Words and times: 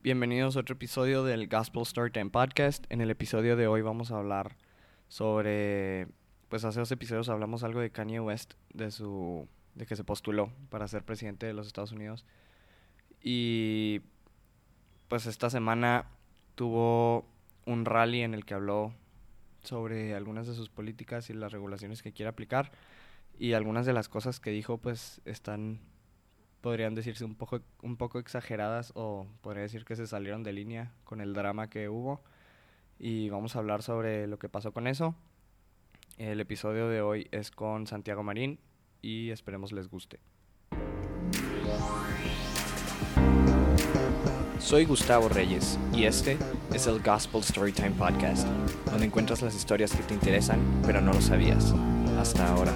Bienvenidos 0.00 0.56
a 0.56 0.60
otro 0.60 0.74
episodio 0.74 1.24
del 1.24 1.48
Gospel 1.48 1.84
Storytime 1.84 2.30
Podcast. 2.30 2.86
En 2.88 3.00
el 3.00 3.10
episodio 3.10 3.56
de 3.56 3.66
hoy 3.66 3.82
vamos 3.82 4.12
a 4.12 4.18
hablar 4.18 4.56
sobre, 5.08 6.06
pues 6.48 6.64
hace 6.64 6.78
dos 6.78 6.92
episodios 6.92 7.28
hablamos 7.28 7.64
algo 7.64 7.80
de 7.80 7.90
Kanye 7.90 8.20
West, 8.20 8.54
de 8.72 8.92
su, 8.92 9.48
de 9.74 9.86
que 9.86 9.96
se 9.96 10.04
postuló 10.04 10.52
para 10.70 10.86
ser 10.86 11.02
presidente 11.02 11.46
de 11.46 11.52
los 11.52 11.66
Estados 11.66 11.90
Unidos. 11.90 12.24
Y 13.20 14.02
pues 15.08 15.26
esta 15.26 15.50
semana 15.50 16.06
tuvo 16.54 17.26
un 17.66 17.84
rally 17.84 18.22
en 18.22 18.34
el 18.34 18.44
que 18.44 18.54
habló 18.54 18.94
sobre 19.64 20.14
algunas 20.14 20.46
de 20.46 20.54
sus 20.54 20.68
políticas 20.68 21.28
y 21.28 21.34
las 21.34 21.50
regulaciones 21.50 22.04
que 22.04 22.12
quiere 22.12 22.28
aplicar 22.28 22.70
y 23.36 23.54
algunas 23.54 23.84
de 23.84 23.94
las 23.94 24.08
cosas 24.08 24.38
que 24.38 24.50
dijo 24.50 24.78
pues 24.78 25.20
están 25.24 25.80
podrían 26.60 26.94
decirse 26.94 27.24
un 27.24 27.34
poco 27.34 27.60
un 27.82 27.96
poco 27.96 28.18
exageradas 28.18 28.92
o 28.94 29.26
podría 29.40 29.62
decir 29.62 29.84
que 29.84 29.96
se 29.96 30.06
salieron 30.06 30.42
de 30.42 30.52
línea 30.52 30.92
con 31.04 31.20
el 31.20 31.34
drama 31.34 31.70
que 31.70 31.88
hubo 31.88 32.22
y 32.98 33.28
vamos 33.28 33.54
a 33.54 33.60
hablar 33.60 33.82
sobre 33.82 34.26
lo 34.26 34.38
que 34.38 34.48
pasó 34.48 34.72
con 34.72 34.86
eso. 34.86 35.14
El 36.16 36.40
episodio 36.40 36.88
de 36.88 37.00
hoy 37.00 37.28
es 37.30 37.50
con 37.50 37.86
Santiago 37.86 38.22
Marín 38.22 38.58
y 39.00 39.30
esperemos 39.30 39.72
les 39.72 39.88
guste. 39.88 40.18
Soy 44.58 44.84
Gustavo 44.84 45.28
Reyes 45.28 45.78
y 45.94 46.04
este 46.04 46.36
es 46.74 46.88
el 46.88 47.00
Gospel 47.00 47.42
Storytime 47.42 47.92
Podcast, 47.92 48.46
donde 48.86 49.06
encuentras 49.06 49.40
las 49.42 49.54
historias 49.54 49.94
que 49.94 50.02
te 50.02 50.14
interesan 50.14 50.60
pero 50.84 51.00
no 51.00 51.12
lo 51.12 51.20
sabías 51.20 51.72
hasta 52.18 52.48
ahora. 52.48 52.72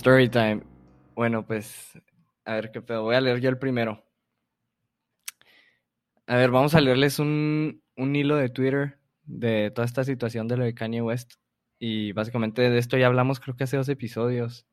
Storytime. 0.00 0.62
Bueno, 1.14 1.46
pues 1.46 1.92
a 2.46 2.54
ver 2.54 2.70
qué 2.70 2.80
pedo. 2.80 3.02
Voy 3.02 3.16
a 3.16 3.20
leer 3.20 3.38
yo 3.38 3.50
el 3.50 3.58
primero. 3.58 4.02
A 6.26 6.36
ver, 6.36 6.50
vamos 6.50 6.74
a 6.74 6.80
leerles 6.80 7.18
un, 7.18 7.82
un 7.98 8.16
hilo 8.16 8.36
de 8.36 8.48
Twitter 8.48 8.98
de 9.24 9.70
toda 9.70 9.84
esta 9.84 10.02
situación 10.02 10.48
de 10.48 10.56
lo 10.56 10.64
de 10.64 10.72
Kanye 10.72 11.02
West. 11.02 11.34
Y 11.78 12.12
básicamente 12.12 12.62
de 12.70 12.78
esto 12.78 12.96
ya 12.96 13.08
hablamos 13.08 13.40
creo 13.40 13.56
que 13.56 13.64
hace 13.64 13.76
dos 13.76 13.90
episodios. 13.90 14.66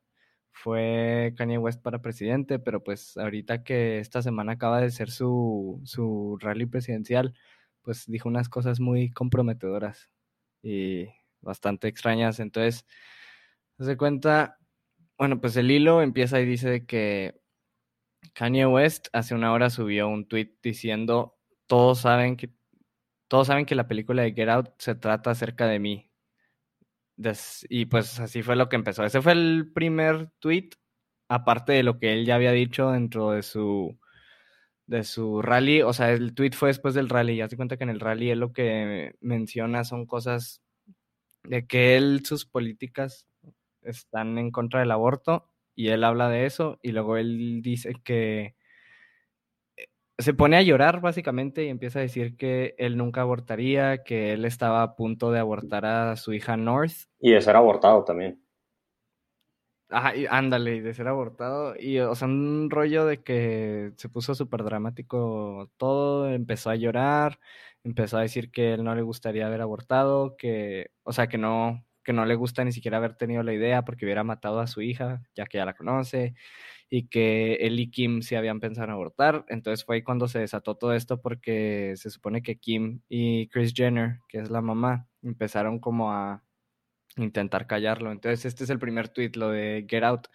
Fue 0.50 1.34
Kanye 1.36 1.58
West 1.58 1.82
para 1.82 2.00
presidente, 2.00 2.58
pero 2.58 2.82
pues 2.82 3.18
ahorita 3.18 3.64
que 3.64 3.98
esta 3.98 4.22
semana 4.22 4.52
acaba 4.52 4.80
de 4.80 4.90
ser 4.90 5.10
su, 5.10 5.82
su 5.84 6.38
rally 6.40 6.64
presidencial, 6.64 7.34
pues 7.82 8.06
dijo 8.06 8.30
unas 8.30 8.48
cosas 8.48 8.80
muy 8.80 9.10
comprometedoras 9.10 10.08
y 10.62 11.04
bastante 11.42 11.86
extrañas. 11.86 12.40
Entonces, 12.40 12.86
se 13.78 13.96
cuenta, 13.98 14.57
bueno, 15.18 15.40
pues 15.40 15.56
el 15.56 15.70
hilo 15.70 16.02
empieza 16.02 16.40
y 16.40 16.46
dice 16.46 16.86
que 16.86 17.40
Kanye 18.34 18.66
West 18.66 19.08
hace 19.12 19.34
una 19.34 19.52
hora 19.52 19.70
subió 19.70 20.08
un 20.08 20.26
tweet 20.28 20.56
diciendo 20.62 21.38
todos 21.66 22.00
saben 22.00 22.36
que 22.36 22.50
todos 23.28 23.48
saben 23.48 23.66
que 23.66 23.74
la 23.74 23.88
película 23.88 24.22
de 24.22 24.32
Get 24.32 24.48
Out 24.48 24.70
se 24.78 24.94
trata 24.94 25.30
acerca 25.32 25.66
de 25.66 25.78
mí. 25.80 26.10
Y 27.68 27.86
pues 27.86 28.20
así 28.20 28.42
fue 28.42 28.56
lo 28.56 28.68
que 28.68 28.76
empezó. 28.76 29.04
Ese 29.04 29.20
fue 29.22 29.32
el 29.32 29.70
primer 29.74 30.30
tweet, 30.38 30.70
aparte 31.28 31.72
de 31.72 31.82
lo 31.82 31.98
que 31.98 32.12
él 32.12 32.26
ya 32.26 32.36
había 32.36 32.52
dicho 32.52 32.90
dentro 32.92 33.32
de 33.32 33.42
su 33.42 33.98
de 34.86 35.04
su 35.04 35.42
rally. 35.42 35.82
O 35.82 35.92
sea, 35.92 36.12
el 36.12 36.34
tweet 36.34 36.52
fue 36.52 36.70
después 36.70 36.94
del 36.94 37.08
rally. 37.10 37.36
Ya 37.36 37.48
se 37.48 37.56
cuenta 37.56 37.76
que 37.76 37.84
en 37.84 37.90
el 37.90 38.00
rally 38.00 38.30
él 38.30 38.40
lo 38.40 38.52
que 38.52 39.14
menciona 39.20 39.84
son 39.84 40.06
cosas 40.06 40.62
de 41.44 41.66
que 41.66 41.96
él, 41.96 42.24
sus 42.24 42.46
políticas 42.46 43.27
están 43.90 44.38
en 44.38 44.50
contra 44.50 44.80
del 44.80 44.90
aborto 44.90 45.48
y 45.74 45.88
él 45.88 46.04
habla 46.04 46.28
de 46.28 46.46
eso 46.46 46.78
y 46.82 46.92
luego 46.92 47.16
él 47.16 47.62
dice 47.62 47.94
que 48.02 48.54
se 50.18 50.34
pone 50.34 50.56
a 50.56 50.62
llorar 50.62 51.00
básicamente 51.00 51.64
y 51.64 51.68
empieza 51.68 52.00
a 52.00 52.02
decir 52.02 52.36
que 52.36 52.74
él 52.78 52.96
nunca 52.96 53.20
abortaría, 53.20 54.02
que 54.02 54.32
él 54.32 54.44
estaba 54.44 54.82
a 54.82 54.96
punto 54.96 55.30
de 55.30 55.38
abortar 55.38 55.86
a 55.86 56.16
su 56.16 56.32
hija 56.32 56.56
North. 56.56 57.08
Y 57.20 57.30
de 57.30 57.40
ser 57.40 57.54
abortado 57.54 58.02
también. 58.04 58.42
Ajá, 59.90 60.14
y 60.16 60.26
ándale, 60.26 60.76
y 60.76 60.80
de 60.80 60.92
ser 60.92 61.08
abortado. 61.08 61.74
Y, 61.78 61.98
o 62.00 62.14
sea, 62.14 62.28
un 62.28 62.68
rollo 62.68 63.06
de 63.06 63.22
que 63.22 63.92
se 63.96 64.08
puso 64.08 64.34
súper 64.34 64.64
dramático 64.64 65.70
todo, 65.78 66.28
empezó 66.28 66.70
a 66.70 66.76
llorar, 66.76 67.38
empezó 67.84 68.18
a 68.18 68.22
decir 68.22 68.50
que 68.50 68.74
él 68.74 68.84
no 68.84 68.94
le 68.94 69.02
gustaría 69.02 69.46
haber 69.46 69.62
abortado, 69.62 70.36
que, 70.36 70.90
o 71.04 71.12
sea, 71.12 71.28
que 71.28 71.38
no, 71.38 71.86
que 72.08 72.14
no 72.14 72.24
le 72.24 72.36
gusta 72.36 72.64
ni 72.64 72.72
siquiera 72.72 72.96
haber 72.96 73.16
tenido 73.16 73.42
la 73.42 73.52
idea 73.52 73.84
porque 73.84 74.06
hubiera 74.06 74.24
matado 74.24 74.60
a 74.60 74.66
su 74.66 74.80
hija, 74.80 75.20
ya 75.34 75.44
que 75.44 75.58
ya 75.58 75.66
la 75.66 75.74
conoce, 75.74 76.34
y 76.88 77.08
que 77.08 77.56
él 77.56 77.78
y 77.78 77.90
Kim 77.90 78.22
se 78.22 78.38
habían 78.38 78.60
pensado 78.60 78.86
en 78.86 78.92
abortar. 78.92 79.44
Entonces 79.48 79.84
fue 79.84 79.96
ahí 79.96 80.02
cuando 80.02 80.26
se 80.26 80.38
desató 80.38 80.74
todo 80.74 80.94
esto 80.94 81.20
porque 81.20 81.92
se 81.96 82.08
supone 82.08 82.40
que 82.40 82.56
Kim 82.56 83.02
y 83.10 83.48
Chris 83.48 83.74
Jenner, 83.76 84.20
que 84.26 84.38
es 84.38 84.48
la 84.48 84.62
mamá, 84.62 85.06
empezaron 85.20 85.80
como 85.80 86.10
a 86.10 86.42
intentar 87.16 87.66
callarlo. 87.66 88.10
Entonces 88.10 88.46
este 88.46 88.64
es 88.64 88.70
el 88.70 88.78
primer 88.78 89.10
tweet, 89.10 89.32
lo 89.34 89.50
de 89.50 89.84
Get 89.86 90.02
Out, 90.02 90.28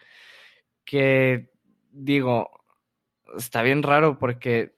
que 0.86 1.50
digo, 1.90 2.52
está 3.36 3.64
bien 3.64 3.82
raro 3.82 4.20
porque 4.20 4.76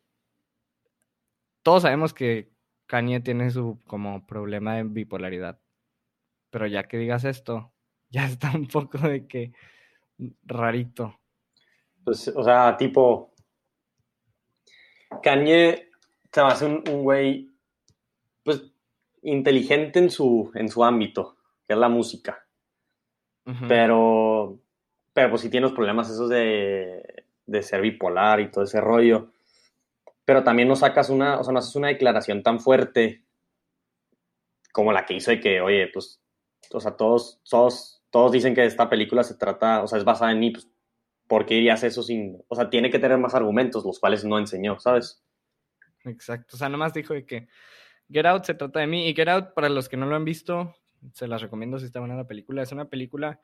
todos 1.62 1.82
sabemos 1.82 2.14
que 2.14 2.54
Kanye 2.88 3.20
tiene 3.20 3.52
su 3.52 3.82
como 3.86 4.26
problema 4.26 4.76
de 4.76 4.84
bipolaridad, 4.84 5.60
pero 6.56 6.68
ya 6.68 6.84
que 6.84 6.96
digas 6.98 7.26
esto, 7.26 7.74
ya 8.10 8.24
está 8.24 8.50
un 8.56 8.66
poco 8.70 8.98
de 9.00 9.28
que 9.28 9.52
rarito. 10.46 11.20
Pues, 12.06 12.30
o 12.30 12.46
sea, 12.46 12.78
tipo. 12.78 13.34
Kanye 15.22 15.90
se 16.32 16.42
me 16.42 16.48
hace 16.48 16.66
un, 16.66 16.82
un 16.90 17.04
güey, 17.04 17.52
pues, 18.42 18.64
inteligente 19.24 20.00
en 20.00 20.10
su, 20.10 20.50
en 20.56 20.70
su 20.70 20.82
ámbito, 20.86 21.36
que 21.68 21.74
es 21.74 21.80
la 21.80 21.90
música. 21.90 22.48
Pero, 23.68 24.58
pero 25.12 25.30
pues 25.30 25.42
sí 25.42 25.50
tiene 25.50 25.68
los 25.68 25.76
problemas 25.76 26.10
esos 26.10 26.30
de, 26.30 27.26
de 27.46 27.64
ser 27.64 27.82
bipolar 27.82 28.40
y 28.40 28.50
todo 28.50 28.64
ese 28.64 28.80
rollo. 28.80 29.34
Pero 30.24 30.42
también 30.46 30.70
no 30.70 30.78
sacas 30.78 31.10
una, 31.10 31.38
o 31.38 31.44
sea, 31.44 31.52
no 31.52 31.60
haces 31.60 31.76
una 31.76 31.90
declaración 31.90 32.44
tan 32.44 32.62
fuerte 32.62 33.26
como 34.72 34.94
la 34.94 35.06
que 35.06 35.16
hizo 35.16 35.32
de 35.32 35.42
que, 35.42 35.60
oye, 35.60 35.90
pues, 35.94 36.22
o 36.72 36.80
sea, 36.80 36.96
todos, 36.96 37.40
todos, 37.50 38.04
todos 38.10 38.32
dicen 38.32 38.56
que 38.56 38.66
esta 38.66 38.90
película 38.90 39.24
se 39.24 39.36
trata, 39.36 39.84
o 39.84 39.88
sea, 39.88 40.00
es 40.00 40.06
basada 40.06 40.32
en 40.32 40.40
mí, 40.40 40.52
pues, 40.52 40.70
¿por 41.28 41.46
qué 41.46 41.56
dirías 41.56 41.84
eso 41.84 42.04
sin, 42.04 42.44
o 42.48 42.56
sea, 42.56 42.70
tiene 42.70 42.90
que 42.90 43.00
tener 43.00 43.18
más 43.18 43.36
argumentos, 43.36 43.86
los 43.86 44.00
cuales 44.00 44.24
no 44.24 44.38
enseñó, 44.38 44.80
¿sabes? 44.80 45.24
Exacto, 46.04 46.56
o 46.56 46.60
sea, 46.60 46.70
nomás 46.70 46.94
dijo 46.94 47.14
de 47.14 47.26
que 47.26 47.48
Get 48.10 48.26
Out 48.26 48.46
se 48.46 48.54
trata 48.54 48.80
de 48.80 48.88
mí 48.88 49.08
y 49.08 49.16
Get 49.16 49.28
Out, 49.28 49.54
para 49.54 49.70
los 49.70 49.90
que 49.90 49.98
no 49.98 50.06
lo 50.06 50.16
han 50.16 50.26
visto, 50.26 50.76
se 51.14 51.28
las 51.28 51.42
recomiendo 51.42 51.80
si 51.80 51.86
está 51.86 52.00
buena 52.00 52.16
la 52.16 52.28
película, 52.28 52.62
es 52.62 52.72
una 52.72 52.90
película 52.90 53.40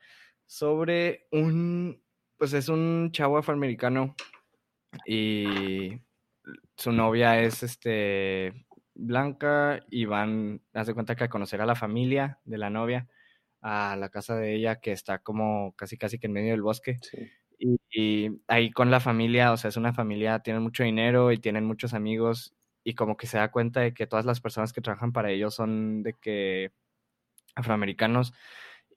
sobre 0.46 1.26
un, 1.32 2.02
pues 2.36 2.52
es 2.52 2.68
un 2.68 3.10
chavo 3.12 3.38
afroamericano 3.38 4.14
y 5.06 5.98
su 6.76 6.92
novia 6.92 7.40
es 7.40 7.62
este 7.62 8.66
blanca 8.94 9.80
y 9.90 10.04
van, 10.06 10.62
hace 10.74 10.94
cuenta 10.94 11.14
que 11.16 11.24
a 11.24 11.28
conocer 11.30 11.60
a 11.62 11.66
la 11.66 11.74
familia 11.76 12.40
de 12.44 12.58
la 12.58 12.70
novia 12.70 13.08
a 13.62 13.96
la 13.96 14.08
casa 14.10 14.36
de 14.36 14.54
ella 14.56 14.80
que 14.80 14.92
está 14.92 15.20
como 15.20 15.74
casi 15.76 15.96
casi 15.98 16.18
que 16.18 16.26
en 16.26 16.32
medio 16.34 16.50
del 16.52 16.62
bosque 16.62 16.98
Sí. 17.00 17.18
y, 17.58 17.78
y 17.90 18.30
ahí 18.48 18.70
con 18.72 18.90
la 18.90 19.00
familia, 19.00 19.52
o 19.52 19.56
sea, 19.56 19.68
es 19.70 19.76
una 19.76 19.92
familia, 19.94 20.40
tienen 20.40 20.62
mucho 20.62 20.82
dinero 20.84 21.32
y 21.32 21.38
tienen 21.38 21.64
muchos 21.66 21.94
amigos 21.94 22.54
y 22.84 22.94
como 22.94 23.16
que 23.16 23.26
se 23.28 23.38
da 23.38 23.50
cuenta 23.52 23.80
de 23.80 23.94
que 23.94 24.06
todas 24.08 24.26
las 24.26 24.40
personas 24.40 24.72
que 24.72 24.80
trabajan 24.82 25.12
para 25.12 25.30
ellos 25.30 25.54
son 25.54 26.02
de 26.02 26.14
que 26.14 26.72
afroamericanos 27.54 28.32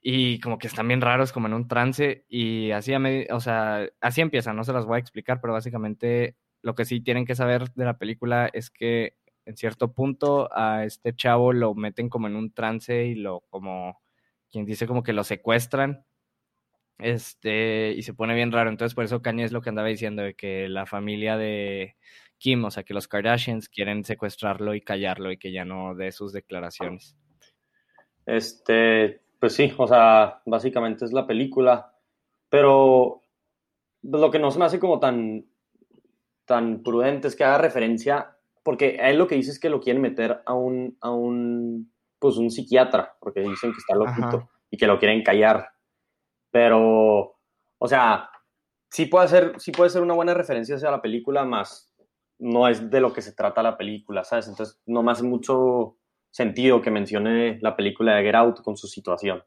y 0.01 0.39
como 0.39 0.57
que 0.59 0.67
están 0.67 0.88
bien 0.88 1.01
raros, 1.01 1.31
como 1.31 1.47
en 1.47 1.53
un 1.55 1.67
trance 1.67 2.25
y 2.29 2.72
así, 2.72 2.93
a 2.93 3.02
o 3.31 3.40
sea, 3.40 3.87
así 4.02 4.22
empieza, 4.22 4.53
no 4.53 4.64
se 4.64 4.73
las 4.73 4.85
voy 4.85 4.97
a 4.97 4.99
explicar, 4.99 5.41
pero 5.41 5.53
básicamente 5.53 6.35
lo 6.61 6.75
que 6.75 6.85
sí 6.85 7.02
tienen 7.02 7.25
que 7.25 7.35
saber 7.35 7.72
de 7.73 7.85
la 7.85 7.97
película 7.97 8.49
es 8.53 8.70
que 8.72 9.16
en 9.46 9.58
cierto 9.58 9.94
punto 9.94 10.50
a 10.52 10.86
este 10.86 11.16
chavo 11.16 11.53
lo 11.53 11.74
meten 11.76 12.09
como 12.09 12.28
en 12.28 12.36
un 12.36 12.52
trance 12.52 13.06
y 13.06 13.16
lo 13.16 13.42
como, 13.50 14.02
quien 14.52 14.66
dice 14.66 14.88
como 14.88 15.03
que 15.03 15.14
lo 15.14 15.24
secuestran 15.24 16.06
este, 16.97 17.92
y 17.92 18.03
se 18.03 18.14
pone 18.14 18.36
bien 18.36 18.52
raro. 18.52 18.70
Entonces, 18.70 18.96
por 18.96 19.03
eso 19.03 19.22
Kanye 19.22 19.44
es 19.44 19.52
lo 19.52 19.62
que 19.62 19.70
andaba 19.70 19.88
diciendo, 19.88 20.24
de 20.24 20.34
que 20.36 20.70
la 20.70 20.86
familia 20.86 21.38
de 21.38 21.96
Kim, 22.38 22.64
o 22.66 22.72
sea, 22.72 22.84
que 22.84 22.94
los 22.94 23.08
Kardashians 23.08 23.70
quieren 23.70 24.03
secuestrarlo 24.03 24.74
y 24.76 24.82
callarlo 24.82 25.32
y 25.32 25.38
que 25.38 25.52
ya 25.52 25.66
no 25.66 25.96
dé 25.96 26.12
sus 26.12 26.34
declaraciones. 26.34 27.16
Este, 28.26 29.22
pues 29.40 29.53
sí, 29.53 29.74
o 29.78 29.88
sea, 29.88 30.42
básicamente 30.46 31.06
es 31.06 31.14
la 31.14 31.28
película, 31.28 31.94
pero 32.50 33.22
lo 34.02 34.32
que 34.32 34.40
no 34.40 34.52
se 34.52 34.59
me 34.59 34.66
hace 34.66 34.80
como 34.80 35.00
tan, 35.00 35.46
tan 36.46 36.82
prudente 36.82 37.28
es 37.28 37.36
que 37.36 37.44
haga 37.44 37.58
referencia, 37.59 38.34
porque 38.66 38.97
a 39.00 39.12
él 39.12 39.20
lo 39.20 39.28
que 39.28 39.35
dice 39.35 39.52
es 39.52 39.59
que 39.59 39.70
lo 39.70 39.79
quieren 39.79 40.02
meter 40.02 40.41
a 40.44 40.56
un, 40.56 40.97
a 41.00 41.12
un, 41.12 41.94
pues 42.17 42.38
un 42.38 42.50
psiquiatra, 42.50 43.16
porque 43.20 43.41
dicen 43.41 43.72
que 43.72 43.78
está 43.78 43.94
loquito 43.94 44.50
y 44.72 44.78
que 44.78 44.88
lo 44.88 44.97
quieren 44.97 45.22
callar. 45.22 45.70
Pero, 46.50 47.38
o 47.78 47.88
sea, 47.88 48.28
sí 48.90 49.06
puede 49.06 49.28
ser, 49.28 49.53
sí 49.59 49.72
puede 49.72 49.91
ser 49.91 50.02
una 50.02 50.16
buena 50.16 50.34
referencia 50.34 50.78
hacia 50.78 50.90
la 50.90 51.00
película, 51.00 51.46
más 51.46 51.94
no 52.40 52.67
es 52.67 52.90
de 52.90 53.00
lo 53.02 53.14
que 53.14 53.22
se 53.22 53.34
trata 53.34 53.62
la 53.62 53.78
película, 53.78 54.23
¿sabes? 54.23 54.47
Entonces, 54.47 54.82
no 54.88 55.03
me 55.03 55.11
hace 55.11 55.23
mucho 55.23 56.00
sentido 56.32 56.82
que 56.82 56.90
mencione 56.90 57.59
la 57.61 57.76
película 57.76 58.16
de 58.16 58.23
Get 58.23 58.35
Out 58.35 58.61
con 58.64 58.78
su 58.78 58.88
situación. 58.88 59.44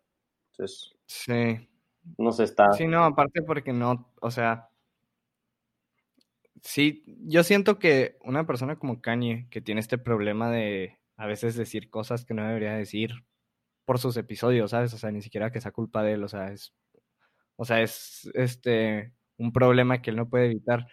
Entonces, 0.53 0.95
sí. 1.07 1.69
No 2.17 2.31
se 2.31 2.45
está. 2.45 2.73
Sí, 2.73 2.87
no, 2.87 3.03
aparte 3.03 3.43
porque 3.43 3.73
no, 3.73 4.13
o 4.21 4.31
sea, 4.31 4.68
sí, 6.63 7.05
yo 7.07 7.43
siento 7.45 7.79
que 7.79 8.17
una 8.23 8.47
persona 8.47 8.79
como 8.79 9.01
Kanye, 9.01 9.49
que 9.51 9.61
tiene 9.61 9.81
este 9.81 9.99
problema 9.99 10.51
de 10.51 10.99
a 11.17 11.27
veces 11.27 11.57
decir 11.57 11.91
cosas 11.91 12.25
que 12.25 12.35
no 12.35 12.47
debería 12.47 12.75
decir 12.75 13.13
por 13.85 13.99
sus 13.99 14.17
episodios, 14.17 14.73
¿sabes? 14.73 14.95
O 14.95 14.99
sea, 14.99 15.11
ni 15.11 15.23
siquiera 15.23 15.51
que 15.53 15.61
sea 15.61 15.73
culpa 15.73 16.03
de 16.03 16.15
él, 16.15 16.25
o 16.25 16.29
sea, 16.29 16.53
es, 16.53 16.75
o 17.57 17.65
sea, 17.65 17.83
es 17.83 18.31
este 18.35 19.13
un 19.39 19.53
problema 19.53 20.03
que 20.03 20.11
él 20.11 20.17
no 20.17 20.29
puede 20.29 20.47
evitar 20.47 20.87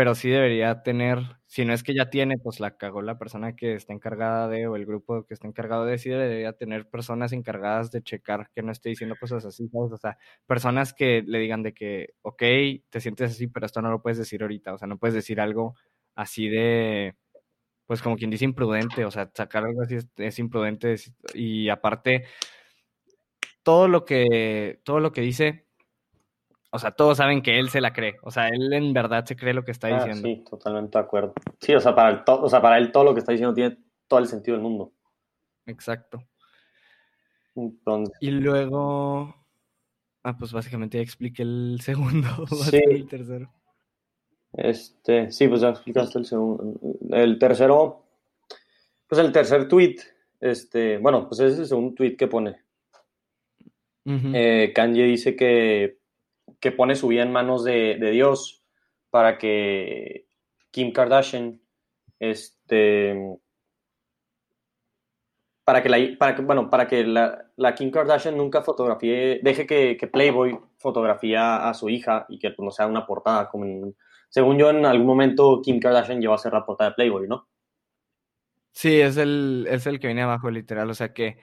pero 0.00 0.14
sí 0.14 0.30
debería 0.30 0.82
tener, 0.82 1.18
si 1.46 1.66
no 1.66 1.74
es 1.74 1.82
que 1.82 1.94
ya 1.94 2.08
tiene, 2.08 2.38
pues 2.38 2.58
la 2.58 2.78
cagó 2.78 3.02
la 3.02 3.18
persona 3.18 3.54
que 3.54 3.74
está 3.74 3.92
encargada 3.92 4.48
de, 4.48 4.66
o 4.66 4.74
el 4.74 4.86
grupo 4.86 5.26
que 5.26 5.34
está 5.34 5.46
encargado 5.46 5.84
de, 5.84 5.98
sí 5.98 6.08
debería 6.08 6.54
tener 6.54 6.88
personas 6.88 7.34
encargadas 7.34 7.90
de 7.90 8.02
checar 8.02 8.48
que 8.54 8.62
no 8.62 8.72
esté 8.72 8.88
diciendo 8.88 9.14
cosas 9.20 9.44
así. 9.44 9.68
O 9.74 9.94
sea, 9.98 10.16
personas 10.46 10.94
que 10.94 11.22
le 11.26 11.38
digan 11.38 11.62
de 11.62 11.74
que, 11.74 12.14
ok, 12.22 12.42
te 12.88 13.00
sientes 13.02 13.32
así, 13.32 13.46
pero 13.48 13.66
esto 13.66 13.82
no 13.82 13.90
lo 13.90 14.00
puedes 14.00 14.16
decir 14.16 14.40
ahorita, 14.40 14.72
o 14.72 14.78
sea, 14.78 14.88
no 14.88 14.96
puedes 14.96 15.12
decir 15.12 15.38
algo 15.38 15.74
así 16.14 16.48
de, 16.48 17.14
pues 17.84 18.00
como 18.00 18.16
quien 18.16 18.30
dice 18.30 18.46
imprudente, 18.46 19.04
o 19.04 19.10
sea, 19.10 19.30
sacar 19.34 19.64
algo 19.64 19.82
así 19.82 19.98
es, 20.16 20.38
imprudente 20.38 20.94
y 21.34 21.68
aparte, 21.68 22.24
todo 23.62 23.86
lo 23.86 24.06
que, 24.06 24.80
todo 24.82 24.98
lo 24.98 25.12
que 25.12 25.20
dice 25.20 25.66
o 26.72 26.78
sea, 26.78 26.92
todos 26.92 27.16
saben 27.16 27.42
que 27.42 27.58
él 27.58 27.68
se 27.68 27.80
la 27.80 27.92
cree. 27.92 28.16
O 28.22 28.30
sea, 28.30 28.48
él 28.48 28.72
en 28.72 28.92
verdad 28.92 29.24
se 29.24 29.36
cree 29.36 29.52
lo 29.52 29.64
que 29.64 29.72
está 29.72 29.88
ah, 29.88 29.96
diciendo. 29.96 30.28
Sí, 30.28 30.44
totalmente 30.48 30.98
de 30.98 31.04
acuerdo. 31.04 31.34
Sí, 31.60 31.74
o 31.74 31.80
sea, 31.80 31.94
para, 31.94 32.10
el 32.10 32.22
o 32.26 32.48
sea, 32.48 32.62
para 32.62 32.78
él 32.78 32.92
todo 32.92 33.04
lo 33.04 33.12
que 33.12 33.20
está 33.20 33.32
diciendo 33.32 33.54
tiene 33.54 33.76
todo 34.06 34.20
el 34.20 34.26
sentido 34.26 34.56
del 34.56 34.62
mundo. 34.62 34.92
Exacto. 35.66 36.22
Entonces. 37.56 38.16
Y 38.20 38.30
luego. 38.30 39.34
Ah, 40.22 40.36
pues 40.36 40.52
básicamente 40.52 40.98
ya 40.98 41.02
expliqué 41.02 41.42
el 41.42 41.80
segundo. 41.82 42.46
Sí. 42.46 42.80
el 42.84 43.08
tercero. 43.08 43.52
Este, 44.52 45.30
sí, 45.32 45.48
pues 45.48 45.60
ya 45.60 45.70
explicaste 45.70 46.20
el 46.20 46.26
segundo. 46.26 46.78
El 47.10 47.38
tercero. 47.38 48.06
Pues 49.08 49.20
el 49.20 49.32
tercer 49.32 49.66
tweet. 49.66 49.96
Este, 50.38 50.98
bueno, 50.98 51.26
pues 51.26 51.40
ese 51.40 51.54
es 51.54 51.58
el 51.60 51.66
segundo 51.66 51.94
tweet 51.94 52.16
que 52.16 52.28
pone. 52.28 52.60
eh, 54.04 54.72
Kanye 54.74 55.04
dice 55.04 55.34
que 55.36 55.99
que 56.58 56.72
pone 56.72 56.96
su 56.96 57.08
vida 57.08 57.22
en 57.22 57.32
manos 57.32 57.64
de, 57.64 57.96
Dios 58.12 58.62
para 59.10 59.38
que 59.38 60.26
Kim 60.70 60.92
Kardashian, 60.92 61.60
este, 62.18 63.38
para 65.64 65.82
que 65.82 65.88
la, 65.88 65.98
para 66.18 66.34
que, 66.34 66.42
bueno, 66.42 66.70
para 66.70 66.88
que 66.88 67.04
la, 67.04 67.74
Kim 67.76 67.90
Kardashian 67.90 68.36
nunca 68.36 68.62
fotografíe, 68.62 69.40
deje 69.42 69.66
que, 69.66 70.08
Playboy 70.12 70.58
fotografía 70.78 71.68
a 71.68 71.74
su 71.74 71.88
hija 71.88 72.26
y 72.28 72.38
que 72.38 72.50
pues, 72.50 72.64
no 72.64 72.70
sea 72.70 72.86
una 72.86 73.06
portada, 73.06 73.48
como 73.48 73.92
según 74.28 74.58
yo 74.58 74.70
en 74.70 74.86
algún 74.86 75.06
momento 75.06 75.60
Kim 75.62 75.80
Kardashian 75.80 76.20
llevó 76.20 76.34
a 76.34 76.36
hacer 76.36 76.52
la 76.52 76.64
portada 76.64 76.90
de 76.90 76.96
Playboy, 76.96 77.28
¿no? 77.28 77.48
Sí, 78.72 79.00
es 79.00 79.16
el, 79.16 79.66
es 79.68 79.86
el 79.86 79.98
que 79.98 80.06
viene 80.06 80.22
abajo, 80.22 80.50
literal, 80.50 80.88
o 80.88 80.94
sea 80.94 81.12
que, 81.12 81.38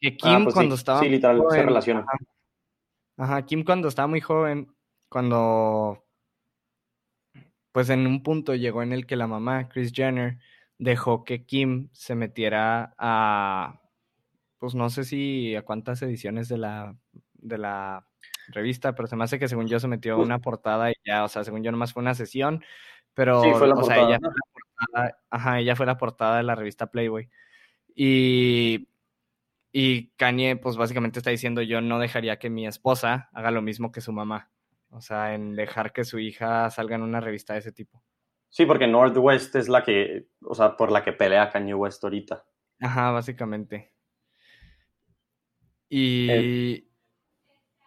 que 0.00 0.08
ah, 0.08 0.16
Kim 0.16 0.44
pues 0.44 0.54
cuando 0.54 0.76
estaba... 0.76 1.00
Sí, 1.00 1.08
literal, 1.08 1.42
se 1.50 1.62
relaciona. 1.62 2.00
Ajá, 2.00 2.16
Kim 3.46 3.64
cuando 3.64 3.88
estaba 3.88 4.08
muy 4.08 4.20
joven, 4.20 4.74
cuando 5.08 6.04
pues 7.72 7.90
en 7.90 8.06
un 8.06 8.22
punto 8.22 8.54
llegó 8.54 8.82
en 8.82 8.92
el 8.92 9.06
que 9.06 9.16
la 9.16 9.26
mamá, 9.26 9.68
Chris 9.68 9.92
Jenner, 9.92 10.38
dejó 10.78 11.24
que 11.24 11.44
Kim 11.44 11.90
se 11.92 12.14
metiera 12.14 12.94
a, 12.96 13.82
pues 14.58 14.74
no 14.74 14.88
sé 14.88 15.04
si 15.04 15.54
a 15.54 15.62
cuántas 15.62 16.00
ediciones 16.00 16.48
de 16.48 16.58
la, 16.58 16.96
de 17.34 17.58
la 17.58 18.08
revista, 18.48 18.94
pero 18.94 19.08
se 19.08 19.16
me 19.16 19.24
hace 19.24 19.38
que 19.38 19.48
según 19.48 19.68
yo 19.68 19.78
se 19.78 19.88
metió 19.88 20.14
a 20.14 20.18
una 20.18 20.38
portada 20.38 20.90
y 20.90 20.94
ya, 21.04 21.24
o 21.24 21.28
sea, 21.28 21.44
según 21.44 21.62
yo 21.62 21.70
nomás 21.70 21.92
fue 21.92 22.02
una 22.02 22.14
sesión, 22.14 22.64
pero, 23.12 23.42
sí, 23.42 23.50
fue 23.52 23.68
la 23.68 23.74
o 23.74 23.84
sea, 23.84 23.96
ella 23.96 24.18
fue 24.20 24.30
la 24.30 24.52
portada, 24.52 25.18
ajá, 25.30 25.60
ella 25.60 25.76
fue 25.76 25.86
la 25.86 25.98
portada 25.98 26.36
de 26.38 26.42
la 26.44 26.54
revista 26.54 26.90
Playboy. 26.90 27.28
Y 27.94 28.88
y 29.78 30.08
Kanye, 30.16 30.56
pues 30.56 30.78
básicamente 30.78 31.18
está 31.18 31.28
diciendo, 31.28 31.60
yo 31.60 31.82
no 31.82 31.98
dejaría 31.98 32.38
que 32.38 32.48
mi 32.48 32.66
esposa 32.66 33.28
haga 33.34 33.50
lo 33.50 33.60
mismo 33.60 33.92
que 33.92 34.00
su 34.00 34.10
mamá. 34.10 34.50
O 34.88 35.02
sea, 35.02 35.34
en 35.34 35.54
dejar 35.54 35.92
que 35.92 36.04
su 36.04 36.18
hija 36.18 36.70
salga 36.70 36.96
en 36.96 37.02
una 37.02 37.20
revista 37.20 37.52
de 37.52 37.58
ese 37.58 37.72
tipo. 37.72 38.02
Sí, 38.48 38.64
porque 38.64 38.86
Northwest 38.86 39.54
es 39.54 39.68
la 39.68 39.84
que, 39.84 40.28
o 40.40 40.54
sea, 40.54 40.78
por 40.78 40.90
la 40.90 41.04
que 41.04 41.12
pelea 41.12 41.50
Kanye 41.50 41.74
West 41.74 42.02
ahorita. 42.02 42.42
Ajá, 42.80 43.10
básicamente. 43.10 43.92
Y 45.90 46.30
eh. 46.30 46.84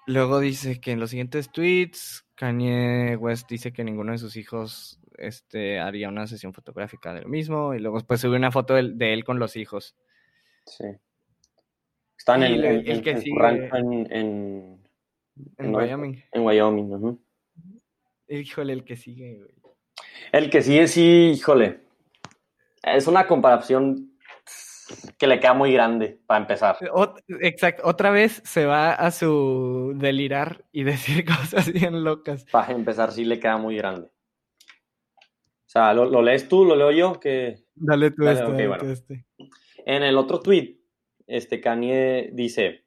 luego 0.06 0.39
dice 0.39 0.80
que 0.80 0.91
en 0.91 1.00
los 1.00 1.09
siguientes 1.09 1.51
tweets, 1.51 2.24
Kanye 2.36 3.15
West 3.15 3.50
dice 3.50 3.74
que 3.74 3.83
ninguno 3.83 4.12
de 4.12 4.19
sus 4.19 4.36
hijos 4.36 5.01
este, 5.18 5.80
haría 5.80 6.07
una 6.07 6.27
sesión 6.27 6.53
fotográfica 6.53 7.15
de 7.15 7.21
lo 7.21 7.30
mismo. 7.30 7.74
Y 7.74 7.80
luego 7.80 8.00
pues 8.01 8.21
sube 8.21 8.38
una 8.38 8.51
foto 8.51 8.75
de, 8.75 8.91
de 8.94 9.12
él 9.12 9.24
con 9.24 9.39
los 9.39 9.56
hijos. 9.56 9.95
Sí. 10.68 10.86
Están 12.30 12.44
en, 12.44 12.64
el, 12.64 13.02
que 13.02 13.18
sigue... 13.18 13.70
en, 13.74 14.12
en, 14.12 14.80
en, 15.58 15.76
Wyoming. 15.76 16.24
En 16.31 16.46
Wyoming, 16.46 17.20
Híjole, 18.28 18.74
el 18.74 18.84
que 18.84 18.96
sigue, 18.96 19.40
güey. 19.40 19.52
El 20.31 20.52
que 20.52 20.62
sigue, 20.62 20.88
sí, 20.88 21.31
híjole. 21.34 21.80
Es 22.84 23.08
una 23.08 23.26
comparación 23.26 24.12
que 25.18 25.26
le 25.26 25.40
queda 25.40 25.56
muy 25.56 25.74
grande 25.74 26.20
para 26.28 26.42
empezar. 26.42 26.78
exacto, 27.42 27.81
otra 27.86 28.12
vez 28.12 28.44
se 28.46 28.68
va 28.68 28.94
a 28.94 29.10
su 29.10 29.94
delirar 29.96 30.64
y 30.72 30.84
decir 30.84 31.25
cosas 31.25 31.74
bien 31.74 32.04
locas. 32.04 32.46
Para 32.52 32.74
empezar, 32.74 33.12
sí 33.12 33.25
le 33.25 33.40
queda 33.40 33.58
muy 33.58 33.75
grande. 33.75 34.08
O 34.08 35.72
sea, 35.72 35.96
¿lo, 35.96 36.22
lees 36.22 36.48
tú? 36.48 36.64
¿Lo 36.64 36.75
leo 36.75 36.92
yo? 36.92 37.20
Que... 37.20 37.64
Dale 37.74 38.12
tú 38.12 38.28
este, 38.28 38.92
este. 38.92 39.25
En 39.86 40.04
el 40.04 40.16
otro 40.16 40.40
tweet 40.40 40.79
este 41.30 41.62
Kanye 41.62 42.30
dice, 42.34 42.84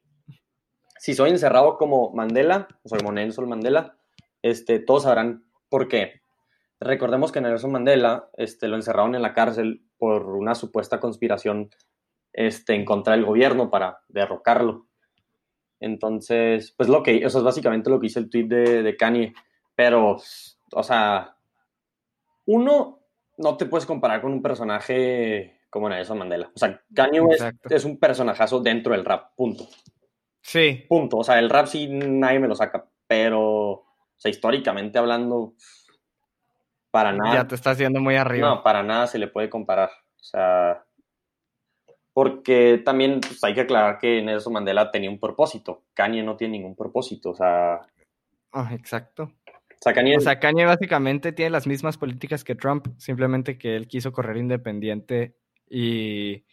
si 0.99 1.13
soy 1.13 1.31
encerrado 1.31 1.77
como 1.77 2.11
Mandela, 2.11 2.67
como 2.87 3.11
Nelson 3.11 3.49
Mandela, 3.49 3.97
este, 4.41 4.79
todos 4.79 5.03
sabrán 5.03 5.45
por 5.69 5.87
qué. 5.87 6.21
Recordemos 6.79 7.31
que 7.31 7.41
Nelson 7.41 7.71
Mandela 7.71 8.29
este, 8.37 8.67
lo 8.67 8.75
encerraron 8.75 9.15
en 9.15 9.21
la 9.21 9.33
cárcel 9.33 9.85
por 9.97 10.35
una 10.35 10.53
supuesta 10.53 10.99
conspiración 10.99 11.69
este, 12.33 12.75
en 12.75 12.85
contra 12.85 13.13
del 13.13 13.25
gobierno 13.25 13.69
para 13.69 14.01
derrocarlo. 14.09 14.87
Entonces, 15.79 16.73
pues 16.77 16.89
lo 16.89 17.03
que, 17.03 17.17
eso 17.17 17.37
es 17.37 17.43
básicamente 17.43 17.89
lo 17.89 17.99
que 17.99 18.07
hice 18.07 18.19
el 18.19 18.29
tweet 18.29 18.47
de, 18.47 18.83
de 18.83 18.97
Kanye. 18.97 19.33
Pero, 19.75 20.17
o 20.73 20.83
sea, 20.83 21.37
uno, 22.45 22.99
no 23.37 23.57
te 23.57 23.65
puedes 23.65 23.85
comparar 23.85 24.21
con 24.21 24.33
un 24.33 24.41
personaje 24.41 25.59
como 25.73 25.89
Nelson 25.89 26.19
Mandela. 26.19 26.51
O 26.53 26.59
sea, 26.59 26.79
Kanye 26.93 27.19
West 27.19 27.43
es 27.67 27.83
un 27.83 27.97
personajazo 27.97 28.59
dentro 28.59 28.93
del 28.93 29.03
rap, 29.03 29.31
punto. 29.35 29.67
Sí. 30.39 30.85
Punto. 30.87 31.17
O 31.17 31.23
sea, 31.23 31.39
el 31.39 31.49
rap 31.49 31.65
sí 31.65 31.87
nadie 31.87 32.39
me 32.39 32.47
lo 32.47 32.53
saca, 32.53 32.87
pero, 33.07 33.41
o 33.41 33.85
sea, 34.15 34.29
históricamente 34.29 34.99
hablando, 34.99 35.55
para 36.91 37.11
nada. 37.11 37.33
Ya 37.33 37.47
te 37.47 37.55
está 37.55 37.71
haciendo 37.71 37.99
muy 37.99 38.15
arriba. 38.17 38.49
No, 38.49 38.61
para 38.61 38.83
nada 38.83 39.07
se 39.07 39.17
le 39.17 39.29
puede 39.29 39.49
comparar. 39.49 39.89
O 39.89 40.23
sea, 40.23 40.85
porque 42.13 42.79
también 42.85 43.19
pues, 43.19 43.43
hay 43.43 43.55
que 43.55 43.61
aclarar 43.61 43.97
que 43.97 44.21
Nelson 44.21 44.53
Mandela 44.53 44.91
tenía 44.91 45.09
un 45.09 45.19
propósito. 45.19 45.85
Kanye 45.95 46.21
no 46.21 46.37
tiene 46.37 46.59
ningún 46.59 46.75
propósito, 46.75 47.31
o 47.31 47.35
sea. 47.35 47.81
Ah, 48.51 48.69
exacto. 48.75 49.23
O 49.23 49.81
sea, 49.81 49.91
Kanye... 49.91 50.17
o 50.17 50.21
sea, 50.21 50.39
Kanye 50.39 50.65
básicamente 50.65 51.31
tiene 51.31 51.49
las 51.49 51.65
mismas 51.65 51.97
políticas 51.97 52.43
que 52.43 52.53
Trump, 52.53 52.89
simplemente 52.99 53.57
que 53.57 53.75
él 53.75 53.87
quiso 53.87 54.11
correr 54.11 54.37
independiente 54.37 55.35
y 55.73 56.45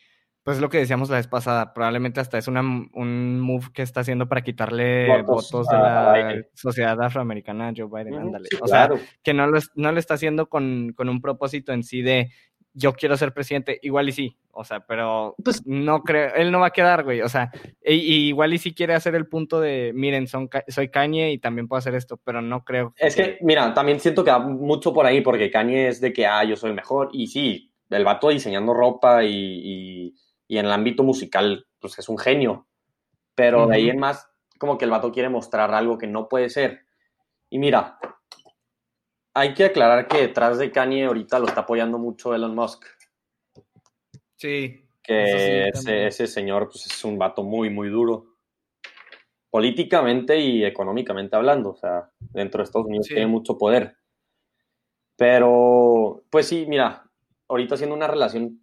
pues 0.43 0.59
lo 0.59 0.71
que 0.71 0.79
decíamos 0.79 1.11
la 1.11 1.17
vez 1.17 1.29
pasada, 1.29 1.75
probablemente 1.75 2.19
hasta 2.19 2.39
es 2.39 2.49
una, 2.49 2.61
un 2.61 3.39
move 3.39 3.67
que 3.75 3.83
está 3.83 4.01
haciendo 4.01 4.27
para 4.27 4.41
quitarle 4.41 5.23
votos, 5.23 5.69
de 5.69 5.77
la 5.77 6.43
sociedad 6.55 7.01
afroamericana 7.03 7.69
a 7.69 7.73
Joe 7.77 7.89
Biden. 7.93 8.19
ándale. 8.19 8.49
o 8.61 8.67
sea, 8.67 8.89
que 9.23 9.35
no 9.35 9.47
lo, 9.47 9.61
no 9.75 9.93
lo 9.93 9.99
está 9.99 10.15
haciendo 10.15 10.49
con, 10.49 10.95
con, 10.97 11.11
un 11.11 11.21
propósito 11.21 11.73
en 11.73 11.83
sí 11.83 12.01
de 12.01 12.31
yo 12.73 12.95
quiero 12.95 13.17
ser 13.17 13.35
presidente, 13.35 13.79
igual 13.83 14.09
y 14.09 14.13
sí, 14.13 14.39
o 14.53 14.65
sea, 14.65 14.81
pero 14.81 15.35
pues, 15.45 15.67
no 15.67 16.03
creo, 16.03 16.35
él 16.35 16.51
no 16.51 16.61
va 16.61 16.69
a 16.69 16.73
quedar, 16.73 17.05
güey, 17.05 17.21
o 17.21 17.29
sea, 17.29 17.51
igual 17.85 18.55
y 18.55 18.59
sí 18.59 18.73
quiere 18.73 18.95
hacer 18.95 19.15
el 19.17 19.27
punto 19.27 19.61
de, 19.61 19.93
miren, 19.95 20.27
son, 20.27 20.49
soy 20.69 20.89
Kanye 20.89 21.33
y 21.33 21.39
también 21.39 21.69
puedo 21.69 21.79
hacer 21.79 21.95
esto, 21.95 22.19
pero 22.25 22.41
no 22.41 22.65
creo. 22.65 22.95
Es 22.97 23.17
que, 23.17 23.39
mira, 23.43 23.75
también 23.75 24.01
siento 24.01 24.25
que 24.25 24.31
va 24.31 24.39
mucho 24.39 24.93
por 24.93 25.05
ahí, 25.05 25.21
porque 25.21 25.51
Kanye 25.51 25.89
es 25.89 26.01
de 26.01 26.13
que, 26.13 26.27
ah, 26.27 26.45
yo 26.45 26.57
soy 26.57 26.71
el 26.71 26.77
mejor, 26.77 27.11
y 27.13 27.27
sí, 27.27 27.70
el 27.91 28.05
vato 28.05 28.29
diseñando 28.29 28.73
ropa 28.73 29.25
y, 29.25 30.15
en 30.49 30.67
el 30.67 30.73
ámbito 30.73 31.03
musical, 31.03 31.67
pues 31.79 31.99
es 31.99 32.09
un 32.09 32.19
genio. 32.19 32.67
Pero 33.35 33.67
de 33.67 33.77
ahí 33.77 33.91
en 33.91 33.99
más, 33.99 34.29
como 34.59 34.79
que 34.79 34.85
el 34.85 34.91
vato 34.91 35.13
quiere 35.13 35.29
mostrar 35.29 35.73
algo 35.75 35.99
que 35.99 36.07
no 36.07 36.29
puede 36.29 36.51
ser. 36.51 36.87
Y 37.49 37.59
mira, 37.59 37.99
hay 39.35 39.55
que 39.55 39.65
aclarar 39.65 40.07
que 40.07 40.19
detrás 40.19 40.59
de 40.59 40.71
Kanye 40.71 41.07
ahorita 41.07 41.39
lo 41.39 41.47
está 41.47 41.63
apoyando 41.63 41.99
mucho 41.99 42.35
Elon 42.35 42.55
Musk. 42.55 42.85
Sí. 44.37 44.85
Que 45.03 45.69
ese, 45.69 46.07
ese, 46.07 46.27
señor 46.27 46.69
pues, 46.69 46.87
es 46.87 47.05
un 47.05 47.19
vato 47.19 47.43
muy, 47.43 47.71
muy 47.71 47.89
duro. 47.89 48.37
Políticamente 49.51 50.39
y 50.39 50.65
económicamente 50.65 51.37
hablando. 51.37 51.71
O 51.71 51.77
sea, 51.77 52.11
dentro 52.19 52.59
de 52.59 52.65
Estados 52.65 52.87
Unidos 52.87 53.07
tiene 53.07 53.27
mucho 53.27 53.57
poder. 53.57 53.97
Pero, 55.17 56.25
pues 56.31 56.47
sí, 56.47 56.67
mira, 56.69 57.10
ahorita 57.51 57.75
haciendo 57.75 57.97
una 57.97 58.07
relación 58.07 58.61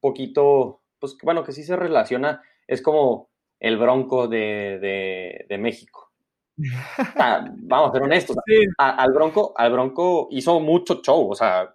poquito, 0.00 0.82
pues 0.98 1.16
bueno, 1.22 1.44
que 1.44 1.52
sí 1.52 1.62
se 1.62 1.76
relaciona, 1.76 2.42
es 2.66 2.82
como 2.82 3.30
el 3.60 3.76
bronco 3.78 4.26
de, 4.26 5.46
México. 5.58 6.12
vamos 7.16 7.90
a 7.90 7.92
ser 7.92 8.02
honestos. 8.02 8.36
al, 8.78 9.12
bronco, 9.12 9.52
al 9.56 9.72
Bronco 9.72 10.28
hizo 10.30 10.60
mucho 10.60 11.00
show, 11.02 11.30
o 11.30 11.34
sea, 11.34 11.74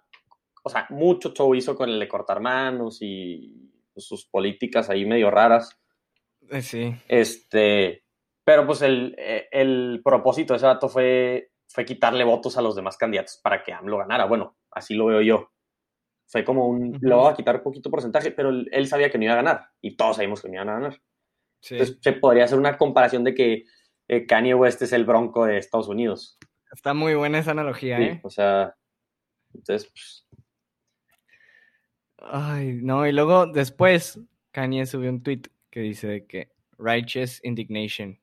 o 0.62 0.68
sea, 0.68 0.86
mucho 0.90 1.32
show 1.32 1.54
hizo 1.54 1.74
con 1.74 1.88
el 1.88 1.98
de 1.98 2.08
cortar 2.08 2.40
manos 2.40 2.98
y 3.00 3.70
sus 3.96 4.26
políticas 4.26 4.90
ahí 4.90 5.06
medio 5.06 5.30
raras. 5.30 5.78
Eh, 6.50 6.62
sí. 6.62 6.94
Este, 7.08 8.04
pero 8.44 8.66
pues 8.66 8.82
el, 8.82 9.14
el 9.18 10.00
propósito 10.02 10.52
de 10.52 10.58
ese 10.58 10.66
dato 10.66 10.88
fue 10.88 11.50
fue 11.70 11.84
quitarle 11.84 12.24
votos 12.24 12.56
a 12.58 12.62
los 12.62 12.74
demás 12.74 12.96
candidatos 12.96 13.38
para 13.42 13.62
que 13.62 13.72
AMLO 13.72 13.98
ganara. 13.98 14.26
Bueno, 14.26 14.56
así 14.70 14.94
lo 14.94 15.06
veo 15.06 15.20
yo. 15.20 15.52
Fue 16.30 16.44
como 16.44 16.68
un, 16.68 16.96
lo 17.00 17.24
va 17.24 17.30
a 17.30 17.34
quitar 17.34 17.56
un 17.56 17.62
poquito 17.62 17.90
porcentaje, 17.90 18.30
pero 18.30 18.50
él, 18.50 18.86
sabía 18.86 19.10
que 19.10 19.18
no 19.18 19.24
iba 19.24 19.32
a 19.32 19.42
ganar 19.42 19.66
y 19.80 19.96
todos 19.96 20.16
sabíamos 20.16 20.40
que 20.40 20.48
no 20.48 20.54
iban 20.54 20.68
a 20.68 20.74
ganar. 20.74 21.02
Entonces 21.70 21.98
se 22.00 22.12
podría 22.12 22.44
hacer 22.44 22.58
una 22.58 22.78
comparación 22.78 23.24
de 23.24 23.34
que 23.34 23.64
eh, 24.08 24.26
Kanye 24.26 24.54
West 24.54 24.80
es 24.82 24.92
el 24.92 25.04
bronco 25.04 25.44
de 25.44 25.58
Estados 25.58 25.88
Unidos. 25.88 26.38
Está 26.72 26.94
muy 26.94 27.14
buena 27.14 27.40
esa 27.40 27.50
analogía, 27.50 28.00
¿eh? 28.00 28.20
O 28.22 28.30
sea, 28.30 28.76
entonces, 29.52 29.90
pues... 29.90 30.26
Ay, 32.18 32.78
no, 32.82 33.06
y 33.06 33.12
luego 33.12 33.46
después 33.46 34.20
Kanye 34.52 34.86
subió 34.86 35.10
un 35.10 35.22
tweet 35.22 35.42
que 35.70 35.80
dice 35.80 36.26
que 36.26 36.52
righteous 36.78 37.40
indignation, 37.44 38.20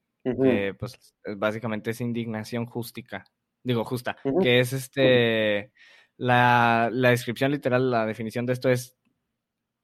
pues 0.79 1.15
básicamente 1.35 1.91
es 1.91 2.01
indignación 2.01 2.65
justica 2.65 3.25
digo, 3.67 3.83
justa, 3.83 4.17
que 4.41 4.59
es 4.61 4.71
este, 4.71 5.73
la, 6.17 6.89
descripción 6.91 7.51
literal, 7.51 7.91
la 7.91 8.05
definición 8.05 8.45
de 8.45 8.53
esto 8.53 8.69
es 8.69 8.97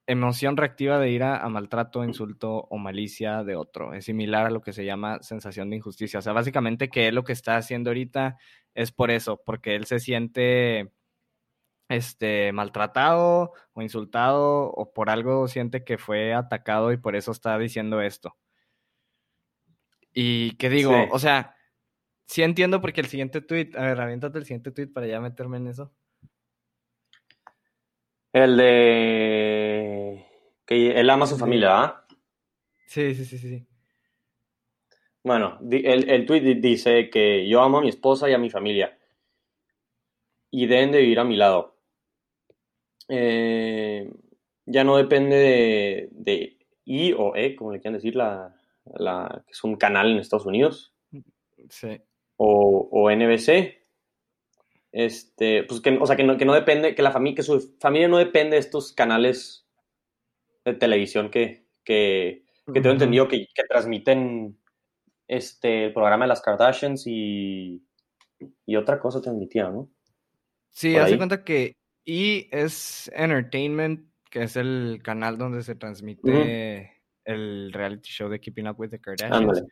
emoción 0.06 0.58
reactiva 0.58 1.00
de 1.00 1.12
ira 1.12 1.38
a 1.38 1.48
maltrato, 1.50 2.04
insulto 2.04 2.68
o 2.70 2.78
malicia 2.78 3.44
de 3.44 3.56
otro. 3.56 3.94
Es 3.94 4.06
similar 4.06 4.46
a 4.46 4.50
lo 4.50 4.62
que 4.62 4.74
se 4.74 4.86
llama 4.86 5.22
sensación 5.22 5.70
de 5.70 5.78
injusticia. 5.78 6.20
O 6.20 6.22
sea, 6.22 6.34
básicamente 6.34 6.90
que 6.90 7.08
él 7.08 7.16
lo 7.16 7.24
que 7.24 7.34
está 7.34 7.56
haciendo 7.56 7.90
ahorita 7.92 8.38
es 8.74 8.92
por 8.92 9.12
eso, 9.12 9.42
porque 9.46 9.76
él 9.76 9.86
se 9.86 10.00
siente 10.00 10.92
este 11.90 12.52
maltratado 12.54 13.54
o 13.74 13.82
insultado 13.82 14.72
o 14.72 14.94
por 14.94 15.10
algo 15.10 15.48
siente 15.48 15.84
que 15.84 15.98
fue 15.98 16.34
atacado 16.34 16.92
y 16.92 16.98
por 16.98 17.16
eso 17.16 17.32
está 17.32 17.58
diciendo 17.58 18.02
esto. 18.02 18.36
Y 20.14 20.56
qué 20.58 20.70
digo, 20.70 21.08
o 21.12 21.20
sea, 21.20 21.56
sí 22.26 22.44
entiendo 22.44 22.82
porque 22.82 23.02
el 23.02 23.08
siguiente 23.08 23.42
tweet, 23.42 23.72
a 23.76 23.82
ver, 23.82 24.02
aviéntate 24.02 24.38
el 24.38 24.46
siguiente 24.46 24.72
tweet 24.72 24.88
para 24.88 25.08
ya 25.08 25.20
meterme 25.20 25.58
en 25.58 25.68
eso. 25.68 25.94
El 28.34 28.58
de 28.58 30.26
que 30.66 31.00
él 31.00 31.10
ama 31.10 31.24
a 31.26 31.28
su 31.28 31.38
familia, 31.38 31.84
¿ah? 31.84 32.06
Sí, 32.88 33.16
sí, 33.16 33.26
sí, 33.26 33.38
sí. 33.38 33.66
Bueno, 35.24 35.60
el, 35.72 36.10
el 36.10 36.26
tweet 36.26 36.56
dice 36.56 37.10
que 37.10 37.48
yo 37.48 37.62
amo 37.62 37.78
a 37.78 37.82
mi 37.82 37.90
esposa 37.90 38.30
y 38.30 38.34
a 38.34 38.38
mi 38.38 38.50
familia 38.50 38.98
y 40.52 40.68
deben 40.68 40.92
de 40.92 41.00
vivir 41.00 41.20
a 41.20 41.24
mi 41.24 41.38
lado. 41.38 41.78
Eh, 43.08 44.12
ya 44.66 44.84
no 44.84 44.98
depende 44.98 45.36
de, 45.36 46.10
de, 46.12 46.58
I 46.86 47.14
o 47.14 47.36
E, 47.36 47.56
como 47.56 47.72
le 47.72 47.80
quieran 47.80 47.94
decir, 47.94 48.16
la, 48.16 48.54
la, 48.96 49.44
que 49.46 49.52
es 49.52 49.64
un 49.64 49.78
canal 49.78 50.12
en 50.12 50.18
Estados 50.18 50.46
Unidos. 50.46 50.94
Sí 51.70 52.02
o, 52.38 53.10
NBC. 53.12 53.83
Este, 54.94 55.64
pues 55.64 55.82
que, 55.82 55.98
o 56.00 56.06
sea, 56.06 56.16
que 56.16 56.24
no, 56.24 56.38
que 56.38 56.46
no 56.46 56.54
depende, 56.54 56.94
que 56.94 57.02
la 57.02 57.12
familia, 57.12 57.38
que 57.38 57.44
su 57.44 57.76
familia 57.80 58.08
no 58.08 58.20
depende 58.20 58.56
de 58.56 58.60
estos 58.60 58.94
canales 58.94 59.68
de 60.64 60.76
televisión 60.76 61.32
que, 61.32 61.66
que, 61.84 62.46
que 62.72 62.80
tengo 62.80 62.92
entendido 62.92 63.28
que, 63.28 63.48
que, 63.54 63.64
transmiten 63.68 64.56
este, 65.28 65.86
el 65.86 65.94
programa 65.94 66.26
de 66.26 66.30
las 66.30 66.42
Kardashians 66.42 67.08
y, 67.08 67.84
y 68.68 68.76
otra 68.76 69.00
cosa 69.00 69.20
transmitía, 69.20 69.68
¿no? 69.70 69.90
Sí, 70.70 70.96
hace 70.96 71.18
cuenta 71.18 71.44
que 71.44 71.76
E 72.06 72.48
es 72.52 73.12
Entertainment, 73.16 74.08
que 74.30 74.44
es 74.44 74.56
el 74.56 75.02
canal 75.04 75.40
donde 75.40 75.64
se 75.64 75.74
transmite 75.74 77.03
el 77.26 77.72
reality 77.72 78.10
show 78.10 78.30
de 78.30 78.40
Keeping 78.40 78.68
Up 78.68 78.80
with 78.80 78.90
the 78.90 79.00
Kardashians. 79.00 79.64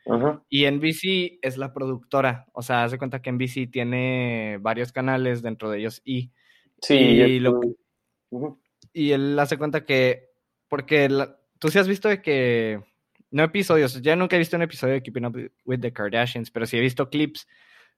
Y 0.50 0.66
NBC 0.66 1.40
es 1.42 1.58
la 1.58 1.74
productora, 1.74 2.48
o 2.54 2.62
sea, 2.62 2.84
hace 2.84 2.98
cuenta 2.98 3.22
que 3.22 3.32
NBC 3.32 3.70
tiene 3.72 4.58
varios 4.62 4.92
canales, 4.92 5.42
dentro 5.42 5.70
de 5.70 5.80
ellos 5.80 6.02
y 6.06 6.32
Sí, 6.82 6.96
y, 6.96 7.44
y 8.94 9.12
él 9.12 9.38
hace 9.40 9.58
cuenta 9.58 9.86
que, 9.86 10.30
porque 10.68 11.08
tú 11.60 11.70
sí 11.70 11.78
has 11.78 11.88
visto 11.88 12.10
de 12.10 12.22
que, 12.22 12.82
no 13.30 13.44
episodios, 13.44 14.02
ya 14.02 14.16
nunca 14.16 14.36
he 14.36 14.40
visto 14.40 14.58
un 14.58 14.64
episodio 14.64 14.96
de 14.96 15.04
Keeping 15.04 15.26
Up 15.26 15.38
with 15.66 15.80
the 15.80 15.94
Kardashians, 15.94 16.50
pero 16.50 16.66
sí 16.66 16.78
he 16.78 16.82
visto 16.82 17.10
clips 17.10 17.48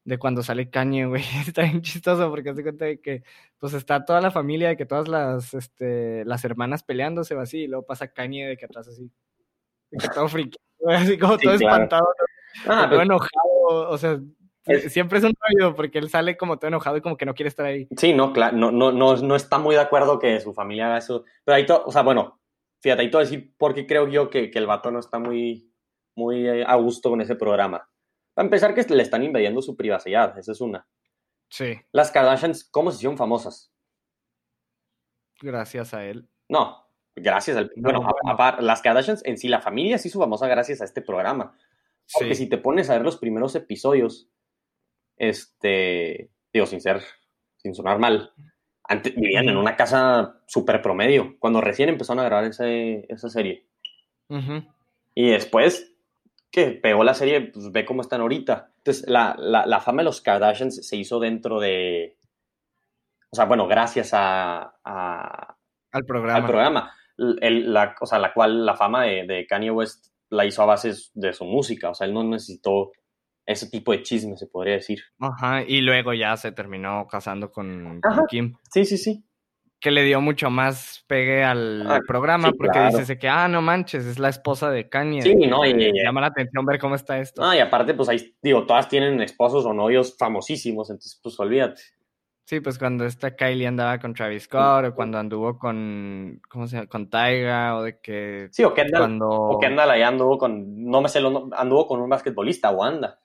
de 0.04 0.18
cuando 0.18 0.44
sale 0.44 0.70
Kanye, 0.70 1.06
güey, 1.08 1.24
está 1.48 1.64
bien 1.64 1.82
chistoso 1.82 2.30
porque 2.30 2.50
hace 2.50 2.62
cuenta 2.62 2.86
de 2.86 3.00
que 3.00 3.24
pues 3.58 3.74
está 3.74 4.04
toda 4.04 4.20
la 4.20 4.32
familia, 4.32 4.68
de 4.68 4.78
que 4.78 4.86
todas 4.86 5.08
las, 5.08 5.54
este, 5.54 6.26
las 6.26 6.44
hermanas 6.44 6.84
peleándose 6.84 7.36
o 7.36 7.40
así, 7.40 7.60
y 7.60 7.68
luego 7.68 7.86
pasa 7.86 8.10
Kanye 8.10 8.48
de 8.48 8.58
que 8.58 8.66
atrás 8.66 8.90
así 8.90 9.10
todo 10.14 10.28
friki, 10.28 10.58
así 10.88 11.18
como 11.18 11.38
todo 11.38 11.54
espantado, 11.54 12.08
ah, 12.68 12.88
todo 12.88 12.90
pues 12.90 13.02
enojado, 13.02 13.90
o 13.90 13.98
sea, 13.98 14.20
siempre 14.90 15.20
es 15.20 15.26
un 15.26 15.34
rollo 15.40 15.76
porque 15.76 16.00
él 16.00 16.10
sale 16.10 16.38
como 16.38 16.58
todo 16.58 16.68
enojado 16.68 16.98
y 16.98 17.02
como 17.02 17.18
que 17.18 17.26
no 17.26 17.34
quiere 17.34 17.50
estar 17.50 17.66
ahí. 17.66 17.88
Sí, 17.98 18.14
no, 18.14 18.34
claro, 18.34 18.56
no, 18.58 18.72
no, 18.72 18.92
no, 18.92 19.16
no 19.16 19.36
está 19.36 19.58
muy 19.58 19.76
de 19.76 19.82
acuerdo 19.82 20.20
que 20.20 20.40
su 20.40 20.54
familia 20.54 20.88
haga 20.88 20.98
eso, 20.98 21.24
pero 21.44 21.56
ahí 21.56 21.66
todo, 21.66 21.84
o 21.86 21.92
sea, 21.92 22.02
bueno, 22.02 22.40
fíjate, 22.82 23.02
ahí 23.02 23.12
todo 23.12 23.22
decir 23.22 23.56
por 23.58 23.74
qué 23.74 23.88
creo 23.88 24.08
yo 24.08 24.30
que, 24.30 24.52
que 24.52 24.60
el 24.60 24.68
vato 24.68 24.92
no 24.92 25.00
está 25.00 25.20
muy, 25.20 25.74
muy 26.16 26.48
eh, 26.48 26.64
a 26.66 26.76
gusto 26.76 27.10
con 27.10 27.22
ese 27.22 27.36
programa. 27.36 27.90
Para 28.34 28.46
empezar, 28.46 28.74
que 28.74 28.84
le 28.94 29.04
están 29.04 29.24
invadiendo 29.24 29.62
su 29.62 29.76
privacidad, 29.76 30.38
esa 30.38 30.52
es 30.52 30.62
una. 30.62 30.88
Sí. 31.50 31.80
Las 31.92 32.12
Kardashians, 32.12 32.64
¿cómo 32.70 32.90
se 32.90 32.98
hicieron 32.98 33.18
famosas? 33.18 33.72
Gracias 35.40 35.94
a 35.94 36.06
él. 36.06 36.28
No, 36.50 36.83
Gracias 37.16 37.58
al. 37.58 37.72
bueno, 37.76 38.08
las 38.60 38.82
Kardashians 38.82 39.24
en 39.26 39.38
sí, 39.38 39.48
la 39.48 39.62
familia 39.62 39.98
se 39.98 40.08
hizo 40.08 40.20
famosa 40.20 40.48
gracias 40.48 40.82
a 40.82 40.86
este 40.86 41.02
programa. 41.02 41.56
Porque 42.14 42.36
si 42.36 42.50
te 42.50 42.58
pones 42.58 42.90
a 42.90 42.94
ver 42.94 43.04
los 43.04 43.18
primeros 43.18 43.56
episodios, 43.56 44.30
este. 45.18 46.32
Digo, 46.52 46.66
sin 46.66 46.82
ser. 46.82 47.02
Sin 47.58 47.76
sonar 47.76 48.00
mal. 48.00 48.32
Antes, 48.84 49.16
vivían 49.16 49.48
en 49.48 49.58
una 49.58 49.76
casa 49.76 50.42
súper 50.48 50.82
promedio. 50.82 51.36
Cuando 51.40 51.62
recién 51.62 51.90
empezaron 51.90 52.20
a 52.20 52.28
grabar 52.28 52.46
esa 52.46 53.30
serie. 53.30 53.68
Y 55.14 55.30
después 55.30 55.94
que 56.52 56.72
pegó 56.72 57.04
la 57.04 57.14
serie, 57.14 57.42
pues 57.42 57.72
ve 57.72 57.86
cómo 57.86 58.02
están 58.02 58.22
ahorita. 58.22 58.72
Entonces, 58.78 59.08
la, 59.08 59.36
la, 59.38 59.80
fama 59.80 60.02
de 60.02 60.06
los 60.06 60.22
Kardashians 60.22 60.86
se 60.86 60.96
hizo 60.96 61.20
dentro 61.20 61.60
de. 61.60 62.18
O 63.32 63.36
sea, 63.36 63.46
bueno, 63.46 63.68
gracias 63.68 64.12
a, 64.14 64.76
al 64.84 66.06
programa. 66.06 66.40
Al 66.40 66.46
programa 66.46 66.94
la, 67.18 67.96
o 68.00 68.06
sea, 68.06 68.20
la 68.20 68.34
cual 68.34 68.66
la 68.66 68.76
fama 68.76 69.04
de, 69.04 69.46
Kanye 69.48 69.72
West 69.72 70.08
la 70.30 70.46
hizo 70.46 70.64
a 70.64 70.66
base 70.66 70.94
de 71.14 71.34
su 71.34 71.46
música, 71.46 71.90
o 71.90 71.94
sea, 71.94 72.08
él 72.08 72.14
no 72.14 72.24
necesitó 72.24 72.92
ese 73.46 73.70
tipo 73.70 73.92
de 73.92 74.02
chisme, 74.02 74.38
se 74.38 74.48
podría 74.48 74.76
decir. 74.76 75.00
Ajá, 75.20 75.64
y 75.64 75.82
luego 75.82 76.14
ya 76.14 76.36
se 76.38 76.52
terminó 76.52 77.08
casando 77.08 77.52
con, 77.52 78.02
Kim. 78.30 78.56
Sí, 78.72 78.86
sí, 78.86 78.98
sí. 78.98 79.24
Que 79.80 79.92
le 79.92 80.04
dio 80.04 80.22
mucho 80.22 80.50
más 80.50 81.04
pegue 81.08 81.44
al 81.44 81.86
ah, 81.86 82.00
programa, 82.08 82.54
porque 82.58 82.80
dices 82.80 83.18
que, 83.20 83.28
ah, 83.28 83.50
no 83.50 83.62
manches, 83.62 84.06
es 84.06 84.18
la 84.18 84.30
esposa 84.30 84.70
de 84.70 84.88
Kanye. 84.88 85.22
Sí, 85.22 85.36
no, 85.36 85.66
y, 85.66 85.92
llama 85.92 86.22
la 86.22 86.28
atención 86.28 86.66
ver 86.66 86.80
cómo 86.80 86.96
está 86.96 87.20
esto. 87.20 87.44
Ah, 87.44 87.56
y 87.56 87.60
aparte, 87.60 87.94
pues 87.94 88.08
ahí, 88.08 88.34
digo, 88.42 88.66
todas 88.66 88.88
tienen 88.88 89.22
esposos 89.22 89.66
o 89.66 89.74
novios 89.74 90.16
famosísimos, 90.18 90.90
entonces, 90.90 91.20
pues 91.22 91.38
olvídate. 91.38 91.82
Sí, 92.46 92.60
pues 92.60 92.78
cuando 92.78 93.06
esta 93.06 93.36
Kylie 93.36 93.68
andaba 93.68 94.00
con 94.00 94.14
Travis 94.14 94.44
Scott, 94.44 94.86
o 94.86 94.96
cuando 94.96 95.18
anduvo 95.18 95.58
con, 95.58 96.42
¿cómo 96.50 96.68
se 96.68 96.76
llama? 96.76 96.90
Con 96.90 97.10
Taiga, 97.10 97.78
o 97.78 97.84
de 97.84 98.00
que... 98.02 98.50
Sí, 98.52 98.66
o 98.66 98.74
Kendall, 98.74 99.02
cuando... 99.02 99.30
o 99.30 99.60
Kendall 99.60 99.92
allá 99.92 100.10
anduvo 100.10 100.38
con, 100.38 100.84
no 100.84 101.02
me 101.02 101.08
sé, 101.08 101.20
anduvo 101.20 101.88
con 101.88 102.02
un 102.02 102.10
basquetbolista, 102.10 102.72
o 102.72 102.84
anda. 102.84 103.22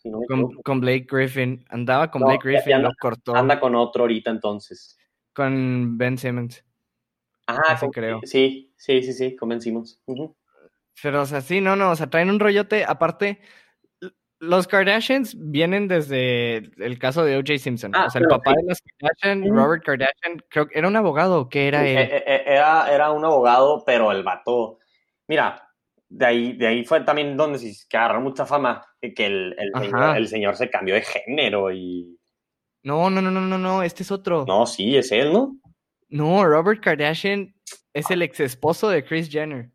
con, 0.63 0.81
Blake 0.81 1.07
Griffin, 1.11 1.65
andaba 1.69 2.13
con 2.13 2.23
Blake 2.23 2.49
Griffin, 2.49 2.75
anda, 2.75 2.89
lo 2.91 2.95
cortó. 3.01 3.35
Anda 3.35 3.59
con 3.59 3.75
otro 3.75 4.05
ahorita 4.05 4.31
entonces. 4.31 4.97
Con 5.33 5.99
Ben 5.99 6.17
Simmons. 6.17 6.65
Ajá, 7.47 7.77
sí, 7.77 7.87
creo. 7.93 8.21
Sí, 8.23 8.73
sí, 8.77 9.03
sí, 9.03 9.13
sí, 9.13 9.35
con 9.35 9.49
Ben 9.49 9.61
Simmons. 9.61 10.01
Pero, 11.03 11.23
o 11.23 11.27
sea, 11.27 11.41
sí, 11.41 11.61
no, 11.61 11.75
no, 11.75 11.91
o 11.91 11.97
sea, 11.97 12.09
traen 12.09 12.31
un 12.31 12.39
rollote, 12.39 12.85
aparte 12.85 13.41
los 14.41 14.67
Kardashians 14.69 15.37
vienen 15.39 15.89
desde 15.89 16.57
el 16.85 16.99
caso 16.99 17.25
de 17.25 17.37
O.J. 17.37 17.59
Simpson. 17.59 17.93
Ah, 17.95 18.07
o 18.07 18.11
sea, 18.11 18.21
el 18.21 18.29
papá 18.29 18.53
sí. 18.53 18.57
de 18.63 18.69
los 18.69 18.83
Kardashian, 18.99 19.43
Ujú. 19.43 19.53
Robert 19.57 19.85
Kardashian, 19.85 20.43
creo 20.49 20.69
que 20.69 20.79
era 20.79 20.89
un 20.89 20.97
abogado, 20.97 21.49
¿qué 21.49 21.69
era 21.69 21.87
él? 21.87 21.99
eh, 21.99 22.25
eh, 22.27 22.43
Era, 22.47 22.93
era 22.93 23.11
un 23.11 23.25
abogado, 23.25 23.83
pero 23.85 24.13
el 24.13 24.23
vato. 24.23 24.79
Mira, 25.27 25.69
de 26.09 26.25
ahí, 26.27 26.53
de 26.55 26.67
ahí 26.67 26.85
fue 26.85 27.01
también 27.03 27.37
donde 27.37 27.59
se 27.59 27.85
agarró 27.97 28.21
mucha 28.21 28.47
fama, 28.47 28.85
que 29.01 29.27
el, 29.27 29.57
el, 29.59 29.73
señor, 29.83 30.17
el 30.17 30.29
señor 30.29 30.57
se 30.57 30.71
cambió 30.71 30.95
de 30.95 31.03
género 31.03 31.71
y. 31.73 32.17
No, 32.85 33.11
no, 33.11 33.21
no, 33.21 33.31
no, 33.31 33.41
no, 33.41 33.59
no, 33.59 33.83
este 33.83 34.03
es 34.05 34.11
otro. 34.11 34.45
No, 34.47 34.65
sí, 34.65 34.97
es 34.97 35.11
él, 35.13 35.33
¿no? 35.33 35.57
No, 36.09 36.45
Robert 36.47 36.81
Kardashian 36.83 37.55
es 37.93 38.11
el 38.11 38.23
ex 38.23 38.41
esposo 38.41 38.89
de 38.89 39.05
Kris 39.05 39.29
Jenner. 39.29 39.71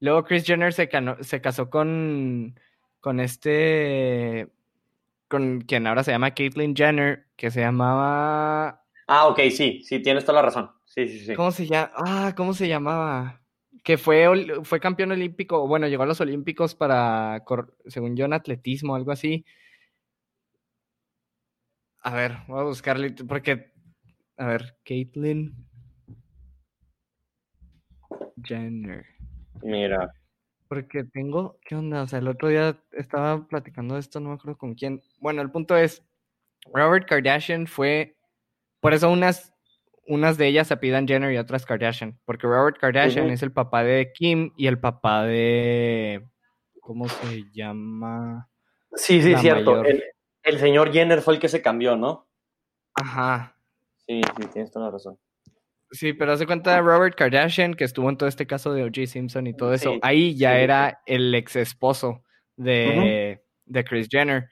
Luego 0.00 0.24
Kris 0.24 0.44
Jenner 0.44 0.72
se, 0.72 0.88
cano- 0.88 1.16
se 1.22 1.40
casó 1.40 1.68
con, 1.70 2.58
con 3.00 3.20
este, 3.20 4.48
con 5.28 5.60
quien 5.62 5.86
ahora 5.86 6.04
se 6.04 6.12
llama 6.12 6.34
Caitlyn 6.34 6.74
Jenner, 6.74 7.26
que 7.36 7.50
se 7.50 7.60
llamaba, 7.60 8.82
Ah, 9.10 9.26
ok, 9.26 9.40
sí, 9.50 9.80
sí, 9.84 10.00
tienes 10.00 10.26
toda 10.26 10.42
la 10.42 10.42
razón. 10.42 10.70
Sí, 10.84 11.08
sí, 11.08 11.20
sí. 11.20 11.34
¿cómo 11.34 11.50
se 11.50 11.66
llama? 11.66 11.90
Ah, 11.94 12.34
¿cómo 12.36 12.52
se 12.52 12.68
llamaba? 12.68 13.40
Que 13.82 13.96
fue, 13.96 14.28
fue 14.64 14.80
campeón 14.80 15.12
olímpico, 15.12 15.66
bueno, 15.66 15.88
llegó 15.88 16.02
a 16.02 16.06
los 16.06 16.20
olímpicos 16.20 16.74
para, 16.74 17.42
según 17.86 18.16
yo, 18.16 18.26
en 18.26 18.34
atletismo, 18.34 18.94
algo 18.94 19.10
así. 19.10 19.46
A 22.02 22.14
ver, 22.14 22.36
voy 22.48 22.60
a 22.60 22.64
buscarle, 22.64 23.12
porque, 23.26 23.72
a 24.36 24.46
ver, 24.46 24.76
Caitlyn 24.84 25.54
Jenner. 28.44 29.06
Mira. 29.62 30.12
Porque 30.68 31.04
tengo, 31.04 31.58
¿qué 31.64 31.74
onda? 31.74 32.02
O 32.02 32.06
sea, 32.06 32.18
el 32.18 32.28
otro 32.28 32.48
día 32.48 32.78
estaba 32.92 33.46
platicando 33.46 33.94
de 33.94 34.00
esto, 34.00 34.20
no 34.20 34.30
me 34.30 34.34
acuerdo 34.34 34.58
con 34.58 34.74
quién. 34.74 35.02
Bueno, 35.18 35.40
el 35.42 35.50
punto 35.50 35.76
es, 35.76 36.04
Robert 36.72 37.08
Kardashian 37.08 37.66
fue, 37.66 38.16
por 38.80 38.92
eso 38.92 39.10
unas, 39.10 39.54
unas 40.06 40.36
de 40.36 40.48
ellas 40.48 40.68
se 40.68 40.74
apidan 40.74 41.08
Jenner 41.08 41.32
y 41.32 41.38
otras 41.38 41.64
Kardashian, 41.64 42.18
porque 42.24 42.46
Robert 42.46 42.78
Kardashian 42.78 43.30
es 43.30 43.42
el 43.42 43.52
papá 43.52 43.82
de 43.82 44.12
Kim 44.12 44.52
y 44.56 44.66
el 44.66 44.78
papá 44.78 45.24
de, 45.24 46.26
¿cómo 46.80 47.08
se 47.08 47.44
llama? 47.52 48.48
Sí, 48.94 49.22
sí, 49.22 49.32
La 49.32 49.40
cierto. 49.40 49.82
el 49.84 50.58
señor 50.58 50.92
Jenner 50.92 51.22
fue 51.22 51.34
el 51.34 51.40
que 51.40 51.48
se 51.48 51.62
cambió, 51.62 51.96
¿no? 51.96 52.28
Ajá. 52.94 53.54
Sí, 54.06 54.20
sí, 54.36 54.46
tienes 54.52 54.70
toda 54.70 54.86
la 54.86 54.92
razón. 54.92 55.18
Sí, 55.90 56.12
pero 56.12 56.32
hace 56.32 56.46
cuenta 56.46 56.74
de 56.74 56.82
Robert 56.82 57.16
Kardashian, 57.16 57.74
que 57.74 57.84
estuvo 57.84 58.08
en 58.10 58.16
todo 58.16 58.28
este 58.28 58.46
caso 58.46 58.72
de 58.72 58.82
O.J. 58.82 59.06
Simpson 59.06 59.46
y 59.46 59.54
todo 59.54 59.72
eso. 59.72 59.92
Sí, 59.94 60.00
Ahí 60.02 60.36
ya 60.36 60.54
sí. 60.54 60.60
era 60.60 61.00
el 61.06 61.34
ex 61.34 61.56
esposo 61.56 62.22
de, 62.56 63.42
de 63.64 63.84
Kris 63.84 64.08
Jenner. 64.10 64.48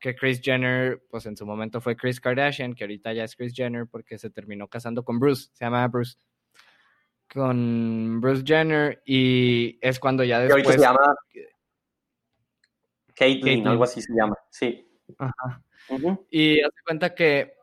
Que 0.00 0.14
Kris 0.14 0.40
Jenner, 0.40 1.02
pues 1.10 1.26
en 1.26 1.36
su 1.36 1.44
momento 1.44 1.80
fue 1.80 1.96
Kris 1.96 2.20
Kardashian, 2.20 2.74
que 2.74 2.84
ahorita 2.84 3.12
ya 3.12 3.24
es 3.24 3.36
Kris 3.36 3.52
Jenner 3.54 3.86
porque 3.86 4.16
se 4.16 4.30
terminó 4.30 4.68
casando 4.68 5.04
con 5.04 5.18
Bruce. 5.18 5.50
Se 5.52 5.64
llama 5.64 5.86
Bruce. 5.88 6.16
Con 7.28 8.20
Bruce 8.20 8.44
Jenner. 8.46 9.02
Y 9.04 9.78
es 9.82 9.98
cuando 9.98 10.24
ya 10.24 10.40
después. 10.40 10.68
se 10.68 10.80
llama 10.80 11.14
Caitlyn, 13.14 13.66
algo 13.66 13.84
así 13.84 14.00
se 14.00 14.14
llama. 14.14 14.36
Sí. 14.50 14.88
Ajá. 15.18 15.62
Y 16.30 16.60
hace 16.60 16.76
cuenta 16.86 17.14
que 17.14 17.57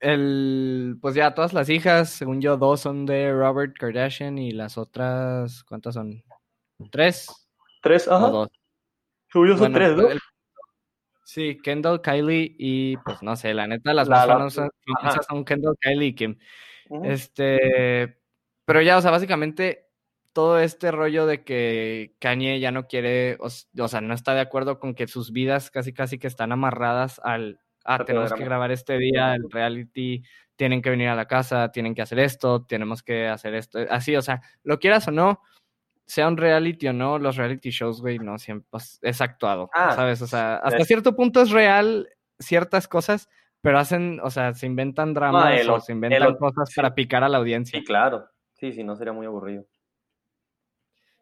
el, 0.00 0.98
pues 1.00 1.14
ya 1.14 1.34
todas 1.34 1.52
las 1.52 1.68
hijas, 1.70 2.10
según 2.10 2.40
yo, 2.40 2.56
dos 2.56 2.80
son 2.80 3.06
de 3.06 3.32
Robert 3.32 3.74
Kardashian 3.78 4.38
y 4.38 4.50
las 4.52 4.76
otras, 4.78 5.64
¿cuántas 5.64 5.94
son? 5.94 6.22
¿Tres 6.90 7.26
Tres, 7.82 8.08
o 8.08 8.14
ajá. 8.14 8.28
dos? 8.28 8.48
Subió 9.30 9.56
son 9.56 9.72
tres, 9.72 9.96
¿no? 9.96 10.08
el- 10.08 10.20
sí, 11.24 11.58
Kendall, 11.62 12.00
Kylie 12.02 12.54
y 12.58 12.96
pues 12.98 13.22
no 13.22 13.34
sé, 13.36 13.54
la 13.54 13.66
neta, 13.66 13.92
las 13.94 14.08
La- 14.08 14.16
más 14.16 14.26
la- 14.26 14.34
famosas, 14.34 14.70
son 15.26 15.44
Kendall, 15.44 15.76
Kylie 15.80 16.06
y 16.08 16.14
Kim. 16.14 16.38
Este, 17.02 18.18
pero 18.64 18.82
ya, 18.82 18.98
o 18.98 19.02
sea, 19.02 19.10
básicamente 19.10 19.88
todo 20.32 20.58
este 20.58 20.90
rollo 20.90 21.26
de 21.26 21.44
que 21.44 22.16
Kanye 22.18 22.58
ya 22.60 22.72
no 22.72 22.86
quiere, 22.86 23.36
o, 23.40 23.46
o 23.46 23.88
sea, 23.88 24.00
no 24.00 24.14
está 24.14 24.34
de 24.34 24.40
acuerdo 24.40 24.78
con 24.80 24.94
que 24.94 25.06
sus 25.06 25.32
vidas 25.32 25.70
casi 25.70 25.92
casi 25.92 26.18
que 26.18 26.26
están 26.26 26.52
amarradas 26.52 27.20
al, 27.24 27.60
ah, 27.84 28.04
tenemos 28.04 28.32
que 28.32 28.44
grabar 28.44 28.70
este 28.72 28.98
día, 28.98 29.34
el 29.34 29.50
reality, 29.50 30.22
tienen 30.56 30.82
que 30.82 30.90
venir 30.90 31.08
a 31.08 31.14
la 31.14 31.26
casa, 31.26 31.70
tienen 31.72 31.94
que 31.94 32.02
hacer 32.02 32.18
esto, 32.18 32.64
tenemos 32.64 33.02
que 33.02 33.28
hacer 33.28 33.54
esto, 33.54 33.80
así, 33.90 34.16
o 34.16 34.22
sea, 34.22 34.40
lo 34.62 34.78
quieras 34.78 35.08
o 35.08 35.10
no, 35.10 35.40
sea 36.06 36.28
un 36.28 36.36
reality 36.36 36.88
o 36.88 36.92
no, 36.92 37.18
los 37.18 37.36
reality 37.36 37.70
shows, 37.70 38.00
güey, 38.00 38.18
no 38.18 38.38
siempre 38.38 38.66
pues, 38.70 38.98
es 39.02 39.20
actuado, 39.20 39.70
Ah, 39.72 39.94
¿sabes? 39.94 40.22
O 40.22 40.26
sea, 40.26 40.56
hasta 40.56 40.78
es- 40.82 40.86
cierto 40.86 41.16
punto 41.16 41.40
es 41.40 41.50
real 41.50 42.08
ciertas 42.38 42.88
cosas, 42.88 43.28
pero 43.60 43.78
hacen, 43.78 44.20
o 44.22 44.30
sea, 44.30 44.52
se 44.54 44.66
inventan 44.66 45.14
dramas 45.14 45.60
el 45.60 45.70
o 45.70 45.80
se 45.80 45.92
inventan 45.92 46.36
cosas 46.36 46.68
sí. 46.68 46.74
para 46.76 46.94
picar 46.94 47.24
a 47.24 47.28
la 47.28 47.38
audiencia. 47.38 47.78
Sí, 47.78 47.84
claro. 47.84 48.28
Sí, 48.52 48.72
sí, 48.72 48.84
no 48.84 48.96
sería 48.96 49.12
muy 49.12 49.26
aburrido. 49.26 49.64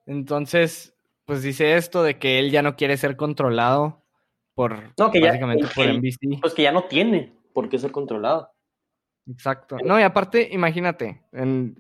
Entonces, 0.07 0.94
pues 1.25 1.42
dice 1.42 1.77
esto 1.77 2.03
de 2.03 2.18
que 2.18 2.38
él 2.38 2.51
ya 2.51 2.62
no 2.62 2.77
quiere 2.77 2.96
ser 2.96 3.16
controlado 3.16 4.01
por 4.54 4.92
No, 4.98 5.10
que 5.10 5.20
básicamente 5.20 5.64
por 5.74 5.84
que- 5.86 5.90
NBC. 5.92 6.40
Pues 6.40 6.54
que 6.54 6.62
ya 6.62 6.72
no 6.72 6.84
tiene 6.84 7.32
por 7.54 7.68
qué 7.68 7.78
ser 7.78 7.90
controlado. 7.92 8.50
Exacto. 9.30 9.76
No, 9.84 9.98
y 9.98 10.02
aparte, 10.02 10.48
imagínate, 10.52 11.22
en- 11.32 11.76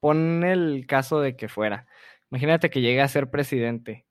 pon 0.00 0.44
el 0.44 0.86
caso 0.86 1.20
de 1.20 1.36
que 1.36 1.48
fuera. 1.48 1.86
Imagínate 2.30 2.70
que 2.70 2.80
llegue 2.80 3.00
a 3.02 3.08
ser 3.08 3.30
presidente. 3.30 4.06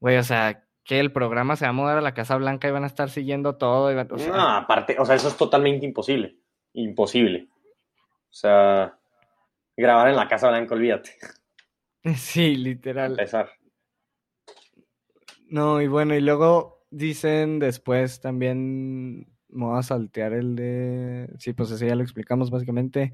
Güey, 0.00 0.16
o 0.16 0.22
sea, 0.22 0.64
que 0.84 0.98
el 0.98 1.12
programa 1.12 1.56
se 1.56 1.64
va 1.66 1.70
a 1.70 1.74
mudar 1.74 1.98
a 1.98 2.00
la 2.02 2.14
Casa 2.14 2.36
Blanca 2.36 2.66
y 2.68 2.72
van 2.72 2.84
a 2.84 2.88
estar 2.88 3.10
siguiendo 3.10 3.56
todo. 3.56 3.90
y 3.92 3.94
van- 3.94 4.08
o 4.10 4.18
sea, 4.18 4.32
no, 4.32 4.48
aparte, 4.56 4.96
o 4.98 5.04
sea, 5.04 5.14
eso 5.14 5.28
es 5.28 5.36
totalmente 5.36 5.84
imposible. 5.86 6.36
Imposible. 6.72 7.48
O 8.30 8.32
sea, 8.32 8.96
grabar 9.76 10.08
en 10.08 10.16
la 10.16 10.28
Casa 10.28 10.48
Blanca, 10.48 10.74
olvídate. 10.74 11.10
sí, 12.16 12.56
literal. 12.56 13.12
Empezar. 13.12 13.50
No, 15.48 15.80
y 15.82 15.88
bueno, 15.88 16.14
y 16.14 16.20
luego 16.20 16.79
dicen 16.90 17.58
después 17.58 18.20
también, 18.20 19.26
me 19.48 19.64
voy 19.66 19.78
a 19.78 19.82
saltear 19.82 20.32
el 20.32 20.56
de, 20.56 21.28
sí, 21.38 21.52
pues 21.52 21.70
ese 21.70 21.86
ya 21.86 21.94
lo 21.94 22.02
explicamos 22.02 22.50
básicamente. 22.50 23.12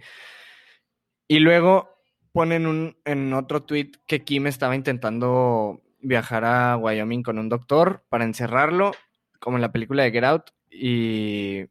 Y 1.29 1.41
luego 1.41 1.97
ponen 2.33 2.67
un, 2.67 2.97
en 3.05 3.33
otro 3.33 3.63
tweet 3.63 3.93
que 4.07 4.25
Kim 4.25 4.47
estaba 4.47 4.77
intentando 4.77 5.83
viajar 6.01 6.45
a 6.45 6.77
Wyoming 6.77 7.23
con 7.23 7.39
un 7.39 7.49
doctor 7.49 8.05
para 8.09 8.25
encerrarlo, 8.25 8.93
como 9.41 9.57
en 9.57 9.63
la 9.63 9.73
película 9.73 10.03
de 10.03 10.11
Get 10.13 10.25
Out, 10.25 10.51
y, 10.71 11.65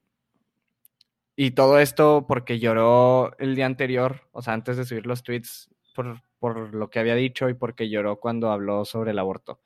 y 1.35 1.51
todo 1.51 1.79
esto 1.79 2.25
porque 2.27 2.59
lloró 2.59 3.37
el 3.37 3.55
día 3.55 3.65
anterior, 3.65 4.27
o 4.31 4.41
sea, 4.41 4.53
antes 4.53 4.77
de 4.77 4.85
subir 4.85 5.05
los 5.05 5.23
tweets 5.23 5.69
por, 5.93 6.21
por 6.39 6.73
lo 6.73 6.89
que 6.89 6.99
había 6.99 7.15
dicho 7.15 7.49
y 7.49 7.53
porque 7.53 7.89
lloró 7.89 8.19
cuando 8.19 8.51
habló 8.51 8.85
sobre 8.85 9.11
el 9.11 9.19
aborto. 9.19 9.59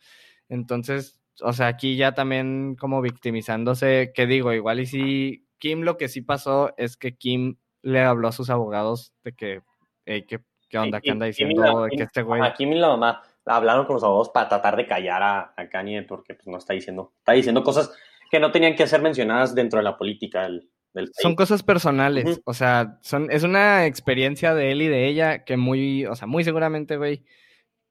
Entonces, 0.49 1.18
o 1.41 1.53
sea, 1.53 1.67
aquí 1.67 1.95
ya 1.95 2.13
también 2.13 2.75
como 2.79 3.01
victimizándose, 3.01 4.11
que 4.13 4.25
digo, 4.27 4.53
igual 4.53 4.79
y 4.79 4.85
sí, 4.85 5.45
Kim 5.57 5.81
lo 5.81 5.97
que 5.97 6.07
sí 6.07 6.21
pasó 6.21 6.73
es 6.77 6.97
que 6.97 7.15
Kim 7.15 7.57
le 7.81 8.01
habló 8.01 8.27
a 8.27 8.31
sus 8.31 8.49
abogados 8.49 9.13
de 9.23 9.33
que, 9.33 9.61
"Ey, 10.05 10.23
¿qué, 10.25 10.39
qué 10.69 10.77
onda? 10.77 11.01
¿Qué 11.01 11.11
anda 11.11 11.25
diciendo? 11.25 11.61
la- 11.61 11.85
de 11.85 11.97
que 11.97 12.03
este 12.03 12.21
güey... 12.21 12.41
Kim 12.57 12.73
y 12.73 12.75
la 12.79 12.89
mamá 12.89 13.21
hablaron 13.45 13.85
con 13.85 13.95
los 13.95 14.03
abogados 14.03 14.29
para 14.29 14.49
tratar 14.49 14.75
de 14.75 14.85
callar 14.85 15.23
a, 15.23 15.53
a 15.55 15.69
Kanye 15.69 16.03
porque 16.03 16.35
pues, 16.35 16.47
no 16.47 16.57
está 16.57 16.73
diciendo, 16.73 17.13
está 17.17 17.33
diciendo 17.33 17.63
cosas 17.63 17.91
que 18.29 18.39
no 18.39 18.51
tenían 18.51 18.75
que 18.75 18.85
ser 18.87 19.01
mencionadas 19.01 19.55
dentro 19.55 19.77
de 19.77 19.83
la 19.83 19.97
política 19.97 20.43
del, 20.43 20.69
del 20.93 21.09
Son 21.13 21.35
cosas 21.35 21.63
personales, 21.63 22.41
o 22.45 22.53
sea, 22.53 22.99
son, 23.01 23.31
es 23.31 23.43
una 23.43 23.85
experiencia 23.85 24.53
de 24.53 24.71
él 24.71 24.81
y 24.83 24.87
de 24.87 25.07
ella 25.07 25.43
que 25.43 25.57
muy, 25.57 26.05
o 26.05 26.15
sea, 26.15 26.27
muy 26.27 26.43
seguramente, 26.43 26.97
güey, 26.97 27.23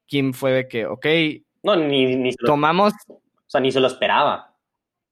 Kim 0.07 0.33
fue 0.33 0.53
de 0.53 0.69
que, 0.69 0.87
ok, 0.87 1.07
No, 1.65 1.77
ni, 1.77 2.15
ni, 2.17 2.35
tomamos 2.35 2.93
o 3.49 3.51
sea, 3.51 3.61
ni 3.63 3.73
se 3.73 3.81
lo 3.81 3.87
esperaba. 3.87 4.55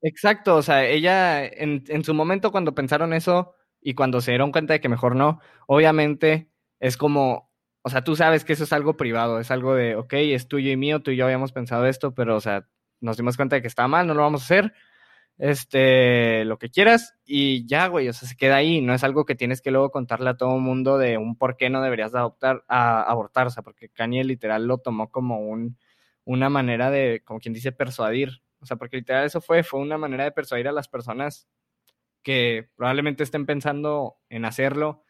Exacto, 0.03 0.57
o 0.57 0.63
sea, 0.63 0.85
ella 0.85 1.45
en, 1.45 1.83
en 1.89 2.05
su 2.05 2.13
momento 2.13 2.53
cuando 2.53 2.75
pensaron 2.75 3.15
eso 3.15 3.55
y 3.81 3.95
cuando 3.95 4.21
se 4.21 4.33
dieron 4.33 4.53
cuenta 4.53 4.75
de 4.75 4.81
que 4.81 4.91
mejor 4.91 5.17
no, 5.17 5.41
obviamente 5.67 6.51
es 6.79 6.99
como, 6.99 7.51
o 7.83 7.89
sea, 7.89 8.05
tú 8.05 8.15
sabes 8.15 8.45
que 8.45 8.53
eso 8.53 8.65
es 8.65 8.73
algo 8.75 8.97
privado, 8.97 9.41
es 9.41 9.51
algo 9.51 9.75
de, 9.75 9.97
ok, 9.97 10.13
es 10.15 10.49
tuyo 10.49 10.71
y 10.71 10.77
mío, 10.77 11.01
tú 11.01 11.13
y 11.13 11.17
yo 11.17 11.25
habíamos 11.25 11.53
pensado 11.53 11.87
esto, 11.87 12.15
pero, 12.15 12.37
o 12.37 12.41
sea, 12.41 12.69
nos 13.01 13.17
dimos 13.17 13.37
cuenta 13.37 13.57
de 13.57 13.63
que 13.63 13.69
está 13.69 13.89
mal, 13.89 14.07
no 14.07 14.15
lo 14.15 14.23
vamos 14.23 14.43
a 14.43 14.45
hacer, 14.45 14.75
este, 15.39 16.45
lo 16.45 16.59
que 16.59 16.71
quieras 16.71 17.15
y 17.25 17.67
ya, 17.67 17.87
güey, 17.87 18.09
o 18.09 18.13
sea, 18.13 18.29
se 18.29 18.37
queda 18.37 18.57
ahí, 18.57 18.83
no 18.83 18.93
es 18.93 19.03
algo 19.05 19.25
que 19.25 19.35
tienes 19.35 19.63
que 19.63 19.71
luego 19.71 19.91
contarle 19.91 20.31
a 20.31 20.37
todo 20.37 20.57
el 20.57 20.63
mundo 20.63 20.99
de 20.99 21.17
un 21.17 21.37
por 21.37 21.57
qué 21.57 21.71
no 21.71 21.83
deberías 21.83 22.13
de 22.13 22.19
adoptar, 22.19 22.65
a, 22.69 23.03
abortar, 23.03 23.47
o 23.47 23.51
sea, 23.51 23.63
porque 23.63 23.89
Kanye 23.89 24.25
literal 24.25 24.67
lo 24.67 24.79
tomó 24.79 25.11
como 25.11 25.39
un, 25.41 25.79
una 26.27 26.51
manera 26.51 26.91
de, 26.91 27.23
como 27.25 27.41
quien 27.41 27.55
dice, 27.55 27.73
persuadir, 27.73 28.43
o 28.61 28.67
sea, 28.67 28.77
porque 28.77 28.99
literal 28.99 29.25
eso 29.25 29.41
fue, 29.41 29.63
fue 29.63 29.81
una 29.81 29.97
manera 29.97 30.25
de 30.25 30.33
persuadir 30.33 30.69
a 30.69 30.73
las 30.73 30.89
personas 30.89 31.49
que 32.23 32.69
probablemente 32.75 33.23
estén 33.23 33.47
pensando 33.47 34.17
en 34.29 34.45
hacerlo 34.45 35.05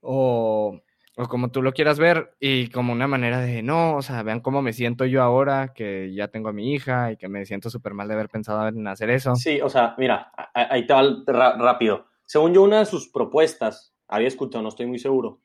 o, 0.00 0.82
o 1.16 1.28
como 1.28 1.50
tú 1.50 1.62
lo 1.62 1.72
quieras 1.72 1.98
ver, 1.98 2.36
y 2.40 2.68
como 2.68 2.92
una 2.92 3.06
manera 3.06 3.40
de, 3.40 3.62
no, 3.62 3.96
o 3.96 4.02
sea, 4.02 4.22
vean 4.22 4.40
cómo 4.40 4.60
me 4.60 4.72
siento 4.72 5.04
yo 5.04 5.22
ahora, 5.22 5.72
que 5.74 6.12
ya 6.12 6.28
tengo 6.28 6.48
a 6.48 6.52
mi 6.52 6.72
hija 6.72 7.12
y 7.12 7.16
que 7.16 7.28
me 7.28 7.44
siento 7.46 7.70
súper 7.70 7.94
mal 7.94 8.08
de 8.08 8.14
haber 8.14 8.28
pensado 8.28 8.66
en 8.66 8.86
hacer 8.86 9.10
eso. 9.10 9.36
Sí, 9.36 9.60
o 9.60 9.68
sea, 9.68 9.94
mira, 9.98 10.32
ahí 10.54 10.86
te 10.86 10.92
va 10.92 11.56
rápido. 11.56 12.06
Según 12.24 12.52
yo, 12.52 12.62
una 12.62 12.80
de 12.80 12.86
sus 12.86 13.08
propuestas, 13.08 13.94
había 14.08 14.28
escuchado, 14.28 14.62
no 14.62 14.68
estoy 14.68 14.86
muy 14.86 14.98
seguro, 14.98 15.40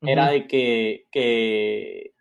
era 0.00 0.28
de 0.30 0.46
que, 0.46 1.08
que 1.10 2.14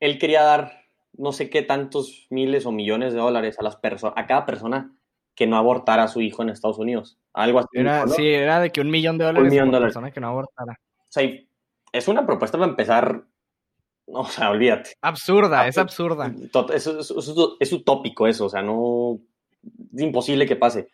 él 0.00 0.18
quería 0.18 0.42
dar 0.42 0.81
no 1.14 1.32
sé 1.32 1.50
qué 1.50 1.62
tantos 1.62 2.26
miles 2.30 2.66
o 2.66 2.72
millones 2.72 3.12
de 3.12 3.20
dólares 3.20 3.58
a 3.58 3.62
las 3.62 3.76
personas, 3.76 4.14
a 4.16 4.26
cada 4.26 4.46
persona 4.46 4.92
que 5.34 5.46
no 5.46 5.56
abortara 5.56 6.04
a 6.04 6.08
su 6.08 6.20
hijo 6.20 6.42
en 6.42 6.50
Estados 6.50 6.78
Unidos. 6.78 7.18
Algo 7.32 7.60
así. 7.60 7.68
Era, 7.72 8.06
Sí, 8.08 8.26
era 8.26 8.60
de 8.60 8.70
que 8.70 8.80
un 8.80 8.90
millón 8.90 9.18
de 9.18 9.24
dólares 9.24 9.58
a 9.58 9.64
por 9.64 9.80
persona 9.80 10.10
que 10.10 10.20
no 10.20 10.28
abortara. 10.28 10.78
O 10.98 11.06
sea, 11.08 11.28
es 11.92 12.08
una 12.08 12.26
propuesta 12.26 12.58
para 12.58 12.70
empezar. 12.70 13.24
O 14.06 14.26
sea, 14.26 14.50
olvídate. 14.50 14.92
Absurda, 15.00 15.66
es 15.66 15.78
absurda. 15.78 16.32
Es, 16.74 16.86
es, 16.86 17.72
utópico 17.72 18.26
eso, 18.26 18.46
o 18.46 18.48
sea, 18.48 18.62
no. 18.62 19.20
Es 19.94 20.02
imposible 20.02 20.46
que 20.46 20.56
pase. 20.56 20.88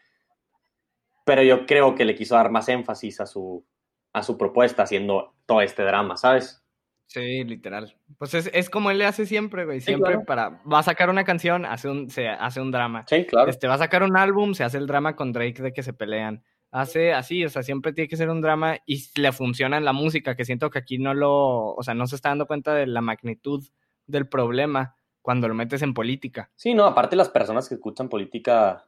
Pero 1.24 1.42
yo 1.42 1.66
creo 1.66 1.94
que 1.94 2.04
le 2.04 2.14
quiso 2.14 2.36
dar 2.36 2.50
más 2.50 2.68
énfasis 2.68 3.20
a 3.20 3.26
su, 3.26 3.64
a 4.12 4.22
su 4.22 4.38
propuesta 4.38 4.82
haciendo 4.82 5.34
todo 5.46 5.62
este 5.62 5.82
drama, 5.82 6.16
¿sabes? 6.16 6.62
Sí, 7.08 7.42
literal. 7.42 7.96
Pues 8.18 8.34
es, 8.34 8.50
es 8.52 8.68
como 8.68 8.90
él 8.90 8.98
le 8.98 9.06
hace 9.06 9.24
siempre, 9.24 9.64
güey. 9.64 9.80
Siempre 9.80 10.20
para. 10.20 10.60
Va 10.70 10.80
a 10.80 10.82
sacar 10.82 11.08
una 11.08 11.24
canción, 11.24 11.64
hace 11.64 11.88
un, 11.88 12.10
se 12.10 12.28
hace 12.28 12.60
un 12.60 12.70
drama. 12.70 13.04
Sí, 13.08 13.24
claro. 13.24 13.50
Este, 13.50 13.66
va 13.66 13.74
a 13.74 13.78
sacar 13.78 14.02
un 14.02 14.16
álbum, 14.16 14.54
se 14.54 14.62
hace 14.62 14.76
el 14.76 14.86
drama 14.86 15.16
con 15.16 15.32
Drake 15.32 15.62
de 15.62 15.72
que 15.72 15.82
se 15.82 15.94
pelean. 15.94 16.44
Hace 16.70 17.14
así, 17.14 17.46
o 17.46 17.48
sea, 17.48 17.62
siempre 17.62 17.94
tiene 17.94 18.08
que 18.08 18.18
ser 18.18 18.28
un 18.28 18.42
drama 18.42 18.76
y 18.84 19.02
le 19.18 19.32
funciona 19.32 19.78
en 19.78 19.86
la 19.86 19.94
música, 19.94 20.36
que 20.36 20.44
siento 20.44 20.68
que 20.68 20.78
aquí 20.78 20.98
no 20.98 21.14
lo. 21.14 21.74
O 21.74 21.82
sea, 21.82 21.94
no 21.94 22.06
se 22.06 22.16
está 22.16 22.28
dando 22.28 22.46
cuenta 22.46 22.74
de 22.74 22.86
la 22.86 23.00
magnitud 23.00 23.64
del 24.06 24.28
problema 24.28 24.94
cuando 25.22 25.48
lo 25.48 25.54
metes 25.54 25.80
en 25.80 25.94
política. 25.94 26.50
Sí, 26.56 26.74
no, 26.74 26.84
aparte 26.84 27.16
las 27.16 27.30
personas 27.30 27.68
que 27.68 27.74
escuchan 27.76 28.10
política, 28.10 28.84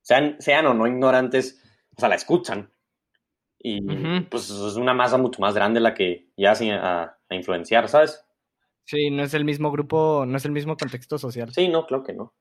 sean, 0.00 0.36
sean 0.38 0.66
o 0.66 0.74
no 0.74 0.86
ignorantes, 0.86 1.62
o 1.96 2.00
sea, 2.00 2.08
la 2.08 2.14
escuchan. 2.14 2.70
Y 3.58 3.80
pues 4.22 4.50
es 4.50 4.74
una 4.74 4.92
masa 4.92 5.18
mucho 5.18 5.40
más 5.40 5.54
grande 5.54 5.78
la 5.78 5.94
que 5.94 6.28
ya 6.36 6.52
a, 6.52 7.16
a, 7.32 7.36
influenciar, 7.36 7.88
¿sabes? 7.88 8.24
Sí, 8.84 9.10
no 9.10 9.22
es 9.22 9.34
el 9.34 9.44
mismo 9.44 9.70
grupo, 9.70 10.24
no 10.26 10.36
es 10.36 10.44
el 10.44 10.52
mismo 10.52 10.76
contexto 10.76 11.18
social. 11.18 11.52
Sí, 11.52 11.68
no, 11.68 11.86
claro 11.86 12.04
que 12.04 12.12
no. 12.12 12.34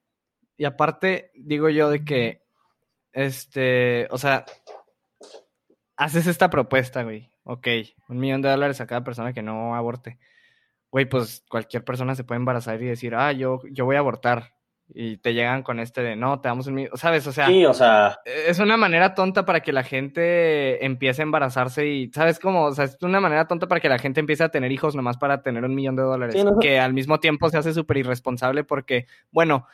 Y 0.57 0.65
aparte, 0.65 1.31
digo 1.35 1.69
yo 1.69 1.89
de 1.89 2.03
que, 2.03 2.43
este, 3.13 4.07
o 4.11 4.17
sea, 4.17 4.45
haces 5.95 6.27
esta 6.27 6.49
propuesta, 6.49 7.03
güey. 7.03 7.31
Ok, 7.43 7.67
un 8.09 8.19
millón 8.19 8.41
de 8.41 8.49
dólares 8.49 8.81
a 8.81 8.87
cada 8.87 9.03
persona 9.03 9.33
que 9.33 9.41
no 9.41 9.75
aborte. 9.75 10.19
Güey, 10.91 11.05
pues 11.05 11.43
cualquier 11.49 11.83
persona 11.83 12.15
se 12.15 12.23
puede 12.23 12.39
embarazar 12.39 12.81
y 12.81 12.85
decir, 12.85 13.15
ah, 13.15 13.31
yo, 13.31 13.61
yo 13.71 13.85
voy 13.85 13.95
a 13.95 13.99
abortar 13.99 14.55
y 14.93 15.17
te 15.17 15.33
llegan 15.33 15.63
con 15.63 15.79
este 15.79 16.01
de 16.01 16.15
no, 16.15 16.41
te 16.41 16.49
damos 16.49 16.67
un 16.67 16.89
¿sabes? 16.95 17.25
O 17.27 17.31
sea, 17.31 17.47
sí, 17.47 17.65
o 17.65 17.73
sea, 17.73 18.19
es 18.25 18.59
una 18.59 18.77
manera 18.77 19.13
tonta 19.15 19.45
para 19.45 19.61
que 19.61 19.71
la 19.71 19.83
gente 19.83 20.85
empiece 20.85 21.21
a 21.21 21.23
embarazarse 21.23 21.87
y, 21.87 22.11
¿sabes 22.11 22.39
cómo? 22.39 22.65
O 22.65 22.71
sea, 22.73 22.85
es 22.85 22.97
una 23.01 23.19
manera 23.19 23.47
tonta 23.47 23.67
para 23.67 23.79
que 23.79 23.89
la 23.89 23.99
gente 23.99 24.19
empiece 24.19 24.43
a 24.43 24.49
tener 24.49 24.71
hijos 24.71 24.95
nomás 24.95 25.17
para 25.17 25.41
tener 25.41 25.63
un 25.63 25.75
millón 25.75 25.95
de 25.95 26.03
dólares, 26.03 26.45
que 26.59 26.79
al 26.79 26.93
mismo 26.93 27.19
tiempo 27.19 27.49
se 27.49 27.57
hace 27.57 27.73
súper 27.73 27.97
irresponsable 27.97 28.63
porque, 28.63 29.07
bueno, 29.31 29.65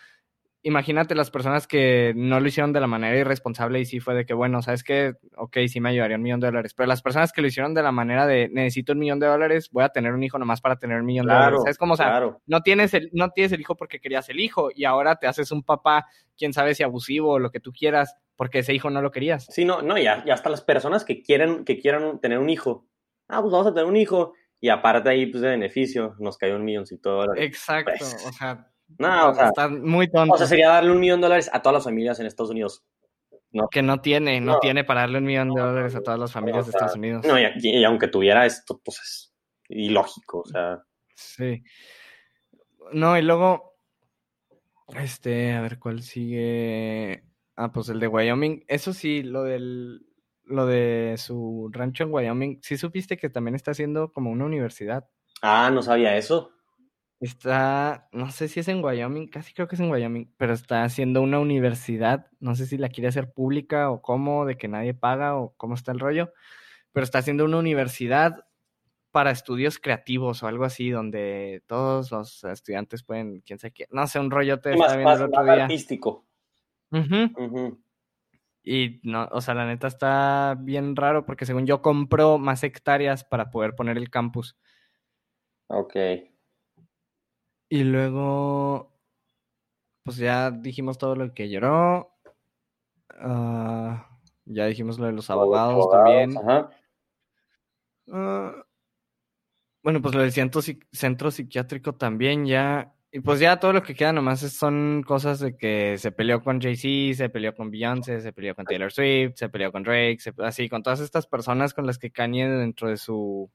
imagínate 0.67 1.15
las 1.15 1.31
personas 1.31 1.65
que 1.65 2.11
no 2.15 2.41
lo 2.41 2.47
hicieron 2.47 2.73
de 2.73 2.81
la 2.81 2.87
manera 2.87 3.17
irresponsable 3.17 3.79
y 3.79 3.85
sí 3.85 4.01
fue 4.01 4.13
de 4.13 4.25
que, 4.25 4.33
bueno, 4.33 4.61
sabes 4.61 4.83
que, 4.83 5.13
ok, 5.37 5.59
sí 5.67 5.79
me 5.79 5.89
ayudaría 5.89 6.17
un 6.17 6.23
millón 6.23 6.41
de 6.41 6.47
dólares, 6.47 6.73
pero 6.73 6.87
las 6.87 7.01
personas 7.01 7.31
que 7.31 7.41
lo 7.41 7.47
hicieron 7.47 7.73
de 7.73 7.81
la 7.81 7.93
manera 7.93 8.27
de 8.27 8.49
necesito 8.49 8.91
un 8.91 8.99
millón 8.99 9.19
de 9.19 9.27
dólares, 9.27 9.69
voy 9.71 9.85
a 9.85 9.89
tener 9.89 10.11
un 10.11 10.21
hijo 10.23 10.37
nomás 10.37 10.59
para 10.59 10.75
tener 10.75 10.99
un 10.99 11.05
millón 11.05 11.25
de 11.27 11.33
dólares. 11.33 11.61
Es 11.67 11.77
como, 11.77 11.93
o 11.93 11.97
sea, 11.97 12.21
no, 12.45 12.61
tienes 12.63 12.93
el, 12.93 13.09
no 13.13 13.29
tienes 13.29 13.53
el 13.53 13.61
hijo 13.61 13.77
porque 13.77 14.01
querías 14.01 14.27
el 14.27 14.41
hijo 14.41 14.69
y 14.75 14.83
ahora 14.83 15.15
te 15.15 15.27
haces 15.27 15.51
un 15.51 15.63
papá, 15.63 16.05
quién 16.37 16.51
sabe 16.51 16.75
si 16.75 16.83
abusivo 16.83 17.31
o 17.31 17.39
lo 17.39 17.49
que 17.49 17.61
tú 17.61 17.71
quieras, 17.71 18.15
porque 18.35 18.59
ese 18.59 18.73
hijo 18.73 18.89
no 18.89 19.01
lo 19.01 19.11
querías. 19.11 19.47
Sí, 19.49 19.63
no, 19.63 19.81
no, 19.81 19.97
ya, 19.97 20.25
ya 20.25 20.33
hasta 20.33 20.49
las 20.49 20.61
personas 20.61 21.05
que 21.05 21.21
quieren, 21.21 21.63
que 21.63 21.79
quieran 21.79 22.19
tener 22.19 22.39
un 22.39 22.49
hijo, 22.49 22.85
ah, 23.29 23.41
pues 23.41 23.53
vamos 23.53 23.67
a 23.67 23.73
tener 23.73 23.85
un 23.85 23.95
hijo 23.95 24.33
y 24.59 24.67
aparte 24.67 25.09
ahí, 25.09 25.27
pues 25.27 25.41
de 25.41 25.49
beneficio, 25.49 26.15
nos 26.19 26.37
cayó 26.37 26.57
un 26.57 26.65
milloncito 26.65 27.09
de 27.11 27.15
dólares. 27.15 27.45
Exacto, 27.45 27.93
pues, 27.97 28.25
o 28.27 28.33
sea 28.33 28.67
no, 28.97 29.29
o 29.29 29.35
sea, 29.35 29.47
está 29.47 29.67
muy 29.67 30.09
tonto. 30.09 30.35
O 30.35 30.37
sea, 30.37 30.47
sería 30.47 30.69
darle 30.69 30.91
un 30.91 30.99
millón 30.99 31.21
de 31.21 31.25
dólares 31.25 31.49
a 31.51 31.61
todas 31.61 31.75
las 31.75 31.83
familias 31.83 32.19
en 32.19 32.25
Estados 32.25 32.51
Unidos. 32.51 32.83
No. 33.51 33.67
Que 33.69 33.81
no 33.81 34.01
tiene, 34.01 34.41
no, 34.41 34.59
tiene 34.59 34.83
para 34.83 35.01
darle 35.01 35.19
un 35.19 35.25
millón 35.25 35.53
de 35.53 35.61
dólares 35.61 35.95
a 35.95 36.01
todas 36.01 36.19
las 36.19 36.31
familias 36.31 36.65
de 36.65 36.71
Estados 36.71 36.95
Unidos. 36.95 37.25
No, 37.25 37.35
y, 37.39 37.83
aunque 37.83 38.07
tuviera 38.07 38.45
esto, 38.45 38.81
pues 38.83 38.99
es 38.99 39.33
ilógico, 39.69 40.39
o 40.39 40.45
sea. 40.45 40.83
Sí. 41.15 41.63
No, 42.91 43.17
y 43.17 43.21
luego, 43.21 43.75
este, 44.95 45.53
a 45.53 45.61
ver 45.61 45.79
cuál 45.79 46.01
sigue. 46.01 47.23
Ah, 47.55 47.71
pues 47.71 47.89
el 47.89 47.99
de 47.99 48.07
Wyoming. 48.07 48.65
Eso 48.67 48.93
sí, 48.93 49.23
lo 49.23 49.43
del, 49.43 50.05
lo 50.43 50.65
de 50.65 51.15
su 51.17 51.69
rancho 51.71 52.03
en 52.03 52.13
Wyoming. 52.13 52.59
¿Sí 52.61 52.77
supiste 52.77 53.17
que 53.17 53.29
también 53.29 53.55
está 53.55 53.71
haciendo 53.71 54.11
como 54.11 54.29
una 54.29 54.45
universidad? 54.45 55.07
Ah, 55.41 55.69
no 55.71 55.81
sabía 55.81 56.17
eso. 56.17 56.51
Está, 57.19 58.09
no 58.11 58.29
sé 58.29 58.47
si 58.47 58.59
es 58.59 58.67
en 58.67 58.83
Wyoming, 58.83 59.27
casi 59.27 59.53
creo 59.53 59.67
que 59.67 59.75
es 59.75 59.81
en 59.81 59.89
Wyoming, 59.89 60.31
pero 60.37 60.53
está 60.53 60.83
haciendo 60.83 61.23
una 61.23 61.39
universidad, 61.39 62.27
no 62.39 62.55
sé 62.55 62.67
si 62.67 62.77
la 62.77 62.89
quiere 62.89 63.07
hacer 63.07 63.33
pública 63.33 63.89
o 63.89 64.03
cómo, 64.03 64.45
de 64.45 64.55
que 64.55 64.67
nadie 64.67 64.93
paga 64.93 65.35
o 65.35 65.55
cómo 65.57 65.73
está 65.73 65.91
el 65.91 65.99
rollo, 65.99 66.31
pero 66.91 67.03
está 67.03 67.17
haciendo 67.17 67.45
una 67.45 67.57
universidad 67.57 68.45
para 69.09 69.31
estudios 69.31 69.79
creativos 69.79 70.43
o 70.43 70.47
algo 70.47 70.63
así, 70.63 70.91
donde 70.91 71.63
todos 71.65 72.11
los 72.11 72.43
estudiantes 72.43 73.01
pueden, 73.01 73.41
quién 73.41 73.57
sabe 73.57 73.73
qué, 73.73 73.87
no 73.89 74.05
sé, 74.05 74.19
un 74.19 74.29
rollo 74.29 74.59
te 74.59 74.73
está 74.73 74.95
viendo 74.95 75.13
el 75.13 75.21
otro 75.23 75.43
día. 75.43 75.63
artístico. 75.63 76.27
Y 78.63 78.99
no, 79.01 79.27
o 79.31 79.41
sea, 79.41 79.55
la 79.55 79.65
neta 79.65 79.87
está 79.87 80.55
bien 80.59 80.95
raro 80.95 81.25
porque 81.25 81.45
según 81.47 81.65
yo 81.65 81.81
compró 81.81 82.37
más 82.37 82.63
hectáreas 82.63 83.23
para 83.23 83.49
poder 83.49 83.73
poner 83.75 83.97
el 83.97 84.11
campus. 84.11 84.55
Ok. 85.67 85.95
Y 87.69 87.83
luego, 87.83 88.93
pues 90.03 90.17
ya 90.17 90.51
dijimos 90.51 90.97
todo 90.97 91.15
lo 91.15 91.33
que 91.33 91.49
lloró. 91.49 92.13
Ah, 93.09 94.07
ya 94.45 94.65
dijimos 94.67 94.99
lo 94.99 95.07
de 95.07 95.11
los 95.11 95.29
abogados, 95.29 95.89
también. 95.91 96.33
Ah, 98.09 98.53
bueno, 99.83 100.01
pues 100.01 100.15
lo 100.15 100.21
del 100.21 100.31
centro, 100.31 100.61
centro 100.91 101.31
psiquiátrico 101.31 101.93
también 101.95 102.45
ya. 102.45 102.93
Y 103.11 103.21
pues 103.21 103.39
ya 103.39 103.59
todo 103.59 103.73
lo 103.73 103.83
que 103.83 103.95
queda 103.95 104.13
nomás 104.13 104.41
son 104.41 105.01
cosas 105.05 105.39
de 105.39 105.55
que 105.55 105.97
se 105.97 106.11
peleó 106.11 106.43
con 106.43 106.59
Jay-Z, 106.61 107.17
se 107.17 107.29
peleó 107.29 107.55
con 107.55 107.71
Beyoncé, 107.71 108.19
se 108.21 108.33
peleó 108.33 108.53
con 108.53 108.65
Taylor 108.65 108.91
Swift, 108.91 109.35
se 109.35 109.49
peleó 109.49 109.71
con 109.71 109.83
Drake, 109.83 110.19
así, 110.39 110.67
con 110.69 110.83
todas 110.83 110.99
estas 110.99 111.25
personas 111.25 111.73
con 111.73 111.85
las 111.85 111.97
que 111.97 112.11
Kanye 112.11 112.47
dentro 112.49 112.89
de 112.89 112.97
su 112.97 113.49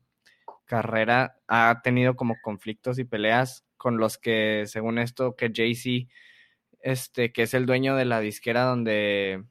carrera 0.72 1.36
ha 1.48 1.82
tenido 1.84 2.16
como 2.16 2.36
conflictos 2.42 2.98
y 2.98 3.04
peleas 3.04 3.66
con 3.76 3.98
los 3.98 4.16
que, 4.16 4.64
según 4.64 4.98
esto, 4.98 5.36
que 5.36 5.52
Jay-Z, 5.54 6.10
este, 6.80 7.30
que 7.30 7.42
es 7.42 7.52
el 7.52 7.66
dueño 7.66 7.94
de 7.94 8.06
la 8.06 8.20
disquera 8.20 8.62
donde, 8.62 9.44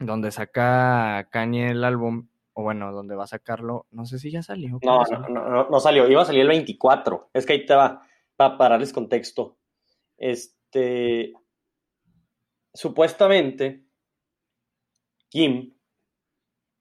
donde 0.00 0.32
saca 0.32 1.28
Kanye 1.30 1.68
el 1.68 1.84
álbum, 1.84 2.30
o 2.52 2.64
bueno, 2.64 2.90
donde 2.90 3.14
va 3.14 3.24
a 3.24 3.28
sacarlo, 3.28 3.86
no 3.92 4.06
sé 4.06 4.18
si 4.18 4.32
ya 4.32 4.42
salió. 4.42 4.80
No, 4.82 5.04
no, 5.04 5.28
no, 5.28 5.68
no, 5.70 5.80
salió, 5.80 6.08
iba 6.08 6.22
a 6.22 6.24
salir 6.24 6.40
el 6.40 6.48
24, 6.48 7.30
es 7.32 7.46
que 7.46 7.52
ahí 7.52 7.64
te 7.64 7.76
va, 7.76 8.02
para 8.34 8.58
pararles 8.58 8.92
contexto. 8.92 9.56
Este, 10.16 11.32
supuestamente, 12.72 13.84
Kim, 15.28 15.73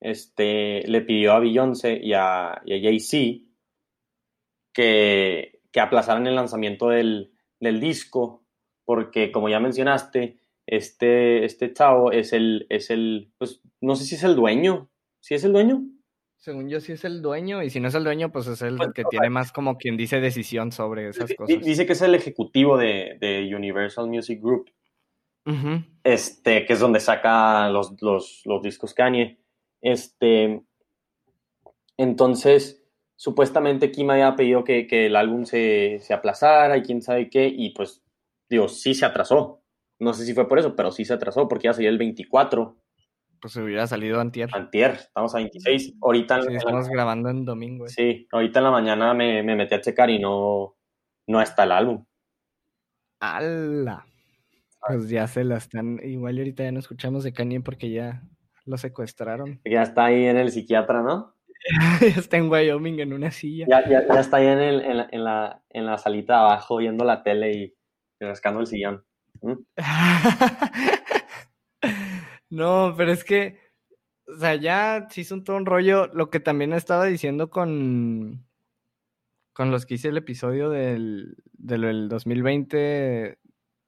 este, 0.04 0.88
le 0.88 1.02
pidió 1.02 1.34
a 1.34 1.40
Beyoncé 1.40 2.00
y 2.02 2.14
a, 2.14 2.62
y 2.66 2.74
a 2.74 2.82
Jay-Z 2.82 3.46
que 4.74 5.54
que 5.74 5.82
aplazaran 5.82 6.26
el 6.28 6.36
lanzamiento 6.36 6.90
del, 6.90 7.32
disco, 7.60 8.46
porque 8.86 9.32
como 9.32 9.50
ya 9.50 9.60
mencionaste, 9.60 10.38
este, 10.68 11.44
este 11.46 11.74
chavo 11.74 12.12
es 12.12 12.32
el, 12.32 12.68
es 12.70 12.90
el, 12.90 13.32
pues 13.38 13.62
no 13.82 13.96
sé 13.96 14.06
si 14.06 14.16
es 14.16 14.24
el 14.24 14.36
dueño, 14.36 14.90
¿sí 15.20 15.34
es 15.34 15.44
el 15.44 15.52
dueño? 15.52 15.82
Según 16.38 16.70
yo 16.70 16.80
sí 16.80 16.92
es 16.92 17.06
el 17.06 17.22
dueño, 17.22 17.64
y 17.64 17.70
si 17.70 17.80
no 17.80 17.88
es 17.88 17.96
el 17.96 18.04
dueño, 18.04 18.32
pues 18.32 18.48
es 18.48 18.62
el 18.62 18.76
pues, 18.76 18.90
que 18.94 19.06
tiene 19.06 19.30
más 19.30 19.52
como 19.52 19.78
quien 19.78 19.98
dice 19.98 20.20
decisión 20.20 20.72
sobre 20.72 21.10
esas 21.10 21.34
cosas. 21.34 21.60
Dice 21.62 21.86
que 21.86 21.94
es 21.94 22.02
el 22.02 22.16
ejecutivo 22.16 22.78
de, 22.78 23.50
Universal 23.56 24.08
Music 24.08 24.40
Group, 24.42 24.70
este, 26.04 26.66
que 26.66 26.74
es 26.74 26.80
donde 26.80 27.00
saca 27.00 27.70
los, 27.70 28.00
los, 28.02 28.42
los 28.46 28.62
discos 28.62 28.94
Kanye. 28.94 29.40
Este, 29.84 30.64
entonces, 31.98 32.82
supuestamente 33.18 33.92
Kim 33.92 34.10
había 34.10 34.36
pedido 34.36 34.64
que, 34.64 34.88
el 34.90 35.16
álbum 35.16 35.44
se, 35.46 36.02
aplazara 36.10 36.78
y 36.78 36.84
quién 36.84 37.02
sabe 37.02 37.30
qué, 37.30 37.48
y 37.48 37.72
pues, 37.72 38.02
digo, 38.50 38.70
sí 38.70 38.96
se 38.96 39.06
atrasó. 39.06 39.62
No 40.00 40.14
sé 40.14 40.26
si 40.26 40.34
fue 40.34 40.48
por 40.48 40.58
eso, 40.58 40.76
pero 40.76 40.92
sí 40.92 41.04
se 41.06 41.14
atrasó 41.14 41.48
porque 41.48 41.66
ya 41.66 41.74
sería 41.74 41.90
el 41.90 41.98
24. 41.98 42.78
Pues 43.42 43.56
hubiera 43.58 43.86
salido 43.86 44.22
antier. 44.22 44.50
Antier, 44.54 44.92
estamos 44.92 45.36
a 45.36 45.40
26. 45.40 45.96
Ahorita 46.02 46.42
sí, 46.42 46.56
estamos 46.56 46.88
grabando 46.88 47.30
en 47.30 47.44
domingo. 47.44 47.88
Sí, 47.90 48.26
ahorita 48.32 48.60
en 48.60 48.66
la 48.66 48.72
mañana 48.72 49.14
me, 49.14 49.44
me, 49.44 49.56
metí 49.58 49.76
a 49.76 49.82
checar 49.82 50.10
y 50.10 50.20
no, 50.20 50.78
no 51.28 51.42
está 51.42 51.66
el 51.66 51.74
álbum. 51.74 52.06
¡Hala! 53.20 54.06
Pues 54.88 55.10
ya 55.10 55.28
se 55.28 55.44
la 55.44 55.58
están. 55.58 56.00
Igual 56.04 56.38
ahorita 56.38 56.64
ya 56.64 56.72
no 56.72 56.80
escuchamos 56.80 57.26
de 57.26 57.34
Kanye 57.34 57.60
porque 57.60 57.90
ya 57.92 58.24
lo 58.66 58.78
secuestraron. 58.78 59.60
Ya 59.66 59.84
está 59.84 60.06
ahí 60.06 60.26
en 60.26 60.38
el 60.38 60.52
psiquiatra, 60.52 61.02
¿no? 61.02 61.34
ya 62.02 62.08
está 62.20 62.38
en 62.38 62.50
Wyoming 62.50 63.00
en 63.00 63.14
una 63.14 63.32
silla. 63.32 63.66
Ya, 63.70 63.88
ya, 63.88 64.08
ya 64.08 64.20
está 64.20 64.38
ahí 64.38 64.48
en, 64.48 64.60
el, 64.60 64.82
en, 64.82 64.98
la, 64.98 65.08
en, 65.12 65.24
la, 65.24 65.64
en 65.70 65.86
la 65.86 65.98
salita 65.98 66.40
abajo 66.40 66.78
viendo 66.78 67.06
la 67.06 67.24
tele 67.24 67.52
y 67.52 67.76
rascando 68.20 68.60
el 68.60 68.68
sillón. 68.68 69.06
¿Mm? 69.42 69.54
no, 72.50 72.94
pero 72.98 73.12
es 73.12 73.24
que, 73.24 73.60
o 74.28 74.38
sea, 74.38 74.56
ya 74.56 75.08
se 75.10 75.22
hizo 75.22 75.36
un 75.36 75.44
todo 75.44 75.58
un 75.58 75.66
rollo. 75.66 76.08
Lo 76.08 76.30
que 76.30 76.40
también 76.40 76.74
estaba 76.74 77.06
diciendo 77.06 77.50
con, 77.50 78.46
con 79.54 79.72
los 79.72 79.86
que 79.86 79.96
hice 79.96 80.10
el 80.10 80.18
episodio 80.18 80.70
del, 80.70 81.38
del 81.54 82.10
2020 82.10 83.40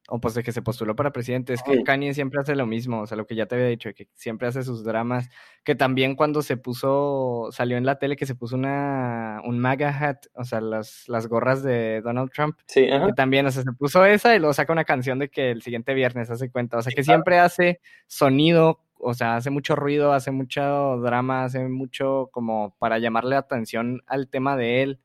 o 0.07 0.19
pues 0.19 0.35
de 0.35 0.43
que 0.43 0.51
se 0.51 0.61
postuló 0.61 0.95
para 0.95 1.11
presidente, 1.11 1.53
es 1.53 1.63
que 1.63 1.83
Kanye 1.83 2.13
siempre 2.13 2.39
hace 2.39 2.55
lo 2.55 2.67
mismo, 2.67 3.01
o 3.01 3.07
sea, 3.07 3.17
lo 3.17 3.25
que 3.25 3.35
ya 3.35 3.47
te 3.47 3.55
había 3.55 3.67
dicho, 3.67 3.89
que 3.95 4.07
siempre 4.13 4.47
hace 4.47 4.63
sus 4.63 4.83
dramas, 4.83 5.29
que 5.63 5.73
también 5.73 6.15
cuando 6.15 6.43
se 6.43 6.57
puso, 6.57 7.49
salió 7.51 7.77
en 7.77 7.85
la 7.85 7.97
tele 7.97 8.15
que 8.15 8.27
se 8.27 8.35
puso 8.35 8.55
una, 8.55 9.41
un 9.45 9.57
MAGA 9.57 9.97
hat, 9.97 10.25
o 10.33 10.43
sea, 10.43 10.61
las, 10.61 11.05
las 11.07 11.27
gorras 11.27 11.63
de 11.63 12.01
Donald 12.01 12.31
Trump, 12.31 12.57
sí, 12.67 12.81
que 12.85 13.13
también, 13.15 13.47
o 13.47 13.51
sea, 13.51 13.63
se 13.63 13.71
puso 13.71 14.05
esa 14.05 14.35
y 14.35 14.39
luego 14.39 14.53
saca 14.53 14.73
una 14.73 14.85
canción 14.85 15.17
de 15.17 15.29
que 15.29 15.49
el 15.49 15.63
siguiente 15.63 15.93
viernes 15.95 16.29
hace 16.29 16.51
cuenta, 16.51 16.77
o 16.77 16.81
sea, 16.83 16.93
que 16.93 17.03
siempre 17.03 17.39
hace 17.39 17.79
sonido, 18.05 18.81
o 18.99 19.15
sea, 19.15 19.37
hace 19.37 19.49
mucho 19.49 19.75
ruido, 19.75 20.13
hace 20.13 20.29
mucho 20.29 20.97
drama, 20.97 21.45
hace 21.45 21.67
mucho 21.67 22.29
como 22.31 22.75
para 22.77 22.99
llamarle 22.99 23.35
atención 23.35 24.03
al 24.05 24.29
tema 24.29 24.55
de 24.55 24.83
él 24.83 24.99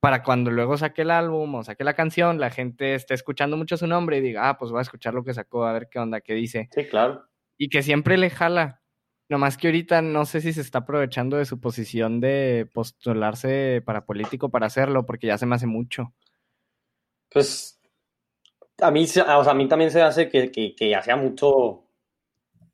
para 0.00 0.22
cuando 0.22 0.50
luego 0.50 0.76
saque 0.76 1.02
el 1.02 1.10
álbum 1.10 1.56
o 1.56 1.64
saque 1.64 1.84
la 1.84 1.94
canción, 1.94 2.38
la 2.38 2.50
gente 2.50 2.94
esté 2.94 3.14
escuchando 3.14 3.56
mucho 3.56 3.76
su 3.76 3.86
nombre 3.86 4.18
y 4.18 4.20
diga, 4.20 4.48
ah, 4.48 4.58
pues 4.58 4.70
voy 4.70 4.78
a 4.78 4.82
escuchar 4.82 5.14
lo 5.14 5.24
que 5.24 5.34
sacó, 5.34 5.64
a 5.64 5.72
ver 5.72 5.88
qué 5.90 5.98
onda, 5.98 6.20
qué 6.20 6.34
dice. 6.34 6.68
Sí, 6.72 6.84
claro. 6.86 7.24
Y 7.56 7.68
que 7.68 7.82
siempre 7.82 8.16
le 8.16 8.30
jala. 8.30 8.82
Nomás 9.28 9.58
que 9.58 9.68
ahorita 9.68 10.00
no 10.00 10.24
sé 10.24 10.40
si 10.40 10.52
se 10.52 10.60
está 10.60 10.78
aprovechando 10.78 11.36
de 11.36 11.44
su 11.44 11.60
posición 11.60 12.20
de 12.20 12.68
postularse 12.72 13.82
para 13.84 14.06
político 14.06 14.50
para 14.50 14.66
hacerlo, 14.66 15.04
porque 15.04 15.26
ya 15.26 15.36
se 15.36 15.44
me 15.44 15.56
hace 15.56 15.66
mucho. 15.66 16.14
Pues 17.28 17.78
a 18.80 18.90
mí, 18.90 19.04
o 19.04 19.06
sea, 19.06 19.24
a 19.50 19.54
mí 19.54 19.68
también 19.68 19.90
se 19.90 20.00
hace 20.00 20.30
que, 20.30 20.50
que, 20.50 20.74
que 20.74 20.94
hacía 20.94 21.16
mucho 21.16 21.84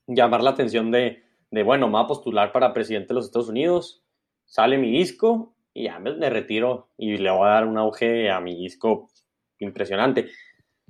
llamar 0.06 0.42
la 0.42 0.50
atención 0.50 0.90
de, 0.92 1.24
de, 1.50 1.62
bueno, 1.62 1.86
me 1.86 1.94
voy 1.94 2.04
a 2.04 2.06
postular 2.06 2.52
para 2.52 2.72
presidente 2.72 3.08
de 3.08 3.14
los 3.14 3.24
Estados 3.24 3.48
Unidos, 3.48 4.04
sale 4.44 4.78
mi 4.78 4.92
disco 4.92 5.53
y 5.74 5.84
ya 5.84 5.98
me, 5.98 6.30
retiro 6.30 6.88
y 6.96 7.16
le 7.16 7.30
voy 7.30 7.46
a 7.48 7.52
dar 7.52 7.66
un 7.66 7.76
auge 7.76 8.30
a 8.30 8.40
mi 8.40 8.54
disco 8.54 9.10
impresionante. 9.58 10.30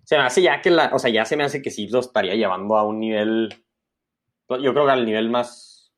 Se 0.05 0.17
me 0.17 0.25
hace 0.25 0.43
ya 0.43 0.61
que 0.61 0.71
la, 0.71 0.91
o 0.93 0.99
sea, 0.99 1.11
ya 1.11 1.25
se 1.25 1.37
me 1.37 1.45
hace 1.45 1.63
que 1.63 1.71
sí 1.71 1.89
lo 1.89 2.01
estaría 2.01 2.35
llevando 2.35 2.77
a 2.77 2.87
un 2.87 3.01
nivel, 3.01 3.49
yo 4.49 4.73
creo 4.73 4.85
que 4.85 4.93
al 4.93 5.07
nivel 5.07 5.31
más, 5.31 5.95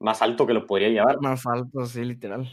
más 0.00 0.22
alto 0.22 0.46
que 0.46 0.54
lo 0.54 0.66
podría 0.66 0.88
llevar. 0.88 1.20
Más 1.20 1.46
alto, 1.46 1.84
sí, 1.84 2.02
literal. 2.02 2.48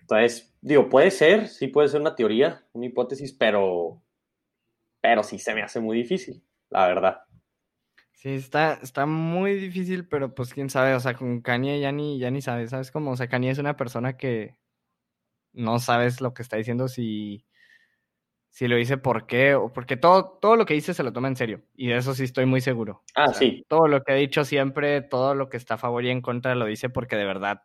Entonces, 0.00 0.52
digo, 0.60 0.88
puede 0.88 1.12
ser, 1.12 1.48
sí 1.48 1.68
puede 1.68 1.88
ser 1.88 2.00
una 2.00 2.16
teoría, 2.16 2.66
una 2.72 2.86
hipótesis, 2.86 3.32
pero, 3.32 4.02
pero 5.00 5.22
sí 5.22 5.38
se 5.38 5.54
me 5.54 5.62
hace 5.62 5.78
muy 5.78 5.96
difícil, 5.96 6.42
la 6.70 6.88
verdad. 6.88 7.20
Sí, 8.10 8.30
está, 8.30 8.80
está 8.82 9.06
muy 9.06 9.54
difícil, 9.54 10.08
pero 10.08 10.34
pues 10.34 10.52
quién 10.52 10.70
sabe, 10.70 10.94
o 10.94 11.00
sea, 11.00 11.14
con 11.14 11.40
Kanye 11.40 11.78
ya 11.78 11.92
ni, 11.92 12.18
ya 12.18 12.30
ni 12.30 12.42
sabes, 12.42 12.70
¿sabes? 12.70 12.90
Como, 12.90 13.12
o 13.12 13.16
sea, 13.16 13.28
Kanye 13.28 13.50
es 13.50 13.58
una 13.58 13.76
persona 13.76 14.16
que 14.16 14.56
no 15.54 15.78
sabes 15.78 16.20
lo 16.20 16.34
que 16.34 16.42
está 16.42 16.56
diciendo 16.56 16.88
si, 16.88 17.44
si 18.50 18.68
lo 18.68 18.76
dice 18.76 18.98
por 18.98 19.26
qué, 19.26 19.54
o 19.54 19.72
porque 19.72 19.96
todo, 19.96 20.38
todo 20.40 20.56
lo 20.56 20.66
que 20.66 20.74
dice 20.74 20.94
se 20.94 21.02
lo 21.02 21.12
toma 21.12 21.28
en 21.28 21.36
serio. 21.36 21.64
Y 21.74 21.88
de 21.88 21.96
eso 21.96 22.14
sí 22.14 22.24
estoy 22.24 22.46
muy 22.46 22.60
seguro. 22.60 23.02
Ah, 23.16 23.32
sí. 23.32 23.64
Todo 23.68 23.88
lo 23.88 24.02
que 24.02 24.12
ha 24.12 24.16
dicho 24.16 24.44
siempre, 24.44 25.02
todo 25.02 25.34
lo 25.34 25.48
que 25.48 25.56
está 25.56 25.74
a 25.74 25.78
favor 25.78 26.04
y 26.04 26.10
en 26.10 26.20
contra, 26.20 26.54
lo 26.54 26.66
dice 26.66 26.88
porque 26.88 27.16
de 27.16 27.24
verdad, 27.24 27.62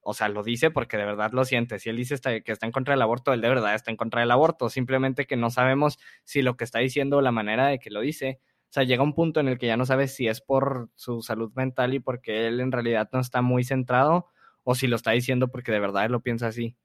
o 0.00 0.14
sea, 0.14 0.28
lo 0.28 0.42
dice 0.42 0.70
porque 0.72 0.96
de 0.96 1.04
verdad 1.04 1.30
lo 1.32 1.44
siente. 1.44 1.78
Si 1.78 1.90
él 1.90 1.96
dice 1.96 2.16
que 2.42 2.52
está 2.52 2.66
en 2.66 2.72
contra 2.72 2.94
del 2.94 3.02
aborto, 3.02 3.32
él 3.32 3.40
de 3.40 3.48
verdad 3.48 3.74
está 3.74 3.90
en 3.90 3.96
contra 3.96 4.20
del 4.20 4.30
aborto. 4.30 4.68
Simplemente 4.68 5.26
que 5.26 5.36
no 5.36 5.50
sabemos 5.50 5.98
si 6.24 6.42
lo 6.42 6.56
que 6.56 6.64
está 6.64 6.80
diciendo, 6.80 7.20
la 7.20 7.32
manera 7.32 7.68
de 7.68 7.78
que 7.78 7.90
lo 7.90 8.00
dice, 8.00 8.40
o 8.68 8.72
sea, 8.72 8.82
llega 8.82 9.04
un 9.04 9.14
punto 9.14 9.40
en 9.40 9.48
el 9.48 9.58
que 9.58 9.66
ya 9.66 9.76
no 9.76 9.86
sabes 9.86 10.14
si 10.14 10.26
es 10.26 10.40
por 10.40 10.90
su 10.96 11.22
salud 11.22 11.52
mental 11.54 11.94
y 11.94 12.00
porque 12.00 12.48
él 12.48 12.60
en 12.60 12.72
realidad 12.72 13.08
no 13.12 13.20
está 13.20 13.42
muy 13.42 13.62
centrado 13.62 14.26
o 14.64 14.74
si 14.74 14.88
lo 14.88 14.96
está 14.96 15.12
diciendo 15.12 15.48
porque 15.48 15.70
de 15.70 15.78
verdad 15.78 16.06
él 16.06 16.12
lo 16.12 16.20
piensa 16.20 16.48
así. 16.48 16.76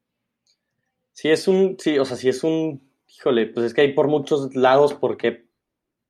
Sí, 1.13 1.29
es 1.29 1.47
un, 1.47 1.77
sí, 1.79 1.99
o 1.99 2.05
sea, 2.05 2.17
sí 2.17 2.29
es 2.29 2.43
un, 2.43 2.81
híjole, 3.07 3.47
pues 3.47 3.67
es 3.67 3.73
que 3.73 3.81
hay 3.81 3.93
por 3.93 4.07
muchos 4.07 4.55
lados 4.55 4.93
por 4.93 5.17
qué 5.17 5.45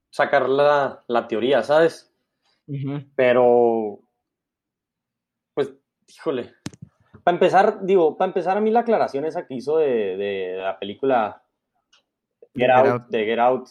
sacar 0.10 0.48
la, 0.50 1.04
la 1.08 1.28
teoría, 1.28 1.64
¿sabes? 1.64 2.14
Pero, 3.16 4.00
pues, 5.54 5.74
híjole. 6.08 6.54
Para 7.24 7.36
empezar, 7.36 7.80
digo, 7.86 8.18
para 8.18 8.30
empezar 8.30 8.58
a 8.58 8.62
mí 8.62 8.72
la 8.72 8.82
aclaración 8.82 9.26
esa 9.26 9.46
que 9.46 9.56
hizo 9.56 9.78
de, 9.78 10.18
de 10.18 10.58
la 10.58 10.80
película 10.80 11.44
Get, 12.56 12.70
Out, 12.70 13.08
de 13.10 13.26
Get 13.26 13.40
Out 13.40 13.70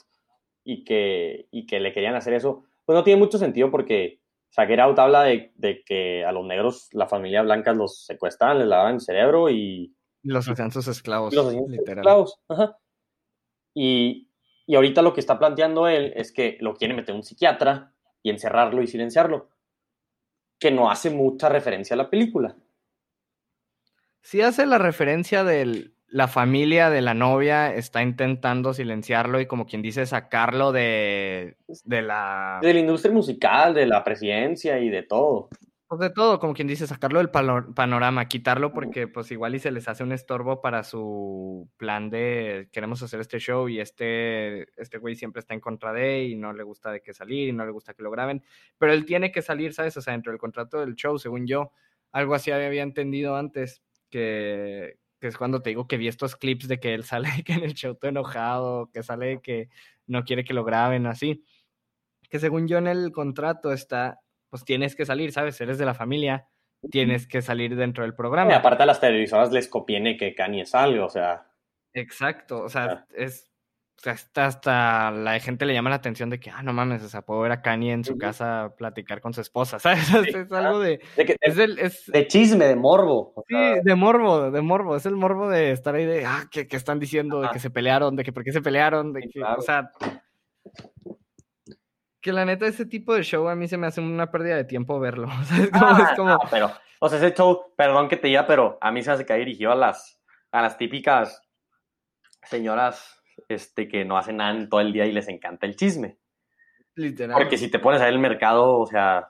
y 0.65 0.85
que, 0.85 1.49
y 1.51 1.67
que 1.67 1.81
le 1.81 1.93
querían 1.93 2.15
hacer 2.15 2.35
eso, 2.35 2.65
pues 2.85 2.95
no 2.95 3.03
tiene 3.03 3.19
mucho 3.19 3.39
sentido 3.39 3.71
porque, 3.71 4.21
o 4.51 4.53
sea, 4.53 4.67
Get 4.67 4.79
Out 4.81 4.99
habla 4.99 5.25
de, 5.25 5.53
de 5.57 5.83
que 5.83 6.25
a 6.25 6.33
los 6.33 6.45
negros, 6.45 6.89
la 6.93 7.09
familia 7.09 7.43
blanca 7.43 7.73
los 7.73 8.05
secuestran, 8.05 8.59
les 8.59 8.69
lavaban 8.69 8.95
el 8.95 9.01
cerebro 9.01 9.51
y 9.51 9.95
los 10.23 10.49
hacían 10.49 10.71
sus 10.71 10.89
esclavos. 10.89 11.35
Los 11.35 11.47
hacían 11.47 11.67
sus 11.67 11.75
esclavos. 11.75 12.41
Ajá. 12.49 12.79
Y, 13.75 14.29
y 14.67 14.75
ahorita 14.75 15.03
lo 15.03 15.13
que 15.13 15.21
está 15.21 15.39
planteando 15.39 15.89
él 15.89 16.13
es 16.17 16.33
que 16.33 16.59
lo 16.61 16.75
quiere 16.75 16.95
meter 16.95 17.15
un 17.15 17.23
psiquiatra 17.23 17.93
y 18.23 18.31
encerrarlo 18.31 18.83
y 18.83 18.87
silenciarlo. 18.87 19.51
Que 20.59 20.71
no 20.71 20.91
hace 20.91 21.11
mucha 21.11 21.49
referencia 21.49 21.95
a 21.95 21.99
la 21.99 22.11
película. 22.11 22.57
Sí 24.23 24.43
hace 24.43 24.67
la 24.67 24.79
referencia 24.79 25.45
de 25.45 25.93
la 26.07 26.29
familia 26.29 26.91
de 26.91 27.01
la 27.01 27.15
novia 27.15 27.73
está 27.73 28.03
intentando 28.03 28.75
silenciarlo 28.75 29.41
y 29.41 29.47
como 29.47 29.65
quien 29.65 29.81
dice 29.81 30.05
sacarlo 30.07 30.73
de, 30.73 31.57
de 31.85 32.03
la... 32.03 32.59
De 32.61 32.75
la 32.75 32.81
industria 32.81 33.15
musical, 33.15 33.73
de 33.75 33.87
la 33.87 34.03
presidencia 34.03 34.79
y 34.81 34.91
de 34.91 35.05
todo. 35.05 35.49
Pues 35.91 35.99
de 35.99 36.11
todo, 36.11 36.39
como 36.39 36.55
quien 36.55 36.69
dice, 36.69 36.87
sacarlo 36.87 37.19
del 37.19 37.31
panorama, 37.31 38.29
quitarlo 38.29 38.73
porque 38.73 39.09
pues 39.09 39.33
igual 39.33 39.57
y 39.57 39.59
se 39.59 39.73
les 39.73 39.89
hace 39.89 40.05
un 40.05 40.13
estorbo 40.13 40.61
para 40.61 40.85
su 40.85 41.69
plan 41.79 42.11
de 42.11 42.69
queremos 42.71 43.03
hacer 43.03 43.19
este 43.19 43.41
show 43.41 43.69
y 43.69 43.81
este, 43.81 44.69
este 44.81 44.99
güey 44.99 45.17
siempre 45.17 45.41
está 45.41 45.53
en 45.53 45.59
contra 45.59 45.93
de 45.93 46.27
y 46.27 46.37
no 46.37 46.53
le 46.53 46.63
gusta 46.63 46.93
de 46.93 47.03
que 47.03 47.13
salir 47.13 47.49
y 47.49 47.53
no 47.53 47.67
le 47.67 47.73
gusta 47.73 47.93
que 47.93 48.05
lo 48.05 48.13
graben, 48.13 48.45
pero 48.79 48.93
él 48.93 49.05
tiene 49.05 49.33
que 49.33 49.43
salir, 49.43 49.75
¿sabes? 49.75 49.97
O 49.97 50.01
sea, 50.01 50.13
dentro 50.13 50.31
del 50.31 50.39
contrato 50.39 50.79
del 50.79 50.95
show, 50.95 51.19
según 51.19 51.49
yo, 51.49 51.73
algo 52.13 52.37
así 52.37 52.53
había 52.53 52.85
entendido 52.85 53.35
antes, 53.35 53.83
que, 54.11 54.97
que 55.19 55.27
es 55.27 55.37
cuando 55.37 55.61
te 55.61 55.71
digo 55.71 55.89
que 55.89 55.97
vi 55.97 56.07
estos 56.07 56.37
clips 56.37 56.69
de 56.69 56.79
que 56.79 56.95
él 56.95 57.03
sale 57.05 57.31
que 57.45 57.55
en 57.55 57.65
el 57.65 57.75
show 57.75 57.97
todo 57.97 58.11
enojado, 58.11 58.91
que 58.93 59.03
sale 59.03 59.41
que 59.43 59.71
no 60.07 60.23
quiere 60.23 60.45
que 60.45 60.55
lo 60.55 60.63
graben 60.63 61.07
así, 61.07 61.43
que 62.29 62.39
según 62.39 62.69
yo 62.69 62.79
en 62.79 62.87
el 62.87 63.11
contrato 63.11 63.73
está 63.73 64.21
pues 64.51 64.65
tienes 64.65 64.97
que 64.97 65.07
salir, 65.07 65.33
¿sabes? 65.33 65.61
Eres 65.61 65.79
de 65.79 65.87
la 65.87 65.95
familia, 65.95 66.49
tienes 66.91 67.27
que 67.27 67.41
salir 67.41 67.77
dentro 67.77 68.05
del 68.05 68.15
programa. 68.15 68.51
Y 68.51 68.55
aparte 68.55 68.83
a 68.83 68.87
las 68.87 69.01
televisoras 69.01 69.53
les 69.53 69.69
conviene 69.69 70.17
que 70.17 70.35
Kanye 70.35 70.67
salga, 70.67 71.05
o 71.05 71.09
sea. 71.09 71.47
Exacto, 71.95 72.63
o 72.63 72.69
sea, 72.69 73.07
es. 73.15 73.47
O 73.99 74.03
sea, 74.03 74.15
hasta, 74.15 74.47
hasta, 74.47 75.11
la 75.11 75.39
gente 75.41 75.67
le 75.67 75.75
llama 75.75 75.91
la 75.91 75.97
atención 75.97 76.31
de 76.31 76.41
que, 76.41 76.49
ah, 76.49 76.63
no 76.63 76.73
mames, 76.73 77.03
o 77.03 77.09
sea, 77.11 77.21
puedo 77.21 77.43
ver 77.43 77.53
a 77.53 77.61
Kanye 77.61 77.93
en 77.93 78.03
su 78.03 78.17
casa 78.17 78.73
platicar 78.79 79.21
con 79.21 79.35
su 79.35 79.43
esposa, 79.43 79.79
¿sabes? 79.79 80.09
es 80.15 80.51
algo 80.53 80.81
de. 80.81 81.01
De, 81.17 81.37
es 81.39 81.59
el, 81.59 81.79
es, 81.79 82.07
de 82.07 82.27
chisme, 82.27 82.65
de 82.65 82.77
morbo. 82.77 83.35
sí, 83.47 83.57
de 83.85 83.95
morbo, 83.95 84.51
de 84.51 84.63
morbo. 84.63 84.97
Es 84.97 85.05
el 85.05 85.17
morbo 85.17 85.51
de 85.51 85.73
estar 85.73 85.95
ahí 85.95 86.07
de, 86.07 86.25
ah, 86.25 86.47
que, 86.51 86.67
que 86.67 86.79
están 86.79 86.99
diciendo, 86.99 87.43
de 87.43 87.51
que 87.51 87.59
se 87.59 87.69
pelearon, 87.69 88.17
de 88.17 88.25
que 88.25 88.33
por 88.33 88.43
qué 88.43 88.53
se 88.53 88.63
pelearon, 88.63 89.13
de 89.13 89.21
que, 89.21 89.43
o 89.43 89.61
sea, 89.61 89.93
que 92.21 92.33
la 92.33 92.45
neta, 92.45 92.67
ese 92.67 92.87
tipo 92.87 93.15
de 93.15 93.23
show 93.23 93.49
a 93.49 93.55
mí 93.55 93.69
se 93.69 93.77
me 93.77 93.87
hace 93.87 94.01
una 94.01 94.31
pérdida 94.31 94.57
de 94.57 94.65
tiempo 94.65 95.01
verlo. 95.01 95.29
O 95.41 95.45
sea, 95.45 95.65
es 95.65 95.71
como, 95.71 95.87
ah, 95.87 96.09
es 96.11 96.17
como... 96.17 96.31
No, 96.31 96.39
pero, 96.51 96.71
o 97.01 97.09
sea, 97.09 97.19
ese 97.19 97.35
show, 97.35 97.73
perdón 97.77 98.09
que 98.09 98.17
te 98.17 98.29
diga, 98.29 98.47
pero 98.47 98.79
a 98.81 98.91
mí 98.91 99.03
se 99.03 99.11
hace 99.11 99.25
que 99.25 99.33
ha 99.33 99.37
dirigido 99.37 99.73
a 99.73 99.77
las, 99.77 100.21
a 100.53 100.63
las 100.63 100.77
típicas 100.77 101.43
señoras 102.43 103.23
este, 103.49 103.89
que 103.89 104.05
no 104.05 104.19
hacen 104.19 104.39
nada 104.39 104.51
en 104.53 104.69
todo 104.69 104.81
el 104.81 104.93
día 104.93 105.07
y 105.07 105.13
les 105.13 105.29
encanta 105.29 105.67
el 105.67 105.77
chisme. 105.77 106.19
Literal. 106.95 107.37
Porque 107.37 107.57
si 107.57 107.71
te 107.71 107.79
pones 107.79 108.01
a 108.01 108.05
ver 108.05 108.15
el 108.15 108.19
mercado, 108.19 108.79
o 108.79 108.87
sea. 108.87 109.29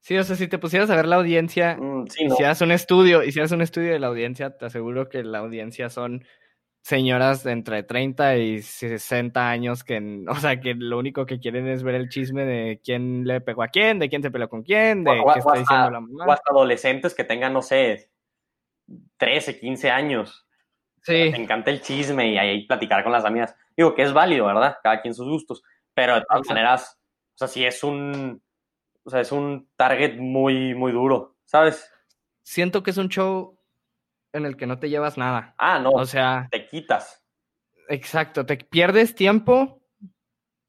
Sí, 0.00 0.16
o 0.16 0.22
sea, 0.22 0.36
si 0.36 0.46
te 0.46 0.58
pusieras 0.58 0.88
a 0.90 0.94
ver 0.94 1.06
la 1.06 1.16
audiencia, 1.16 1.76
mm, 1.76 2.06
sí, 2.06 2.26
no. 2.26 2.34
hicieras 2.34 2.60
un 2.60 2.70
estudio, 2.70 3.24
hicieras 3.24 3.50
un 3.50 3.62
estudio 3.62 3.92
de 3.92 3.98
la 3.98 4.06
audiencia, 4.06 4.56
te 4.56 4.66
aseguro 4.66 5.08
que 5.08 5.24
la 5.24 5.38
audiencia 5.38 5.90
son 5.90 6.24
señoras 6.86 7.42
de 7.42 7.50
entre 7.50 7.82
30 7.82 8.36
y 8.36 8.62
60 8.62 9.50
años 9.50 9.82
que, 9.82 10.24
o 10.28 10.36
sea, 10.36 10.60
que 10.60 10.74
lo 10.74 10.98
único 10.98 11.26
que 11.26 11.40
quieren 11.40 11.66
es 11.66 11.82
ver 11.82 11.96
el 11.96 12.08
chisme 12.08 12.44
de 12.44 12.80
quién 12.82 13.26
le 13.26 13.40
pegó 13.40 13.64
a 13.64 13.68
quién, 13.68 13.98
de 13.98 14.08
quién 14.08 14.22
se 14.22 14.30
peleó 14.30 14.48
con 14.48 14.62
quién, 14.62 15.02
de 15.02 15.10
qué 15.10 15.38
está 15.38 15.52
diciendo 15.54 15.90
la 15.90 16.00
mamá. 16.00 16.26
O 16.26 16.30
hasta 16.30 16.52
adolescentes 16.52 17.12
que 17.12 17.24
tengan, 17.24 17.52
no 17.52 17.60
sé, 17.60 18.10
13, 19.16 19.58
15 19.58 19.90
años. 19.90 20.46
Sí. 21.02 21.30
Me 21.32 21.38
encanta 21.38 21.72
el 21.72 21.82
chisme 21.82 22.30
y 22.30 22.38
ahí 22.38 22.66
platicar 22.68 23.02
con 23.02 23.12
las 23.12 23.24
amigas. 23.24 23.56
Digo 23.76 23.94
que 23.94 24.02
es 24.02 24.12
válido, 24.12 24.46
¿verdad? 24.46 24.76
Cada 24.80 25.00
quien 25.00 25.14
sus 25.14 25.28
gustos. 25.28 25.64
Pero 25.92 26.14
de 26.14 26.24
todas 26.28 26.46
maneras, 26.48 27.00
o 27.34 27.38
sea, 27.38 27.48
sí 27.48 27.64
es 27.64 27.82
un, 27.82 28.40
o 29.02 29.10
sea, 29.10 29.20
es 29.20 29.32
un 29.32 29.68
target 29.76 30.18
muy, 30.18 30.74
muy 30.74 30.92
duro, 30.92 31.36
¿sabes? 31.46 31.90
Siento 32.44 32.84
que 32.84 32.90
es 32.90 32.96
un 32.96 33.08
show 33.08 33.55
en 34.36 34.46
el 34.46 34.56
que 34.56 34.66
no 34.66 34.78
te 34.78 34.88
llevas 34.88 35.18
nada. 35.18 35.54
Ah, 35.58 35.78
no. 35.78 35.90
O 35.90 36.06
sea, 36.06 36.48
te 36.50 36.66
quitas. 36.66 37.24
Exacto, 37.88 38.46
te 38.46 38.56
pierdes 38.56 39.14
tiempo 39.14 39.82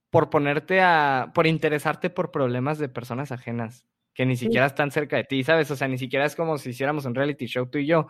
por 0.10 0.30
ponerte 0.30 0.82
a, 0.82 1.32
por 1.34 1.48
interesarte 1.48 2.10
por 2.10 2.32
problemas 2.32 2.78
de 2.78 2.90
personas 2.90 3.32
ajenas 3.32 3.86
que 4.14 4.26
ni 4.26 4.36
siquiera 4.36 4.66
están 4.66 4.90
cerca 4.90 5.16
de 5.18 5.26
ti, 5.26 5.44
¿sabes? 5.44 5.70
O 5.70 5.76
sea, 5.76 5.88
ni 5.88 5.98
siquiera 6.00 6.26
es 6.26 6.36
como 6.36 6.58
si 6.58 6.72
hiciéramos 6.72 7.06
un 7.06 7.14
reality 7.14 7.46
show 7.46 7.70
tú 7.70 7.78
y 7.78 7.86
yo 7.86 8.08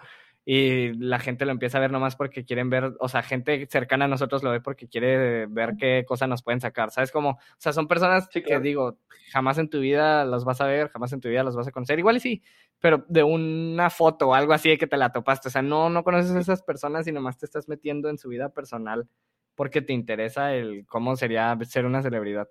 y 0.49 0.93
la 0.93 1.19
gente 1.19 1.43
lo 1.43 1.51
empieza 1.51 1.77
a 1.77 1.81
ver 1.81 1.91
nomás 1.91 2.15
porque 2.15 2.45
quieren 2.45 2.69
ver, 2.69 2.93
o 3.01 3.09
sea, 3.09 3.21
gente 3.21 3.67
cercana 3.69 4.05
a 4.05 4.07
nosotros 4.07 4.43
lo 4.43 4.51
ve 4.51 4.61
porque 4.61 4.87
quiere 4.87 5.45
ver 5.45 5.73
qué 5.77 6.05
cosas 6.07 6.29
nos 6.29 6.41
pueden 6.41 6.61
sacar, 6.61 6.89
¿sabes? 6.89 7.11
Como, 7.11 7.31
o 7.31 7.57
sea, 7.57 7.73
son 7.73 7.89
personas 7.89 8.29
que 8.29 8.57
digo, 8.61 8.97
jamás 9.33 9.57
en 9.57 9.69
tu 9.69 9.81
vida 9.81 10.23
las 10.23 10.45
vas 10.45 10.61
a 10.61 10.65
ver, 10.65 10.87
jamás 10.87 11.11
en 11.11 11.19
tu 11.19 11.27
vida 11.27 11.43
las 11.43 11.57
vas 11.57 11.67
a 11.67 11.71
conocer, 11.73 11.99
igual 11.99 12.15
y 12.15 12.21
sí, 12.21 12.43
pero 12.79 13.03
de 13.09 13.23
una 13.23 13.89
foto 13.89 14.29
o 14.29 14.33
algo 14.33 14.53
así 14.53 14.69
de 14.69 14.77
que 14.77 14.87
te 14.87 14.95
la 14.95 15.11
topaste, 15.11 15.49
o 15.49 15.51
sea, 15.51 15.61
no, 15.61 15.89
no 15.89 16.05
conoces 16.05 16.33
a 16.33 16.39
esas 16.39 16.63
personas 16.63 17.05
y 17.07 17.11
nomás 17.11 17.37
te 17.37 17.45
estás 17.45 17.67
metiendo 17.67 18.07
en 18.07 18.17
su 18.17 18.29
vida 18.29 18.47
personal 18.47 19.09
porque 19.53 19.81
te 19.81 19.91
interesa 19.91 20.53
el 20.53 20.85
cómo 20.85 21.17
sería 21.17 21.57
ser 21.65 21.85
una 21.85 22.01
celebridad. 22.01 22.47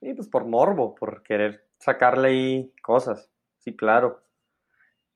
Sí, 0.00 0.14
pues 0.14 0.28
por 0.28 0.46
morbo, 0.46 0.94
por 0.94 1.22
querer 1.22 1.68
sacarle 1.76 2.28
ahí 2.28 2.72
cosas, 2.80 3.30
sí, 3.58 3.76
claro. 3.76 4.24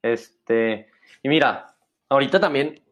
Este, 0.02 0.90
y 1.22 1.30
mira, 1.30 1.74
Ahorita 2.10 2.40
también, 2.40 2.82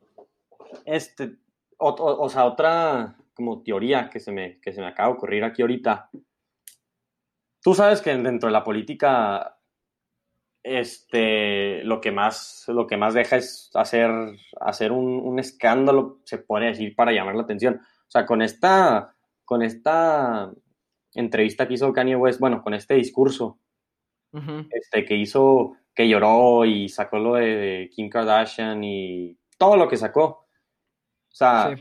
este, 0.85 1.37
o, 1.79 2.29
sea, 2.29 2.45
otra 2.45 3.17
como 3.35 3.63
teoría 3.63 4.11
que 4.11 4.21
se, 4.21 4.33
me, 4.33 4.61
que 4.61 4.73
se 4.73 4.81
me 4.81 4.89
acaba 4.89 5.09
de 5.09 5.15
ocurrir 5.15 5.45
aquí 5.45 5.63
ahorita. 5.63 6.11
Tú 7.63 7.75
sabes 7.75 8.01
que 8.01 8.17
dentro 8.17 8.49
de 8.49 8.53
la 8.53 8.65
política, 8.65 9.59
este, 10.63 11.83
lo 11.85 12.01
que 12.01 12.13
más, 12.13 12.65
lo 12.69 12.87
que 12.87 12.97
más 12.97 13.15
deja 13.15 13.37
es 13.37 13.71
hacer, 13.75 14.11
hacer 14.61 14.93
un, 14.93 15.39
escándalo, 15.39 16.21
se 16.25 16.39
puede 16.39 16.67
decir, 16.67 16.95
para 16.95 17.13
llamar 17.13 17.37
la 17.37 17.43
atención. 17.43 17.81
O 17.83 18.11
sea, 18.11 18.25
con 18.27 18.43
esta, 18.43 19.15
con 19.45 19.63
esta 19.63 20.53
entrevista 21.15 21.67
que 21.67 21.75
hizo 21.75 21.93
Kanye 21.93 22.17
West, 22.17 22.41
bueno, 22.41 22.63
con 22.63 22.75
este 22.75 22.95
discurso, 22.95 23.59
este, 24.71 25.05
que 25.05 25.17
hizo 25.17 25.77
que 25.95 26.09
lloró 26.09 26.65
y 26.65 26.89
sacó 26.89 27.19
lo 27.19 27.35
de 27.35 27.91
Kim 27.95 28.11
Kardashian 28.11 28.85
y 28.85 29.39
todo 29.57 29.77
lo 29.77 29.89
que 29.89 29.97
sacó. 29.97 30.25
O 30.25 31.35
sea, 31.35 31.75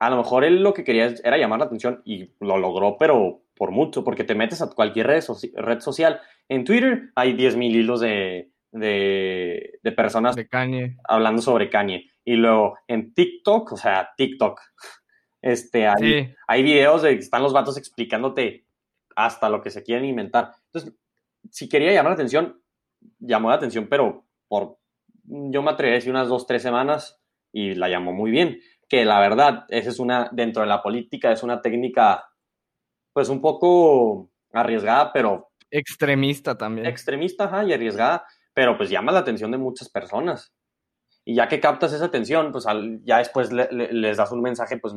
a 0.00 0.10
lo 0.10 0.16
mejor 0.16 0.44
él 0.44 0.62
lo 0.62 0.74
que 0.74 0.82
quería 0.82 1.14
era 1.22 1.38
llamar 1.38 1.60
la 1.60 1.66
atención 1.66 2.02
y 2.04 2.32
lo 2.40 2.58
logró, 2.58 2.96
pero 2.98 3.42
por 3.54 3.70
mucho, 3.70 4.02
porque 4.02 4.24
te 4.24 4.34
metes 4.34 4.62
a 4.62 4.70
cualquier 4.70 5.06
red, 5.06 5.22
red 5.54 5.80
social. 5.80 6.20
En 6.48 6.64
Twitter 6.64 7.10
hay 7.14 7.34
10.000 7.34 7.76
hilos 7.76 8.00
de, 8.00 8.50
de, 8.72 9.78
de 9.82 9.92
personas 9.92 10.34
hablando 11.06 11.42
sobre 11.42 11.70
Kanye. 11.70 12.10
Y 12.24 12.36
luego 12.36 12.78
en 12.88 13.14
TikTok, 13.14 13.72
o 13.72 13.76
sea, 13.76 14.10
TikTok, 14.16 14.60
este, 15.42 15.86
hay, 15.86 16.34
hay 16.46 16.62
videos 16.62 17.02
de 17.02 17.14
que 17.14 17.20
están 17.20 17.42
los 17.42 17.52
vatos 17.52 17.76
explicándote 17.76 18.66
hasta 19.16 19.48
lo 19.48 19.60
que 19.60 19.70
se 19.70 19.82
quieren 19.82 20.04
inventar. 20.04 20.52
Entonces, 20.66 20.94
si 21.50 21.68
quería 21.68 21.92
llamar 21.92 22.10
la 22.10 22.14
atención, 22.14 22.62
llamó 23.18 23.50
la 23.50 23.56
atención, 23.56 23.86
pero 23.88 24.26
por, 24.48 24.78
yo 25.24 25.62
me 25.62 25.70
atreví 25.70 25.92
a 25.92 25.96
decir 25.96 26.10
unas 26.10 26.28
dos, 26.28 26.46
tres 26.46 26.62
semanas 26.62 27.20
y 27.52 27.74
la 27.74 27.88
llamó 27.88 28.12
muy 28.12 28.30
bien. 28.30 28.60
Que 28.88 29.04
la 29.04 29.20
verdad, 29.20 29.66
esa 29.68 29.90
es 29.90 30.00
una, 30.00 30.28
dentro 30.32 30.62
de 30.62 30.68
la 30.68 30.82
política, 30.82 31.30
es 31.30 31.42
una 31.42 31.62
técnica, 31.62 32.28
pues 33.12 33.28
un 33.28 33.40
poco 33.40 34.30
arriesgada, 34.52 35.12
pero... 35.12 35.52
Extremista 35.70 36.58
también. 36.58 36.86
Extremista, 36.86 37.44
ajá, 37.44 37.64
y 37.64 37.72
arriesgada, 37.72 38.24
pero 38.52 38.76
pues 38.76 38.90
llama 38.90 39.12
la 39.12 39.20
atención 39.20 39.52
de 39.52 39.58
muchas 39.58 39.88
personas. 39.88 40.52
Y 41.24 41.36
ya 41.36 41.46
que 41.46 41.60
captas 41.60 41.92
esa 41.92 42.06
atención, 42.06 42.50
pues 42.50 42.66
ya 43.04 43.18
después 43.18 43.52
les 43.52 44.16
das 44.16 44.32
un 44.32 44.42
mensaje 44.42 44.78
pues 44.78 44.94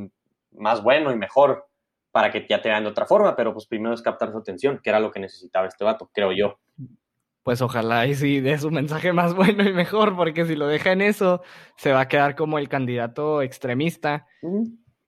más 0.51 0.81
bueno 0.81 1.11
y 1.11 1.15
mejor 1.15 1.67
para 2.13 2.31
que 2.31 2.45
ya 2.47 2.61
te 2.61 2.69
vean 2.69 2.83
de 2.83 2.91
otra 2.91 3.05
forma, 3.05 3.35
pero 3.35 3.51
pues 3.51 3.67
primero 3.67 3.93
es 3.93 4.01
captar 4.01 4.31
su 4.31 4.37
atención, 4.37 4.79
que 4.81 4.89
era 4.89 5.01
lo 5.01 5.11
que 5.11 5.19
necesitaba 5.19 5.67
este 5.67 5.83
vato, 5.83 6.09
creo 6.13 6.31
yo 6.31 6.59
pues 7.43 7.61
ojalá 7.61 8.07
y 8.07 8.15
sí 8.15 8.39
dé 8.39 8.57
su 8.57 8.71
mensaje 8.71 9.13
más 9.13 9.33
bueno 9.35 9.63
y 9.63 9.73
mejor, 9.73 10.15
porque 10.15 10.45
si 10.45 10.55
lo 10.55 10.67
deja 10.67 10.91
en 10.93 11.01
eso, 11.01 11.41
se 11.75 11.91
va 11.91 12.01
a 12.01 12.07
quedar 12.07 12.35
como 12.35 12.57
el 12.57 12.69
candidato 12.69 13.41
extremista. 13.41 14.25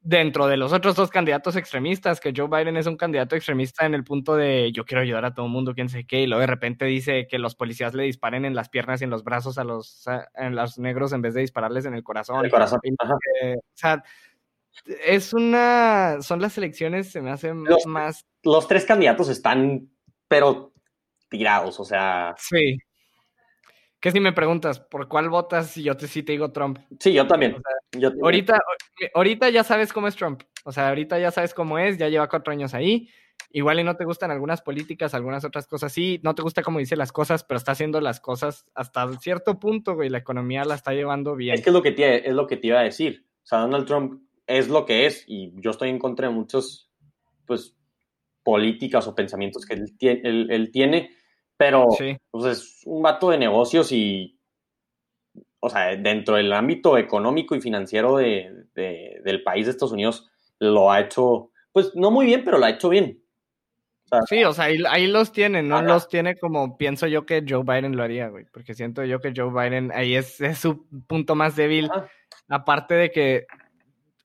Dentro 0.07 0.45
de 0.45 0.55
los 0.55 0.71
otros 0.71 0.95
dos 0.95 1.09
candidatos 1.09 1.55
extremistas, 1.55 2.19
que 2.19 2.31
Joe 2.35 2.47
Biden 2.47 2.77
es 2.77 2.85
un 2.85 2.95
candidato 2.95 3.35
extremista 3.35 3.87
en 3.87 3.95
el 3.95 4.03
punto 4.03 4.35
de 4.35 4.71
yo 4.71 4.85
quiero 4.85 5.01
ayudar 5.01 5.25
a 5.25 5.33
todo 5.33 5.47
el 5.47 5.51
mundo, 5.51 5.73
quién 5.73 5.89
sé 5.89 6.05
qué, 6.05 6.21
y 6.21 6.27
luego 6.27 6.41
de 6.41 6.47
repente 6.47 6.85
dice 6.85 7.25
que 7.27 7.39
los 7.39 7.55
policías 7.55 7.95
le 7.95 8.03
disparen 8.03 8.45
en 8.45 8.53
las 8.53 8.69
piernas 8.69 9.01
y 9.01 9.05
en 9.05 9.09
los 9.09 9.23
brazos 9.23 9.57
a 9.57 9.63
los, 9.63 10.05
en 10.35 10.55
los 10.55 10.77
negros 10.77 11.11
en 11.11 11.23
vez 11.23 11.33
de 11.33 11.41
dispararles 11.41 11.85
en 11.85 11.95
el 11.95 12.03
corazón. 12.03 12.45
El 12.45 12.51
corazón. 12.51 12.79
o 12.83 13.59
sea, 13.73 14.03
es 14.85 15.33
una. 15.33 16.21
Son 16.21 16.41
las 16.41 16.57
elecciones, 16.57 17.11
se 17.11 17.21
me 17.21 17.31
hacen 17.31 17.63
más. 17.85 18.25
Los 18.43 18.67
tres 18.67 18.85
candidatos 18.85 19.29
están, 19.29 19.89
pero 20.27 20.73
tirados, 21.29 21.79
o 21.79 21.85
sea. 21.85 22.35
Sí. 22.37 22.77
Que 23.99 24.11
si 24.11 24.19
me 24.19 24.33
preguntas, 24.33 24.79
¿por 24.79 25.07
cuál 25.07 25.29
votas? 25.29 25.75
Y 25.77 25.83
yo 25.83 25.97
te, 25.97 26.07
sí 26.07 26.21
te 26.21 26.33
digo 26.33 26.51
Trump. 26.51 26.77
Sí, 26.99 27.13
yo 27.13 27.25
también. 27.25 27.55
Ahorita, 28.21 28.61
ahorita 29.15 29.49
ya 29.49 29.63
sabes 29.63 29.91
cómo 29.91 30.07
es 30.07 30.15
Trump. 30.15 30.43
O 30.63 30.71
sea, 30.71 30.89
ahorita 30.89 31.17
ya 31.17 31.31
sabes 31.31 31.53
cómo 31.53 31.79
es, 31.79 31.97
ya 31.97 32.07
lleva 32.07 32.29
cuatro 32.29 32.51
años 32.51 32.73
ahí. 32.73 33.09
Igual 33.51 33.79
y 33.79 33.83
no 33.83 33.95
te 33.95 34.05
gustan 34.05 34.31
algunas 34.31 34.61
políticas, 34.61 35.13
algunas 35.13 35.45
otras 35.45 35.65
cosas 35.65 35.91
sí, 35.91 36.19
no 36.23 36.35
te 36.35 36.41
gusta 36.41 36.61
cómo 36.61 36.79
dice 36.79 36.95
las 36.95 37.11
cosas, 37.11 37.43
pero 37.43 37.57
está 37.57 37.71
haciendo 37.71 38.01
las 38.01 38.19
cosas 38.19 38.65
hasta 38.75 39.11
cierto 39.19 39.59
punto, 39.59 39.95
güey, 39.95 40.09
la 40.09 40.17
economía 40.17 40.65
la 40.65 40.75
está 40.75 40.91
llevando 40.91 41.35
bien. 41.35 41.55
Es 41.55 41.61
que 41.61 41.69
es 41.69 41.73
lo 41.73 41.81
que 41.81 41.91
te, 41.91 42.27
es 42.27 42.35
lo 42.35 42.47
que 42.47 42.57
te 42.57 42.67
iba 42.67 42.79
a 42.79 42.83
decir. 42.83 43.25
O 43.43 43.47
sea, 43.47 43.59
Donald 43.59 43.85
Trump 43.85 44.21
es 44.47 44.67
lo 44.67 44.85
que 44.85 45.05
es 45.05 45.23
y 45.27 45.53
yo 45.61 45.71
estoy 45.71 45.89
en 45.89 45.99
contra 45.99 46.27
de 46.27 46.33
muchos, 46.33 46.91
pues, 47.45 47.75
políticas 48.43 49.07
o 49.07 49.15
pensamientos 49.15 49.65
que 49.65 49.73
él 49.73 50.69
tiene 50.71 51.09
pero 51.57 51.87
pues, 52.31 52.45
es 52.45 52.81
un 52.85 53.01
vato 53.01 53.29
de 53.29 53.37
negocios 53.37 53.91
y, 53.91 54.37
o 55.59 55.69
sea, 55.69 55.95
dentro 55.95 56.35
del 56.35 56.51
ámbito 56.53 56.97
económico 56.97 57.55
y 57.55 57.61
financiero 57.61 58.17
de, 58.17 58.65
del 58.73 59.43
país 59.43 59.65
de 59.65 59.71
Estados 59.71 59.93
Unidos, 59.93 60.29
lo 60.59 60.91
ha 60.91 61.01
hecho, 61.01 61.51
pues 61.71 61.95
no 61.95 62.11
muy 62.11 62.25
bien, 62.25 62.43
pero 62.43 62.57
lo 62.57 62.65
ha 62.65 62.71
hecho 62.71 62.89
bien. 62.89 63.21
sí, 64.27 64.43
o 64.43 64.53
sea, 64.53 64.65
ahí, 64.65 65.07
los 65.07 65.31
tiene, 65.31 65.63
no 65.63 65.81
los 65.81 66.09
tiene 66.09 66.37
como 66.37 66.77
pienso 66.77 67.07
yo 67.07 67.25
que 67.25 67.43
Joe 67.47 67.63
Biden 67.63 67.95
lo 67.95 68.03
haría, 68.03 68.27
güey, 68.27 68.45
porque 68.51 68.73
siento 68.73 69.03
yo 69.05 69.21
que 69.21 69.33
Joe 69.35 69.51
Biden 69.51 69.91
ahí 69.93 70.15
es, 70.15 70.37
su 70.59 70.85
punto 71.07 71.35
más 71.35 71.55
débil, 71.55 71.89
aparte 72.49 72.95
de 72.95 73.11
que, 73.11 73.47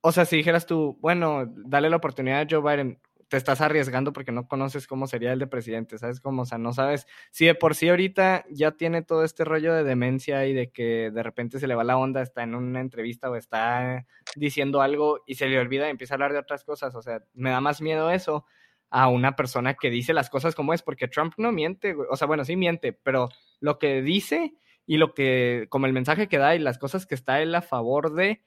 o 0.00 0.12
sea, 0.12 0.24
si 0.24 0.36
dijeras 0.36 0.66
tú, 0.66 0.98
bueno, 1.00 1.46
dale 1.66 1.90
la 1.90 1.96
oportunidad 1.96 2.40
a 2.40 2.46
Joe 2.48 2.60
Biden, 2.60 3.00
te 3.30 3.36
estás 3.36 3.60
arriesgando 3.60 4.12
porque 4.12 4.32
no 4.32 4.48
conoces 4.48 4.88
cómo 4.88 5.06
sería 5.06 5.32
el 5.32 5.38
de 5.38 5.46
presidente, 5.46 5.98
¿sabes? 5.98 6.20
Como, 6.20 6.42
o 6.42 6.44
sea, 6.44 6.58
no 6.58 6.72
sabes 6.72 7.06
si 7.30 7.46
de 7.46 7.54
por 7.54 7.76
sí 7.76 7.88
ahorita 7.88 8.44
ya 8.50 8.72
tiene 8.72 9.02
todo 9.02 9.22
este 9.24 9.44
rollo 9.44 9.72
de 9.72 9.84
demencia 9.84 10.46
y 10.46 10.52
de 10.52 10.72
que 10.72 11.12
de 11.12 11.22
repente 11.22 11.60
se 11.60 11.68
le 11.68 11.76
va 11.76 11.84
la 11.84 11.96
onda, 11.96 12.22
está 12.22 12.42
en 12.42 12.56
una 12.56 12.80
entrevista 12.80 13.30
o 13.30 13.36
está 13.36 14.04
diciendo 14.34 14.82
algo 14.82 15.20
y 15.26 15.36
se 15.36 15.48
le 15.48 15.60
olvida 15.60 15.86
y 15.86 15.90
empieza 15.90 16.14
a 16.14 16.16
hablar 16.16 16.32
de 16.32 16.40
otras 16.40 16.64
cosas, 16.64 16.94
o 16.96 17.02
sea, 17.02 17.22
me 17.32 17.50
da 17.50 17.60
más 17.60 17.80
miedo 17.80 18.10
eso 18.10 18.46
a 18.90 19.06
una 19.06 19.36
persona 19.36 19.74
que 19.74 19.90
dice 19.90 20.12
las 20.12 20.28
cosas 20.28 20.56
como 20.56 20.74
es, 20.74 20.82
porque 20.82 21.06
Trump 21.06 21.34
no 21.36 21.52
miente, 21.52 21.94
o 22.10 22.16
sea, 22.16 22.26
bueno, 22.26 22.44
sí 22.44 22.56
miente, 22.56 22.92
pero 22.92 23.28
lo 23.60 23.78
que 23.78 24.02
dice 24.02 24.54
y 24.86 24.96
lo 24.96 25.14
que, 25.14 25.66
como 25.68 25.86
el 25.86 25.92
mensaje 25.92 26.26
que 26.26 26.38
da 26.38 26.56
y 26.56 26.58
las 26.58 26.78
cosas 26.78 27.06
que 27.06 27.14
está 27.14 27.40
él 27.40 27.54
a 27.54 27.62
favor 27.62 28.12
de, 28.12 28.42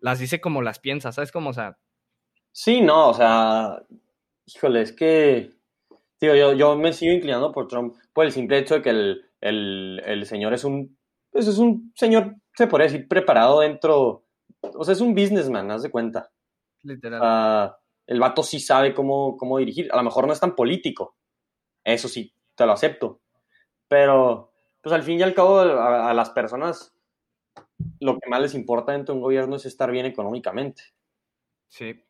las 0.00 0.18
dice 0.18 0.40
como 0.40 0.62
las 0.62 0.78
piensa, 0.78 1.12
¿sabes? 1.12 1.32
Como, 1.32 1.50
o 1.50 1.54
sea... 1.54 1.78
Sí, 2.52 2.80
no, 2.80 3.10
o 3.10 3.14
sea, 3.14 3.82
Híjole, 4.54 4.80
es 4.80 4.92
que, 4.92 5.52
tío, 6.18 6.34
yo, 6.34 6.54
yo 6.54 6.74
me 6.76 6.92
sigo 6.92 7.12
inclinando 7.12 7.52
por 7.52 7.68
Trump 7.68 7.96
por 8.14 8.24
el 8.24 8.32
simple 8.32 8.58
hecho 8.58 8.76
de 8.76 8.82
que 8.82 8.90
el, 9.40 10.26
señor 10.26 10.54
es 10.54 10.64
un, 10.64 10.96
pues 11.30 11.46
es 11.46 11.58
un 11.58 11.92
señor, 11.94 12.36
se 12.54 12.66
podría 12.66 12.90
decir, 12.90 13.06
preparado 13.08 13.60
dentro, 13.60 14.24
o 14.62 14.84
sea, 14.84 14.92
es 14.92 15.02
un 15.02 15.14
businessman, 15.14 15.70
haz 15.70 15.82
de 15.82 15.90
cuenta. 15.90 16.30
Literal. 16.82 17.74
el 18.06 18.20
vato 18.20 18.42
sí 18.42 18.60
sabe 18.60 18.94
cómo, 18.94 19.36
cómo 19.36 19.58
dirigir, 19.58 19.92
a 19.92 19.96
lo 19.96 20.02
mejor 20.02 20.26
no 20.26 20.32
es 20.32 20.40
tan 20.40 20.54
político, 20.54 21.16
eso 21.84 22.08
sí, 22.08 22.32
te 22.54 22.64
lo 22.64 22.72
acepto, 22.72 23.20
pero, 23.86 24.52
pues 24.80 24.94
al 24.94 25.02
fin 25.02 25.18
y 25.18 25.22
al 25.22 25.34
cabo, 25.34 25.58
a 25.58 26.14
las 26.14 26.30
personas 26.30 26.94
lo 28.00 28.18
que 28.18 28.28
más 28.28 28.40
les 28.40 28.54
importa 28.54 28.92
dentro 28.92 29.14
de 29.14 29.18
un 29.18 29.22
gobierno 29.22 29.56
es 29.56 29.66
estar 29.66 29.90
bien 29.90 30.06
económicamente. 30.06 30.82
Sí. 31.68 32.04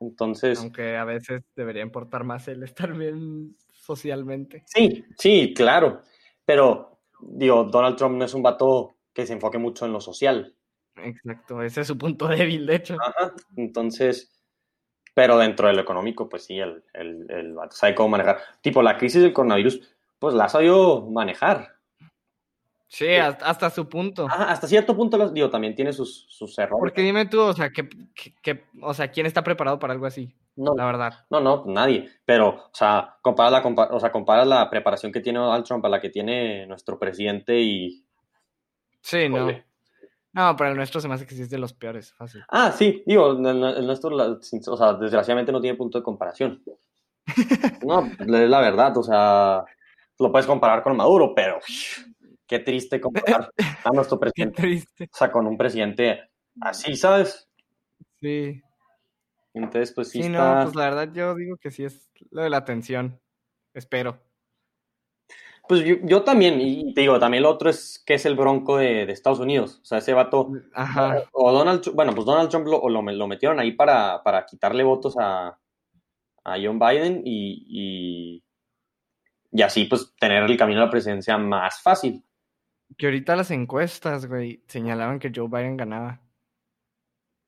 Entonces. 0.00 0.58
Aunque 0.58 0.96
a 0.96 1.04
veces 1.04 1.42
debería 1.54 1.82
importar 1.82 2.24
más 2.24 2.48
el 2.48 2.62
estar 2.62 2.92
bien 2.92 3.56
socialmente. 3.72 4.62
Sí, 4.66 5.04
sí, 5.18 5.54
claro. 5.54 6.02
Pero, 6.44 7.00
digo, 7.20 7.64
Donald 7.64 7.96
Trump 7.96 8.16
no 8.16 8.24
es 8.24 8.34
un 8.34 8.42
vato 8.42 8.96
que 9.12 9.26
se 9.26 9.32
enfoque 9.32 9.58
mucho 9.58 9.86
en 9.86 9.92
lo 9.92 10.00
social. 10.00 10.54
Exacto, 10.96 11.62
ese 11.62 11.82
es 11.82 11.86
su 11.86 11.96
punto 11.96 12.28
débil, 12.28 12.66
de 12.66 12.76
hecho. 12.76 12.96
Ajá. 13.00 13.32
Entonces, 13.56 14.32
pero 15.14 15.38
dentro 15.38 15.68
de 15.68 15.74
lo 15.74 15.82
económico, 15.82 16.28
pues 16.28 16.44
sí, 16.44 16.58
el, 16.58 16.84
el, 16.92 17.30
el 17.30 17.54
vato 17.54 17.76
sabe 17.76 17.94
cómo 17.94 18.10
manejar. 18.10 18.38
Tipo, 18.60 18.82
la 18.82 18.96
crisis 18.96 19.22
del 19.22 19.32
coronavirus, 19.32 19.88
pues 20.18 20.34
la 20.34 20.44
ha 20.44 20.48
sabido 20.48 21.02
manejar. 21.10 21.76
Sí, 22.92 23.08
hasta, 23.14 23.70
su 23.70 23.88
punto. 23.88 24.28
hasta 24.30 24.66
cierto 24.66 24.94
punto, 24.94 25.16
los, 25.16 25.32
digo, 25.32 25.48
también 25.48 25.74
tiene 25.74 25.94
sus, 25.94 26.26
sus 26.28 26.58
errores. 26.58 26.76
Porque 26.78 27.00
dime 27.00 27.24
tú, 27.24 27.40
o 27.40 27.54
sea, 27.54 27.70
que, 27.70 27.88
que, 28.42 28.64
o 28.82 28.92
sea, 28.92 29.10
¿quién 29.10 29.24
está 29.24 29.42
preparado 29.42 29.78
para 29.78 29.94
algo 29.94 30.04
así? 30.04 30.36
No, 30.56 30.74
la 30.74 30.84
verdad. 30.84 31.24
No, 31.30 31.40
no, 31.40 31.64
nadie. 31.66 32.10
Pero, 32.26 32.48
o 32.50 32.70
sea, 32.74 33.16
comparas 33.22 33.50
la, 33.50 33.86
o 33.90 33.98
sea, 33.98 34.12
comparas 34.12 34.46
la 34.46 34.68
preparación 34.68 35.10
que 35.10 35.22
tiene 35.22 35.38
Donald 35.38 35.64
Trump 35.64 35.82
a 35.86 35.88
la 35.88 36.02
que 36.02 36.10
tiene 36.10 36.66
nuestro 36.66 36.98
presidente 36.98 37.58
y... 37.58 38.04
Sí, 39.00 39.26
no. 39.26 39.48
No, 40.34 40.54
pero 40.54 40.68
el 40.68 40.76
nuestro 40.76 41.00
se 41.00 41.08
me 41.08 41.14
hace 41.14 41.26
que 41.26 41.34
sí 41.34 41.40
es 41.40 41.50
de 41.50 41.56
los 41.56 41.72
peores, 41.72 42.12
fácil. 42.12 42.44
Ah, 42.48 42.72
sí, 42.72 43.02
digo, 43.06 43.30
el, 43.32 43.86
nuestro, 43.86 44.14
o 44.14 44.76
sea, 44.76 44.92
desgraciadamente 44.92 45.50
no 45.50 45.62
tiene 45.62 45.78
punto 45.78 45.96
de 45.96 46.04
comparación. 46.04 46.62
no, 47.86 48.04
es 48.18 48.28
la 48.28 48.60
verdad, 48.60 48.94
o 48.98 49.02
sea, 49.02 49.64
lo 50.18 50.30
puedes 50.30 50.46
comparar 50.46 50.82
con 50.82 50.94
Maduro, 50.94 51.34
pero 51.34 51.58
qué 52.52 52.58
triste 52.58 53.00
comparar 53.00 53.50
a 53.84 53.90
nuestro 53.92 54.20
presidente. 54.20 54.56
Qué 54.56 54.62
triste. 54.62 55.04
O 55.04 55.16
sea, 55.16 55.32
con 55.32 55.46
un 55.46 55.56
presidente 55.56 56.28
así, 56.60 56.94
¿sabes? 56.96 57.48
Sí. 58.20 58.60
Entonces, 59.54 59.92
pues 59.92 60.10
sí, 60.10 60.22
sí 60.22 60.28
no, 60.28 60.60
pues 60.64 60.74
la 60.74 60.90
verdad 60.90 61.10
yo 61.14 61.34
digo 61.34 61.56
que 61.56 61.70
sí 61.70 61.84
es 61.84 62.10
lo 62.30 62.42
de 62.42 62.50
la 62.50 62.58
atención. 62.58 63.18
Espero. 63.72 64.20
Pues 65.66 65.82
yo, 66.02 66.22
también, 66.22 66.60
y 66.60 66.92
te 66.92 67.02
digo, 67.02 67.18
también 67.18 67.44
lo 67.44 67.50
otro 67.50 67.70
es 67.70 68.02
que 68.04 68.14
es 68.14 68.26
el 68.26 68.34
bronco 68.34 68.76
de, 68.76 69.04
Estados 69.04 69.38
Unidos. 69.38 69.78
O 69.80 69.84
sea, 69.86 69.98
ese 69.98 70.12
vato. 70.12 70.52
Ajá. 70.74 71.22
O 71.32 71.52
Donald 71.52 71.90
bueno, 71.94 72.14
pues 72.14 72.26
Donald 72.26 72.50
Trump 72.50 72.66
lo, 72.66 72.86
lo, 72.86 73.26
metieron 73.26 73.60
ahí 73.60 73.72
para, 73.72 74.22
para 74.22 74.44
quitarle 74.44 74.84
votos 74.84 75.16
a, 75.18 75.58
a 76.44 76.56
John 76.62 76.78
Biden 76.78 77.22
y, 77.24 77.64
y, 77.66 78.44
y, 79.52 79.62
así, 79.62 79.84
pues, 79.84 80.12
tener 80.18 80.42
el 80.42 80.56
camino 80.58 80.82
a 80.82 80.84
la 80.86 80.90
presidencia 80.90 81.38
más 81.38 81.80
fácil. 81.80 82.22
Que 83.02 83.06
ahorita 83.06 83.34
las 83.34 83.50
encuestas, 83.50 84.26
güey, 84.26 84.62
señalaban 84.68 85.18
que 85.18 85.32
Joe 85.34 85.48
Biden 85.48 85.76
ganaba. 85.76 86.20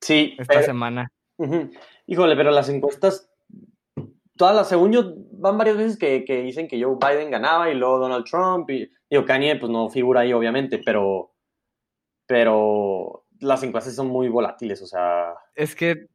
Sí. 0.01 0.35
Esta 0.37 0.61
semana. 0.63 1.09
Híjole, 2.07 2.35
pero 2.35 2.51
las 2.51 2.67
encuestas, 2.67 3.31
todas 4.35 4.53
las, 4.53 4.67
según 4.67 4.91
yo, 4.91 5.13
van 5.31 5.57
varias 5.57 5.77
veces 5.77 5.97
que, 5.97 6.25
dicen 6.43 6.67
que 6.67 6.83
Joe 6.83 6.97
Biden 6.99 7.31
ganaba 7.31 7.69
y 7.69 7.73
luego 7.73 7.99
Donald 7.99 8.25
Trump 8.25 8.69
y, 8.69 8.91
digo, 9.09 9.23
Kanye 9.23 9.55
pues 9.55 9.71
no 9.71 9.89
figura 9.89 10.19
ahí, 10.19 10.33
obviamente, 10.33 10.81
pero, 10.85 11.33
pero 12.27 13.25
las 13.39 13.63
encuestas 13.63 13.95
son 13.95 14.07
muy 14.07 14.27
volátiles, 14.27 14.81
o 14.81 14.87
sea... 14.87 15.35
Es 15.55 15.73
que 15.73 16.09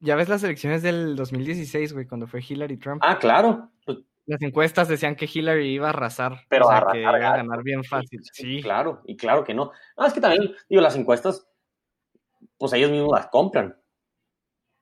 ya 0.00 0.16
ves 0.16 0.30
las 0.30 0.42
elecciones 0.42 0.82
del 0.82 1.14
2016, 1.14 1.92
güey, 1.92 2.06
cuando 2.06 2.26
fue 2.26 2.40
Hillary 2.40 2.78
Trump. 2.78 3.02
Ah, 3.04 3.18
claro. 3.18 3.70
Pues 3.84 3.98
las 4.26 4.42
encuestas 4.42 4.88
decían 4.88 5.14
que 5.14 5.28
Hillary 5.32 5.68
iba 5.68 5.86
a 5.86 5.90
arrasar. 5.90 6.40
Pero 6.48 6.70
a 6.70 6.92
que 6.92 7.00
iba 7.00 7.10
a 7.10 7.18
ganar 7.18 7.62
bien 7.62 7.84
fácil. 7.84 8.20
Sí, 8.32 8.60
Claro, 8.62 9.02
y 9.04 9.16
claro 9.16 9.44
que 9.44 9.54
no. 9.54 9.70
No, 9.96 10.06
es 10.06 10.12
que 10.12 10.20
también, 10.20 10.54
digo, 10.68 10.82
las 10.82 10.96
encuestas, 10.96 11.48
pues 12.58 12.72
ellos 12.72 12.90
mismos 12.90 13.12
las 13.12 13.28
compran. 13.28 13.76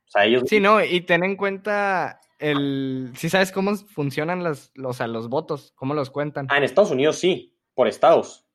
O 0.06 0.10
sea, 0.10 0.24
ellos. 0.24 0.44
Sí, 0.46 0.60
no, 0.60 0.82
y 0.82 1.02
ten 1.02 1.24
en 1.24 1.36
cuenta 1.36 2.20
el. 2.38 3.12
Si 3.16 3.28
sabes 3.28 3.52
cómo 3.52 3.76
funcionan 3.76 4.42
las, 4.42 4.70
los, 4.74 4.98
los 5.00 5.28
votos, 5.28 5.72
cómo 5.76 5.94
los 5.94 6.10
cuentan. 6.10 6.46
Ah, 6.50 6.56
en 6.56 6.64
Estados 6.64 6.90
Unidos 6.90 7.16
sí, 7.16 7.56
por 7.74 7.86
estados. 7.86 8.46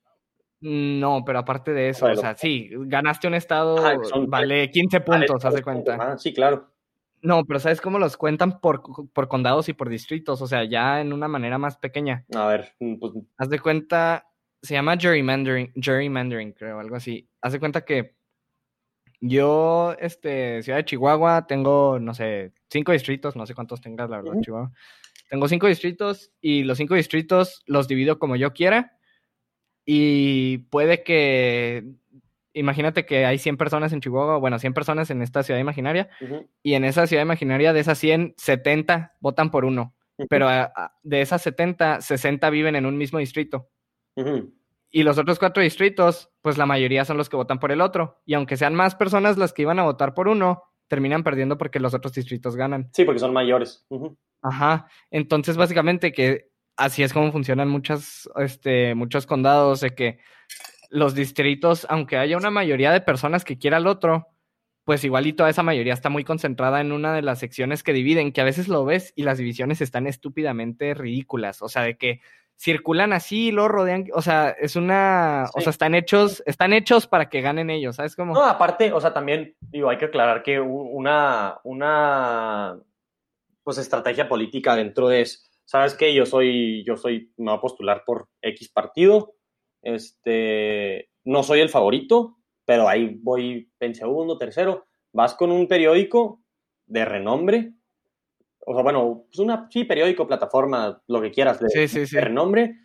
No, 0.62 1.24
pero 1.26 1.40
aparte 1.40 1.72
de 1.72 1.90
eso, 1.90 2.06
o 2.06 2.16
sea, 2.16 2.36
sí, 2.36 2.70
ganaste 2.72 3.28
un 3.28 3.36
estado, 3.36 3.78
vale 4.28 4.70
15 4.70 5.00
puntos, 5.00 5.46
haz 5.46 5.54
de 5.54 5.62
cuenta. 5.62 6.18
sí, 6.18 6.34
claro. 6.34 6.70
No, 7.22 7.46
pero 7.46 7.60
¿sabes 7.60 7.82
cómo 7.82 8.00
los 8.00 8.18
cuentan 8.18 8.60
por, 8.60 8.82
por, 9.12 9.28
condados 9.28 9.70
y 9.70 9.74
por 9.74 9.90
distritos? 9.90 10.42
O 10.42 10.48
sea, 10.48 10.64
ya 10.64 11.02
en 11.02 11.14
una 11.14 11.28
manera 11.28 11.58
más 11.58 11.78
pequeña. 11.78 12.26
A 12.34 12.48
ver, 12.48 12.74
mm, 12.80 12.96
pues... 12.96 13.14
Haz 13.38 13.50
de 13.50 13.60
cuenta, 13.60 14.28
se 14.62 14.74
llama 14.74 14.98
gerrymandering, 14.98 15.74
gerrymandering, 15.76 16.54
creo, 16.54 16.80
algo 16.80 16.96
así. 16.96 17.28
Haz 17.42 17.54
de 17.54 17.60
cuenta 17.60 17.84
que 17.84 18.16
yo, 19.22 19.96
este, 20.00 20.64
Ciudad 20.64 20.80
de 20.80 20.86
Chihuahua, 20.86 21.46
tengo, 21.46 22.00
no 22.00 22.14
sé, 22.14 22.54
cinco 22.70 22.94
distritos, 22.94 23.36
no 23.36 23.46
sé 23.46 23.54
cuántos 23.54 23.82
tengas, 23.82 24.10
la 24.10 24.22
verdad, 24.22 24.40
Chihuahua. 24.42 24.72
Tengo 25.30 25.48
cinco 25.48 25.68
distritos 25.68 26.32
y 26.42 26.64
los 26.64 26.78
cinco 26.78 26.96
distritos 26.96 27.62
los 27.68 27.88
divido 27.88 28.18
como 28.18 28.36
yo 28.36 28.54
quiera. 28.54 28.98
Y 29.86 30.60
puede 30.70 31.04
que 31.04 31.84
imagínate 32.60 33.06
que 33.06 33.26
hay 33.26 33.38
100 33.38 33.58
personas 33.58 33.94
en 33.94 34.02
Chihuahua, 34.02 34.38
bueno, 34.38 34.60
100 34.60 34.74
personas 34.74 35.10
en 35.10 35.22
esta 35.22 35.44
ciudad 35.44 35.60
imaginaria, 35.60 36.10
y 36.62 36.74
en 36.74 36.86
esa 36.86 37.08
ciudad 37.08 37.24
imaginaria 37.24 37.74
de 37.74 37.80
esas 37.80 37.98
100, 37.98 38.36
70 38.38 39.16
votan 39.20 39.52
por 39.52 39.66
uno, 39.66 39.96
pero 40.30 40.48
de 41.04 41.22
esas 41.22 41.42
70, 41.42 42.02
60 42.02 42.50
viven 42.50 42.76
en 42.76 42.86
un 42.86 42.98
mismo 42.98 43.20
distrito. 43.20 43.70
Y 44.92 45.04
los 45.04 45.18
otros 45.18 45.38
cuatro 45.38 45.62
distritos, 45.62 46.32
pues 46.42 46.58
la 46.58 46.66
mayoría 46.66 47.06
son 47.06 47.18
los 47.18 47.30
que 47.30 47.36
votan 47.36 47.60
por 47.60 47.72
el 47.72 47.80
otro. 47.80 48.22
Y 48.26 48.34
aunque 48.34 48.58
sean 48.58 48.74
más 48.74 48.96
personas 48.96 49.38
las 49.38 49.54
que 49.54 49.62
iban 49.62 49.78
a 49.78 49.84
votar 49.84 50.16
por 50.16 50.28
uno, 50.28 50.64
terminan 50.88 51.24
perdiendo 51.24 51.58
porque 51.58 51.80
los 51.80 51.94
otros 51.94 52.14
distritos 52.14 52.56
ganan. 52.56 52.90
Sí, 52.94 53.06
porque 53.06 53.20
son 53.20 53.32
mayores. 53.32 53.86
Ajá. 54.42 54.88
Entonces, 55.12 55.58
básicamente 55.58 56.12
que 56.12 56.50
así 56.76 57.04
es 57.04 57.14
como 57.14 57.32
funcionan 57.32 57.70
muchas, 57.70 58.28
este, 58.38 58.96
muchos 58.96 59.28
condados, 59.28 59.82
de 59.82 59.92
que 59.92 60.20
los 60.90 61.16
distritos, 61.16 61.86
aunque 61.90 62.18
haya 62.18 62.38
una 62.38 62.50
mayoría 62.50 62.92
de 62.92 63.02
personas 63.02 63.46
que 63.46 63.58
quiera 63.58 63.78
al 63.78 63.88
otro, 63.88 64.28
pues 64.84 65.04
igualito 65.04 65.48
esa 65.48 65.64
mayoría 65.64 65.94
está 65.94 66.10
muy 66.10 66.24
concentrada 66.24 66.82
en 66.82 66.92
una 66.92 67.14
de 67.14 67.22
las 67.22 67.40
secciones 67.40 67.84
que 67.84 67.94
dividen, 67.94 68.32
que 68.32 68.42
a 68.42 68.46
veces 68.46 68.68
lo 68.68 68.86
ves 68.86 69.14
y 69.16 69.24
las 69.24 69.38
divisiones 69.38 69.82
están 69.82 70.08
estúpidamente 70.08 70.94
ridículas, 70.94 71.62
o 71.62 71.70
sea, 71.70 71.84
de 71.84 71.98
que 71.98 72.22
circulan 72.58 73.14
así 73.14 73.48
y 73.48 73.52
lo 73.52 73.68
rodean, 73.68 74.06
o 74.14 74.22
sea, 74.22 74.50
es 74.50 74.76
una, 74.76 75.46
o 75.54 75.62
sea, 75.62 75.70
están 75.70 75.96
hechos, 75.96 76.44
están 76.46 76.74
hechos 76.74 77.08
para 77.08 77.30
que 77.30 77.42
ganen 77.42 77.70
ellos, 77.70 77.96
¿sabes 77.96 78.16
cómo? 78.16 78.34
No, 78.34 78.44
aparte, 78.44 78.92
o 78.92 79.00
sea, 79.00 79.14
también, 79.14 79.56
digo, 79.62 79.90
hay 79.90 79.98
que 79.98 80.06
aclarar 80.06 80.44
que 80.44 80.60
una, 80.60 81.60
una, 81.64 82.78
pues, 83.64 83.78
estrategia 83.78 84.28
política 84.28 84.76
dentro 84.76 85.08
de 85.08 85.26
¿sabes 85.70 85.94
qué? 85.94 86.16
Yo 86.16 86.26
soy, 86.26 86.84
yo 86.84 86.98
soy, 86.98 87.32
me 87.38 87.52
voy 87.52 87.58
a 87.60 87.62
postular 87.62 88.04
por 88.04 88.28
X 88.42 88.70
partido, 88.70 89.36
este, 89.82 91.10
no 91.24 91.44
soy 91.44 91.60
el 91.60 91.70
favorito, 91.70 92.38
pero 92.66 92.88
ahí 92.88 93.18
voy 93.22 93.72
en 93.80 93.96
segundo, 93.96 94.38
tercero. 94.38 94.86
Vas 95.14 95.34
con 95.34 95.52
un 95.52 95.68
periódico 95.68 96.44
de 96.86 97.06
renombre, 97.06 97.74
o 98.66 98.74
sea, 98.74 98.84
bueno, 98.84 99.26
pues 99.26 99.40
una, 99.40 99.68
sí, 99.72 99.84
periódico, 99.84 100.28
plataforma, 100.28 101.02
lo 101.08 101.22
que 101.22 101.32
quieras, 101.32 101.60
de, 101.60 102.22
renombre. 102.22 102.76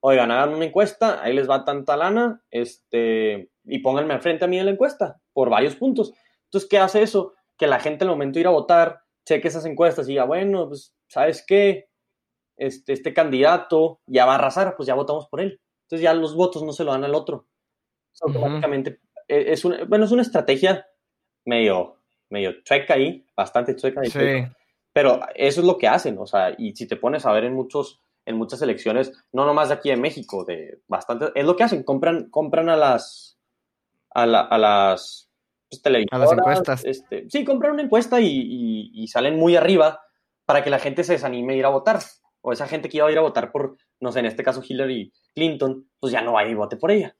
Oigan, 0.00 0.30
hagan 0.30 0.54
una 0.54 0.64
encuesta, 0.64 1.20
ahí 1.20 1.32
les 1.32 1.50
va 1.50 1.64
tanta 1.64 1.96
lana, 1.96 2.44
este, 2.50 3.50
y 3.64 3.78
pónganme 3.80 4.14
al 4.14 4.20
frente 4.20 4.44
a 4.44 4.48
mí 4.48 4.58
en 4.58 4.66
la 4.66 4.72
encuesta, 4.72 5.20
por 5.32 5.50
varios 5.50 5.74
puntos. 5.74 6.12
Entonces, 6.44 6.68
¿qué 6.68 6.78
hace 6.78 7.02
eso? 7.02 7.34
Que 7.56 7.66
la 7.66 7.80
gente 7.80 8.04
al 8.04 8.10
momento 8.10 8.34
de 8.34 8.42
ir 8.42 8.46
a 8.46 8.50
votar, 8.50 9.00
cheque 9.26 9.48
esas 9.48 9.64
encuestas 9.64 10.06
y 10.06 10.12
diga, 10.12 10.24
bueno, 10.24 10.68
pues, 10.68 10.94
¿sabes 11.08 11.44
qué? 11.44 11.88
Este, 12.56 12.92
este 12.92 13.12
candidato 13.12 14.00
ya 14.06 14.26
va 14.26 14.32
a 14.32 14.36
arrasar, 14.36 14.76
pues 14.76 14.86
ya 14.86 14.94
votamos 14.94 15.26
por 15.28 15.40
él. 15.40 15.60
Entonces 15.92 16.04
ya 16.04 16.14
los 16.14 16.34
votos 16.34 16.62
no 16.62 16.72
se 16.72 16.84
lo 16.84 16.92
dan 16.92 17.04
al 17.04 17.14
otro. 17.14 17.48
automáticamente 18.22 19.00
e, 19.28 19.52
es 19.52 19.62
una, 19.62 19.84
bueno, 19.84 20.06
es 20.06 20.10
una 20.10 20.22
estrategia 20.22 20.86
medio, 21.44 21.98
medio 22.30 22.62
chueca 22.62 22.94
ahí, 22.94 23.26
bastante 23.36 23.76
chueca. 23.76 24.00
Ahí, 24.00 24.48
Pero 24.90 25.20
eso 25.34 25.60
es 25.60 25.66
lo 25.66 25.76
que 25.76 25.88
hacen, 25.88 26.16
o 26.16 26.26
sea, 26.26 26.54
y 26.56 26.74
si 26.74 26.86
te 26.86 26.96
pones 26.96 27.26
a 27.26 27.32
ver 27.32 27.44
en 27.44 27.52
muchos, 27.52 28.00
en 28.24 28.38
muchas 28.38 28.62
elecciones, 28.62 29.12
no 29.32 29.44
nomás 29.44 29.68
de 29.68 29.74
aquí 29.74 29.90
en 29.90 30.00
México, 30.00 30.46
de 30.46 30.80
bastante, 30.88 31.30
es 31.34 31.44
lo 31.44 31.56
que 31.56 31.64
hacen, 31.64 31.82
compran, 31.82 32.30
compran 32.30 32.70
a 32.70 32.76
las, 32.76 33.38
a, 34.14 34.24
las 34.24 35.30
pues, 35.68 35.82
A 36.10 36.18
las 36.18 36.32
encuestas. 36.32 36.84
Este, 36.86 37.28
sí, 37.28 37.44
compran 37.44 37.72
una 37.72 37.82
encuesta 37.82 38.18
y, 38.18 38.90
y, 38.94 39.08
salen 39.08 39.36
muy 39.36 39.56
arriba 39.56 40.00
para 40.46 40.64
que 40.64 40.70
la 40.70 40.78
gente 40.78 41.04
se 41.04 41.12
desanime 41.12 41.52
a 41.52 41.56
ir 41.56 41.66
a 41.66 41.68
votar. 41.68 41.98
O 42.42 42.52
esa 42.52 42.66
gente 42.66 42.88
que 42.88 42.98
iba 42.98 43.06
a 43.06 43.12
ir 43.12 43.18
a 43.18 43.22
votar 43.22 43.50
por, 43.52 43.78
no 44.00 44.12
sé, 44.12 44.20
en 44.20 44.26
este 44.26 44.42
caso 44.42 44.62
Hillary 44.66 45.12
Clinton, 45.34 45.88
pues 45.98 46.12
ya 46.12 46.20
no 46.20 46.34
va 46.34 46.46
y 46.46 46.54
vote 46.54 46.76
por 46.76 46.90
ella. 46.90 47.16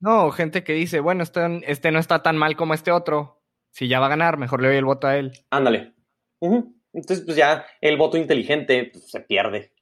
No, 0.00 0.30
gente 0.30 0.64
que 0.64 0.72
dice, 0.72 1.00
bueno, 1.00 1.22
este, 1.22 1.40
este 1.70 1.90
no 1.90 1.98
está 1.98 2.22
tan 2.22 2.36
mal 2.36 2.56
como 2.56 2.74
este 2.74 2.92
otro. 2.92 3.42
Si 3.70 3.88
ya 3.88 4.00
va 4.00 4.06
a 4.06 4.10
ganar, 4.10 4.38
mejor 4.38 4.62
le 4.62 4.68
doy 4.68 4.76
el 4.76 4.84
voto 4.84 5.06
a 5.06 5.16
él. 5.16 5.32
Ándale. 5.50 5.94
Entonces, 6.40 7.24
pues 7.24 7.36
ya 7.36 7.66
el 7.80 7.96
voto 7.96 8.16
inteligente 8.16 8.90
pues, 8.92 9.10
se 9.10 9.20
pierde. 9.20 9.72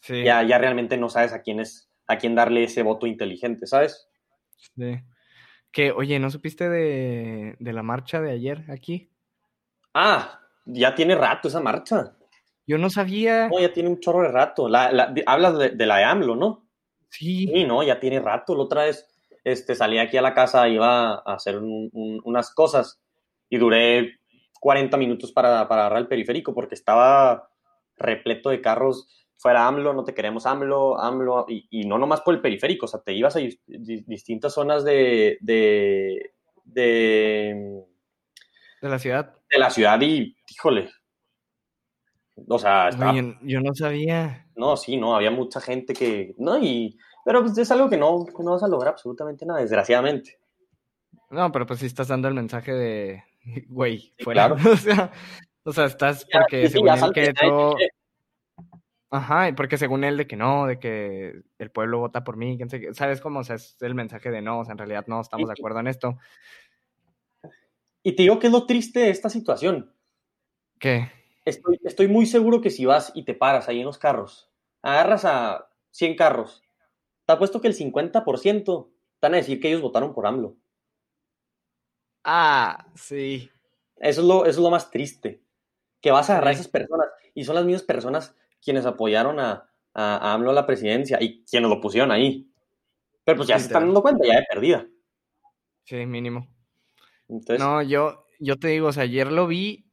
Sí. 0.00 0.22
Ya, 0.24 0.42
ya 0.42 0.56
realmente 0.56 0.96
no 0.96 1.10
sabes 1.10 1.32
a 1.32 1.42
quién 1.42 1.60
es, 1.60 1.90
a 2.06 2.16
quién 2.16 2.34
darle 2.34 2.64
ese 2.64 2.82
voto 2.82 3.06
inteligente, 3.06 3.66
¿sabes? 3.66 4.08
Sí. 4.76 5.00
Que, 5.70 5.92
oye, 5.92 6.18
¿no 6.18 6.30
supiste 6.30 6.68
de, 6.68 7.56
de 7.58 7.72
la 7.72 7.82
marcha 7.82 8.20
de 8.20 8.30
ayer 8.30 8.64
aquí? 8.70 9.10
Ah, 9.92 10.40
ya 10.64 10.94
tiene 10.94 11.14
rato 11.14 11.48
esa 11.48 11.60
marcha. 11.60 12.16
Yo 12.66 12.78
no 12.78 12.88
sabía. 12.90 13.48
No, 13.48 13.58
ya 13.58 13.72
tiene 13.72 13.88
un 13.88 14.00
chorro 14.00 14.22
de 14.22 14.28
rato. 14.32 14.68
La, 14.68 14.92
la- 14.92 15.06
de- 15.08 15.24
hablas 15.26 15.58
de, 15.58 15.70
de 15.70 15.86
la 15.86 15.98
de 15.98 16.04
AMLO, 16.04 16.36
¿no? 16.36 16.66
Sí. 17.08 17.46
Sí, 17.46 17.64
no, 17.64 17.82
ya 17.82 17.98
tiene 17.98 18.20
rato. 18.20 18.54
La 18.54 18.62
otra 18.62 18.84
vez 18.84 19.06
este, 19.44 19.74
salí 19.74 19.98
aquí 19.98 20.16
a 20.16 20.22
la 20.22 20.34
casa, 20.34 20.68
iba 20.68 21.14
a 21.14 21.34
hacer 21.34 21.56
un- 21.58 21.90
un- 21.92 22.20
unas 22.24 22.52
cosas 22.54 23.00
y 23.48 23.56
duré 23.58 24.18
40 24.60 24.96
minutos 24.96 25.32
para, 25.32 25.66
para 25.66 25.82
agarrar 25.82 26.00
el 26.00 26.08
periférico 26.08 26.54
porque 26.54 26.74
estaba 26.74 27.50
repleto 27.96 28.50
de 28.50 28.60
carros. 28.60 29.08
Fuera 29.38 29.66
AMLO, 29.66 29.94
no 29.94 30.04
te 30.04 30.12
queremos 30.12 30.44
AMLO, 30.44 31.00
AMLO, 31.00 31.46
y, 31.48 31.66
y 31.70 31.86
no 31.86 31.96
nomás 31.96 32.20
por 32.20 32.34
el 32.34 32.42
periférico, 32.42 32.84
o 32.84 32.88
sea, 32.88 33.00
te 33.00 33.14
ibas 33.14 33.34
a 33.36 33.40
dis- 33.40 33.58
dis- 33.66 34.04
distintas 34.04 34.52
zonas 34.52 34.84
de, 34.84 35.38
de, 35.40 36.34
de, 36.64 37.82
De 38.82 38.88
la 38.90 38.98
ciudad. 38.98 39.34
de 39.50 39.58
la 39.58 39.70
ciudad 39.70 39.98
y, 40.02 40.36
híjole, 40.46 40.90
o 42.48 42.58
sea, 42.58 42.88
estaba 42.88 43.12
Oye, 43.12 43.36
yo 43.42 43.60
no 43.60 43.74
sabía. 43.74 44.46
no, 44.56 44.76
sí, 44.76 44.96
no, 44.96 45.14
había 45.16 45.30
mucha 45.30 45.60
gente 45.60 45.92
que. 45.94 46.34
No, 46.38 46.58
y. 46.58 46.98
Pero 47.24 47.42
pues 47.42 47.56
es 47.58 47.70
algo 47.70 47.88
que 47.90 47.96
no, 47.98 48.24
que 48.24 48.42
no 48.42 48.52
vas 48.52 48.62
a 48.62 48.68
lograr 48.68 48.92
absolutamente 48.94 49.44
nada, 49.46 49.60
desgraciadamente. 49.60 50.38
No, 51.30 51.52
pero 51.52 51.66
pues 51.66 51.80
sí 51.80 51.86
estás 51.86 52.08
dando 52.08 52.28
el 52.28 52.34
mensaje 52.34 52.72
de, 52.72 53.22
güey, 53.68 53.98
Sí, 53.98 54.14
fuera. 54.24 54.48
claro. 54.48 54.56
O 54.72 54.76
sea, 54.76 55.12
o 55.64 55.72
sea, 55.72 55.84
estás 55.84 56.26
Ya, 56.32 56.40
porque 56.40 56.66
sí, 56.66 56.72
según 56.72 56.86
ya 56.88 56.94
él 56.94 57.12
que 57.12 57.32
todo... 57.34 57.76
Ajá, 59.12 59.52
porque 59.56 59.76
según 59.76 60.04
él 60.04 60.16
de 60.16 60.26
que 60.28 60.36
no, 60.36 60.66
de 60.66 60.78
que 60.78 61.42
el 61.58 61.70
pueblo 61.72 61.98
vota 61.98 62.22
por 62.22 62.36
mí, 62.36 62.56
quién 62.56 62.70
sabe 62.70 62.86
qué. 62.86 62.94
¿sabes 62.94 63.20
cómo? 63.20 63.40
O 63.40 63.44
sea, 63.44 63.56
es 63.56 63.76
el 63.80 63.94
mensaje 63.96 64.30
de 64.30 64.40
no, 64.40 64.60
o 64.60 64.64
sea, 64.64 64.72
en 64.72 64.78
realidad 64.78 65.04
no 65.08 65.20
estamos 65.20 65.48
de 65.48 65.54
acuerdo 65.58 65.80
en 65.80 65.88
esto. 65.88 66.16
Y 68.04 68.14
te 68.14 68.22
digo 68.22 68.38
que 68.38 68.46
es 68.46 68.52
lo 68.52 68.66
triste 68.66 69.00
de 69.00 69.10
esta 69.10 69.28
situación. 69.28 69.92
¿Qué? 70.78 71.10
Estoy, 71.44 71.80
estoy 71.84 72.08
muy 72.08 72.26
seguro 72.26 72.60
que 72.60 72.70
si 72.70 72.84
vas 72.84 73.12
y 73.14 73.24
te 73.24 73.34
paras 73.34 73.68
ahí 73.68 73.80
en 73.80 73.86
los 73.86 73.98
carros, 73.98 74.50
agarras 74.82 75.24
a 75.24 75.70
100 75.90 76.16
carros, 76.16 76.62
te 77.26 77.32
apuesto 77.32 77.60
que 77.60 77.68
el 77.68 77.74
50% 77.74 78.90
van 79.20 79.34
a 79.34 79.38
decir 79.38 79.60
que 79.60 79.68
ellos 79.68 79.82
votaron 79.82 80.14
por 80.14 80.26
AMLO. 80.26 80.56
Ah, 82.24 82.86
sí. 82.94 83.50
Eso 83.96 84.20
es 84.22 84.26
lo, 84.26 84.42
eso 84.44 84.60
es 84.60 84.64
lo 84.64 84.70
más 84.70 84.90
triste. 84.90 85.42
Que 86.00 86.10
vas 86.10 86.30
a 86.30 86.34
agarrar 86.34 86.50
a 86.50 86.54
esas 86.54 86.68
personas 86.68 87.08
y 87.34 87.44
son 87.44 87.54
las 87.56 87.64
mismas 87.64 87.82
personas 87.82 88.36
quienes 88.62 88.86
apoyaron 88.86 89.40
a, 89.40 89.70
a, 89.94 90.16
a 90.16 90.32
AMLO 90.34 90.50
a 90.50 90.54
la 90.54 90.66
presidencia 90.66 91.18
y 91.20 91.44
quienes 91.44 91.70
lo 91.70 91.80
pusieron 91.80 92.10
ahí. 92.10 92.50
Pero 93.24 93.38
pues 93.38 93.48
ya 93.48 93.58
se 93.58 93.66
están 93.66 93.84
dando 93.84 94.02
cuenta, 94.02 94.26
ya 94.26 94.36
de 94.36 94.46
perdida. 94.50 94.86
Sí, 95.84 96.06
mínimo. 96.06 96.48
Entonces, 97.28 97.58
No, 97.58 97.82
yo, 97.82 98.26
yo 98.38 98.58
te 98.58 98.68
digo, 98.68 98.88
o 98.88 98.92
sea, 98.92 99.04
ayer 99.04 99.30
lo 99.30 99.46
vi 99.46 99.89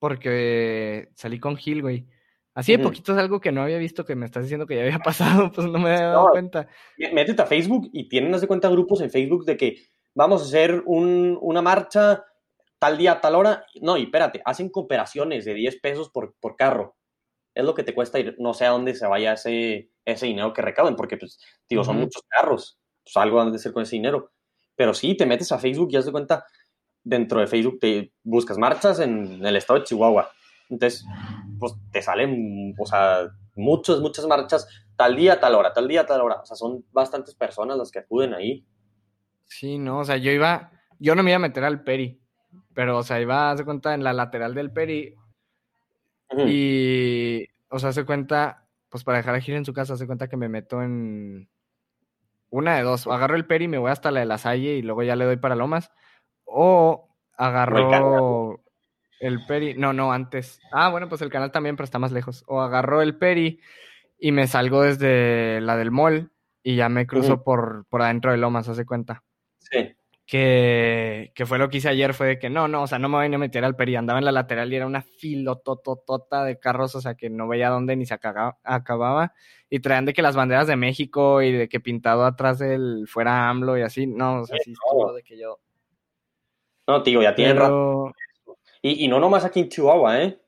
porque 0.00 1.10
salí 1.14 1.38
con 1.38 1.56
Gil, 1.56 1.82
güey. 1.82 2.06
Así 2.54 2.72
de 2.76 2.80
poquito 2.82 3.12
es 3.12 3.18
algo 3.18 3.40
que 3.40 3.52
no 3.52 3.62
había 3.62 3.78
visto 3.78 4.04
que 4.04 4.16
me 4.16 4.26
estás 4.26 4.42
diciendo 4.42 4.66
que 4.66 4.74
ya 4.74 4.82
había 4.82 4.98
pasado, 5.44 5.52
pues 5.52 5.68
no 5.68 5.78
me 5.78 5.90
había 5.92 6.06
dado 6.08 6.24
No. 6.26 6.30
cuenta. 6.32 6.66
mé- 6.98 7.12
métete 7.12 7.42
a 7.42 7.46
Facebook 7.46 7.88
y 7.92 8.08
tienen, 8.08 8.34
haz 8.34 8.40
de 8.40 8.48
cuenta, 8.48 8.68
grupos 8.68 9.00
en 9.02 9.10
Facebook 9.10 9.44
de 9.44 9.56
que 9.56 9.76
vamos 10.14 10.42
a 10.42 10.46
hacer 10.46 10.82
un- 10.86 11.38
una 11.40 11.62
marcha 11.62 12.24
tal 12.80 12.98
día, 12.98 13.20
tal 13.20 13.36
hora. 13.36 13.64
No, 13.80 13.96
y 13.96 14.04
espérate, 14.04 14.42
hacen 14.44 14.70
cooperaciones 14.70 15.44
de 15.44 15.54
10 15.54 15.76
pesos 15.80 16.10
por, 16.10 16.34
por 16.40 16.56
carro. 16.56 16.96
Es 17.54 17.64
lo 17.64 17.74
que 17.74 17.82
te 17.84 17.94
cuesta 17.94 18.18
ir, 18.18 18.34
no 18.38 18.54
sé 18.54 18.64
a 18.66 18.70
dónde 18.70 18.94
se 18.94 19.06
vaya 19.06 19.34
ese, 19.34 19.90
ese 20.04 20.26
dinero 20.26 20.52
que 20.52 20.62
recauden, 20.62 20.96
porque, 20.96 21.16
pues, 21.18 21.38
digo, 21.68 21.84
son 21.84 21.96
muchos 21.98 22.22
carros. 22.28 22.78
Pues 23.04 23.16
algo 23.16 23.40
han 23.40 23.50
de 23.52 23.56
hacer 23.56 23.72
con 23.72 23.82
ese 23.82 23.96
dinero. 23.96 24.32
Pero 24.76 24.94
sí, 24.94 25.16
te 25.16 25.26
metes 25.26 25.52
a 25.52 25.58
Facebook 25.58 25.88
y 25.92 25.96
haz 25.96 26.06
de 26.06 26.12
cuenta, 26.12 26.44
dentro 27.02 27.40
de 27.40 27.46
Facebook 27.46 27.78
te 27.80 28.12
buscas 28.22 28.58
marchas 28.58 29.00
en 29.00 29.44
el 29.44 29.56
estado 29.56 29.80
de 29.80 29.86
Chihuahua. 29.86 30.30
Entonces, 30.68 31.04
pues 31.58 31.74
te 31.92 32.00
salen, 32.00 32.74
o 32.78 32.86
sea, 32.86 33.28
muchas, 33.56 34.00
muchas 34.00 34.26
marchas, 34.26 34.68
tal 34.96 35.16
día, 35.16 35.40
tal 35.40 35.54
hora, 35.54 35.72
tal 35.72 35.88
día, 35.88 36.06
tal 36.06 36.20
hora. 36.20 36.40
O 36.40 36.46
sea, 36.46 36.56
son 36.56 36.84
bastantes 36.92 37.34
personas 37.34 37.76
las 37.76 37.90
que 37.90 37.98
acuden 37.98 38.34
ahí. 38.34 38.64
Sí, 39.46 39.78
no, 39.78 39.98
o 39.98 40.04
sea, 40.04 40.16
yo 40.16 40.30
iba, 40.30 40.70
yo 40.98 41.14
no 41.14 41.22
me 41.22 41.30
iba 41.30 41.36
a 41.36 41.40
meter 41.40 41.64
al 41.64 41.82
Peri, 41.82 42.20
pero, 42.72 42.98
o 42.98 43.02
sea, 43.02 43.20
iba, 43.20 43.56
se 43.56 43.64
cuenta, 43.64 43.94
en 43.94 44.04
la 44.04 44.12
lateral 44.12 44.54
del 44.54 44.72
Peri 44.72 45.16
y, 46.46 47.46
o 47.68 47.78
sea, 47.78 47.92
se 47.92 48.04
cuenta, 48.04 48.68
pues 48.88 49.02
para 49.02 49.18
dejar 49.18 49.34
a 49.34 49.40
Gil 49.40 49.56
en 49.56 49.64
su 49.64 49.72
casa, 49.72 49.96
se 49.96 50.06
cuenta 50.06 50.28
que 50.28 50.36
me 50.36 50.48
meto 50.48 50.82
en 50.82 51.48
una 52.50 52.76
de 52.76 52.82
dos, 52.82 53.06
o 53.06 53.12
agarro 53.12 53.34
el 53.34 53.46
Peri 53.46 53.64
y 53.64 53.68
me 53.68 53.78
voy 53.78 53.90
hasta 53.90 54.10
la 54.10 54.20
de 54.20 54.26
la 54.26 54.38
Salle 54.38 54.74
y 54.74 54.82
luego 54.82 55.02
ya 55.02 55.16
le 55.16 55.24
doy 55.24 55.36
para 55.36 55.56
Lomas, 55.56 55.90
o 56.52 57.08
agarro 57.36 58.60
el 59.20 59.44
Peri, 59.46 59.74
no, 59.74 59.92
no, 59.92 60.12
antes, 60.12 60.60
ah, 60.72 60.88
bueno, 60.90 61.08
pues 61.08 61.20
el 61.22 61.30
canal 61.30 61.52
también, 61.52 61.76
pero 61.76 61.84
está 61.84 61.98
más 61.98 62.12
lejos, 62.12 62.42
o 62.46 62.60
agarro 62.60 63.02
el 63.02 63.16
Peri 63.16 63.60
y 64.18 64.32
me 64.32 64.46
salgo 64.46 64.82
desde 64.82 65.60
la 65.60 65.76
del 65.76 65.90
mall 65.90 66.32
y 66.62 66.76
ya 66.76 66.88
me 66.88 67.06
cruzo 67.06 67.42
por, 67.42 67.86
por 67.88 68.02
adentro 68.02 68.32
de 68.32 68.38
Lomas, 68.38 68.68
hace 68.68 68.84
cuenta. 68.84 69.22
Sí. 69.58 69.94
que, 70.26 71.32
que 71.34 71.44
fue 71.44 71.58
lo 71.58 71.68
que 71.68 71.78
hice 71.78 71.88
ayer, 71.88 72.14
fue 72.14 72.28
de 72.28 72.38
que 72.38 72.50
no, 72.50 72.68
no, 72.68 72.84
o 72.84 72.86
sea, 72.86 72.98
no 72.98 73.08
me 73.08 73.16
voy 73.16 73.34
a 73.34 73.38
meter 73.38 73.64
al 73.64 73.76
peri, 73.76 73.96
andaba 73.96 74.18
en 74.18 74.24
la 74.24 74.32
lateral 74.32 74.72
y 74.72 74.76
era 74.76 74.86
una 74.86 75.02
filotototota 75.02 76.44
de 76.44 76.58
carros, 76.58 76.94
o 76.94 77.00
sea, 77.00 77.14
que 77.14 77.28
no 77.28 77.48
veía 77.48 77.68
dónde 77.68 77.96
ni 77.96 78.06
se 78.06 78.14
acababa, 78.14 79.34
y 79.68 79.80
traían 79.80 80.04
de 80.04 80.12
que 80.12 80.22
las 80.22 80.36
banderas 80.36 80.66
de 80.66 80.76
México 80.76 81.42
y 81.42 81.52
de 81.52 81.68
que 81.68 81.80
pintado 81.80 82.24
atrás 82.24 82.58
del 82.58 83.06
fuera 83.08 83.48
AMLO 83.48 83.76
y 83.76 83.82
así, 83.82 84.06
no, 84.06 84.42
o 84.42 84.46
sea, 84.46 84.56
sí 84.62 84.72
estuvo 84.72 85.12
de 85.12 85.22
que 85.22 85.38
yo... 85.38 85.58
No, 86.90 87.04
tío, 87.04 87.22
ya 87.22 87.32
tienen. 87.36 87.56
Pero 87.56 88.12
Y, 88.82 89.04
y 89.04 89.08
no 89.08 89.20
nomás 89.20 89.44
aquí 89.44 89.60
en 89.60 89.68
Chihuahua, 89.68 90.22
¿eh? 90.22 90.40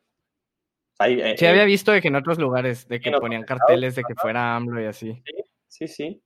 Ahí, 0.99 1.21
eh, 1.21 1.37
sí 1.39 1.45
eh, 1.45 1.49
había 1.49 1.65
visto 1.65 1.93
de 1.93 2.01
que 2.01 2.09
en 2.09 2.17
otros 2.17 2.37
lugares, 2.39 2.89
de 2.89 3.01
que 3.01 3.13
ponían 3.13 3.45
carteles 3.45 3.95
de 3.95 4.03
que 4.03 4.15
fuera 4.17 4.57
AMLO 4.57 4.83
y 4.83 4.87
así. 4.87 5.23
sí, 5.69 5.87
sí. 5.87 6.21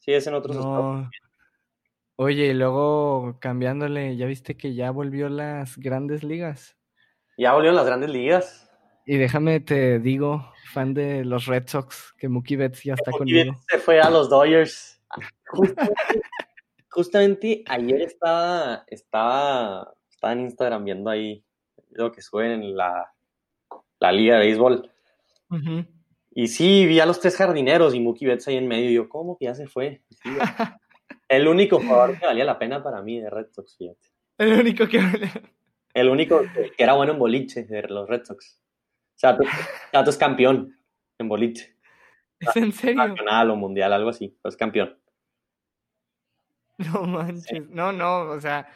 Sí, 0.00 0.12
es 0.12 0.26
en 0.26 0.34
otros 0.34 0.56
estados. 0.56 1.02
No. 1.02 1.10
Oye, 2.16 2.46
y 2.46 2.54
luego 2.54 3.36
cambiándole, 3.38 4.16
¿ya 4.16 4.26
viste 4.26 4.56
que 4.56 4.74
ya 4.74 4.90
volvió 4.90 5.28
las 5.28 5.76
grandes 5.76 6.24
ligas? 6.24 6.76
Ya 7.38 7.52
volvieron 7.52 7.76
las 7.76 7.86
grandes 7.86 8.10
ligas. 8.10 8.68
Y 9.06 9.16
déjame 9.16 9.60
te 9.60 10.00
digo, 10.00 10.52
fan 10.72 10.92
de 10.92 11.24
los 11.24 11.46
Red 11.46 11.68
Sox, 11.68 12.14
que 12.18 12.28
Mookie 12.28 12.56
Betts 12.56 12.82
ya 12.82 12.94
está 12.94 13.12
Mookie 13.12 13.18
conmigo. 13.18 13.52
Betts 13.52 13.64
se 13.68 13.78
fue 13.78 14.00
a 14.00 14.10
los 14.10 14.28
Dodgers. 14.28 15.00
justamente 16.96 17.62
ayer 17.66 18.00
estaba, 18.00 18.84
estaba, 18.86 19.94
estaba 20.08 20.32
en 20.32 20.40
Instagram 20.40 20.84
viendo 20.84 21.10
ahí 21.10 21.44
lo 21.90 22.10
que 22.10 22.22
suben 22.22 22.62
en 22.62 22.74
la, 22.74 23.12
la 24.00 24.12
liga 24.12 24.38
de 24.38 24.46
béisbol. 24.46 24.90
Y 26.32 26.48
sí, 26.48 26.86
vi 26.86 26.98
a 27.00 27.06
los 27.06 27.20
tres 27.20 27.36
jardineros 27.36 27.94
y 27.94 28.00
Mookie 28.00 28.26
Betts 28.26 28.48
ahí 28.48 28.56
en 28.56 28.66
medio. 28.66 28.90
Y 28.90 28.94
yo, 28.94 29.08
¿cómo 29.10 29.36
que 29.36 29.44
ya 29.44 29.54
se 29.54 29.66
fue? 29.66 30.02
Sí, 30.08 30.30
el 31.28 31.48
único 31.48 31.78
jugador 31.78 32.18
que 32.18 32.26
valía 32.26 32.46
la 32.46 32.58
pena 32.58 32.82
para 32.82 33.02
mí 33.02 33.20
de 33.20 33.28
Red 33.28 33.48
Sox, 33.52 33.76
fíjate. 33.76 34.08
El 34.38 34.60
único 34.60 34.88
que... 34.88 35.00
El 35.92 36.08
único 36.08 36.40
que, 36.40 36.72
que 36.72 36.82
era 36.82 36.94
bueno 36.94 37.12
en 37.12 37.18
boliche 37.18 37.64
de 37.64 37.82
los 37.82 38.08
Red 38.08 38.24
Sox. 38.24 38.60
O 39.16 39.18
sea, 39.18 39.36
tú, 39.36 39.44
tú 39.44 40.10
es 40.10 40.16
campeón 40.16 40.78
en 41.18 41.28
boliche. 41.28 41.76
¿Es 42.40 42.56
en 42.56 42.72
serio? 42.72 42.96
Nacional 42.96 43.50
o 43.50 43.56
mundial, 43.56 43.92
algo 43.92 44.10
así. 44.10 44.38
Es 44.44 44.56
campeón. 44.56 44.98
No 46.92 47.02
manches. 47.04 47.68
No, 47.70 47.92
no, 47.92 48.22
o 48.30 48.40
sea, 48.40 48.68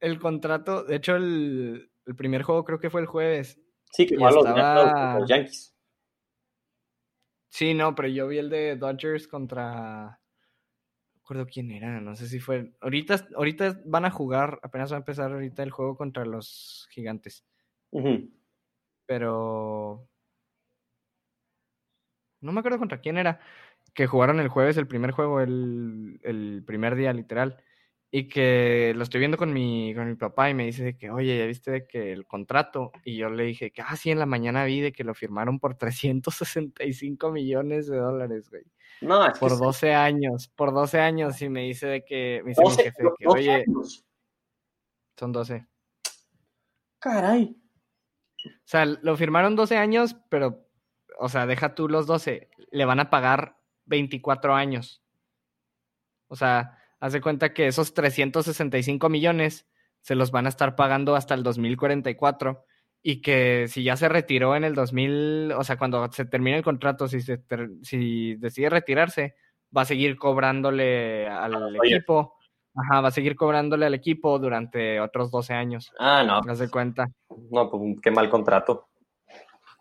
el 0.00 0.18
contrato, 0.18 0.84
de 0.84 0.96
hecho, 0.96 1.16
el, 1.16 1.90
el 2.06 2.16
primer 2.16 2.42
juego 2.42 2.64
creo 2.64 2.78
que 2.78 2.90
fue 2.90 3.00
el 3.00 3.06
jueves. 3.06 3.58
Sí, 3.92 4.06
que 4.06 4.16
los, 4.16 4.36
estaba- 4.36 5.14
a 5.14 5.18
los 5.18 5.28
Yankees. 5.28 5.74
Sí, 7.48 7.74
no, 7.74 7.94
pero 7.94 8.08
yo 8.08 8.28
vi 8.28 8.38
el 8.38 8.48
de 8.48 8.76
Dodgers 8.76 9.28
contra... 9.28 10.18
No 11.14 11.20
recuerdo 11.20 11.46
quién 11.46 11.70
era, 11.70 12.00
no 12.00 12.16
sé 12.16 12.26
si 12.26 12.40
fue... 12.40 12.74
Ahorita, 12.80 13.28
ahorita 13.36 13.80
van 13.84 14.06
a 14.06 14.10
jugar, 14.10 14.58
apenas 14.62 14.90
va 14.90 14.96
a 14.96 14.98
empezar 15.00 15.30
ahorita 15.32 15.62
el 15.62 15.70
juego 15.70 15.96
contra 15.96 16.24
los 16.24 16.88
gigantes. 16.90 17.44
Pero 19.06 20.08
no 22.40 22.52
me 22.52 22.60
acuerdo 22.60 22.78
contra 22.78 23.00
quién 23.00 23.18
era, 23.18 23.38
que 23.94 24.06
jugaron 24.06 24.40
el 24.40 24.48
jueves 24.48 24.76
el 24.76 24.86
primer 24.86 25.10
juego, 25.12 25.40
el, 25.40 26.20
el 26.22 26.62
primer 26.66 26.94
día 26.96 27.12
literal, 27.12 27.62
y 28.14 28.28
que 28.28 28.92
lo 28.94 29.04
estoy 29.04 29.20
viendo 29.20 29.38
con 29.38 29.52
mi, 29.54 29.94
con 29.94 30.06
mi 30.06 30.16
papá 30.16 30.50
y 30.50 30.54
me 30.54 30.66
dice 30.66 30.84
de 30.84 30.96
que, 30.98 31.10
oye, 31.10 31.38
ya 31.38 31.46
viste 31.46 31.70
de 31.70 31.86
que 31.86 32.12
el 32.12 32.26
contrato, 32.26 32.92
y 33.04 33.16
yo 33.16 33.30
le 33.30 33.44
dije 33.44 33.70
que, 33.70 33.80
ah, 33.80 33.96
sí, 33.96 34.10
en 34.10 34.18
la 34.18 34.26
mañana 34.26 34.64
vi 34.64 34.80
de 34.82 34.92
que 34.92 35.02
lo 35.02 35.14
firmaron 35.14 35.58
por 35.58 35.74
365 35.78 37.32
millones 37.32 37.86
de 37.86 37.96
dólares, 37.96 38.50
güey, 38.50 38.64
No, 39.00 39.26
es 39.26 39.38
por 39.38 39.52
sí, 39.52 39.56
12 39.58 39.94
años, 39.94 40.48
por 40.48 40.74
12 40.74 41.00
años, 41.00 41.40
y 41.40 41.48
me 41.48 41.62
dice 41.62 41.86
de 41.86 42.04
que, 42.04 42.42
me 42.44 42.50
dice 42.50 42.60
mi 42.62 42.68
12, 42.68 42.82
jefe 42.82 43.02
de 43.02 43.10
que, 43.18 43.24
12 43.24 43.38
oye, 43.38 43.50
años. 43.66 44.04
son 45.18 45.32
12. 45.32 45.66
Caray. 46.98 47.56
O 48.44 48.50
sea, 48.64 48.84
lo 48.84 49.16
firmaron 49.16 49.56
12 49.56 49.76
años, 49.76 50.16
pero, 50.28 50.68
o 51.18 51.28
sea, 51.30 51.46
deja 51.46 51.74
tú 51.74 51.88
los 51.88 52.06
12, 52.06 52.50
le 52.70 52.84
van 52.84 53.00
a 53.00 53.08
pagar 53.08 53.56
24 53.86 54.54
años. 54.54 55.02
O 56.28 56.36
sea, 56.36 56.78
haz 57.00 57.12
de 57.12 57.20
cuenta 57.20 57.52
que 57.52 57.66
esos 57.66 57.94
365 57.94 59.08
millones 59.08 59.66
se 60.00 60.14
los 60.14 60.30
van 60.30 60.46
a 60.46 60.48
estar 60.48 60.76
pagando 60.76 61.14
hasta 61.14 61.34
el 61.34 61.42
2044 61.42 62.64
y 63.02 63.20
que 63.20 63.66
si 63.68 63.82
ya 63.82 63.96
se 63.96 64.08
retiró 64.08 64.54
en 64.54 64.64
el 64.64 64.74
2000, 64.74 65.52
o 65.52 65.64
sea, 65.64 65.76
cuando 65.76 66.10
se 66.12 66.24
termine 66.24 66.58
el 66.58 66.62
contrato, 66.62 67.08
si, 67.08 67.20
se 67.20 67.42
si 67.82 68.36
decide 68.36 68.70
retirarse, 68.70 69.34
va 69.76 69.82
a 69.82 69.86
seguir 69.86 70.16
cobrándole 70.16 71.26
al 71.28 71.76
equipo. 71.76 72.36
Ajá, 72.74 73.00
va 73.00 73.08
a 73.08 73.12
seguir 73.12 73.36
cobrándole 73.36 73.84
al 73.84 73.94
equipo 73.94 74.38
durante 74.38 75.00
otros 75.00 75.30
12 75.30 75.52
años. 75.52 75.92
Ah, 75.98 76.22
no. 76.24 76.40
Haz 76.50 76.58
de 76.58 76.70
cuenta. 76.70 77.06
No, 77.50 77.70
pues 77.70 78.00
qué 78.00 78.10
mal 78.10 78.30
contrato. 78.30 78.88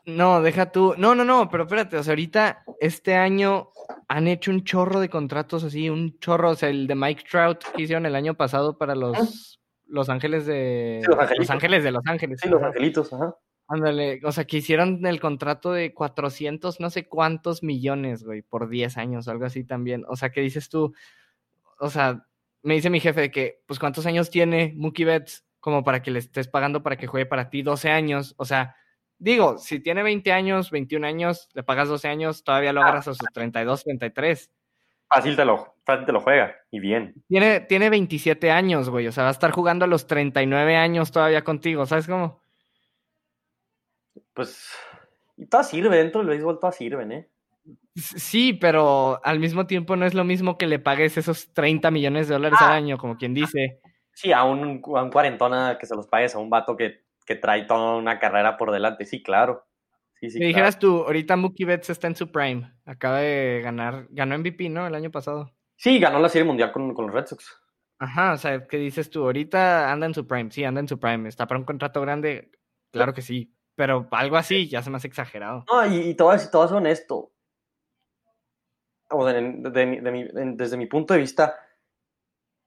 No, 0.06 0.42
deja 0.42 0.72
tú. 0.72 0.96
No, 0.98 1.16
no, 1.16 1.24
no, 1.24 1.50
pero 1.50 1.64
espérate, 1.64 1.98
o 1.98 2.04
sea, 2.04 2.12
ahorita 2.12 2.64
este 2.80 3.16
año 3.16 3.70
han 4.08 4.28
hecho 4.28 4.52
un 4.52 4.64
chorro 4.64 5.00
de 5.00 5.10
contratos 5.10 5.64
así, 5.64 5.90
un 5.90 6.18
chorro, 6.20 6.52
o 6.52 6.56
sea, 6.56 6.70
el 6.70 6.88
de 6.88 6.96
Mike 6.96 7.24
Trout 7.30 7.64
que 7.76 7.84
hicieron 7.84 8.06
el 8.06 8.16
año 8.16 8.34
pasado 8.34 8.78
para 8.78 8.96
los 8.96 9.60
los 9.92 10.10
Ángeles 10.10 10.46
de. 10.46 11.02
los, 11.06 11.50
Ángeles 11.50 11.84
de 11.84 11.92
Los 11.92 12.04
Ángeles. 12.06 12.40
Sí, 12.42 12.50
Los 12.50 12.64
Angelitos, 12.64 13.12
ajá. 13.14 13.36
Ándale, 13.68 14.20
o 14.24 14.32
sea, 14.32 14.46
que 14.46 14.58
hicieron 14.58 15.06
el 15.06 15.22
contrato 15.22 15.72
de 15.72 15.94
400, 15.94 16.80
no 16.80 16.90
sé 16.90 17.08
cuántos 17.08 17.64
millones, 17.64 18.24
güey, 18.24 18.42
por 18.42 18.68
10 18.68 18.98
años, 18.98 19.28
algo 19.28 19.46
así 19.46 19.64
también. 19.64 20.04
O 20.10 20.18
sea, 20.18 20.30
que 20.30 20.42
dices 20.42 20.68
tú, 20.68 20.94
o 21.80 21.90
sea, 21.90 22.28
me 22.64 22.74
dice 22.74 22.90
mi 22.90 23.00
jefe 23.00 23.22
de 23.22 23.32
que, 23.32 23.62
pues, 23.66 23.80
¿cuántos 23.80 24.06
años 24.06 24.30
tiene 24.30 24.74
Mookie 24.76 25.06
Betts 25.06 25.46
como 25.62 25.84
para 25.84 26.02
que 26.02 26.12
le 26.12 26.20
estés 26.20 26.50
pagando 26.50 26.84
para 26.84 26.98
que 26.98 27.08
juegue 27.08 27.26
para 27.26 27.50
ti 27.50 27.62
12 27.62 27.90
años? 27.90 28.34
O 28.38 28.44
sea, 28.44 28.76
digo, 29.22 29.58
si 29.60 29.80
tiene 29.80 30.04
20 30.04 30.32
años, 30.34 30.72
21 30.72 31.06
años, 31.06 31.48
le 31.54 31.64
pagas 31.64 31.88
12 31.88 32.08
años, 32.08 32.44
todavía 32.44 32.74
lo 32.74 32.82
agarras 32.82 33.08
a 33.08 33.14
sus 33.14 33.28
32, 33.32 33.84
33. 33.84 34.52
Fácil 35.08 35.36
te 35.36 35.46
lo, 35.46 35.76
fácil 35.86 36.06
te 36.06 36.12
lo 36.12 36.22
juega, 36.22 36.56
y 36.72 36.80
bien. 36.80 37.14
Tiene, 37.28 37.60
tiene 37.62 37.90
27 37.90 38.50
años, 38.50 38.90
güey, 38.90 39.08
o 39.08 39.12
sea, 39.12 39.24
va 39.24 39.30
a 39.30 39.34
estar 39.34 39.52
jugando 39.52 39.86
a 39.86 39.88
los 39.88 40.08
39 40.08 40.76
años 40.76 41.12
todavía 41.12 41.44
contigo, 41.44 41.86
¿sabes 41.86 42.08
cómo? 42.08 42.42
Pues, 44.34 44.72
y 45.38 45.46
todo 45.46 45.64
sirve, 45.64 45.98
dentro 45.98 46.22
del 46.22 46.30
béisbol 46.30 46.60
todo 46.60 46.72
sirven, 46.72 47.12
¿eh? 47.12 47.30
Sí, 47.96 48.54
pero 48.54 49.20
al 49.24 49.40
mismo 49.40 49.68
tiempo 49.68 49.96
no 49.98 50.06
es 50.06 50.14
lo 50.14 50.24
mismo 50.24 50.58
que 50.58 50.66
le 50.66 50.80
pagues 50.80 51.18
esos 51.18 51.54
30 51.54 51.92
millones 51.92 52.28
de 52.28 52.36
dólares 52.36 52.60
al 52.62 52.72
ah. 52.72 52.76
año, 52.76 52.98
como 52.98 53.18
quien 53.18 53.34
dice. 53.34 53.82
Sí, 54.14 54.32
a 54.32 54.46
un, 54.46 54.82
a 54.96 55.04
un 55.04 55.12
cuarentona 55.12 55.78
que 55.78 55.86
se 55.86 55.96
los 55.96 56.08
pagues 56.08 56.34
a 56.34 56.40
un 56.40 56.50
vato 56.50 56.76
que, 56.78 57.04
que 57.32 57.40
trae 57.40 57.64
toda 57.64 57.96
una 57.96 58.20
carrera 58.20 58.58
por 58.58 58.72
delante, 58.72 59.06
sí, 59.06 59.24
claro. 59.24 59.66
Me 60.22 60.46
dijeras 60.46 60.78
tú, 60.78 61.04
ahorita 61.04 61.36
Mookie 61.36 61.66
Betts 61.66 61.90
está 61.90 62.08
en 62.08 62.16
su 62.16 62.32
prime. 62.32 62.72
Acaba 62.86 63.20
de 63.20 63.62
ganar, 63.64 64.06
ganó 64.12 64.38
MVP, 64.38 64.70
¿no? 64.70 64.86
El 64.86 64.94
año 64.94 65.10
pasado. 65.10 65.52
Sí, 65.78 66.00
ganó 66.00 66.20
la 66.20 66.30
Serie 66.30 66.46
Mundial 66.46 66.72
con, 66.72 66.90
los 66.90 67.14
Red 67.14 67.26
Sox. 67.26 67.60
Ajá, 67.98 68.34
o 68.34 68.38
sea, 68.38 68.68
¿qué 68.68 68.78
dices 68.78 69.10
tú? 69.10 69.24
Ahorita 69.24 69.92
anda 69.92 70.06
en 70.06 70.14
su 70.14 70.28
prime. 70.28 70.52
Sí, 70.52 70.64
anda 70.64 70.80
en 70.80 70.88
su 70.88 71.00
prime. 71.00 71.28
¿Está 71.28 71.48
para 71.48 71.60
un 71.60 71.66
contrato 71.66 72.02
grande? 72.02 72.52
Claro 72.92 73.14
que 73.14 73.24
sí. 73.24 73.56
Pero 73.76 74.08
algo 74.12 74.38
así 74.38 74.68
ya 74.68 74.84
se 74.84 74.92
me 74.92 74.98
hace 74.98 75.08
exagerado. 75.08 75.66
No, 75.72 75.88
y, 75.88 76.10
y 76.10 76.14
todo, 76.14 76.36
todo 76.52 76.66
es 76.66 76.72
honesto. 76.72 77.32
O 79.10 79.26
desde 79.26 80.78
mi 80.78 80.86
punto 80.86 81.14
de 81.16 81.20
vista, 81.20 81.56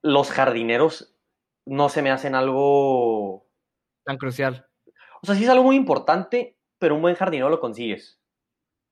los 0.01 0.29
jardineros 0.31 1.15
no 1.65 1.89
se 1.89 2.01
me 2.01 2.11
hacen 2.11 2.35
algo... 2.35 3.44
Tan 4.05 4.17
crucial. 4.17 4.65
O 5.21 5.25
sea, 5.25 5.35
sí 5.35 5.43
es 5.43 5.49
algo 5.49 5.63
muy 5.63 5.75
importante, 5.75 6.57
pero 6.77 6.95
un 6.95 7.01
buen 7.01 7.15
jardinero 7.15 7.49
lo 7.49 7.59
consigues. 7.59 8.19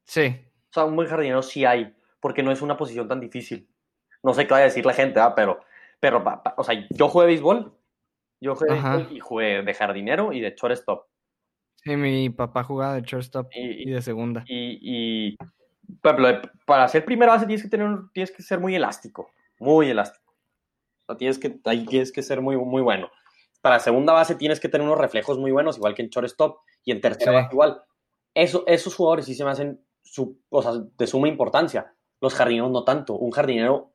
Sí. 0.05 0.35
O 0.69 0.73
sea, 0.73 0.85
un 0.85 0.95
buen 0.95 1.07
jardinero 1.07 1.41
sí 1.41 1.65
hay, 1.65 1.95
porque 2.19 2.43
no 2.43 2.51
es 2.51 2.61
una 2.61 2.75
posición 2.75 3.07
tan 3.07 3.19
difícil. 3.19 3.69
No 4.23 4.33
sé 4.33 4.47
qué 4.47 4.53
va 4.53 4.59
a 4.59 4.63
decir 4.63 4.85
la 4.85 4.93
gente, 4.93 5.19
¿ah? 5.19 5.35
pero, 5.35 5.59
pero, 5.99 6.23
o 6.57 6.63
sea, 6.63 6.87
yo 6.89 7.09
jugué 7.09 7.27
béisbol, 7.27 7.77
yo 8.41 8.55
jugué 8.55 8.73
béisbol 8.73 9.07
y 9.11 9.19
jugué 9.19 9.61
de 9.63 9.73
jardinero 9.73 10.33
y 10.33 10.39
de 10.41 10.55
shortstop. 10.57 11.05
Sí, 11.75 11.95
mi 11.97 12.29
papá 12.29 12.63
jugaba 12.63 12.95
de 12.95 13.01
shortstop 13.01 13.47
y, 13.53 13.91
de 13.91 14.01
segunda. 14.01 14.43
Y, 14.47 14.79
y 14.81 15.37
para 16.65 16.87
ser 16.87 17.05
primera 17.05 17.33
base 17.33 17.45
tienes 17.45 17.63
que 17.63 17.69
tener, 17.69 17.89
tienes 18.13 18.31
que 18.31 18.41
ser 18.41 18.59
muy 18.59 18.73
elástico, 18.73 19.31
muy 19.59 19.89
elástico. 19.89 20.33
O 21.01 21.05
sea, 21.05 21.17
tienes 21.17 21.37
que, 21.37 21.59
ahí 21.65 21.85
tienes 21.85 22.11
que 22.11 22.23
ser 22.23 22.41
muy, 22.41 22.55
muy 22.57 22.81
bueno. 22.81 23.11
Para 23.63 23.79
segunda 23.79 24.11
base 24.11 24.35
tienes 24.35 24.59
que 24.59 24.67
tener 24.67 24.85
unos 24.85 24.99
reflejos 24.99 25.39
muy 25.39 25.49
buenos, 25.53 25.77
igual 25.77 25.95
que 25.95 26.01
en 26.01 26.09
shortstop 26.09 26.57
y 26.83 26.91
en 26.91 26.99
tercera 26.99 27.47
igual. 27.49 27.81
Eso, 28.33 28.65
esos 28.67 28.93
jugadores 28.93 29.23
sí 29.23 29.35
se 29.35 29.45
me 29.45 29.51
hacen 29.51 29.79
su, 30.01 30.37
o 30.49 30.61
sea, 30.61 30.73
de 30.97 31.07
suma 31.07 31.29
importancia. 31.29 31.95
Los 32.19 32.33
jardineros 32.33 32.71
no 32.71 32.83
tanto. 32.83 33.15
Un 33.15 33.31
jardinero, 33.31 33.93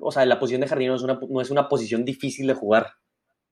o 0.00 0.12
sea, 0.12 0.24
la 0.24 0.38
posición 0.38 0.60
de 0.60 0.68
jardinero 0.68 0.94
es 0.94 1.02
una, 1.02 1.18
no 1.28 1.40
es 1.40 1.50
una 1.50 1.68
posición 1.68 2.04
difícil 2.04 2.46
de 2.46 2.54
jugar. 2.54 2.92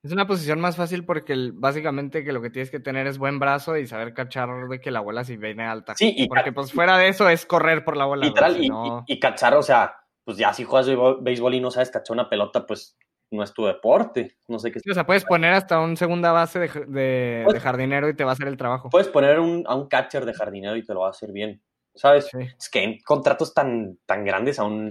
Es 0.03 0.13
una 0.13 0.25
posición 0.25 0.61
más 0.61 0.77
fácil 0.77 1.03
porque 1.03 1.35
básicamente 1.53 2.23
que 2.23 2.31
lo 2.31 2.41
que 2.41 2.49
tienes 2.49 2.71
que 2.71 2.79
tener 2.79 3.05
es 3.05 3.17
buen 3.17 3.37
brazo 3.37 3.75
y 3.75 3.87
saber 3.87 4.13
cachar 4.13 4.69
de 4.69 4.79
que 4.79 4.89
la 4.89 5.01
bola 5.01 5.25
si 5.25 5.35
viene 5.35 5.65
alta. 5.65 5.95
Sí, 5.95 6.13
y 6.15 6.29
porque 6.29 6.53
pues 6.53 6.71
fuera 6.71 6.97
de 6.97 7.09
eso 7.09 7.27
es 7.27 7.45
correr 7.45 7.83
por 7.83 7.97
la 7.97 8.05
bola. 8.05 8.25
Literal, 8.25 8.55
y, 8.63 8.69
y, 9.05 9.19
cachar, 9.19 9.53
o 9.55 9.63
sea, 9.63 9.95
pues 10.23 10.37
ya 10.37 10.53
si 10.53 10.63
juegas 10.63 10.89
béisbol 11.19 11.55
y 11.55 11.59
no 11.59 11.71
sabes 11.71 11.91
cachar 11.91 12.13
una 12.13 12.29
pelota, 12.29 12.65
pues 12.65 12.97
no 13.31 13.43
es 13.43 13.53
tu 13.53 13.65
deporte. 13.65 14.37
No 14.47 14.59
sé 14.59 14.71
qué. 14.71 14.79
o 14.89 14.93
sea, 14.93 15.05
puedes 15.05 15.25
poner 15.25 15.53
hasta 15.53 15.79
un 15.79 15.97
segunda 15.97 16.31
base 16.31 16.59
de, 16.59 17.59
jardinero 17.61 18.09
y 18.09 18.15
te 18.15 18.23
va 18.23 18.31
a 18.31 18.33
hacer 18.33 18.47
el 18.47 18.57
trabajo. 18.57 18.89
Puedes 18.89 19.07
poner 19.07 19.39
un, 19.39 19.63
a 19.67 19.75
un 19.75 19.87
catcher 19.87 20.25
de 20.25 20.33
jardinero 20.33 20.75
y 20.75 20.83
te 20.83 20.93
lo 20.93 21.01
va 21.01 21.07
a 21.07 21.11
hacer 21.11 21.31
bien. 21.31 21.61
¿Sabes? 21.95 22.29
Es 22.33 22.69
que 22.69 22.83
en 22.83 22.99
contratos 23.01 23.53
tan, 23.53 23.97
tan 24.05 24.23
grandes 24.23 24.59
aún. 24.59 24.89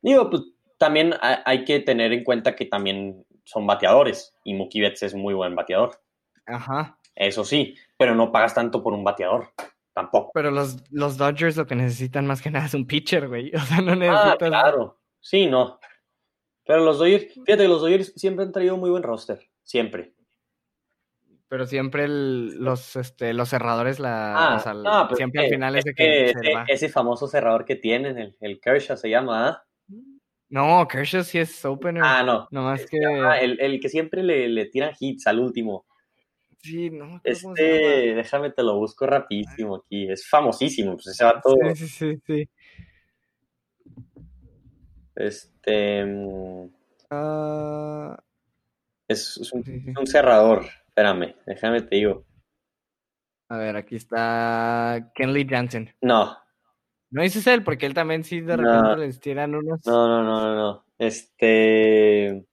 Digo, 0.00 0.30
pues 0.30 0.42
también 0.78 1.14
hay 1.20 1.64
que 1.64 1.80
tener 1.80 2.12
en 2.12 2.24
cuenta 2.24 2.56
que 2.56 2.66
también 2.66 3.24
son 3.44 3.66
bateadores 3.66 4.34
y 4.44 4.54
Mookie 4.54 4.80
Betts 4.80 5.02
es 5.02 5.14
muy 5.14 5.34
buen 5.34 5.54
bateador. 5.54 6.00
Ajá. 6.46 6.98
Eso 7.14 7.44
sí, 7.44 7.74
pero 7.96 8.14
no 8.14 8.32
pagas 8.32 8.54
tanto 8.54 8.82
por 8.82 8.92
un 8.92 9.04
bateador. 9.04 9.48
Tampoco. 9.94 10.30
Pero 10.34 10.50
los, 10.50 10.76
los 10.90 11.16
Dodgers 11.16 11.56
lo 11.56 11.66
que 11.66 11.74
necesitan 11.74 12.26
más 12.26 12.42
que 12.42 12.50
nada 12.50 12.66
es 12.66 12.74
un 12.74 12.86
pitcher, 12.86 13.28
güey. 13.28 13.50
O 13.54 13.60
sea, 13.60 13.80
no 13.80 13.92
ah, 13.92 13.96
necesitas. 13.96 14.32
Ah, 14.32 14.36
claro. 14.36 15.00
Sí, 15.20 15.46
no. 15.46 15.80
Pero 16.66 16.84
los 16.84 16.98
Dodgers, 16.98 17.32
fíjate 17.32 17.58
que 17.58 17.68
los 17.68 17.80
Dodgers 17.80 18.12
siempre 18.16 18.44
han 18.44 18.52
traído 18.52 18.76
muy 18.76 18.90
buen 18.90 19.02
roster, 19.02 19.40
siempre. 19.62 20.14
Pero 21.48 21.64
siempre 21.64 22.08
los, 22.08 22.96
este, 22.96 23.32
los 23.32 23.48
cerradores, 23.48 24.00
la, 24.00 24.56
ah, 24.56 25.06
pues, 25.06 25.16
siempre 25.16 25.44
al 25.44 25.48
final 25.48 25.76
es 25.76 25.84
de 25.84 25.94
que, 25.94 26.32
ese, 26.66 26.88
famoso 26.88 27.28
cerrador 27.28 27.64
que 27.64 27.76
tienen, 27.76 28.18
el, 28.18 28.36
el 28.40 28.60
Kershaw 28.60 28.96
se 28.96 29.08
llama, 29.08 29.48
¿ah? 29.48 29.62
No, 30.48 30.86
Kershaw 30.88 31.22
sí 31.22 31.38
es 31.38 31.64
opener. 31.64 32.02
Ah, 32.04 32.22
no. 32.24 32.48
Nomás 32.50 32.86
que... 32.86 32.98
el, 33.40 33.60
el, 33.60 33.80
que 33.80 33.88
siempre 33.88 34.22
le, 34.24 34.48
le, 34.48 34.66
tiran 34.66 34.92
hits 34.98 35.26
al 35.28 35.38
último. 35.38 35.86
Sí, 36.62 36.90
no. 36.90 37.20
Este, 37.22 38.14
déjame 38.14 38.50
te 38.50 38.62
lo 38.62 38.76
busco 38.76 39.06
rapidísimo 39.06 39.76
aquí. 39.76 40.10
Es 40.10 40.28
famosísimo, 40.28 40.94
pues 40.94 41.08
ese 41.08 41.24
va 41.24 41.40
todo. 41.40 41.54
Sí, 41.74 41.86
sí, 41.86 41.88
sí, 41.88 42.22
sí. 42.26 42.48
Este. 45.16 46.04
Ah. 47.10 48.18
es, 49.08 49.52
un, 49.52 50.06
cerrador. 50.06 50.66
Espérame, 50.88 51.34
déjame 51.46 51.82
te 51.82 51.96
digo. 51.96 52.24
A 53.48 53.58
ver, 53.58 53.76
aquí 53.76 53.96
está 53.96 55.10
Kenley 55.14 55.46
Jansen. 55.48 55.94
No. 56.00 56.36
No 57.10 57.22
dices 57.22 57.46
él, 57.46 57.62
porque 57.62 57.86
él 57.86 57.94
también 57.94 58.24
sí 58.24 58.40
de 58.40 58.56
repente 58.56 58.96
les 58.98 59.20
tiran 59.20 59.54
unos. 59.54 59.86
No, 59.86 60.08
no, 60.08 60.22
no, 60.22 60.40
no, 60.40 60.54
no. 60.54 60.84
Este. 60.98 62.44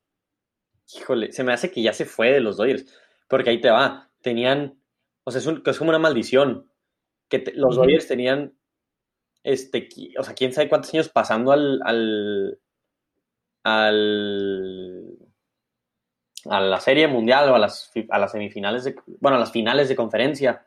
Híjole, 0.95 1.31
se 1.31 1.43
me 1.43 1.53
hace 1.53 1.71
que 1.71 1.81
ya 1.81 1.91
se 1.91 2.05
fue 2.05 2.31
de 2.31 2.39
los 2.39 2.57
Dodgers. 2.57 2.85
Porque 3.27 3.49
ahí 3.49 3.59
te 3.59 3.71
va. 3.71 4.09
Tenían. 4.21 4.79
O 5.23 5.31
sea, 5.31 5.41
es, 5.41 5.77
como 5.77 5.89
una 5.89 5.99
maldición. 5.99 6.69
Que 7.27 7.43
los 7.55 7.75
Dodgers 7.75 8.07
tenían 8.07 8.53
este, 9.43 9.89
o 10.17 10.23
sea, 10.23 10.33
quién 10.33 10.53
sabe 10.53 10.69
cuántos 10.69 10.93
años 10.93 11.09
pasando 11.09 11.51
al, 11.51 11.81
al, 11.83 12.59
al 13.63 15.17
a 16.49 16.59
la 16.59 16.79
serie 16.79 17.07
mundial 17.07 17.49
o 17.49 17.55
a 17.55 17.59
las, 17.59 17.91
a 18.09 18.19
las 18.19 18.31
semifinales, 18.31 18.83
de, 18.83 18.95
bueno, 19.19 19.37
a 19.37 19.39
las 19.39 19.51
finales 19.51 19.89
de 19.89 19.95
conferencia. 19.95 20.65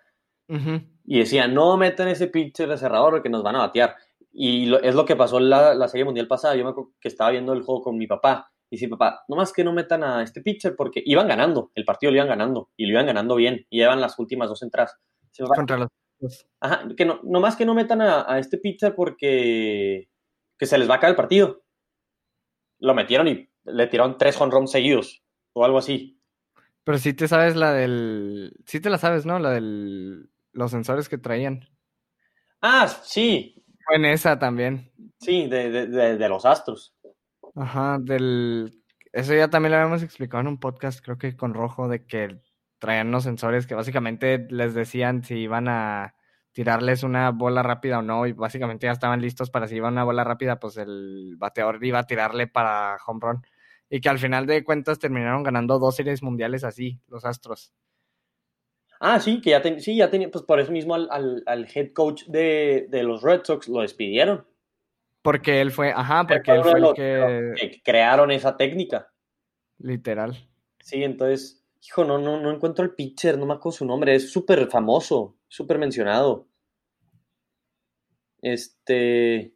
Y 0.48 1.18
decían, 1.18 1.54
no 1.54 1.76
metan 1.76 2.06
ese 2.06 2.28
pitcher 2.28 2.68
de 2.68 2.78
cerrador 2.78 3.20
que 3.20 3.28
nos 3.28 3.42
van 3.42 3.56
a 3.56 3.60
batear. 3.60 3.96
Y 4.32 4.72
es 4.76 4.94
lo 4.94 5.04
que 5.04 5.16
pasó 5.16 5.38
en 5.38 5.50
la, 5.50 5.74
la, 5.74 5.88
serie 5.88 6.04
mundial 6.04 6.28
pasada. 6.28 6.54
Yo 6.54 6.62
me 6.62 6.70
acuerdo 6.70 6.92
que 7.00 7.08
estaba 7.08 7.30
viendo 7.30 7.52
el 7.52 7.62
juego 7.62 7.82
con 7.82 7.98
mi 7.98 8.06
papá. 8.06 8.52
Y 8.70 8.78
sí, 8.78 8.86
papá, 8.86 9.24
nomás 9.28 9.52
que 9.52 9.64
no 9.64 9.72
metan 9.72 10.04
a 10.04 10.22
este 10.22 10.42
pitcher 10.42 10.76
porque 10.76 11.02
iban 11.04 11.26
ganando. 11.26 11.72
El 11.74 11.84
partido 11.84 12.12
lo 12.12 12.18
iban 12.18 12.28
ganando. 12.28 12.70
Y 12.76 12.86
lo 12.86 12.92
iban 12.92 13.06
ganando 13.06 13.34
bien. 13.34 13.66
Y 13.70 13.78
llevan 13.78 14.00
las 14.00 14.18
últimas 14.18 14.48
dos 14.48 14.62
entradas. 14.62 14.96
Contra 15.56 15.78
los 15.78 15.88
ajá, 16.60 16.88
que 16.96 17.04
no, 17.04 17.20
nomás 17.22 17.56
que 17.56 17.66
no 17.66 17.74
metan 17.74 18.00
a, 18.00 18.38
este 18.38 18.58
pitcher 18.58 18.94
porque 18.94 20.08
que 20.58 20.66
se 20.66 20.78
les 20.78 20.88
va 20.88 20.96
a 20.96 21.00
caer 21.00 21.10
el 21.12 21.16
partido. 21.16 21.62
Lo 22.78 22.94
metieron 22.94 23.28
y 23.28 23.48
le 23.64 23.86
tiraron 23.86 24.18
tres 24.18 24.40
home 24.40 24.66
seguidos 24.66 25.22
o 25.52 25.64
algo 25.64 25.78
así. 25.78 26.20
Pero 26.84 26.98
si 26.98 27.14
te 27.14 27.26
sabes 27.26 27.56
la 27.56 27.72
del. 27.72 28.52
Sí 28.66 28.80
te 28.80 28.90
la 28.90 28.98
sabes, 28.98 29.26
¿no? 29.26 29.38
La 29.38 29.50
del. 29.50 30.30
Los 30.52 30.70
sensores 30.70 31.08
que 31.08 31.18
traían. 31.18 31.68
Ah, 32.60 32.88
sí. 32.88 33.64
Fue 33.84 33.96
en 33.96 34.04
esa 34.06 34.38
también. 34.38 34.92
Sí, 35.20 35.48
de, 35.48 35.70
de, 35.70 36.16
de, 36.16 36.28
los 36.28 36.44
astros. 36.44 36.94
Ajá, 37.54 37.98
del. 38.00 38.82
eso 39.12 39.34
ya 39.34 39.48
también 39.48 39.72
lo 39.72 39.78
habíamos 39.78 40.02
explicado 40.02 40.42
en 40.42 40.48
un 40.48 40.60
podcast, 40.60 41.04
creo 41.04 41.18
que 41.18 41.36
con 41.36 41.54
Rojo, 41.54 41.88
de 41.88 42.06
que 42.06 42.40
traían 42.78 43.08
unos 43.08 43.24
sensores 43.24 43.66
que 43.66 43.74
básicamente 43.74 44.46
les 44.50 44.74
decían 44.74 45.22
si 45.22 45.36
iban 45.36 45.68
a 45.68 46.14
tirarles 46.52 47.02
una 47.02 47.32
bola 47.32 47.62
rápida 47.62 47.98
o 47.98 48.02
no, 48.02 48.26
y 48.26 48.32
básicamente 48.32 48.86
ya 48.86 48.92
estaban 48.92 49.20
listos 49.20 49.50
para 49.50 49.68
si 49.68 49.76
iba 49.76 49.88
una 49.88 50.04
bola 50.04 50.24
rápida, 50.24 50.58
pues 50.58 50.78
el 50.78 51.34
bateador 51.36 51.84
iba 51.84 51.98
a 51.98 52.06
tirarle 52.06 52.46
para 52.46 52.96
home 53.06 53.20
run. 53.22 53.46
Y 53.90 54.00
que 54.00 54.08
al 54.08 54.18
final 54.18 54.46
de 54.46 54.64
cuentas 54.64 54.98
terminaron 54.98 55.42
ganando 55.42 55.78
dos 55.78 55.96
series 55.96 56.22
mundiales 56.22 56.64
así, 56.64 56.98
los 57.08 57.26
Astros. 57.26 57.72
Ah, 59.00 59.20
sí, 59.20 59.42
que 59.42 59.50
ya, 59.50 59.62
sí, 59.78 59.96
ya 59.96 60.08
tenía, 60.08 60.30
pues 60.30 60.44
por 60.44 60.58
eso 60.58 60.72
mismo 60.72 60.94
al, 60.94 61.68
head 61.74 61.92
coach 61.92 62.24
de, 62.24 62.88
los 62.90 63.22
Red 63.22 63.42
Sox 63.44 63.68
lo 63.68 63.82
despidieron. 63.82 64.46
Porque 65.20 65.60
él 65.60 65.72
fue, 65.72 65.92
ajá, 65.92 66.26
porque 66.26 66.52
él 66.52 66.62
fue 66.62 66.78
el 66.78 66.94
que... 66.94 67.52
que... 67.60 67.82
crearon 67.82 68.30
esa 68.30 68.56
técnica. 68.56 69.12
Literal. 69.78 70.48
Sí, 70.80 71.04
entonces, 71.04 71.65
hijo, 71.86 72.04
no, 72.04 72.18
no, 72.18 72.40
no 72.40 72.50
encuentro 72.50 72.84
el 72.84 72.94
pitcher, 72.94 73.38
no 73.38 73.46
me 73.46 73.54
acuerdo 73.54 73.78
su 73.78 73.86
nombre, 73.86 74.14
es 74.14 74.30
súper 74.30 74.68
famoso, 74.68 75.36
súper 75.48 75.78
mencionado. 75.78 76.48
Este, 78.40 79.54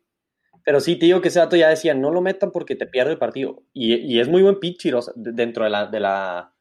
pero 0.64 0.81
sí, 0.81 0.97
te 0.97 1.07
digo 1.07 1.20
que 1.20 1.28
ese 1.28 1.39
dato 1.39 1.57
ya 1.57 1.68
decía, 1.68 1.95
no 1.95 2.11
lo 2.11 2.20
metan 2.20 2.51
porque 2.51 2.76
te 2.76 2.87
pierde 2.87 3.12
el 3.12 3.18
partido. 3.18 3.62
Y, 3.72 4.18
es 4.18 4.28
muy 4.28 4.43
buen 4.43 4.61
pitcher, 4.61 4.95
dentro 5.16 5.64
de 5.64 5.70
la, 5.70 5.87
de 5.87 6.01
la, 6.01 6.55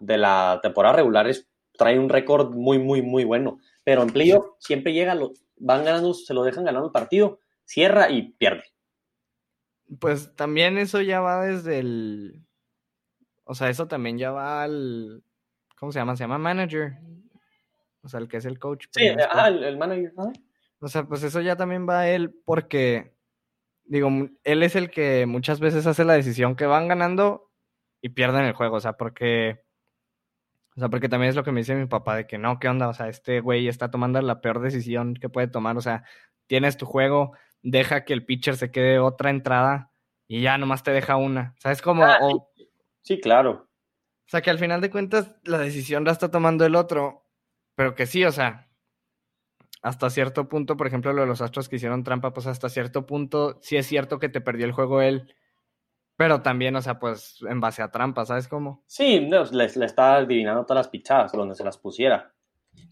de 0.00 0.18
la 0.18 0.60
temporada 0.62 0.96
regular 0.96 1.28
es 1.28 1.48
trae 1.78 1.98
un 1.98 2.08
récord 2.08 2.50
muy, 2.54 2.78
muy, 2.78 3.02
muy 3.02 3.24
bueno. 3.24 3.58
Pero 3.84 4.02
en 4.02 4.10
playoff 4.10 4.46
siempre 4.58 4.92
llega, 4.92 5.14
lo, 5.14 5.32
van 5.56 5.84
ganando, 5.84 6.12
se 6.12 6.34
lo 6.34 6.42
dejan 6.42 6.64
ganando 6.64 6.88
el 6.88 6.92
partido, 6.92 7.40
cierra 7.64 8.10
y 8.10 8.32
pierde. 8.32 8.64
Pues 10.00 10.34
también 10.36 10.76
eso 10.76 11.00
ya 11.00 11.20
va 11.20 11.46
desde 11.46 11.78
el. 11.78 12.44
O 13.50 13.54
sea, 13.54 13.70
eso 13.70 13.88
también 13.88 14.18
ya 14.18 14.30
va 14.30 14.62
al. 14.62 15.22
¿Cómo 15.78 15.90
se 15.90 15.98
llama? 15.98 16.14
Se 16.16 16.24
llama 16.24 16.36
manager. 16.36 16.98
O 18.02 18.08
sea, 18.08 18.20
el 18.20 18.28
que 18.28 18.36
es 18.36 18.44
el 18.44 18.58
coach. 18.58 18.86
Sí, 18.90 19.08
ah, 19.08 19.48
el, 19.48 19.78
manager. 19.78 20.12
O 20.80 20.88
sea, 20.88 21.04
pues 21.04 21.22
eso 21.22 21.40
ya 21.40 21.56
también 21.56 21.88
va 21.88 22.00
a 22.00 22.10
él 22.10 22.34
porque. 22.44 23.14
Digo, 23.84 24.10
él 24.44 24.62
es 24.62 24.76
el 24.76 24.90
que 24.90 25.24
muchas 25.24 25.60
veces 25.60 25.86
hace 25.86 26.04
la 26.04 26.12
decisión 26.12 26.56
que 26.56 26.66
van 26.66 26.88
ganando 26.88 27.50
y 28.02 28.10
pierden 28.10 28.44
el 28.44 28.52
juego. 28.52 28.76
O 28.76 28.80
sea, 28.80 28.98
porque 28.98 29.64
o 30.76 30.80
sea, 30.80 30.90
porque 30.90 31.08
también 31.08 31.30
es 31.30 31.36
lo 31.36 31.42
que 31.42 31.52
me 31.52 31.60
dice 31.60 31.74
mi 31.74 31.86
papá 31.86 32.16
de 32.16 32.26
que 32.26 32.36
no, 32.36 32.58
¿qué 32.58 32.68
onda? 32.68 32.86
O 32.88 32.92
sea, 32.92 33.08
este 33.08 33.40
güey 33.40 33.66
está 33.66 33.90
tomando 33.90 34.20
la 34.20 34.42
peor 34.42 34.60
decisión 34.60 35.14
que 35.14 35.30
puede 35.30 35.48
tomar. 35.48 35.78
O 35.78 35.80
sea, 35.80 36.04
tienes 36.46 36.76
tu 36.76 36.84
juego, 36.84 37.32
deja 37.62 38.04
que 38.04 38.12
el 38.12 38.26
pitcher 38.26 38.56
se 38.56 38.70
quede 38.70 38.98
otra 38.98 39.30
entrada 39.30 39.90
y 40.28 40.42
ya 40.42 40.58
nomás 40.58 40.82
te 40.82 40.90
deja 40.90 41.16
una. 41.16 41.54
O 41.56 41.60
sea, 41.62 41.72
es 41.72 41.80
como... 41.80 42.04
Ah, 42.04 42.18
sí, 43.02 43.20
claro. 43.20 43.68
O 44.26 44.30
sea, 44.30 44.42
que 44.42 44.50
al 44.50 44.58
final 44.58 44.80
de 44.80 44.90
cuentas 44.90 45.34
la 45.44 45.58
decisión 45.58 46.04
la 46.04 46.12
está 46.12 46.30
tomando 46.30 46.64
el 46.66 46.74
otro, 46.74 47.24
pero 47.74 47.94
que 47.94 48.06
sí, 48.06 48.24
o 48.24 48.32
sea, 48.32 48.68
hasta 49.82 50.10
cierto 50.10 50.48
punto, 50.48 50.76
por 50.76 50.86
ejemplo, 50.86 51.12
lo 51.12 51.22
de 51.22 51.28
los 51.28 51.40
astros 51.40 51.68
que 51.68 51.76
hicieron 51.76 52.04
trampa, 52.04 52.32
pues 52.32 52.46
hasta 52.46 52.68
cierto 52.68 53.06
punto 53.06 53.58
sí 53.62 53.76
es 53.76 53.86
cierto 53.86 54.18
que 54.18 54.28
te 54.28 54.40
perdió 54.40 54.66
el 54.66 54.72
juego 54.72 55.00
él, 55.00 55.34
pero 56.16 56.42
también, 56.42 56.74
o 56.76 56.82
sea, 56.82 56.98
pues 56.98 57.38
en 57.48 57.60
base 57.60 57.80
a 57.80 57.90
trampa, 57.90 58.26
¿sabes 58.26 58.48
cómo? 58.48 58.82
Sí, 58.86 59.20
le, 59.20 59.44
le 59.52 59.84
estaba 59.86 60.16
adivinando 60.16 60.64
todas 60.64 60.86
las 60.86 60.88
pichadas 60.88 61.32
donde 61.32 61.54
se 61.54 61.64
las 61.64 61.78
pusiera. 61.78 62.34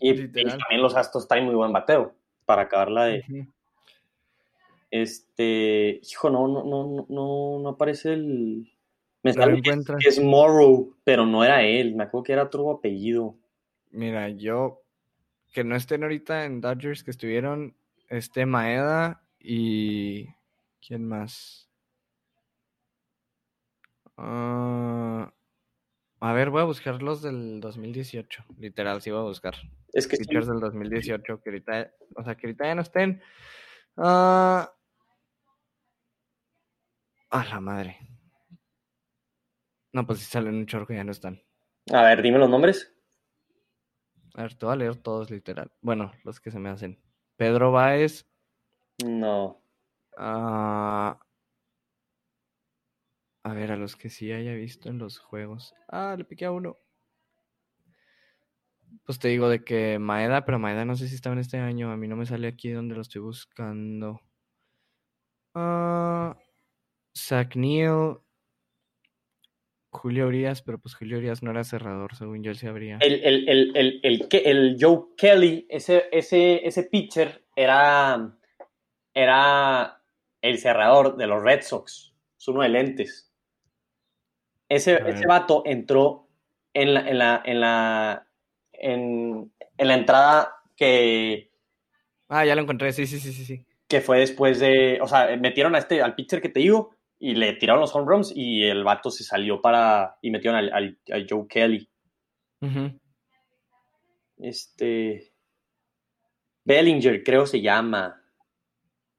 Y, 0.00 0.28
también 0.28 0.82
los 0.82 0.96
Astros 0.96 1.26
traen 1.28 1.44
muy 1.44 1.54
buen 1.54 1.72
bateo 1.72 2.14
para 2.44 2.62
acabarla 2.62 3.04
de. 3.06 3.48
Este. 4.90 6.00
Hijo, 6.02 6.30
no, 6.30 6.46
no, 6.48 6.64
no, 6.64 7.06
no, 7.08 7.58
no 7.60 7.68
aparece 7.68 8.12
el. 8.12 8.72
Me 9.26 9.30
está 9.32 9.98
que 9.98 10.08
es 10.08 10.22
Morrow, 10.22 10.94
pero 11.02 11.26
no 11.26 11.42
era 11.42 11.64
él. 11.64 11.96
Me 11.96 12.04
acuerdo 12.04 12.22
que 12.22 12.32
era 12.32 12.44
otro 12.44 12.70
apellido. 12.70 13.34
Mira, 13.90 14.28
yo. 14.28 14.82
Que 15.52 15.64
no 15.64 15.74
estén 15.74 16.04
ahorita 16.04 16.44
en 16.44 16.60
Dodgers, 16.60 17.02
que 17.02 17.10
estuvieron. 17.10 17.74
Este 18.08 18.46
Maeda 18.46 19.20
y. 19.40 20.28
¿Quién 20.86 21.08
más? 21.08 21.68
Ah, 24.16 25.32
a 26.20 26.32
ver, 26.32 26.50
voy 26.50 26.60
a 26.60 26.66
buscar 26.66 27.02
los 27.02 27.20
del 27.20 27.60
2018. 27.60 28.44
Literal, 28.58 29.02
sí 29.02 29.10
voy 29.10 29.20
a 29.20 29.24
buscar. 29.24 29.56
Es 29.92 30.06
que 30.06 30.18
Pitchers 30.18 30.46
del 30.46 30.60
2018, 30.60 31.40
que 31.42 31.50
ahorita, 31.50 31.90
o 32.14 32.22
sea, 32.22 32.36
que 32.36 32.46
ahorita 32.46 32.64
ya 32.64 32.74
no 32.76 32.82
estén. 32.82 33.20
Ah, 33.96 34.72
a 37.30 37.44
la 37.44 37.60
madre. 37.60 37.98
No, 39.96 40.06
pues 40.06 40.18
si 40.18 40.26
salen 40.26 40.56
un 40.56 40.66
chorro 40.66 40.86
que 40.86 40.94
ya 40.94 41.04
no 41.04 41.10
están. 41.10 41.42
A 41.90 42.02
ver, 42.02 42.20
dime 42.20 42.38
los 42.38 42.50
nombres. 42.50 42.94
A 44.34 44.42
ver, 44.42 44.52
te 44.52 44.66
voy 44.66 44.74
a 44.74 44.76
leer 44.76 44.96
todos 44.96 45.30
literal. 45.30 45.72
Bueno, 45.80 46.12
los 46.22 46.38
que 46.38 46.50
se 46.50 46.58
me 46.58 46.68
hacen. 46.68 47.00
Pedro 47.36 47.72
Báez. 47.72 48.26
No. 49.02 49.62
Ah, 50.18 51.18
a 53.42 53.54
ver, 53.54 53.72
a 53.72 53.78
los 53.78 53.96
que 53.96 54.10
sí 54.10 54.30
haya 54.32 54.52
visto 54.52 54.90
en 54.90 54.98
los 54.98 55.18
juegos. 55.18 55.74
Ah, 55.88 56.14
le 56.18 56.26
piqué 56.26 56.44
a 56.44 56.52
uno. 56.52 56.76
Pues 59.06 59.18
te 59.18 59.28
digo 59.28 59.48
de 59.48 59.64
que 59.64 59.98
Maeda, 59.98 60.44
pero 60.44 60.58
Maeda 60.58 60.84
no 60.84 60.96
sé 60.96 61.08
si 61.08 61.14
estaba 61.14 61.32
en 61.32 61.40
este 61.40 61.56
año. 61.56 61.90
A 61.90 61.96
mí 61.96 62.06
no 62.06 62.16
me 62.16 62.26
sale 62.26 62.48
aquí 62.48 62.70
donde 62.70 62.96
lo 62.96 63.00
estoy 63.00 63.22
buscando. 63.22 64.20
Ah, 65.54 66.36
Zach 67.16 67.56
Neal, 67.56 68.20
Julio 69.96 70.26
Urias, 70.26 70.62
pero 70.62 70.78
pues 70.78 70.94
Julio 70.94 71.18
Urias 71.18 71.42
no 71.42 71.50
era 71.50 71.64
cerrador, 71.64 72.14
según 72.14 72.42
yo 72.42 72.50
él 72.50 72.56
se 72.56 72.68
habría. 72.68 72.98
El, 73.00 73.14
el, 73.24 73.48
el, 73.48 74.00
el, 74.02 74.28
el 74.30 74.76
Joe 74.80 75.06
Kelly, 75.16 75.66
ese, 75.68 76.04
ese, 76.12 76.66
ese 76.66 76.84
pitcher, 76.84 77.44
era, 77.56 78.36
era 79.12 80.02
el 80.42 80.58
cerrador 80.58 81.16
de 81.16 81.26
los 81.26 81.42
Red 81.42 81.62
Sox. 81.62 82.14
Es 82.38 82.48
uno 82.48 82.62
de 82.62 82.68
lentes. 82.68 83.32
Ese, 84.68 85.00
ese 85.06 85.26
vato 85.26 85.62
entró 85.64 86.28
en 86.74 86.94
la, 86.94 87.08
en 87.08 87.18
la, 87.18 87.42
en 87.44 87.60
la, 87.60 88.28
en, 88.72 89.52
la 89.78 89.94
entrada 89.94 90.56
que... 90.76 91.50
Ah, 92.28 92.44
ya 92.44 92.54
lo 92.54 92.62
encontré, 92.62 92.92
sí, 92.92 93.06
sí, 93.06 93.18
sí, 93.18 93.32
sí, 93.32 93.44
sí. 93.44 93.64
Que 93.88 94.00
fue 94.00 94.18
después 94.18 94.58
de, 94.58 94.98
o 95.00 95.06
sea, 95.06 95.36
metieron 95.36 95.74
a 95.76 95.78
este, 95.78 96.02
al 96.02 96.14
pitcher 96.14 96.42
que 96.42 96.48
te 96.48 96.60
digo, 96.60 96.95
y 97.18 97.34
le 97.34 97.54
tiraron 97.54 97.80
los 97.80 97.94
home 97.94 98.06
runs 98.06 98.32
y 98.34 98.64
el 98.64 98.84
vato 98.84 99.10
se 99.10 99.24
salió 99.24 99.60
para, 99.60 100.18
y 100.22 100.30
metieron 100.30 100.58
al, 100.58 100.98
al, 101.10 101.26
Joe 101.28 101.46
Kelly. 101.48 101.88
Este... 104.38 105.32
Bellinger, 106.64 107.22
creo 107.22 107.46
se 107.46 107.60
llama. 107.60 108.20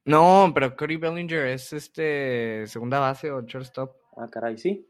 No, 0.04 0.52
pero 0.54 0.76
Cody 0.76 0.98
Bellinger 0.98 1.48
es 1.48 1.74
este 1.74 2.68
segunda 2.68 3.00
base 3.00 3.32
o 3.32 3.42
shortstop. 3.42 3.96
Ah, 4.18 4.28
caray, 4.30 4.58
sí. 4.58 4.86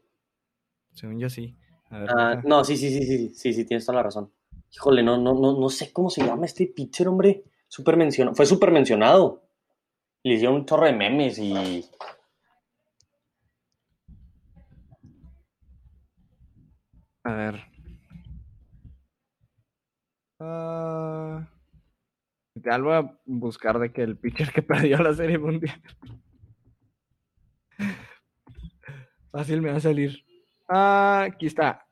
Según 0.92 1.18
yo 1.18 1.28
sí. 1.28 1.56
Ah, 1.90 2.40
no, 2.44 2.64
sí, 2.64 2.76
sí, 2.76 2.90
sí, 2.90 3.06
sí, 3.06 3.34
sí, 3.34 3.52
sí, 3.52 3.64
tienes 3.64 3.86
toda 3.86 3.96
la 3.96 4.02
razón. 4.02 4.32
Híjole, 4.72 5.02
no, 5.02 5.16
no, 5.16 5.34
no, 5.34 5.58
no 5.58 5.68
sé 5.70 5.92
cómo 5.92 6.10
se 6.10 6.24
llama 6.24 6.46
este 6.46 6.66
pitcher, 6.66 7.08
hombre. 7.08 7.44
Super 7.68 7.96
mencionado. 7.96 8.34
Fue 8.34 8.46
súper 8.46 8.70
mencionado. 8.70 9.44
Le 10.22 10.34
hicieron 10.34 10.56
un 10.56 10.66
chorro 10.66 10.86
de 10.86 10.92
memes 10.92 11.38
y. 11.38 11.84
A 17.28 17.34
ver. 17.34 17.54
Uh... 20.40 21.44
Ya 22.54 22.78
voy 22.78 22.94
a 22.94 23.18
buscar 23.26 23.78
de 23.78 23.92
que 23.92 24.02
el 24.02 24.16
pitcher 24.16 24.50
que 24.50 24.62
perdió 24.72 24.96
la 25.02 25.12
serie 25.12 25.36
mundial. 25.36 25.78
Fácil 29.30 29.60
me 29.60 29.70
va 29.70 29.76
a 29.76 29.80
salir. 29.80 30.24
Ah, 30.70 31.26
aquí 31.28 31.46
está. 31.46 31.86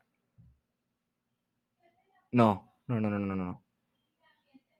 No, 2.33 2.75
no, 2.87 2.99
no, 2.99 3.11
no, 3.11 3.19
no, 3.19 3.37
no. 3.37 3.63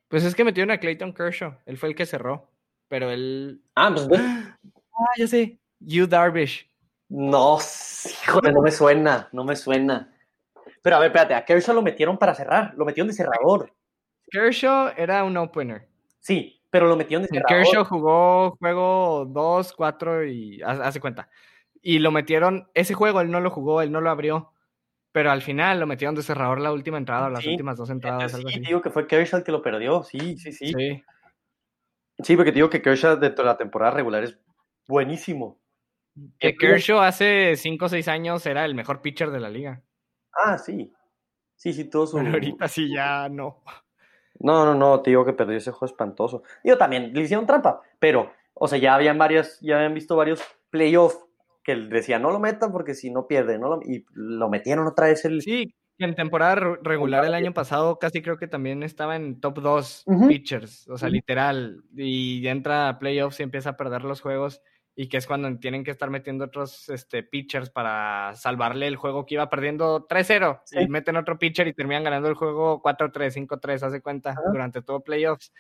Pues 0.09 0.25
es 0.25 0.35
que 0.35 0.45
metieron 0.45 0.71
a 0.71 0.81
Clayton 0.81 1.13
Kershaw. 1.13 1.59
Él 1.67 1.77
fue 1.77 1.91
el 1.91 1.95
que 1.95 2.07
cerró. 2.07 2.51
Pero 2.89 3.11
él. 3.11 3.63
Ah, 3.75 3.93
pues. 3.95 4.09
Ah, 4.19 4.57
ya 5.19 5.27
sé. 5.27 5.61
You 5.81 6.07
Darvish. 6.07 6.67
No, 7.11 7.59
híjole, 7.59 8.53
no 8.53 8.63
me 8.63 8.71
suena, 8.71 9.29
no 9.33 9.45
me 9.45 9.55
suena. 9.55 10.16
Pero 10.87 10.99
a 10.99 11.01
ver, 11.01 11.09
espérate, 11.09 11.35
a 11.35 11.45
Kershaw 11.45 11.75
lo 11.75 11.83
metieron 11.83 12.17
para 12.17 12.33
cerrar, 12.33 12.73
lo 12.77 12.85
metieron 12.85 13.09
de 13.09 13.15
cerrador. 13.15 13.75
Kershaw 14.31 14.93
era 14.97 15.25
un 15.25 15.37
opener. 15.37 15.89
Sí, 16.21 16.63
pero 16.71 16.87
lo 16.87 16.95
metieron 16.95 17.25
de 17.25 17.29
cerrador. 17.29 17.49
Kershaw 17.49 17.85
jugó 17.85 18.57
juego 18.61 19.27
2, 19.29 19.73
4 19.73 20.27
y 20.27 20.63
hace 20.63 21.01
cuenta. 21.01 21.29
Y 21.83 21.99
lo 21.99 22.13
metieron, 22.13 22.71
ese 22.73 22.95
juego 22.95 23.21
él 23.21 23.33
no 23.33 23.41
lo 23.41 23.51
jugó, 23.51 23.83
él 23.83 23.91
no 23.91 24.01
lo 24.01 24.11
abrió. 24.11 24.53
Pero 25.11 25.33
al 25.33 25.43
final 25.43 25.81
lo 25.81 25.89
metieron 25.89 26.15
de 26.15 26.23
cerrador 26.23 26.61
la 26.61 26.71
última 26.71 26.99
entrada, 26.99 27.31
las 27.31 27.45
últimas 27.45 27.77
dos 27.77 27.91
entradas. 27.91 28.33
Algo 28.33 28.49
sí, 28.49 28.61
digo 28.61 28.81
que 28.81 28.91
fue 28.91 29.09
Kershaw 29.09 29.41
el 29.41 29.45
que 29.45 29.51
lo 29.51 29.63
perdió, 29.63 30.05
sí, 30.05 30.37
sí, 30.37 30.53
sí. 30.53 30.73
Sí, 30.73 31.03
sí 32.23 32.37
porque 32.37 32.53
digo 32.53 32.71
que 32.71 32.81
Kershaw 32.81 33.19
dentro 33.19 33.45
de 33.45 33.51
la 33.51 33.57
temporada 33.57 33.91
regular 33.91 34.23
es 34.23 34.39
buenísimo. 34.87 35.59
Que 36.39 36.55
Kershaw 36.55 37.01
hace 37.01 37.57
5 37.57 37.87
o 37.87 37.89
6 37.89 38.07
años 38.07 38.47
era 38.47 38.65
el 38.65 38.77
mejor 38.77 39.03
pitcher 39.03 39.33
de 39.33 39.41
la 39.41 39.51
liga. 39.51 39.83
Ah, 40.45 40.59
sí. 40.59 40.93
Sí, 41.55 41.73
sí, 41.73 41.85
todo 41.85 42.07
su... 42.07 42.19
Pero 42.19 42.31
ahorita 42.31 42.69
sí 42.69 42.89
ya 42.95 43.29
no. 43.29 43.63
No, 44.39 44.67
no, 44.67 44.75
no, 44.75 45.01
te 45.01 45.11
digo 45.11 45.25
que 45.25 45.33
perdió 45.33 45.57
ese 45.57 45.71
juego 45.71 45.87
espantoso. 45.87 46.43
Digo, 46.63 46.77
también 46.77 47.13
le 47.15 47.23
hicieron 47.23 47.47
trampa, 47.47 47.81
pero, 47.99 48.33
o 48.53 48.69
sea, 48.69 48.79
ya 48.79 48.95
habían 48.95 49.17
varias, 49.17 49.59
ya 49.61 49.77
habían 49.77 49.95
visto 49.95 50.15
varios 50.15 50.43
playoffs 50.71 51.19
que 51.65 51.75
decían, 51.75 52.23
no 52.23 52.31
lo 52.31 52.39
metan 52.39 52.71
porque 52.71 52.95
si 52.95 53.11
no 53.11 53.27
pierde, 53.27 53.59
no 53.59 53.69
lo... 53.69 53.83
y 53.83 54.05
lo 54.13 54.49
metieron 54.49 54.87
otra 54.87 55.07
vez 55.07 55.25
el... 55.25 55.41
Sí, 55.41 55.75
en 55.99 56.15
temporada 56.15 56.77
regular 56.83 57.25
el 57.25 57.35
año 57.35 57.55
pasado 57.55 57.99
casi 57.99 58.21
creo 58.21 58.37
que 58.37 58.47
también 58.47 58.83
estaba 58.83 59.17
en 59.17 59.41
top 59.41 59.61
2 59.61 60.05
pitchers, 60.29 60.87
o 60.89 60.99
sea, 60.99 61.09
literal, 61.09 61.83
y 61.97 62.47
entra 62.47 62.89
a 62.89 62.99
playoffs 62.99 63.41
y 63.41 63.45
empieza 63.45 63.71
a 63.71 63.77
perder 63.77 64.05
los 64.05 64.21
juegos 64.21 64.61
y 64.99 65.09
que 65.09 65.19
es 65.19 65.27
cuando 65.27 65.55
tienen 65.59 65.85
que 65.85 65.91
estar 65.91 66.09
metiendo 66.09 66.47
otros 66.47 66.89
este, 66.89 67.23
pitchers 67.23 67.69
para 67.69 68.35
salvarle 68.35 68.87
el 68.87 68.97
juego 68.97 69.27
que 69.27 69.35
iba 69.35 69.51
perdiendo 69.51 70.09
3-0 70.09 70.63
y 70.73 70.89
meten 70.89 71.17
otro 71.17 71.39
pitcher 71.39 71.69
y 71.69 71.75
terminan 71.75 72.03
ganando 72.03 72.29
el 72.29 72.35
juego 72.35 72.83
4-3, 72.83 73.47
5-3, 73.47 73.83
hace 73.83 74.01
cuenta, 74.01 74.35
durante 74.51 74.81
todo 74.81 75.01
playoffs. 75.01 75.53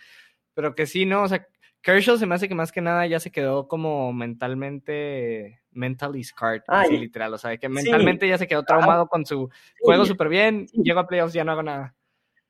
Pero 0.54 0.74
que 0.74 0.86
sí, 0.86 1.04
¿no? 1.04 1.24
O 1.24 1.28
sea, 1.28 1.46
Kershaw 1.82 2.16
se 2.16 2.24
me 2.24 2.34
hace 2.34 2.48
que 2.48 2.54
más 2.54 2.72
que 2.72 2.80
nada 2.80 3.06
ya 3.06 3.20
se 3.20 3.30
quedó 3.30 3.68
como 3.68 4.10
mentalmente, 4.14 5.60
mentally 5.70 6.24
scarred, 6.24 6.62
así 6.66 6.96
literal, 6.96 7.34
o 7.34 7.38
sea, 7.38 7.54
que 7.58 7.68
mentalmente 7.68 8.26
ya 8.26 8.38
se 8.38 8.48
quedó 8.48 8.62
traumado 8.62 9.06
con 9.06 9.26
su 9.26 9.50
juego 9.80 10.06
súper 10.06 10.30
bien, 10.30 10.66
llego 10.68 11.00
a 11.00 11.06
playoffs, 11.06 11.34
ya 11.34 11.44
no 11.44 11.52
hago 11.52 11.62
nada. 11.62 11.94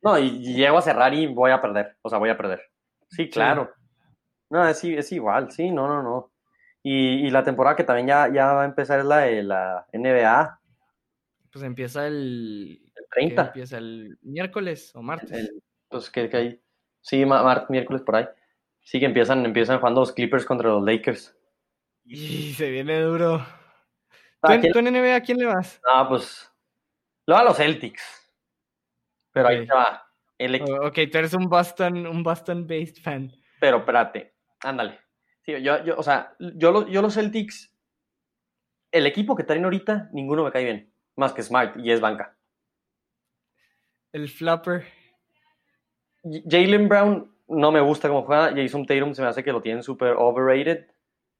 No, 0.03 0.17
y, 0.21 0.55
llego 0.55 0.79
a 0.79 0.83
cerrar 0.83 1.13
y 1.15 1.27
voy 1.27 1.51
a 1.51 1.61
perder, 1.61 1.97
o 2.03 2.09
sea, 2.09 2.19
voy 2.19 2.31
a 2.31 2.37
perder. 2.37 2.63
Sí, 3.11 3.29
claro. 3.29 3.73
No, 4.51 4.67
es, 4.69 4.85
es 4.85 5.11
igual, 5.11 5.51
sí, 5.51 5.73
no, 5.73 5.89
no, 5.89 6.01
no. 6.01 6.31
Y, 6.89 7.31
la 7.31 7.43
temporada 7.43 7.75
que 7.75 7.83
también 7.83 8.07
ya, 8.07 8.33
ya 8.33 8.53
va 8.53 8.63
a 8.63 8.65
empezar 8.65 9.01
es 9.01 9.07
la 9.07 9.19
de 9.19 9.43
la 9.43 9.89
NBA. 9.93 10.61
Pues 11.51 11.65
empieza 11.65 12.07
el... 12.07 12.81
El 12.95 13.05
30. 13.11 13.47
Empieza 13.47 13.79
el 13.79 14.17
miércoles 14.23 14.95
o 14.95 15.03
martes. 15.03 15.51
pues 15.89 16.09
que, 16.11 16.29
que 16.29 16.37
hay... 16.37 16.61
Sí, 17.01 17.25
martes, 17.25 17.71
miércoles 17.71 18.03
por 18.03 18.15
ahí. 18.15 18.27
Sí, 18.83 19.01
que 19.01 19.07
empiezan, 19.07 19.45
empiezan 19.45 19.81
jugando 19.81 20.03
los 20.03 20.13
Clippers 20.13 20.45
contra 20.45 20.69
los 20.69 20.85
Lakers. 20.85 21.37
Y 22.05 22.53
se 22.53 22.71
viene 22.71 23.01
duro. 23.01 23.45
¿Tú, 24.41 24.53
en, 24.53 24.71
¿Tú, 24.71 24.79
en, 24.79 24.93
NBA 24.93 25.17
a 25.17 25.21
quién 25.23 25.39
le 25.39 25.47
vas? 25.47 25.81
Ah, 25.85 26.07
pues... 26.09 26.49
Lo 27.27 27.37
a 27.37 27.43
los 27.43 27.57
Celtics. 27.57 28.33
Pero 29.33 29.49
ahí 29.49 29.67
va. 29.67 30.09
El... 30.39 30.63
ok, 30.63 30.99
tú 31.11 31.19
eres 31.19 31.35
un 31.35 31.49
Boston, 31.49 32.07
un 32.07 32.23
Boston-based 32.23 33.03
fan. 33.03 33.33
Pero 33.59 33.79
espérate, 33.79 34.37
ándale. 34.61 35.06
Sí, 35.47 35.63
yo, 35.63 35.85
yo, 35.85 35.97
o 35.97 36.03
sea, 36.03 36.35
yo, 36.41 36.89
yo 36.89 37.03
los 37.03 37.15
Celtics, 37.15 37.73
el 38.91 39.07
equipo 39.07 39.37
que 39.37 39.45
traen 39.45 39.65
ahorita, 39.65 40.11
ninguno 40.13 40.45
me 40.45 40.51
cae 40.51 40.65
bien. 40.65 40.93
Más 41.15 41.33
que 41.33 41.43
Smart 41.43 41.77
y 41.79 41.93
es 41.93 42.01
banca. 42.01 42.37
El 44.13 44.29
flopper. 44.29 44.85
Jalen 46.25 46.89
Brown 46.89 47.33
no 47.49 47.71
me 47.71 47.81
gusta 47.81 48.09
cómo 48.09 48.25
juega. 48.25 48.53
Jason 48.55 48.85
Tatum 48.85 49.15
se 49.15 49.23
me 49.23 49.29
hace 49.29 49.45
que 49.45 49.53
lo 49.53 49.63
tienen 49.63 49.83
súper 49.83 50.15
overrated. 50.19 50.87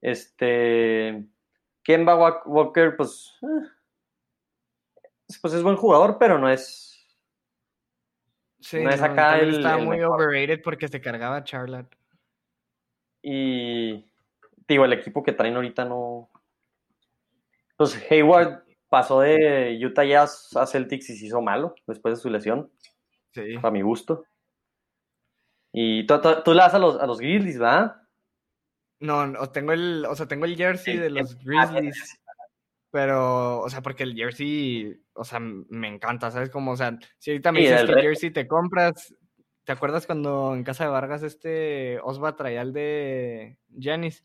Este. 0.01 1.27
Kemba 1.83 2.43
Walker, 2.45 2.97
pues. 2.97 3.35
Eh, 3.43 3.67
pues 5.43 5.55
es 5.55 5.63
buen 5.63 5.77
jugador, 5.77 6.17
pero 6.19 6.39
no 6.39 6.49
es. 6.49 6.85
Sí, 8.61 8.83
no 8.83 8.91
es 8.91 9.03
acá 9.03 9.39
el, 9.39 9.57
Estaba 9.57 9.79
muy 9.79 10.01
overrated 10.01 10.63
porque 10.63 10.89
se 10.89 11.01
cargaba 11.01 11.45
Charlotte. 11.45 11.97
Y 13.29 14.05
digo, 14.69 14.85
el 14.85 14.93
equipo 14.93 15.25
que 15.25 15.33
traen 15.33 15.57
ahorita 15.57 15.85
no. 15.85 16.31
Pues 17.77 18.01
Hayward 18.09 18.63
pasó 18.89 19.21
de 19.21 19.77
Utah 19.85 20.05
Jazz 20.05 20.57
a 20.57 20.65
Celtics 20.65 21.11
y 21.11 21.17
se 21.17 21.27
hizo 21.27 21.43
malo 21.43 21.75
después 21.89 22.17
de 22.17 22.23
su 22.23 22.31
lesión. 22.31 22.71
Sí. 23.35 23.57
A 23.61 23.71
mi 23.73 23.83
gusto. 23.83 24.25
Y 25.73 26.07
tú, 26.07 26.21
tú, 26.45 26.53
le 26.53 26.61
das 26.61 26.75
a 26.75 26.79
los, 26.79 27.01
a 27.01 27.07
los 27.07 27.19
Grizzlies, 27.19 27.61
¿va? 27.61 28.01
No, 29.01 29.27
no, 29.27 29.51
tengo 29.51 29.73
el, 29.73 30.07
o 30.09 30.15
sea, 30.15 30.27
tengo 30.27 30.45
el 30.45 30.57
jersey 30.57 30.97
de 30.97 31.11
los 31.11 31.37
Grizzlies. 31.45 32.21
Pero, 32.93 33.59
o 33.59 33.69
sea, 33.69 33.83
porque 33.83 34.05
el 34.05 34.15
jersey, 34.15 35.03
o 35.15 35.25
sea, 35.25 35.41
me 35.41 35.89
encanta, 35.89 36.31
¿sabes? 36.31 36.49
Como, 36.49 36.71
o 36.71 36.77
sea, 36.77 36.97
si 37.19 37.33
ahorita 37.33 37.51
me 37.51 37.61
dices 37.61 37.83
que 37.87 37.93
el 37.93 38.03
jersey 38.03 38.31
te 38.31 38.47
compras, 38.47 39.13
¿Te 39.67 39.73
acuerdas 39.73 40.07
cuando 40.07 40.55
en 40.55 40.63
casa 40.63 40.85
de 40.85 40.91
Vargas 40.91 41.25
este 41.25 41.99
Osva 42.05 42.37
traía 42.37 42.63
el 42.63 42.73
de 42.73 43.59
Janis? 43.77 44.23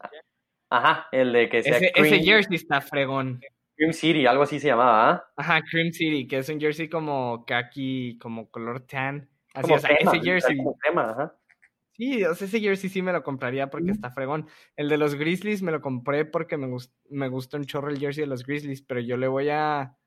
Ajá, 0.69 1.07
el 1.11 1.33
de 1.33 1.49
que 1.49 1.63
sea 1.63 1.77
ese, 1.77 1.91
ese 1.95 2.19
jersey 2.19 2.57
está 2.57 2.79
fregón. 2.79 3.41
Cream 3.75 3.91
City, 3.91 4.27
algo 4.27 4.43
así 4.43 4.59
se 4.59 4.67
llamaba, 4.67 5.09
¿ah? 5.09 5.25
Ajá, 5.35 5.63
Cream 5.63 5.91
City, 5.93 6.27
que 6.27 6.37
es 6.37 6.49
un 6.49 6.59
jersey 6.59 6.87
como 6.89 7.43
khaki, 7.47 8.19
como 8.19 8.51
color 8.51 8.81
tan. 8.81 9.31
Así, 9.55 9.73
o 9.73 9.79
sea, 9.79 9.89
ese 9.95 10.19
jersey. 10.21 10.59
ajá. 10.95 11.35
Sí, 11.93 12.23
o 12.23 12.35
sea, 12.35 12.45
ese 12.45 12.59
jersey 12.59 12.91
sí 12.91 13.01
me 13.01 13.11
lo 13.11 13.23
compraría 13.23 13.71
porque 13.71 13.89
está 13.89 14.11
fregón. 14.11 14.47
El 14.75 14.89
de 14.89 14.97
los 14.97 15.15
Grizzlies 15.15 15.63
me 15.63 15.71
lo 15.71 15.81
compré 15.81 16.23
porque 16.23 16.55
me, 16.55 16.67
me 17.09 17.27
gusta 17.29 17.57
un 17.57 17.65
chorro 17.65 17.89
el 17.89 17.97
jersey 17.97 18.21
de 18.21 18.27
los 18.27 18.45
Grizzlies, 18.45 18.83
pero 18.83 18.99
yo 18.99 19.17
le 19.17 19.27
voy 19.27 19.49
a 19.49 19.97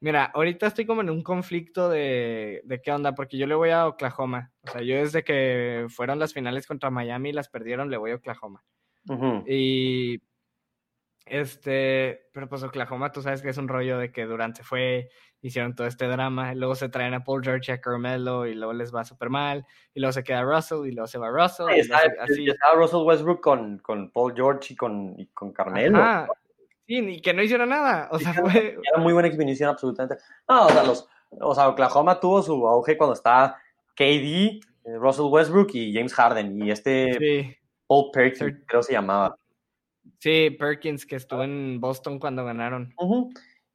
Mira, 0.00 0.26
ahorita 0.26 0.68
estoy 0.68 0.86
como 0.86 1.00
en 1.00 1.10
un 1.10 1.22
conflicto 1.22 1.88
de, 1.88 2.62
de 2.64 2.80
qué 2.80 2.92
onda, 2.92 3.14
porque 3.14 3.36
yo 3.36 3.46
le 3.46 3.54
voy 3.54 3.70
a 3.70 3.88
Oklahoma. 3.88 4.52
O 4.62 4.70
sea, 4.70 4.82
yo 4.82 4.96
desde 4.96 5.24
que 5.24 5.86
fueron 5.88 6.18
las 6.18 6.32
finales 6.32 6.66
contra 6.66 6.90
Miami 6.90 7.30
y 7.30 7.32
las 7.32 7.48
perdieron, 7.48 7.90
le 7.90 7.96
voy 7.96 8.12
a 8.12 8.16
Oklahoma. 8.16 8.64
Y 9.46 10.20
este, 11.30 12.28
pero 12.32 12.48
pues 12.48 12.62
Oklahoma, 12.62 13.12
tú 13.12 13.22
sabes 13.22 13.42
que 13.42 13.50
es 13.50 13.58
un 13.58 13.68
rollo 13.68 13.98
de 13.98 14.10
que 14.12 14.24
Durante 14.24 14.62
fue, 14.62 15.10
hicieron 15.40 15.74
todo 15.74 15.86
este 15.86 16.06
drama, 16.06 16.54
luego 16.54 16.74
se 16.74 16.88
traen 16.88 17.14
a 17.14 17.24
Paul 17.24 17.42
George 17.42 17.70
y 17.70 17.74
a 17.74 17.80
Carmelo 17.80 18.46
y 18.46 18.54
luego 18.54 18.72
les 18.72 18.94
va 18.94 19.04
súper 19.04 19.30
mal, 19.30 19.66
y 19.94 20.00
luego 20.00 20.12
se 20.12 20.24
queda 20.24 20.42
Russell 20.42 20.86
y 20.86 20.92
luego 20.92 21.06
se 21.06 21.18
va 21.18 21.30
Russell. 21.30 21.66
y 21.76 21.80
así. 21.80 22.48
estaba 22.48 22.76
Russell 22.76 23.04
Westbrook 23.04 23.40
con, 23.40 23.78
con 23.78 24.10
Paul 24.10 24.34
George 24.34 24.72
y 24.72 24.76
con, 24.76 25.14
y 25.18 25.26
con 25.28 25.52
Carmelo. 25.52 25.98
Sí, 26.88 27.02
ni 27.02 27.20
que 27.20 27.34
no 27.34 27.42
hiciera 27.42 27.66
nada. 27.66 28.08
O 28.10 28.18
sea, 28.18 28.32
fue. 28.32 28.78
Era 28.92 28.98
muy 28.98 29.12
buena 29.12 29.28
exhibición, 29.28 29.68
absolutamente. 29.68 30.16
No, 30.48 30.66
o 30.66 30.70
sea, 30.70 30.82
los, 30.82 31.06
o 31.38 31.54
sea, 31.54 31.68
Oklahoma 31.68 32.18
tuvo 32.18 32.42
su 32.42 32.66
auge 32.66 32.96
cuando 32.96 33.12
estaba 33.12 33.58
KD, 33.94 34.24
eh, 34.24 34.60
Russell 34.98 35.26
Westbrook 35.26 35.68
y 35.74 35.92
James 35.92 36.14
Harden. 36.14 36.62
Y 36.62 36.70
este 36.70 37.60
Paul 37.86 38.10
Perkins, 38.10 38.62
creo 38.66 38.82
se 38.82 38.94
llamaba. 38.94 39.36
Sí, 40.18 40.48
Perkins, 40.58 41.04
que 41.04 41.16
estuvo 41.16 41.42
en 41.42 41.78
Boston 41.78 42.18
cuando 42.18 42.46
ganaron. 42.46 42.94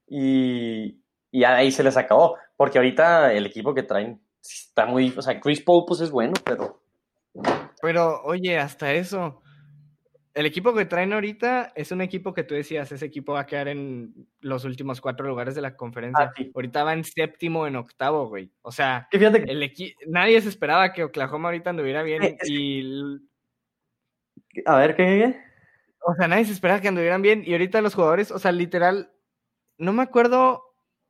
Y, 0.08 1.00
y 1.30 1.44
ahí 1.44 1.72
se 1.72 1.84
les 1.84 1.96
acabó. 1.96 2.38
Porque 2.58 2.80
ahorita 2.80 3.32
el 3.32 3.46
equipo 3.46 3.76
que 3.76 3.84
traen 3.84 4.20
está 4.42 4.88
muy. 4.88 5.14
O 5.16 5.22
sea, 5.22 5.40
Chris 5.40 5.62
Paul, 5.62 5.86
pues 5.88 6.02
es 6.02 6.10
bueno, 6.10 6.34
pero. 6.44 6.82
Pero, 7.80 8.24
oye, 8.24 8.58
hasta 8.58 8.92
eso 8.94 9.43
el 10.34 10.46
equipo 10.48 10.74
que 10.74 10.86
traen 10.86 11.14
ahorita 11.14 11.74
es 11.76 11.92
un 11.92 12.02
equipo 12.02 12.34
que 12.34 12.44
tú 12.44 12.56
decías, 12.56 12.92
ese 12.92 13.06
equipo 13.06 13.34
va 13.34 13.42
a 13.42 13.46
quedar 13.46 13.68
en 13.68 14.28
los 14.40 14.66
últimos 14.66 15.00
cuatro 15.00 15.28
lugares 15.28 15.54
de 15.54 15.62
la 15.62 15.76
conferencia. 15.76 16.32
Ah, 16.36 16.44
ahorita 16.56 16.84
va 16.84 16.94
en 16.94 17.04
séptimo, 17.04 17.68
en 17.68 17.76
octavo, 17.76 18.28
güey. 18.28 18.52
O 18.64 18.72
sea, 18.72 19.08
nadie 20.08 20.42
se 20.42 20.50
esperaba 20.50 20.92
que 20.92 21.04
Oklahoma 21.04 21.50
ahorita 21.50 21.70
anduviera 21.70 22.02
bien 22.02 22.38
y... 22.46 23.20
A 24.66 24.78
ver, 24.78 24.96
¿qué? 24.96 25.40
O 26.00 26.16
sea, 26.16 26.28
nadie 26.28 26.46
se 26.46 26.52
esperaba 26.52 26.82
que 26.82 26.88
anduvieran 26.88 27.22
bien 27.22 27.44
y 27.46 27.54
ahorita 27.54 27.82
los 27.82 27.96
jugadores, 27.96 28.32
o 28.32 28.40
sea, 28.40 28.52
literal, 28.52 29.12
no 29.78 29.94
me 29.94 30.04
acuerdo 30.04 30.64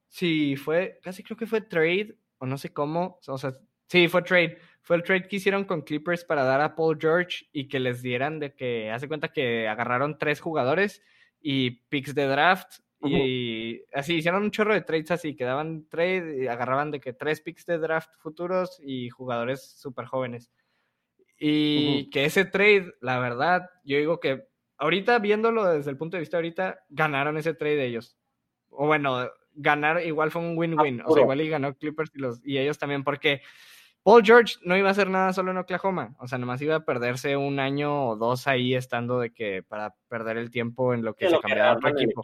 si 0.10 0.56
fue, 0.58 1.00
casi 1.02 1.24
creo 1.24 1.38
que 1.38 1.48
fue 1.48 1.62
trade 1.62 2.16
o 2.38 2.46
no 2.46 2.58
sé 2.58 2.72
cómo, 2.74 3.20
o 3.26 3.38
sea, 3.38 3.58
sí, 3.88 4.08
fue 4.08 4.22
trade 4.22 4.58
fue 4.84 4.98
el 4.98 5.04
trade 5.04 5.28
que 5.28 5.38
hicieron 5.38 5.64
con 5.64 5.82
Clippers 5.82 6.26
para 6.26 6.44
dar 6.44 6.62
a 6.62 6.76
Paul 6.76 6.98
George 7.00 7.46
y 7.54 7.68
que 7.68 7.80
les 7.80 8.02
dieran 8.02 8.40
de 8.40 8.54
que, 8.54 8.92
hace 8.92 9.08
cuenta 9.08 9.30
que 9.30 9.68
agarraron 9.68 10.18
tres 10.18 10.42
jugadores 10.42 11.02
y 11.42 11.72
picks 11.88 12.14
de 12.14 12.28
draft 12.28 12.80
y 13.06 13.82
así 13.94 14.16
hicieron 14.16 14.44
un 14.44 14.52
chorro 14.52 14.74
de 14.74 14.82
trades 14.82 15.12
así, 15.12 15.36
que 15.36 15.44
daban 15.44 15.88
trade 15.90 16.44
y 16.44 16.48
agarraban 16.48 16.90
de 16.92 17.02
que 17.02 17.12
tres 17.12 17.42
picks 17.42 17.66
de 17.66 17.78
draft 17.78 18.10
futuros 18.20 18.80
y 18.82 19.10
jugadores 19.10 19.62
súper 19.78 20.06
jóvenes. 20.06 20.52
Y 21.38 22.10
que 22.12 22.24
ese 22.24 22.46
trade, 22.46 22.94
la 23.02 23.20
verdad, 23.20 23.70
yo 23.84 23.98
digo 23.98 24.22
que 24.22 24.48
ahorita 24.78 25.20
viéndolo 25.20 25.66
desde 25.66 25.92
el 25.92 25.98
punto 25.98 26.16
de 26.16 26.22
vista 26.22 26.38
ahorita, 26.38 26.80
ganaron 26.90 27.38
ese 27.38 27.54
trade 27.54 27.76
de 27.76 27.86
ellos. 27.88 28.18
O 28.70 28.88
bueno, 28.88 29.30
ganar 29.54 30.06
igual 30.06 30.32
fue 30.32 30.42
un 30.42 30.58
win-win. 30.58 31.02
O 31.06 31.14
sea, 31.14 31.24
igual 31.24 31.42
y 31.42 31.50
ganó 31.50 31.76
Clippers 31.76 32.12
y, 32.16 32.20
los, 32.20 32.42
y 32.46 32.58
ellos 32.58 32.78
también, 32.78 33.04
porque 33.04 33.42
Paul 34.04 34.24
George 34.24 34.56
no 34.64 34.76
iba 34.76 34.90
a 34.90 34.92
hacer 34.92 35.10
nada 35.10 35.32
solo 35.32 35.52
en 35.52 35.58
Oklahoma, 35.58 36.16
o 36.20 36.28
sea, 36.28 36.38
nomás 36.38 36.62
iba 36.62 36.76
a 36.76 36.86
perderse 36.86 37.38
un 37.38 37.60
año 37.60 38.10
o 38.10 38.16
dos 38.18 38.48
ahí 38.48 38.76
estando 38.76 39.20
de 39.20 39.32
que 39.32 39.64
para 39.64 39.96
perder 40.10 40.38
el 40.38 40.52
tiempo 40.52 40.94
en 40.94 41.04
lo 41.04 41.16
que 41.16 41.30
se 41.30 41.40
cambiaba 41.40 41.74
otro 41.74 41.90
equipo. 41.90 42.22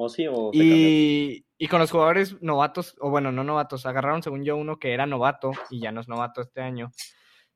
O 0.00 0.08
sí, 0.08 0.26
o 0.30 0.50
y, 0.52 1.44
y, 1.56 1.66
con 1.66 1.80
los 1.80 1.90
jugadores 1.90 2.40
novatos, 2.40 2.94
o 3.00 3.10
bueno, 3.10 3.32
no 3.32 3.42
novatos, 3.42 3.84
agarraron 3.84 4.22
según 4.22 4.44
yo 4.44 4.56
uno 4.56 4.78
que 4.78 4.92
era 4.92 5.06
novato 5.06 5.50
y 5.70 5.80
ya 5.80 5.90
no 5.90 6.00
es 6.00 6.06
novato 6.06 6.40
este 6.40 6.60
año. 6.60 6.92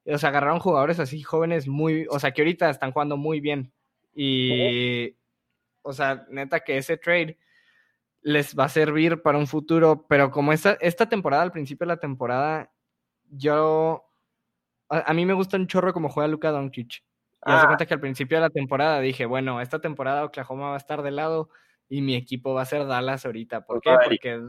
O 0.04 0.18
sea, 0.18 0.30
agarraron 0.30 0.58
jugadores 0.58 0.98
así 0.98 1.22
jóvenes 1.22 1.68
muy, 1.68 2.06
o 2.10 2.18
sea, 2.18 2.32
que 2.32 2.42
ahorita 2.42 2.68
están 2.68 2.90
jugando 2.90 3.16
muy 3.16 3.40
bien. 3.40 3.72
Y, 4.12 5.16
o 5.82 5.92
sea, 5.92 6.26
neta 6.30 6.60
que 6.60 6.78
ese 6.78 6.96
trade 6.96 7.38
les 8.22 8.58
va 8.58 8.64
a 8.64 8.68
servir 8.68 9.22
para 9.22 9.38
un 9.38 9.46
futuro, 9.46 10.06
pero 10.08 10.32
como 10.32 10.52
esta, 10.52 10.72
esta 10.80 11.08
temporada, 11.08 11.44
al 11.44 11.52
principio 11.52 11.86
de 11.86 11.94
la 11.94 12.00
temporada, 12.00 12.71
yo, 13.32 14.04
a, 14.88 15.12
mí 15.14 15.24
me 15.24 15.32
gusta 15.32 15.56
un 15.56 15.66
chorro 15.66 15.92
como 15.92 16.10
juega 16.10 16.28
Luka 16.28 16.50
Doncic. 16.50 17.02
Y 17.44 17.50
hace 17.50 17.64
ah. 17.64 17.66
cuenta 17.66 17.86
que 17.86 17.94
al 17.94 18.00
principio 18.00 18.36
de 18.36 18.42
la 18.42 18.50
temporada 18.50 19.00
dije, 19.00 19.26
bueno, 19.26 19.60
esta 19.60 19.80
temporada 19.80 20.24
Oklahoma 20.24 20.68
va 20.68 20.74
a 20.74 20.78
estar 20.78 21.02
de 21.02 21.10
lado 21.10 21.48
y 21.88 22.02
mi 22.02 22.14
equipo 22.14 22.54
va 22.54 22.62
a 22.62 22.66
ser 22.66 22.86
Dallas 22.86 23.26
ahorita. 23.26 23.64
¿Por 23.64 23.80
qué? 23.80 23.96
Porque, 24.04 24.40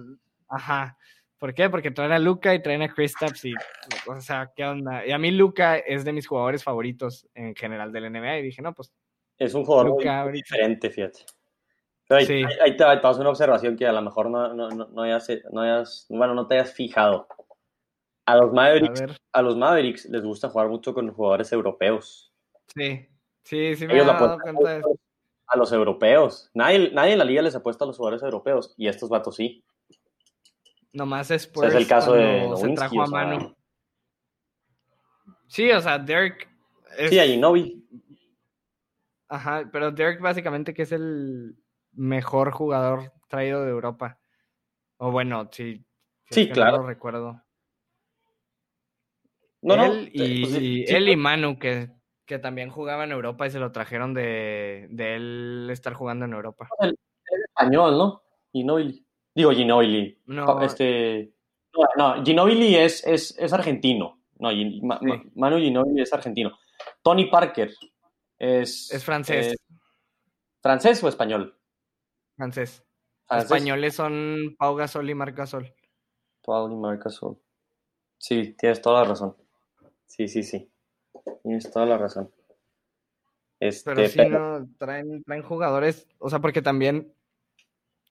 ajá, 0.48 0.98
¿por 1.40 1.54
qué? 1.54 1.70
Porque 1.70 1.92
traen 1.92 2.12
a 2.12 2.20
Luca 2.20 2.54
y 2.54 2.62
traen 2.62 2.84
a 2.84 2.94
Kristaps 2.94 3.46
y, 3.46 3.54
o 4.08 4.22
sea, 4.22 4.52
¿qué 4.56 4.66
onda? 4.66 5.06
Y 5.06 5.12
a 5.12 5.18
mí 5.18 5.32
Luca 5.32 5.78
es 5.78 6.06
de 6.06 6.14
mis 6.14 6.28
jugadores 6.28 6.64
favoritos 6.64 7.28
en 7.34 7.56
general 7.56 7.92
del 7.92 8.12
NBA 8.12 8.40
y 8.40 8.44
dije, 8.44 8.62
no, 8.62 8.74
pues. 8.74 8.94
Es 9.38 9.54
un 9.54 9.66
jugador 9.66 10.32
diferente, 10.32 10.90
fíjate. 10.90 11.26
ahí, 12.10 12.78
te, 12.78 12.84
vas 12.84 13.18
a 13.18 13.22
una 13.22 13.30
observación 13.32 13.76
que 13.76 13.88
a 13.88 13.92
lo 13.92 14.02
mejor 14.02 14.30
no, 14.30 14.54
no, 14.54 14.70
no, 14.70 15.02
hayas, 15.02 15.28
no 15.52 15.62
hayas, 15.62 16.06
bueno, 16.10 16.36
no 16.36 16.48
te 16.48 16.56
hayas 16.56 16.74
fijado. 16.74 17.28
A 18.26 18.38
los 18.38 18.54
Mavericks, 18.54 19.04
a, 19.34 19.42
los 19.42 19.58
Mavericks 19.58 20.06
les 20.06 20.24
gusta 20.24 20.50
jugar 20.50 20.70
mucho 20.70 20.94
con 20.94 21.12
jugadores 21.12 21.52
europeos. 21.52 22.34
Sí, 22.74 23.08
sí, 23.44 23.76
sí 23.76 23.88
me 23.88 23.98
he 23.98 24.06
dado 24.06 24.38
cuenta 24.40 24.74
de 24.74 24.80
eso 24.80 24.98
a 25.54 25.58
los 25.58 25.72
europeos. 25.72 26.50
Nadie, 26.54 26.92
nadie 26.92 27.14
en 27.14 27.20
la 27.20 27.26
liga 27.26 27.42
les 27.42 27.56
apuesta 27.56 27.86
a 27.86 27.88
los 27.88 27.98
jugadores 27.98 28.24
europeos 28.24 28.74
y 28.78 28.88
estos 28.88 29.10
vatos 29.10 29.36
sí. 29.36 29.64
Nomás 30.94 31.32
es 31.32 31.48
por 31.48 31.66
es 31.66 31.74
el 31.76 31.88
caso 31.88 32.14
de 32.14 32.52
se 32.56 32.70
trajo 32.70 33.02
a 33.02 33.08
mano. 33.08 33.56
Sí, 35.48 35.72
o 35.72 35.82
sea, 35.82 36.00
Derek. 36.00 36.50
Sí, 37.10 37.20
a 37.20 37.26
Ginobi. 37.26 37.84
Ajá, 39.28 39.70
pero 39.72 39.92
Derek 39.92 40.22
básicamente 40.22 40.74
que 40.74 40.84
es 40.84 40.92
el 40.92 41.56
mejor 41.92 42.52
jugador 42.52 43.14
traído 43.28 43.64
de 43.64 43.70
Europa. 43.70 44.20
O 44.98 45.12
bueno, 45.12 45.50
sí. 45.52 45.84
sí, 46.30 46.50
claro. 46.50 46.78
No 46.78 46.84
lo 46.84 46.88
recuerdo. 46.88 47.44
No, 49.64 49.74
él, 49.74 49.80
no, 49.80 50.10
y, 50.12 50.42
pues 50.42 50.92
él 50.92 51.10
y 51.10 51.16
Manu, 51.16 51.58
que 51.58 51.90
que 52.26 52.40
también 52.40 52.70
jugaba 52.70 53.04
en 53.04 53.12
Europa 53.12 53.48
y 53.48 53.52
se 53.52 53.60
lo 53.60 53.72
trajeron 53.72 54.14
de, 54.14 54.88
de 54.90 55.16
él 55.16 55.70
estar 55.72 55.94
jugando 55.94 56.26
en 56.26 56.34
Europa. 56.34 56.70
El, 56.80 56.96
español, 57.50 57.98
¿no? 57.98 58.24
Ginobili. 58.52 59.06
Digo 59.36 59.52
Ginobili. 59.52 60.22
No, 60.26 60.62
este, 60.62 61.34
no, 61.74 62.16
no 62.16 62.24
Ginobili 62.24 62.76
es, 62.76 63.06
es, 63.06 63.38
es 63.38 63.54
argentino. 63.54 64.22
No, 64.40 64.50
Manu 65.36 65.58
Ginobili 65.58 66.02
es 66.02 66.14
argentino. 66.14 66.58
Tony 67.02 67.26
Parker 67.26 67.72
es... 68.38 68.92
Es 68.92 69.04
francés. 69.04 69.56
¿Francés 70.62 71.04
o 71.04 71.10
español? 71.10 71.58
Francés. 72.36 72.86
Españoles 73.30 73.96
son 73.96 74.56
Pau 74.58 74.76
Gasol 74.76 75.10
y 75.10 75.16
Marc 75.16 75.36
Gasol. 75.36 75.74
Pau 76.44 76.72
y 76.72 76.76
Marc 76.76 77.04
Gasol. 77.04 77.38
Sí, 78.18 78.56
tienes 78.58 78.82
toda 78.82 79.02
la 79.02 79.10
razón. 79.10 79.36
Sí, 80.16 80.28
sí, 80.28 80.44
sí. 80.44 80.70
Tienes 81.42 81.72
toda 81.72 81.88
la 81.88 81.98
razón. 81.98 82.30
Este, 83.60 83.96
pero 83.96 84.08
sí, 84.08 84.20
no, 84.30 84.68
traen, 84.78 85.24
traen 85.24 85.42
jugadores, 85.42 86.08
o 86.20 86.30
sea, 86.30 86.40
porque 86.40 86.62
también, 86.62 87.14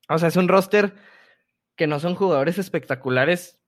o 0.09 0.19
sea, 0.19 0.29
es 0.29 0.37
un 0.37 0.49
roster 0.49 0.95
que 1.77 1.87
no 1.87 2.01
son 2.01 2.17
jugadores 2.17 2.59
espectaculares 2.59 3.61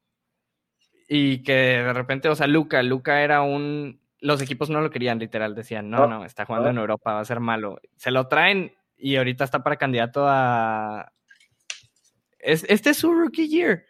y 1.08 1.44
que 1.44 1.52
de 1.52 1.92
repente, 1.92 2.28
o 2.28 2.34
sea, 2.34 2.48
Luca, 2.48 2.82
Luca 2.82 3.22
era 3.22 3.42
un, 3.42 4.00
los 4.18 4.42
equipos 4.42 4.68
no 4.68 4.80
lo 4.80 4.90
querían, 4.90 5.20
literal, 5.20 5.54
decían, 5.54 5.88
no, 5.88 6.08
no, 6.08 6.24
está 6.24 6.44
jugando 6.44 6.70
en 6.70 6.78
Europa, 6.78 7.12
va 7.12 7.20
a 7.20 7.24
ser 7.24 7.38
malo. 7.38 7.78
Se 7.96 8.10
lo 8.10 8.26
traen 8.26 8.74
y 8.96 9.14
ahorita 9.14 9.44
está 9.44 9.62
para 9.62 9.76
candidato 9.76 10.24
a... 10.26 11.12
este 12.40 12.90
es 12.90 12.96
su 12.96 13.12
rookie 13.12 13.48
year. 13.48 13.84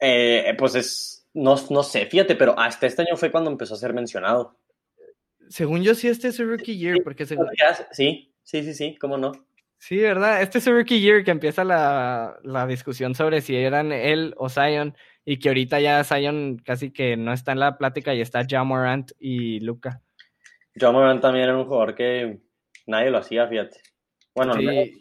Eh, 0.00 0.52
pues 0.58 0.74
es, 0.74 1.15
no, 1.36 1.54
no 1.68 1.82
sé, 1.82 2.06
fíjate, 2.06 2.34
pero 2.34 2.58
hasta 2.58 2.86
este 2.86 3.02
año 3.02 3.16
fue 3.16 3.30
cuando 3.30 3.50
empezó 3.50 3.74
a 3.74 3.78
ser 3.78 3.92
mencionado. 3.92 4.56
Según 5.48 5.82
yo, 5.82 5.94
sí, 5.94 6.08
este 6.08 6.28
es 6.28 6.36
su 6.36 6.44
rookie 6.44 6.78
year, 6.78 6.96
porque 7.04 7.26
según... 7.26 7.46
Sí, 7.92 8.34
sí, 8.42 8.62
sí, 8.62 8.74
sí, 8.74 8.96
cómo 8.98 9.18
no. 9.18 9.32
Sí, 9.78 9.98
¿verdad? 9.98 10.40
Este 10.40 10.58
es 10.58 10.64
su 10.64 10.72
rookie 10.72 10.98
year 10.98 11.24
que 11.24 11.30
empieza 11.30 11.62
la, 11.62 12.66
discusión 12.66 13.14
sobre 13.14 13.42
si 13.42 13.54
eran 13.54 13.92
él 13.92 14.34
o 14.38 14.48
Zion, 14.48 14.96
y 15.26 15.38
que 15.38 15.48
ahorita 15.48 15.78
ya 15.78 16.02
Zion 16.04 16.56
casi 16.64 16.90
que 16.90 17.18
no 17.18 17.34
está 17.34 17.52
en 17.52 17.60
la 17.60 17.76
plática 17.76 18.14
y 18.14 18.22
está 18.22 18.46
Jamorant 18.48 19.12
y 19.18 19.60
Luca. 19.60 20.00
Jamorant 20.74 21.20
también 21.20 21.44
era 21.44 21.58
un 21.58 21.66
jugador 21.66 21.94
que 21.94 22.40
nadie 22.86 23.10
lo 23.10 23.18
hacía, 23.18 23.46
fíjate. 23.46 23.82
Bueno, 24.34 24.54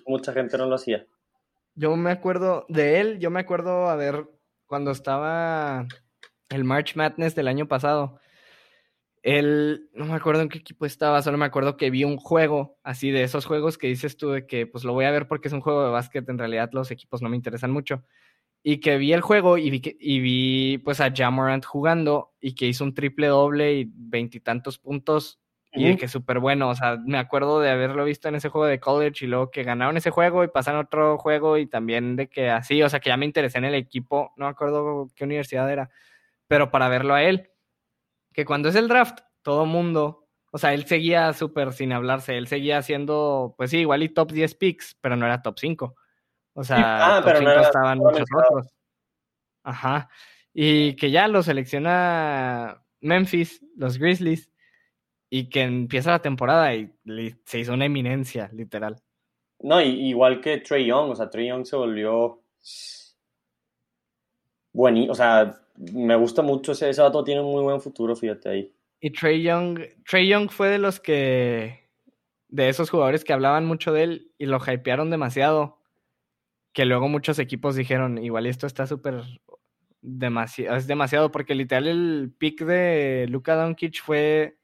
mucha 0.05 0.33
gente 0.33 0.57
no 0.57 0.65
lo 0.65 0.75
hacía. 0.75 1.05
Yo 1.75 1.95
me 1.95 2.11
acuerdo 2.11 2.65
de 2.67 2.99
él, 2.99 3.19
yo 3.19 3.29
me 3.29 3.39
acuerdo, 3.39 3.89
a 3.89 3.95
ver, 3.95 4.25
cuando 4.65 4.91
estaba 4.91 5.88
el 6.50 6.64
March 6.64 6.96
Madness 6.96 7.36
del 7.36 7.48
año 7.48 7.68
pasado, 7.68 8.20
él, 9.26 9.89
no 9.93 10.06
me 10.06 10.14
acuerdo 10.14 10.43
en 10.43 10.50
qué 10.50 10.60
equipo 10.60 10.86
estaba, 10.86 11.22
solo 11.24 11.38
me 11.38 11.46
acuerdo 11.46 11.78
que 11.78 11.89
vi 11.89 12.04
un 12.04 12.18
juego 12.18 12.78
así 12.84 13.10
de 13.10 13.24
esos 13.24 13.46
juegos 13.46 13.78
que 13.80 13.88
dices 13.88 14.18
tú 14.18 14.30
de 14.30 14.46
que 14.46 14.68
pues 14.68 14.84
lo 14.84 14.93
voy 14.93 15.06
a 15.06 15.12
ver 15.12 15.28
porque 15.28 15.48
es 15.48 15.54
un 15.54 15.62
juego 15.62 15.84
de 15.84 15.89
básquet, 15.89 16.30
en 16.30 16.38
realidad 16.38 16.70
los 16.74 16.91
equipos 16.91 17.24
no 17.24 17.30
me 17.30 17.36
interesan 17.36 17.72
mucho. 17.72 18.04
Y 18.62 18.80
que 18.80 18.98
vi 18.98 19.14
el 19.14 19.22
juego 19.22 19.58
y 19.58 19.70
vi, 19.72 19.82
y 20.00 20.20
vi 20.20 20.78
pues 20.80 21.02
a 21.02 21.12
Jamorant 21.12 21.66
jugando 21.66 22.34
y 22.39 22.54
que 22.54 22.68
hizo 22.68 22.84
un 22.84 22.93
triple 22.93 23.28
doble 23.28 23.74
y 23.74 23.91
veintitantos 23.91 24.78
puntos 24.78 25.39
y 25.76 25.86
de 25.86 25.98
que 25.98 26.08
súper 26.08 26.39
bueno, 26.39 26.70
o 26.70 26.76
sea, 26.76 26.98
me 27.06 27.18
acuerdo 27.18 27.60
de 27.60 27.70
haberlo 27.70 28.06
visto 28.06 28.30
en 28.30 28.36
ese 28.36 28.50
juego 28.50 28.66
de 28.66 28.80
college 28.80 29.26
y 29.26 29.28
luego 29.28 29.52
que 29.52 29.64
ganaron 29.64 29.98
ese 29.98 30.10
juego 30.10 30.43
y 30.43 30.48
pasaron 30.48 30.82
otro 30.82 31.18
juego 31.18 31.58
y 31.58 31.68
también 31.68 32.16
de 32.16 32.28
que 32.28 32.50
así, 32.50 32.82
o 32.82 32.89
sea, 32.89 33.00
que 33.00 33.10
ya 33.10 33.18
me 33.18 33.26
interesé 33.26 33.58
en 33.58 33.66
el 33.66 33.76
equipo, 33.76 34.32
no 34.38 34.46
me 34.46 34.52
acuerdo 34.52 35.10
qué 35.16 35.26
universidad 35.26 35.70
era, 35.70 35.89
pero 36.48 36.72
para 36.72 36.89
verlo 36.89 37.14
a 37.14 37.24
él 37.24 37.52
que 38.34 38.46
cuando 38.46 38.70
es 38.70 38.76
el 38.76 38.89
draft, 38.89 39.22
todo 39.41 39.66
mundo, 39.66 40.28
o 40.52 40.58
sea, 40.58 40.74
él 40.74 40.86
seguía 40.86 41.32
súper 41.32 41.72
sin 41.72 41.93
hablarse, 41.93 42.38
él 42.38 42.48
seguía 42.48 42.82
siendo, 42.82 43.56
pues 43.58 43.72
sí, 43.72 43.80
igual 43.80 44.04
y 44.04 44.10
top 44.10 44.32
10 44.32 44.56
picks, 44.56 44.98
pero 45.00 45.16
no 45.16 45.26
era 45.26 45.41
top 45.41 45.58
5. 45.58 45.96
O 46.54 46.64
sea, 46.64 47.18
ah, 47.18 47.22
top 47.24 47.38
5 47.38 47.50
estaban 47.52 47.98
muchos 48.00 48.28
otros. 48.36 48.76
Ajá. 49.64 50.10
Y 50.54 50.96
que 50.98 51.12
ya 51.12 51.30
lo 51.30 51.43
selecciona 51.43 52.84
Memphis, 53.00 53.62
los 53.78 53.98
Grizzlies, 53.98 54.52
y 55.30 55.50
que 55.50 55.62
empieza 55.64 56.12
la 56.12 56.20
temporada 56.20 56.74
y 56.76 56.93
se 57.46 57.60
hizo 57.60 57.74
una 57.74 57.86
eminencia, 57.86 58.50
literal. 58.54 59.02
No, 59.60 59.82
igual 59.82 60.41
que 60.41 60.58
Trey 60.58 60.86
Young, 60.86 61.12
o 61.12 61.16
sea, 61.16 61.30
Trey 61.30 61.48
Young 61.48 61.66
se 61.66 61.78
volvió 61.78 62.41
bueno, 64.76 65.10
o 65.10 65.16
sea, 65.16 65.62
me 65.78 66.15
gusta 66.15 66.41
mucho 66.41 66.71
ese, 66.71 66.89
ese 66.89 67.01
vato, 67.01 67.23
tiene 67.23 67.41
un 67.41 67.51
muy 67.51 67.63
buen 67.63 67.82
futuro, 67.82 68.15
fíjate 68.15 68.49
ahí. 68.49 68.73
Y 68.99 69.11
Trey 69.11 69.41
Young, 69.43 69.80
Trey 70.09 70.28
Young 70.28 70.49
fue 70.49 70.69
de 70.69 70.78
los 70.78 70.99
que, 70.99 71.89
de 72.47 72.69
esos 72.69 72.89
jugadores 72.89 73.23
que 73.23 73.34
hablaban 73.34 73.65
mucho 73.65 73.93
de 73.93 74.03
él 74.03 74.32
y 74.38 74.45
lo 74.45 74.59
hypearon 74.65 75.09
demasiado, 75.09 75.80
que 76.73 76.86
luego 76.86 77.07
muchos 77.07 77.39
equipos 77.39 77.76
dijeron, 77.76 78.17
igual 78.17 78.45
esto 78.45 78.67
está 78.67 78.88
súper, 78.88 79.21
demasiado, 80.01 80.78
es 80.78 80.88
demasiado, 80.88 81.32
porque 81.32 81.55
literal 81.55 81.88
el 81.88 82.34
pick 82.38 82.63
de 82.63 83.28
Luka 83.30 83.55
Doncic 83.55 84.01
fue, 84.03 84.57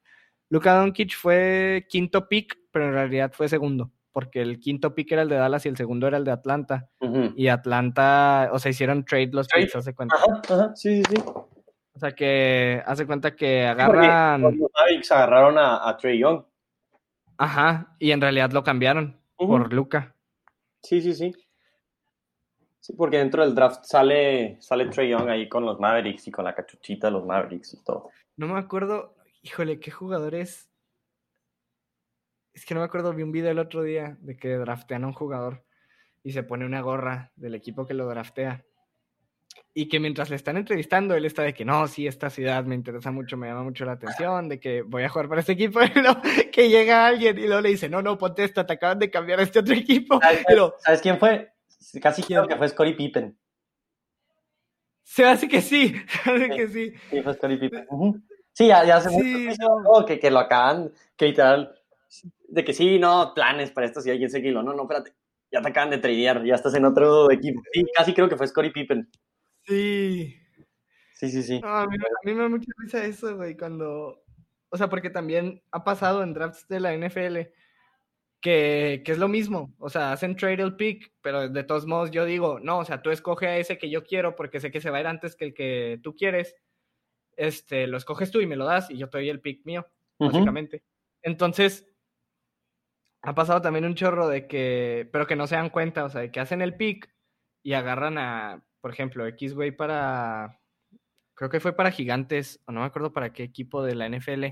Luka 0.49 0.73
Doncic 0.75 1.15
fue 1.15 1.85
quinto 1.89 2.27
pick, 2.27 2.57
pero 2.71 2.87
en 2.87 2.93
realidad 2.93 3.31
fue 3.33 3.49
segundo 3.49 3.91
porque 4.11 4.41
el 4.41 4.59
quinto 4.59 4.93
pick 4.93 5.11
era 5.11 5.21
el 5.21 5.29
de 5.29 5.35
Dallas 5.35 5.65
y 5.65 5.69
el 5.69 5.77
segundo 5.77 6.07
era 6.07 6.17
el 6.17 6.25
de 6.25 6.31
Atlanta. 6.31 6.89
Y 7.35 7.47
Atlanta, 7.47 8.49
o 8.51 8.59
sea, 8.59 8.71
hicieron 8.71 9.05
trade 9.05 9.31
los 9.31 9.47
picks, 9.47 9.75
hace 9.75 9.93
cuenta. 9.93 10.15
Ajá, 10.15 10.41
ajá, 10.53 10.75
sí, 10.75 10.97
sí, 10.97 11.03
sí. 11.15 11.23
O 11.93 11.99
sea, 11.99 12.11
que 12.13 12.81
hace 12.85 13.05
cuenta 13.05 13.35
que 13.35 13.65
agarran. 13.65 14.41
Los 14.41 14.53
Mavericks 14.55 15.11
agarraron 15.11 15.57
a, 15.57 15.95
Trey 15.97 16.19
Young. 16.19 16.43
Ajá, 17.37 17.95
y 17.99 18.11
en 18.11 18.21
realidad 18.21 18.51
lo 18.51 18.63
cambiaron 18.63 19.19
por 19.35 19.71
Luca. 19.73 20.15
Sí, 20.81 21.01
sí, 21.01 21.13
sí. 21.13 21.33
Sí, 22.79 22.93
porque 22.93 23.17
dentro 23.17 23.43
del 23.43 23.53
draft 23.53 23.83
sale, 23.83 24.57
sale 24.59 24.87
Trey 24.87 25.09
Young 25.09 25.29
ahí 25.29 25.47
con 25.47 25.63
los 25.65 25.79
Mavericks 25.79 26.27
y 26.27 26.31
con 26.31 26.45
la 26.45 26.55
cachuchita 26.55 27.07
de 27.07 27.13
los 27.13 27.25
Mavericks 27.25 27.75
y 27.75 27.83
todo. 27.83 28.09
No 28.37 28.47
me 28.47 28.59
acuerdo, 28.59 29.15
híjole, 29.43 29.79
qué 29.79 29.91
jugadores 29.91 30.49
es 30.49 30.70
que 32.65 32.73
no 32.73 32.81
me 32.81 32.85
acuerdo, 32.85 33.13
vi 33.13 33.23
un 33.23 33.31
video 33.31 33.51
el 33.51 33.59
otro 33.59 33.83
día 33.83 34.17
de 34.19 34.35
que 34.35 34.57
draftean 34.57 35.03
a 35.03 35.07
un 35.07 35.13
jugador 35.13 35.63
y 36.23 36.31
se 36.31 36.43
pone 36.43 36.65
una 36.65 36.81
gorra 36.81 37.31
del 37.35 37.55
equipo 37.55 37.85
que 37.85 37.93
lo 37.93 38.07
draftea. 38.07 38.63
Y 39.73 39.87
que 39.87 39.99
mientras 39.99 40.29
le 40.29 40.35
están 40.35 40.57
entrevistando, 40.57 41.15
él 41.15 41.25
está 41.25 41.43
de 41.43 41.53
que 41.53 41.63
no, 41.63 41.87
sí, 41.87 42.05
esta 42.05 42.29
ciudad 42.29 42.65
me 42.65 42.75
interesa 42.75 43.11
mucho, 43.11 43.37
me 43.37 43.47
llama 43.47 43.63
mucho 43.63 43.85
la 43.85 43.93
atención, 43.93 44.49
de 44.49 44.59
que 44.59 44.81
voy 44.81 45.03
a 45.03 45.09
jugar 45.09 45.29
para 45.29 45.41
este 45.41 45.53
equipo. 45.53 45.79
Y 46.47 46.51
que 46.51 46.69
llega 46.69 47.07
alguien 47.07 47.37
y 47.37 47.45
luego 47.45 47.61
le 47.61 47.69
dice, 47.69 47.87
no, 47.87 48.01
no, 48.01 48.17
ponte 48.17 48.43
esta, 48.43 48.65
te 48.65 48.73
acaban 48.73 48.99
de 48.99 49.09
cambiar 49.09 49.39
a 49.39 49.43
este 49.43 49.59
otro 49.59 49.73
equipo. 49.73 50.19
¿Sabes, 50.79 51.01
quién 51.01 51.17
fue? 51.17 51.53
Casi 52.01 52.21
quiero 52.21 52.47
que 52.47 52.57
fue 52.57 52.67
Scottie 52.67 52.95
Pippen. 52.95 53.37
Se 55.03 55.25
hace 55.25 55.47
que 55.47 55.61
sí, 55.61 55.95
se 56.23 56.31
hace 56.31 56.49
que 56.49 56.67
sí. 56.67 56.93
Sí, 57.09 57.21
fue 57.21 57.33
Scottie 57.33 57.57
Pippen. 57.57 57.87
Sí, 58.53 58.67
ya, 58.67 58.83
ya 58.83 58.97
hace 58.97 59.09
mucho 59.09 60.05
que, 60.05 60.19
que 60.19 60.29
lo 60.29 60.39
acaban, 60.39 60.91
que 61.15 61.27
literal 61.27 61.80
de 62.47 62.63
que 62.63 62.73
sí, 62.73 62.99
no, 62.99 63.33
planes 63.33 63.71
para 63.71 63.87
esto, 63.87 64.01
si 64.01 64.09
alguien 64.09 64.29
se. 64.29 64.41
No, 64.41 64.63
no, 64.63 64.81
espérate. 64.81 65.13
Ya 65.51 65.61
te 65.61 65.69
acaban 65.69 65.89
de 65.89 65.97
tradear, 65.97 66.43
ya 66.45 66.55
estás 66.55 66.75
en 66.75 66.85
otro 66.85 67.29
equipo. 67.31 67.61
Sí, 67.73 67.85
casi 67.93 68.13
creo 68.13 68.29
que 68.29 68.37
fue 68.37 68.47
Scottie 68.47 68.71
Pippen. 68.71 69.09
Sí. 69.65 70.37
Sí, 71.13 71.29
sí, 71.29 71.43
sí. 71.43 71.59
No, 71.59 71.67
a, 71.67 71.87
mí, 71.87 71.97
a 71.97 72.25
mí 72.25 72.33
me 72.33 72.41
da 72.41 72.49
mucha 72.49 72.71
risa 72.77 73.05
eso, 73.05 73.35
güey, 73.35 73.55
cuando... 73.55 74.23
O 74.69 74.77
sea, 74.77 74.89
porque 74.89 75.09
también 75.09 75.61
ha 75.71 75.83
pasado 75.83 76.23
en 76.23 76.33
drafts 76.33 76.67
de 76.67 76.79
la 76.79 76.95
NFL 76.95 77.51
que, 78.41 79.03
que, 79.05 79.11
es 79.11 79.17
lo 79.17 79.27
mismo. 79.27 79.73
O 79.77 79.89
sea, 79.89 80.13
hacen 80.13 80.35
trade 80.35 80.63
el 80.63 80.75
pick, 80.77 81.11
pero 81.21 81.49
de 81.49 81.63
todos 81.63 81.85
modos 81.85 82.11
yo 82.11 82.25
digo, 82.25 82.59
no, 82.59 82.79
o 82.79 82.85
sea, 82.85 83.01
tú 83.01 83.11
escoge 83.11 83.47
a 83.47 83.57
ese 83.57 83.77
que 83.77 83.89
yo 83.89 84.03
quiero 84.03 84.35
porque 84.35 84.59
sé 84.59 84.71
que 84.71 84.81
se 84.81 84.89
va 84.89 84.97
a 84.97 85.01
ir 85.01 85.07
antes 85.07 85.35
que 85.35 85.45
el 85.45 85.53
que 85.53 85.99
tú 86.01 86.15
quieres. 86.15 86.55
Este, 87.35 87.87
lo 87.87 87.97
escoges 87.97 88.31
tú 88.31 88.39
y 88.39 88.47
me 88.47 88.55
lo 88.55 88.65
das 88.65 88.89
y 88.89 88.97
yo 88.97 89.09
te 89.09 89.17
doy 89.17 89.29
el 89.29 89.41
pick 89.41 89.65
mío, 89.65 89.85
uh 90.17 90.25
-huh. 90.25 90.31
básicamente. 90.31 90.83
Entonces, 91.21 91.90
ha 93.21 93.35
pasado 93.35 93.61
también 93.61 93.85
un 93.85 93.95
chorro 93.95 94.27
de 94.27 94.47
que, 94.47 95.07
pero 95.11 95.27
que 95.27 95.35
no 95.35 95.47
se 95.47 95.55
dan 95.55 95.69
cuenta, 95.69 96.05
o 96.05 96.09
sea, 96.09 96.21
de 96.21 96.31
que 96.31 96.39
hacen 96.39 96.61
el 96.61 96.75
pick 96.75 97.09
y 97.63 97.73
agarran 97.73 98.17
a, 98.17 98.63
por 98.81 98.91
ejemplo, 98.91 99.27
X 99.27 99.53
güey 99.53 99.71
para, 99.71 100.59
creo 101.35 101.49
que 101.49 101.59
fue 101.59 101.75
para 101.75 101.91
Gigantes, 101.91 102.59
o 102.65 102.71
no 102.71 102.81
me 102.81 102.87
acuerdo 102.87 103.13
para 103.13 103.31
qué 103.31 103.43
equipo 103.43 103.83
de 103.83 103.95
la 103.95 104.09
NFL, 104.09 104.45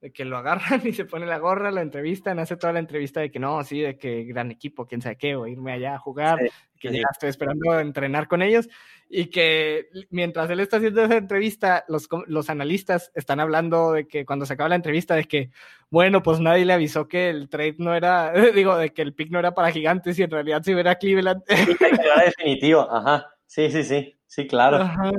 de 0.00 0.12
que 0.12 0.24
lo 0.24 0.38
agarran 0.38 0.80
y 0.86 0.92
se 0.92 1.04
pone 1.04 1.26
la 1.26 1.38
gorra, 1.38 1.70
lo 1.70 1.80
entrevistan, 1.80 2.38
hace 2.38 2.56
toda 2.56 2.72
la 2.72 2.78
entrevista 2.78 3.20
de 3.20 3.30
que 3.30 3.38
no, 3.38 3.62
sí, 3.62 3.80
de 3.80 3.98
que 3.98 4.24
gran 4.24 4.50
equipo, 4.50 4.86
quién 4.86 5.02
sabe 5.02 5.16
qué, 5.16 5.36
o 5.36 5.46
irme 5.46 5.72
allá 5.72 5.94
a 5.94 5.98
jugar, 5.98 6.38
sí, 6.40 6.48
que 6.84 6.90
sí. 6.90 6.98
ya 6.98 7.08
estoy 7.10 7.30
esperando 7.30 7.78
entrenar 7.80 8.28
con 8.28 8.42
ellos, 8.42 8.68
y 9.08 9.26
que 9.26 9.88
mientras 10.10 10.50
él 10.50 10.60
está 10.60 10.76
haciendo 10.76 11.02
esa 11.02 11.16
entrevista, 11.16 11.84
los, 11.88 12.08
los 12.26 12.50
analistas 12.50 13.10
están 13.14 13.40
hablando 13.40 13.92
de 13.92 14.06
que 14.06 14.26
cuando 14.26 14.44
se 14.44 14.54
acaba 14.54 14.68
la 14.68 14.74
entrevista, 14.74 15.14
de 15.14 15.24
que, 15.24 15.50
bueno, 15.90 16.22
pues 16.22 16.40
nadie 16.40 16.64
le 16.64 16.72
avisó 16.72 17.08
que 17.08 17.30
el 17.30 17.48
trade 17.48 17.76
no 17.78 17.94
era, 17.94 18.32
digo, 18.54 18.76
de 18.76 18.90
que 18.90 19.02
el 19.02 19.14
pick 19.14 19.30
no 19.30 19.38
era 19.38 19.54
para 19.54 19.70
gigantes 19.70 20.18
y 20.18 20.22
en 20.22 20.30
realidad 20.30 20.62
si 20.62 20.74
hubiera 20.74 20.96
Cleveland. 20.96 21.42
Sí, 21.46 21.54
era 22.04 22.24
definitivo, 22.24 22.88
ajá, 22.90 23.30
sí, 23.46 23.70
sí, 23.70 23.82
sí, 23.82 24.14
sí, 24.26 24.46
claro. 24.46 24.78
Ajá. 24.78 25.10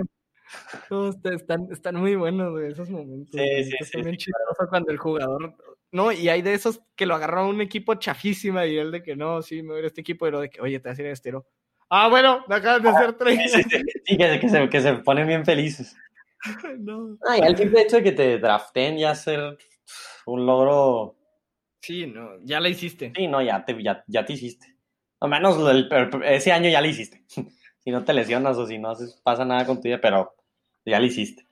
No, 0.89 1.09
están, 1.09 1.67
están 1.71 1.95
muy 1.95 2.15
buenos 2.15 2.51
güey, 2.51 2.71
esos 2.71 2.89
momentos. 2.89 3.39
Sí, 3.39 3.63
sí, 3.63 3.75
sí, 3.83 4.01
claro. 4.01 4.69
cuando 4.69 4.91
el 4.91 4.97
jugador. 4.97 5.55
No, 5.95 6.11
y 6.11 6.27
hay 6.27 6.41
de 6.41 6.53
esos 6.53 6.81
que 6.97 7.05
lo 7.05 7.15
agarró 7.15 7.39
a 7.39 7.47
un 7.47 7.61
equipo 7.61 7.95
chafísima 7.95 8.65
y 8.65 8.77
él 8.77 8.91
de 8.91 9.01
que 9.01 9.15
no, 9.15 9.41
sí, 9.41 9.63
me 9.63 9.75
voy 9.75 9.83
a 9.83 9.87
este 9.87 10.01
equipo, 10.01 10.25
pero 10.25 10.41
de 10.41 10.49
que, 10.49 10.59
oye, 10.59 10.77
te 10.81 10.89
vas 10.89 10.99
a 10.99 11.01
ir 11.01 11.07
a 11.07 11.11
estero. 11.13 11.47
Ah, 11.89 12.09
bueno, 12.09 12.43
me 12.49 12.55
acaban 12.55 12.83
de 12.83 12.89
hacer 12.89 13.13
tres. 13.13 13.49
Sí, 13.49 13.63
sí, 13.63 13.81
sí 14.03 14.17
que, 14.17 14.39
que, 14.41 14.49
se, 14.49 14.67
que 14.67 14.81
se 14.81 14.93
ponen 14.95 15.25
bien 15.25 15.45
felices. 15.45 15.95
no. 16.79 17.17
Ah, 17.25 17.37
el 17.37 17.55
simple 17.55 17.83
hecho 17.83 17.95
de 17.95 18.03
que 18.03 18.11
te 18.11 18.39
draften 18.39 18.97
ya 18.97 19.15
ser 19.15 19.57
un 20.25 20.45
logro. 20.45 21.15
Sí, 21.79 22.07
no, 22.07 22.43
ya 22.43 22.59
la 22.59 22.67
hiciste. 22.67 23.13
Sí, 23.15 23.29
no, 23.29 23.41
ya 23.41 23.63
te, 23.63 23.81
ya, 23.81 24.03
ya 24.05 24.25
te 24.25 24.33
hiciste. 24.33 24.75
Al 25.21 25.29
menos 25.29 25.57
el, 25.71 25.89
ese 26.25 26.51
año 26.51 26.69
ya 26.69 26.81
lo 26.81 26.87
hiciste. 26.87 27.23
si 27.79 27.91
no 27.91 28.03
te 28.03 28.13
lesionas 28.13 28.57
o 28.57 28.67
si 28.67 28.77
no 28.77 28.89
haces, 28.89 29.21
pasa 29.23 29.45
nada 29.45 29.65
con 29.65 29.77
tu 29.77 29.83
vida, 29.83 30.01
pero 30.01 30.35
ya 30.83 30.99
lo 30.99 31.05
hiciste. 31.05 31.44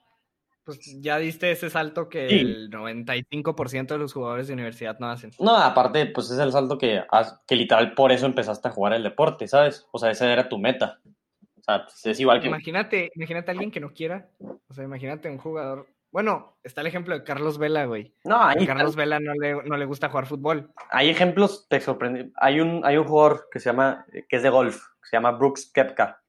Pues 0.64 0.80
ya 1.02 1.18
diste 1.18 1.50
ese 1.50 1.68
salto 1.68 2.08
que 2.08 2.26
sí. 2.28 2.40
el 2.40 2.70
95% 2.70 3.86
de 3.86 3.98
los 3.98 4.14
jugadores 4.14 4.46
de 4.48 4.54
universidad 4.54 4.98
no 4.98 5.10
hacen. 5.10 5.30
No, 5.38 5.54
aparte, 5.54 6.06
pues 6.06 6.30
es 6.30 6.38
el 6.38 6.52
salto 6.52 6.78
que, 6.78 7.02
que 7.46 7.56
literal 7.56 7.92
por 7.92 8.12
eso 8.12 8.24
empezaste 8.24 8.68
a 8.68 8.70
jugar 8.70 8.94
el 8.94 9.02
deporte, 9.02 9.46
¿sabes? 9.46 9.86
O 9.92 9.98
sea, 9.98 10.10
esa 10.10 10.32
era 10.32 10.48
tu 10.48 10.58
meta. 10.58 11.00
O 11.04 11.62
sea, 11.62 11.84
pues 11.84 12.06
es 12.06 12.18
igual 12.18 12.40
que... 12.40 12.48
Imagínate, 12.48 13.10
imagínate 13.14 13.50
a 13.50 13.52
alguien 13.52 13.70
que 13.70 13.80
no 13.80 13.92
quiera. 13.92 14.30
O 14.40 14.72
sea, 14.72 14.84
imagínate 14.84 15.28
un 15.28 15.38
jugador... 15.38 15.86
Bueno, 16.10 16.56
está 16.62 16.80
el 16.80 16.86
ejemplo 16.86 17.14
de 17.18 17.24
Carlos 17.24 17.58
Vela, 17.58 17.84
güey. 17.84 18.14
No, 18.24 18.42
hay... 18.42 18.62
A 18.62 18.66
Carlos 18.66 18.96
Vela 18.96 19.20
no 19.20 19.34
le, 19.34 19.64
no 19.64 19.76
le 19.76 19.84
gusta 19.84 20.08
jugar 20.08 20.26
fútbol. 20.26 20.72
Hay 20.90 21.10
ejemplos, 21.10 21.66
te 21.68 21.80
sorprende. 21.80 22.30
Hay 22.36 22.60
un, 22.60 22.80
hay 22.86 22.96
un 22.96 23.04
jugador 23.04 23.48
que 23.50 23.60
se 23.60 23.68
llama, 23.68 24.06
que 24.28 24.36
es 24.36 24.42
de 24.42 24.48
golf, 24.48 24.76
que 25.02 25.08
se 25.10 25.16
llama 25.16 25.32
Brooks 25.32 25.70
Kepka. 25.74 26.22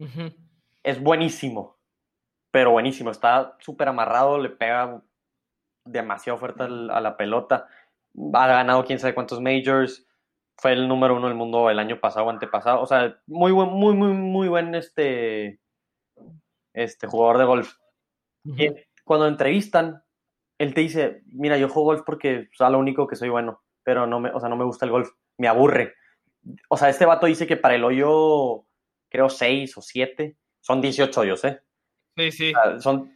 Uh 0.00 0.06
-huh. 0.06 0.34
Es 0.82 1.00
buenísimo 1.00 1.73
pero 2.54 2.70
buenísimo, 2.70 3.10
está 3.10 3.56
súper 3.58 3.88
amarrado, 3.88 4.38
le 4.38 4.48
pega 4.48 5.02
demasiado 5.84 6.38
fuerte 6.38 6.62
a 6.62 7.00
la 7.00 7.16
pelota, 7.16 7.66
ha 8.32 8.46
ganado 8.46 8.84
quién 8.84 9.00
sabe 9.00 9.12
cuántos 9.12 9.40
majors, 9.40 10.06
fue 10.56 10.74
el 10.74 10.86
número 10.86 11.16
uno 11.16 11.26
del 11.26 11.36
mundo 11.36 11.68
el 11.68 11.80
año 11.80 11.98
pasado 11.98 12.26
o 12.26 12.30
antepasado, 12.30 12.80
o 12.80 12.86
sea, 12.86 13.20
muy 13.26 13.50
buen, 13.50 13.70
muy, 13.70 13.96
muy, 13.96 14.12
muy 14.12 14.46
buen 14.46 14.72
este, 14.76 15.58
este 16.72 17.08
jugador 17.08 17.38
de 17.38 17.44
golf. 17.44 17.74
Uh 18.44 18.52
-huh. 18.52 18.70
y 18.70 18.86
cuando 19.02 19.26
entrevistan, 19.26 20.04
él 20.56 20.74
te 20.74 20.82
dice, 20.82 21.22
mira, 21.26 21.58
yo 21.58 21.68
juego 21.68 21.86
golf 21.86 22.02
porque 22.06 22.50
o 22.52 22.56
sea, 22.56 22.70
lo 22.70 22.78
único 22.78 23.08
que 23.08 23.16
soy 23.16 23.30
bueno, 23.30 23.64
pero 23.82 24.06
no 24.06 24.20
me, 24.20 24.30
o 24.30 24.38
sea, 24.38 24.48
no 24.48 24.54
me 24.54 24.64
gusta 24.64 24.84
el 24.84 24.92
golf, 24.92 25.10
me 25.38 25.48
aburre. 25.48 25.94
O 26.68 26.76
sea, 26.76 26.88
este 26.88 27.04
vato 27.04 27.26
dice 27.26 27.48
que 27.48 27.56
para 27.56 27.74
el 27.74 27.82
hoyo, 27.82 28.64
creo, 29.10 29.28
6 29.28 29.76
o 29.76 29.82
7, 29.82 30.36
son 30.60 30.80
18 30.80 31.20
hoyos, 31.20 31.44
¿eh? 31.46 31.60
Sí, 32.16 32.30
sí. 32.32 32.52
O 32.54 32.62
sea, 32.62 32.80
son 32.80 33.14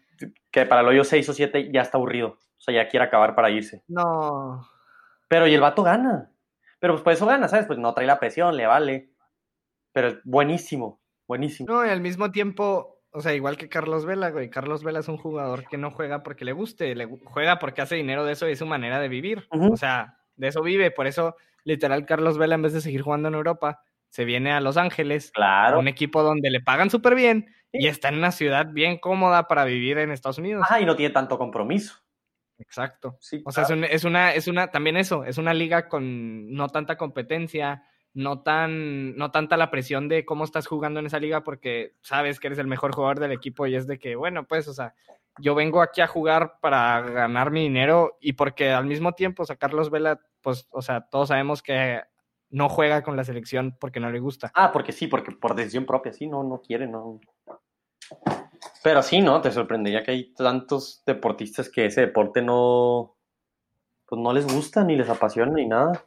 que 0.51 0.67
para 0.67 0.81
el 0.81 0.89
hoyo 0.89 1.05
6 1.05 1.29
o 1.29 1.33
7 1.33 1.71
ya 1.73 1.83
está 1.83 1.99
aburrido. 1.99 2.29
O 2.29 2.61
sea, 2.61 2.75
ya 2.75 2.89
quiere 2.89 3.07
acabar 3.07 3.35
para 3.35 3.51
irse. 3.51 3.83
No. 3.89 4.67
Pero 5.29 5.47
y 5.47 5.55
el 5.55 5.61
vato 5.61 5.83
gana. 5.83 6.33
Pero 6.81 6.95
pues 6.95 7.03
por 7.03 7.13
eso 7.13 7.27
gana, 7.27 7.49
¿sabes? 7.49 7.67
Pues 7.67 7.79
no 7.79 7.93
trae 7.95 8.07
la 8.07 8.19
presión, 8.19 8.57
le 8.57 8.67
vale. 8.67 9.11
Pero 9.93 10.09
es 10.09 10.17
buenísimo, 10.25 11.01
buenísimo. 11.27 11.73
No, 11.73 11.87
y 11.87 11.91
al 11.91 12.01
mismo 12.01 12.31
tiempo, 12.31 13.01
o 13.11 13.21
sea, 13.21 13.35
igual 13.35 13.57
que 13.57 13.69
Carlos 13.69 14.07
Vela, 14.07 14.31
güey. 14.31 14.51
Carlos 14.51 14.83
Vela 14.85 15.01
es 15.01 15.09
un 15.09 15.19
jugador 15.19 15.69
que 15.69 15.79
no 15.79 15.91
juega 15.91 16.23
porque 16.23 16.45
le 16.45 16.53
guste, 16.53 16.95
le 16.95 17.07
juega 17.07 17.59
porque 17.59 17.83
hace 17.83 17.97
dinero 17.97 18.25
de 18.25 18.33
eso 18.33 18.49
y 18.49 18.53
es 18.53 18.59
su 18.59 18.67
manera 18.67 19.01
de 19.01 19.09
vivir. 19.09 19.47
Uh 19.51 19.59
-huh. 19.59 19.73
O 19.73 19.77
sea, 19.77 20.19
de 20.37 20.49
eso 20.49 20.63
vive. 20.63 20.91
Por 20.91 21.07
eso, 21.07 21.37
literal, 21.65 22.07
Carlos 22.07 22.39
Vela, 22.39 22.55
en 22.55 22.63
vez 22.63 22.73
de 22.73 22.81
seguir 22.81 23.03
jugando 23.03 23.29
en 23.29 23.35
Europa, 23.35 23.83
se 24.09 24.25
viene 24.25 24.53
a 24.53 24.61
Los 24.61 24.77
Ángeles. 24.77 25.33
Claro. 25.33 25.79
Un 25.79 25.89
equipo 25.89 26.23
donde 26.23 26.51
le 26.51 26.61
pagan 26.61 26.91
súper 26.91 27.15
bien 27.15 27.47
y 27.73 27.87
está 27.87 28.09
en 28.09 28.17
una 28.17 28.33
ciudad 28.33 28.67
bien 28.73 28.99
cómoda 28.99 29.47
para 29.49 29.65
vivir 29.65 29.99
en 29.99 30.11
Estados 30.11 30.39
Unidos. 30.39 30.67
Ah, 30.69 30.81
y 30.81 30.85
no 30.85 30.97
tiene 30.97 31.13
tanto 31.13 31.39
compromiso. 31.39 31.97
Exacto. 32.59 33.17
Sí, 33.21 33.43
o 33.45 33.53
sea, 33.53 33.65
claro. 33.65 33.83
es, 33.85 33.91
un, 33.91 33.95
es, 33.95 34.05
una, 34.05 34.35
es 34.35 34.49
una, 34.49 34.71
también 34.71 34.97
eso, 34.97 35.25
es 35.25 35.39
una 35.39 35.55
liga 35.55 35.89
con 35.89 36.53
no 36.53 36.69
tanta 36.69 36.97
competencia, 36.97 37.85
no 38.15 38.43
tan, 38.43 39.17
no 39.17 39.31
tanta 39.31 39.57
la 39.57 39.71
presión 39.71 40.09
de 40.09 40.25
cómo 40.25 40.45
estás 40.45 40.67
jugando 40.67 40.99
en 40.99 41.07
esa 41.07 41.21
liga 41.21 41.45
porque 41.45 41.95
sabes 42.03 42.41
que 42.41 42.49
eres 42.49 42.59
el 42.59 42.67
mejor 42.67 42.95
jugador 42.95 43.21
del 43.21 43.33
equipo 43.33 43.67
y 43.67 43.77
es 43.77 43.87
de 43.87 43.99
que, 43.99 44.17
bueno, 44.17 44.45
pues, 44.45 44.67
o 44.67 44.75
sea, 44.75 44.95
yo 45.39 45.55
vengo 45.55 45.83
aquí 45.83 46.01
a 46.01 46.09
jugar 46.09 46.59
para 46.61 47.01
ganar 47.03 47.53
mi 47.53 47.63
dinero 47.63 48.17
y 48.21 48.33
porque 48.33 48.71
al 48.71 48.87
mismo 48.87 49.13
tiempo, 49.13 49.45
o 49.45 49.47
sea, 49.47 49.57
Carlos 49.57 49.91
Vela, 49.91 50.21
pues, 50.41 50.67
o 50.71 50.83
sea, 50.83 51.03
todos 51.03 51.29
sabemos 51.29 51.63
que 51.63 52.01
no 52.51 52.69
juega 52.69 53.03
con 53.03 53.17
la 53.17 53.25
selección 53.25 53.77
porque 53.79 54.01
no 54.01 54.11
le 54.11 54.21
gusta. 54.21 54.51
Ah, 54.55 54.73
porque 54.73 54.93
sí, 54.93 55.07
porque 55.07 55.33
por 55.33 55.55
decisión 55.55 55.85
propia, 55.85 56.13
sí, 56.13 56.27
no, 56.27 56.43
no 56.43 56.61
quiere, 56.61 56.87
no. 56.87 57.21
Pero 58.83 59.03
sí, 59.03 59.21
¿no? 59.21 59.41
Te 59.41 59.51
sorprendería 59.51 60.03
que 60.03 60.13
hay 60.13 60.33
tantos 60.33 61.03
deportistas 61.05 61.69
que 61.69 61.87
ese 61.87 62.03
deporte 62.03 62.43
no, 62.43 63.17
pues 64.07 64.21
no 64.21 64.33
les 64.33 64.47
gusta, 64.53 64.85
ni 64.85 64.97
les 64.97 65.09
apasiona, 65.09 65.53
ni 65.53 65.67
nada. 65.67 66.05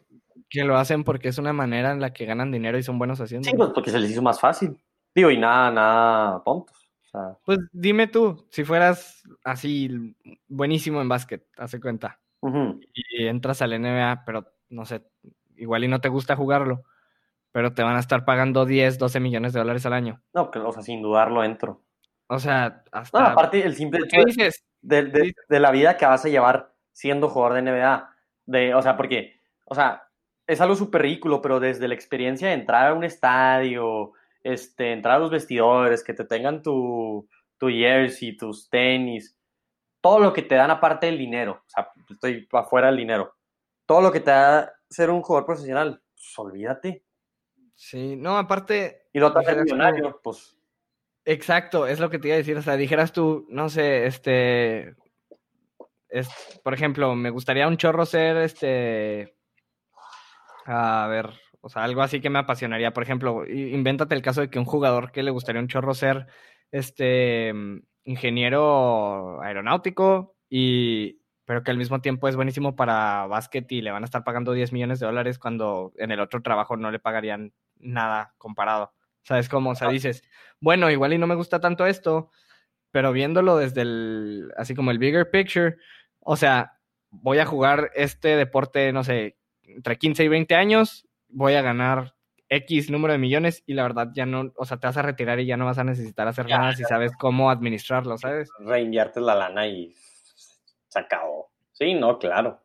Que 0.50 0.64
lo 0.64 0.78
hacen 0.78 1.04
porque 1.04 1.30
es 1.30 1.38
una 1.38 1.54
manera 1.54 1.92
en 1.92 2.02
la 2.02 2.14
que 2.14 2.26
ganan 2.26 2.52
dinero 2.52 2.78
y 2.78 2.84
son 2.84 2.98
buenos 2.98 3.22
haciendo. 3.22 3.50
Sí, 3.50 3.56
pues 3.56 3.70
porque 3.74 3.92
se 3.92 4.00
les 4.00 4.12
hizo 4.12 4.22
más 4.22 4.40
fácil. 4.40 4.82
Digo, 5.14 5.30
y 5.30 5.38
nada, 5.38 5.72
nada 5.72 6.42
tontos. 6.44 6.78
O 7.04 7.10
sea... 7.12 7.38
Pues 7.46 7.60
dime 7.72 8.08
tú, 8.08 8.48
si 8.50 8.64
fueras 8.64 9.22
así 9.44 10.16
buenísimo 10.48 11.02
en 11.02 11.10
básquet, 11.10 11.46
hace 11.58 11.80
cuenta, 11.80 12.20
uh 12.42 12.50
-huh. 12.50 12.88
y 12.94 13.28
entras 13.28 13.62
al 13.62 13.80
NBA, 13.80 14.24
pero 14.26 14.48
no 14.70 14.86
sé, 14.86 15.04
igual 15.62 15.84
y 15.84 15.88
no 15.88 16.02
te 16.02 16.10
gusta 16.10 16.36
jugarlo, 16.36 16.84
pero 17.52 17.74
te 17.74 17.84
van 17.84 17.96
a 17.96 18.00
estar 18.00 18.26
pagando 18.26 18.66
10, 18.66 18.98
12 18.98 19.20
millones 19.20 19.54
de 19.54 19.60
dólares 19.60 19.86
al 19.86 19.94
año. 19.94 20.22
No, 20.34 20.52
que, 20.52 20.60
o 20.60 20.72
sea, 20.72 20.82
sin 20.82 21.02
dudarlo 21.02 21.44
entro. 21.44 21.82
O 22.28 22.40
sea, 22.40 22.84
hasta... 22.92 23.20
No, 23.20 23.26
aparte 23.28 23.64
el 23.64 23.76
simple 23.76 24.00
hecho 24.06 24.24
dices? 24.26 24.64
De, 24.82 25.04
de, 25.04 25.34
de, 25.48 25.60
la 25.60 25.72
vida 25.72 25.98
que 25.98 26.06
vas 26.06 26.26
a 26.26 26.30
llevar 26.30 26.74
siendo 26.92 27.30
jugador 27.30 27.62
de 27.62 27.72
NBA. 27.72 28.10
De, 28.46 28.74
o 28.74 28.82
sea, 28.82 28.96
porque, 28.96 29.40
o 29.66 29.76
sea, 29.76 30.08
es 30.48 30.60
algo 30.62 30.76
súper 30.76 31.04
ridículo, 31.04 31.42
pero 31.42 31.60
desde 31.60 31.88
la 31.88 31.94
experiencia 31.94 32.48
de 32.48 32.54
entrar 32.54 32.88
a 32.88 32.94
un 32.94 33.04
estadio, 33.04 34.14
este, 34.44 34.94
entrar 34.94 35.16
a 35.16 35.20
los 35.20 35.32
vestidores, 35.32 36.04
que 36.04 36.14
te 36.14 36.26
tengan 36.26 36.62
tu, 36.62 37.28
tu 37.58 37.70
jersey, 37.70 38.36
tus 38.36 38.70
tenis, 38.70 39.38
todo 40.02 40.20
lo 40.20 40.34
que 40.34 40.42
te 40.42 40.56
dan 40.56 40.72
aparte 40.72 41.06
del 41.06 41.18
dinero, 41.18 41.64
o 41.66 41.70
sea, 41.70 41.90
estoy 42.10 42.48
afuera 42.52 42.88
del 42.88 42.98
dinero, 42.98 43.36
todo 43.86 44.02
lo 44.02 44.12
que 44.12 44.20
te 44.20 44.32
da 44.32 44.74
ser 44.92 45.10
un 45.10 45.22
jugador 45.22 45.46
profesional, 45.46 46.02
pues 46.14 46.38
olvídate. 46.38 47.04
Sí, 47.76 48.16
no, 48.16 48.38
aparte. 48.38 49.08
Y 49.12 49.20
lo 49.20 49.36
haces 49.36 49.58
millonario, 49.58 50.20
pues. 50.24 50.56
Exacto, 51.26 51.88
es 51.88 52.00
lo 52.00 52.10
que 52.10 52.20
te 52.20 52.28
iba 52.28 52.36
a 52.36 52.38
decir. 52.38 52.58
O 52.58 52.62
sea, 52.62 52.78
dijeras 52.78 53.12
tú, 53.12 53.48
no 53.50 53.70
sé, 53.70 54.06
este. 54.06 54.96
Es, 56.10 56.30
por 56.64 56.74
ejemplo, 56.74 57.16
me 57.16 57.30
gustaría 57.30 57.68
un 57.68 57.78
chorro 57.78 58.06
ser 58.06 58.38
este. 58.38 59.36
A 60.66 61.08
ver, 61.10 61.32
o 61.62 61.70
sea, 61.70 61.84
algo 61.84 62.02
así 62.02 62.22
que 62.22 62.30
me 62.30 62.40
apasionaría. 62.40 62.94
Por 62.94 63.04
ejemplo, 63.04 63.46
invéntate 63.48 64.14
el 64.14 64.22
caso 64.22 64.42
de 64.42 64.50
que 64.50 64.60
un 64.60 64.66
jugador 64.66 65.12
que 65.12 65.24
le 65.24 65.32
gustaría 65.32 65.62
un 65.62 65.68
chorro 65.68 65.94
ser 65.94 66.28
este 66.72 67.54
ingeniero 68.04 69.42
aeronáutico 69.42 70.36
y, 70.50 71.21
pero 71.46 71.64
que 71.64 71.72
al 71.72 71.78
mismo 71.78 72.02
tiempo 72.02 72.28
es 72.28 72.36
buenísimo 72.36 72.76
para 72.76 73.26
básquet 73.28 73.72
y 73.72 73.82
le 73.82 73.92
van 73.92 74.04
a 74.04 74.06
estar 74.06 74.24
pagando 74.24 74.54
10 74.54 74.74
millones 74.74 75.00
de 75.00 75.06
dólares 75.06 75.40
cuando 75.40 75.94
en 75.98 76.12
el 76.12 76.20
otro 76.20 76.42
trabajo 76.42 76.78
no 76.78 76.92
le 76.92 77.00
pagarían 77.00 77.54
nada 77.78 78.34
comparado. 78.38 78.94
¿Sabes 79.24 79.50
cómo? 79.50 79.72
O 79.72 79.76
sea, 79.76 79.90
dices, 79.90 80.24
bueno, 80.60 80.90
igual 80.90 81.14
y 81.14 81.18
no 81.18 81.28
me 81.28 81.36
gusta 81.36 81.60
tanto 81.60 81.86
esto, 81.86 82.32
pero 82.92 83.12
viéndolo 83.12 83.58
desde 83.58 83.82
el, 83.82 84.52
así 84.58 84.76
como 84.76 84.92
el 84.92 85.00
bigger 85.00 85.30
picture, 85.30 85.78
o 86.20 86.36
sea, 86.36 86.80
voy 87.10 87.40
a 87.40 87.46
jugar 87.46 87.92
este 87.96 88.36
deporte, 88.36 88.92
no 88.94 89.04
sé, 89.04 89.38
entre 89.64 89.98
15 89.98 90.24
y 90.24 90.28
20 90.28 90.56
años, 90.56 91.08
voy 91.28 91.54
a 91.54 91.62
ganar 91.62 92.16
X 92.50 92.90
número 92.90 93.14
de 93.14 93.20
millones 93.20 93.64
y 93.66 93.74
la 93.74 93.84
verdad 93.84 94.10
ya 94.14 94.26
no, 94.26 94.52
o 94.56 94.66
sea, 94.66 94.78
te 94.78 94.88
vas 94.88 94.98
a 94.98 95.02
retirar 95.02 95.40
y 95.40 95.46
ya 95.46 95.56
no 95.56 95.66
vas 95.66 95.78
a 95.78 95.84
necesitar 95.84 96.28
hacer 96.28 96.48
nada 96.48 96.74
si 96.74 96.84
sabes 96.84 97.14
cómo 97.18 97.50
administrarlo, 97.50 98.18
¿sabes? 98.18 98.50
Reinviertes 98.60 99.24
la 99.24 99.36
lana 99.36 99.68
y 99.68 99.96
se 100.92 101.00
acabó. 101.00 101.50
Sí, 101.72 101.94
no, 101.94 102.20
claro. 102.20 102.60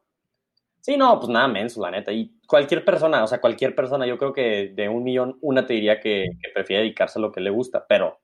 Sí, 0.81 0.97
no, 0.97 1.19
pues 1.19 1.31
nada 1.31 1.49
menos, 1.49 1.77
la 1.77 1.91
neta. 1.91 2.13
Y 2.13 2.39
cualquier 2.47 2.85
persona, 2.85 3.23
o 3.23 3.27
sea, 3.27 3.41
cualquier 3.41 3.75
persona, 3.75 4.07
yo 4.07 4.19
creo 4.19 4.33
que 4.33 4.73
de 4.75 4.89
un 4.89 5.05
millón, 5.05 5.39
una 5.41 5.67
te 5.67 5.75
diría 5.75 6.01
que, 6.01 6.27
prefiere 6.53 6.83
dedicarse 6.83 7.19
a 7.19 7.23
lo 7.23 7.33
que 7.33 7.41
le 7.41 7.51
gusta, 7.51 7.87
pero, 7.89 8.21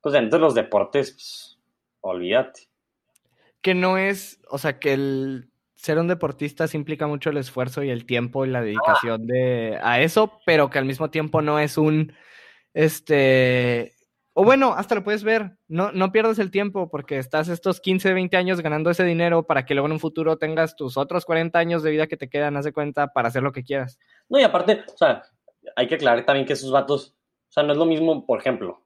pues 0.00 0.12
dentro 0.12 0.38
de 0.38 0.44
los 0.44 0.54
deportes, 0.54 1.12
pues, 1.12 1.58
olvídate. 2.00 2.68
Que 3.60 3.74
no 3.74 3.98
es, 3.98 4.40
o 4.48 4.58
sea, 4.58 4.78
que 4.78 4.92
el 4.92 5.50
ser 5.74 5.98
un 5.98 6.08
deportista 6.08 6.68
sí 6.68 6.76
implica 6.76 7.06
mucho 7.06 7.30
el 7.30 7.36
esfuerzo 7.36 7.82
y 7.82 7.90
el 7.90 8.06
tiempo 8.06 8.44
y 8.44 8.50
la 8.50 8.62
dedicación 8.62 9.26
de, 9.26 9.78
a 9.82 10.00
eso, 10.00 10.40
pero 10.46 10.70
que 10.70 10.78
al 10.78 10.84
mismo 10.84 11.10
tiempo 11.10 11.42
no 11.42 11.58
es 11.58 11.76
un, 11.76 12.12
este, 12.72 13.95
o 14.38 14.44
bueno, 14.44 14.74
hasta 14.74 14.94
lo 14.94 15.02
puedes 15.02 15.24
ver, 15.24 15.56
no, 15.66 15.92
no 15.92 16.12
pierdas 16.12 16.38
el 16.38 16.50
tiempo 16.50 16.90
porque 16.90 17.16
estás 17.16 17.48
estos 17.48 17.80
15, 17.80 18.12
20 18.12 18.36
años 18.36 18.60
ganando 18.60 18.90
ese 18.90 19.02
dinero 19.02 19.46
para 19.46 19.64
que 19.64 19.72
luego 19.72 19.86
en 19.86 19.92
un 19.92 19.98
futuro 19.98 20.36
tengas 20.36 20.76
tus 20.76 20.98
otros 20.98 21.24
40 21.24 21.58
años 21.58 21.82
de 21.82 21.90
vida 21.90 22.06
que 22.06 22.18
te 22.18 22.28
quedan, 22.28 22.54
haz 22.58 22.66
de 22.66 22.74
cuenta, 22.74 23.14
para 23.14 23.28
hacer 23.28 23.42
lo 23.42 23.52
que 23.52 23.64
quieras. 23.64 23.98
No, 24.28 24.38
y 24.38 24.42
aparte, 24.42 24.84
o 24.92 24.96
sea, 24.96 25.22
hay 25.74 25.86
que 25.86 25.94
aclarar 25.94 26.26
también 26.26 26.46
que 26.46 26.52
esos 26.52 26.70
vatos, 26.70 27.16
o 27.48 27.52
sea, 27.52 27.62
no 27.62 27.72
es 27.72 27.78
lo 27.78 27.86
mismo, 27.86 28.26
por 28.26 28.38
ejemplo, 28.38 28.84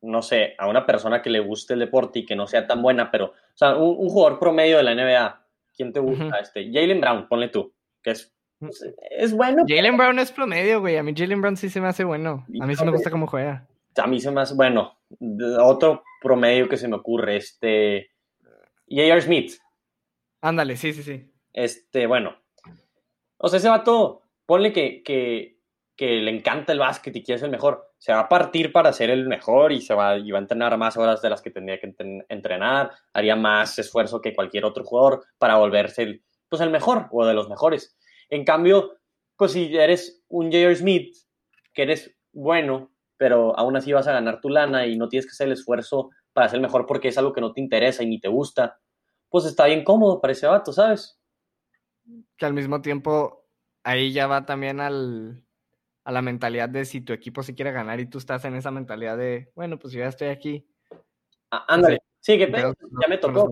no 0.00 0.22
sé, 0.22 0.54
a 0.56 0.66
una 0.66 0.86
persona 0.86 1.20
que 1.20 1.28
le 1.28 1.40
guste 1.40 1.74
el 1.74 1.80
deporte 1.80 2.20
y 2.20 2.24
que 2.24 2.34
no 2.34 2.46
sea 2.46 2.66
tan 2.66 2.80
buena, 2.80 3.10
pero, 3.10 3.26
o 3.26 3.56
sea, 3.56 3.76
un, 3.76 4.08
jugador 4.08 4.38
promedio 4.38 4.78
de 4.78 4.84
la 4.84 4.94
NBA, 4.94 5.46
¿quién 5.76 5.92
te 5.92 6.00
gusta? 6.00 6.38
Este, 6.38 6.72
Jalen 6.72 7.02
Brown, 7.02 7.28
ponle 7.28 7.48
tú, 7.48 7.74
que 8.02 8.12
es 8.12 8.34
pues, 8.58 8.82
es 9.10 9.34
bueno. 9.34 9.64
Jalen 9.68 9.98
Brown 9.98 10.18
es 10.18 10.32
promedio, 10.32 10.80
güey. 10.80 10.96
A 10.96 11.02
mí 11.02 11.12
Jalen 11.14 11.42
Brown 11.42 11.58
sí 11.58 11.68
se 11.68 11.80
me 11.82 11.88
hace 11.88 12.04
bueno. 12.04 12.46
A 12.60 12.66
mí 12.66 12.74
sí 12.74 12.84
me 12.86 12.90
gusta 12.90 13.10
cómo 13.10 13.26
juega 13.26 13.67
a 13.96 14.06
mí 14.06 14.20
se 14.20 14.30
me 14.30 14.40
hace, 14.40 14.54
bueno, 14.54 14.98
otro 15.60 16.02
promedio 16.20 16.68
que 16.68 16.76
se 16.76 16.88
me 16.88 16.96
ocurre, 16.96 17.36
este, 17.36 18.12
J.R. 18.88 19.20
Smith. 19.20 19.52
Ándale, 20.40 20.76
sí, 20.76 20.92
sí, 20.92 21.02
sí. 21.02 21.30
Este, 21.52 22.06
bueno, 22.06 22.36
o 23.38 23.48
sea, 23.48 23.58
ese 23.58 23.68
vato, 23.68 24.22
ponle 24.46 24.72
que, 24.72 25.02
que, 25.02 25.58
que 25.96 26.20
le 26.20 26.30
encanta 26.30 26.72
el 26.72 26.78
básquet 26.78 27.14
y 27.16 27.22
quiere 27.22 27.38
ser 27.38 27.46
el 27.46 27.52
mejor, 27.52 27.92
se 27.98 28.12
va 28.12 28.20
a 28.20 28.28
partir 28.28 28.72
para 28.72 28.92
ser 28.92 29.10
el 29.10 29.26
mejor 29.26 29.72
y 29.72 29.80
se 29.80 29.94
va, 29.94 30.16
y 30.16 30.30
va 30.30 30.38
a 30.38 30.42
entrenar 30.42 30.76
más 30.78 30.96
horas 30.96 31.20
de 31.20 31.30
las 31.30 31.42
que 31.42 31.50
tendría 31.50 31.80
que 31.80 31.92
entrenar, 32.28 32.92
haría 33.12 33.34
más 33.34 33.78
esfuerzo 33.78 34.20
que 34.20 34.34
cualquier 34.34 34.64
otro 34.64 34.84
jugador 34.84 35.24
para 35.38 35.56
volverse 35.56 36.02
el, 36.02 36.22
pues 36.48 36.62
el 36.62 36.70
mejor 36.70 37.08
o 37.10 37.26
de 37.26 37.34
los 37.34 37.48
mejores. 37.48 37.96
En 38.30 38.44
cambio, 38.44 38.98
pues 39.36 39.52
si 39.52 39.76
eres 39.76 40.24
un 40.28 40.46
J.R. 40.46 40.74
Smith, 40.76 41.16
que 41.72 41.82
eres 41.82 42.16
bueno, 42.32 42.92
pero 43.18 43.58
aún 43.58 43.76
así 43.76 43.92
vas 43.92 44.06
a 44.06 44.12
ganar 44.12 44.40
tu 44.40 44.48
lana 44.48 44.86
y 44.86 44.96
no 44.96 45.08
tienes 45.08 45.26
que 45.26 45.32
hacer 45.32 45.48
el 45.48 45.52
esfuerzo 45.52 46.10
para 46.32 46.48
ser 46.48 46.60
mejor 46.60 46.86
porque 46.86 47.08
es 47.08 47.18
algo 47.18 47.32
que 47.32 47.40
no 47.40 47.52
te 47.52 47.60
interesa 47.60 48.02
y 48.02 48.06
ni 48.06 48.20
te 48.20 48.28
gusta, 48.28 48.80
pues 49.28 49.44
está 49.44 49.66
bien 49.66 49.84
cómodo 49.84 50.20
para 50.20 50.32
ese 50.32 50.46
vato, 50.46 50.72
¿sabes? 50.72 51.20
Que 52.36 52.46
al 52.46 52.54
mismo 52.54 52.80
tiempo 52.80 53.44
ahí 53.82 54.12
ya 54.12 54.26
va 54.26 54.46
también 54.46 54.80
al, 54.80 55.44
a 56.04 56.12
la 56.12 56.22
mentalidad 56.22 56.68
de 56.68 56.84
si 56.84 57.00
tu 57.00 57.12
equipo 57.12 57.42
se 57.42 57.54
quiere 57.54 57.72
ganar 57.72 58.00
y 58.00 58.06
tú 58.06 58.18
estás 58.18 58.44
en 58.44 58.54
esa 58.54 58.70
mentalidad 58.70 59.18
de, 59.18 59.50
bueno, 59.54 59.78
pues 59.78 59.92
yo 59.92 60.00
ya 60.00 60.08
estoy 60.08 60.28
aquí. 60.28 60.66
Ah, 61.50 61.64
ándale, 61.68 61.98
sí, 62.20 62.38
que 62.38 62.50
ya 62.50 63.08
me 63.08 63.18
tocó. 63.18 63.50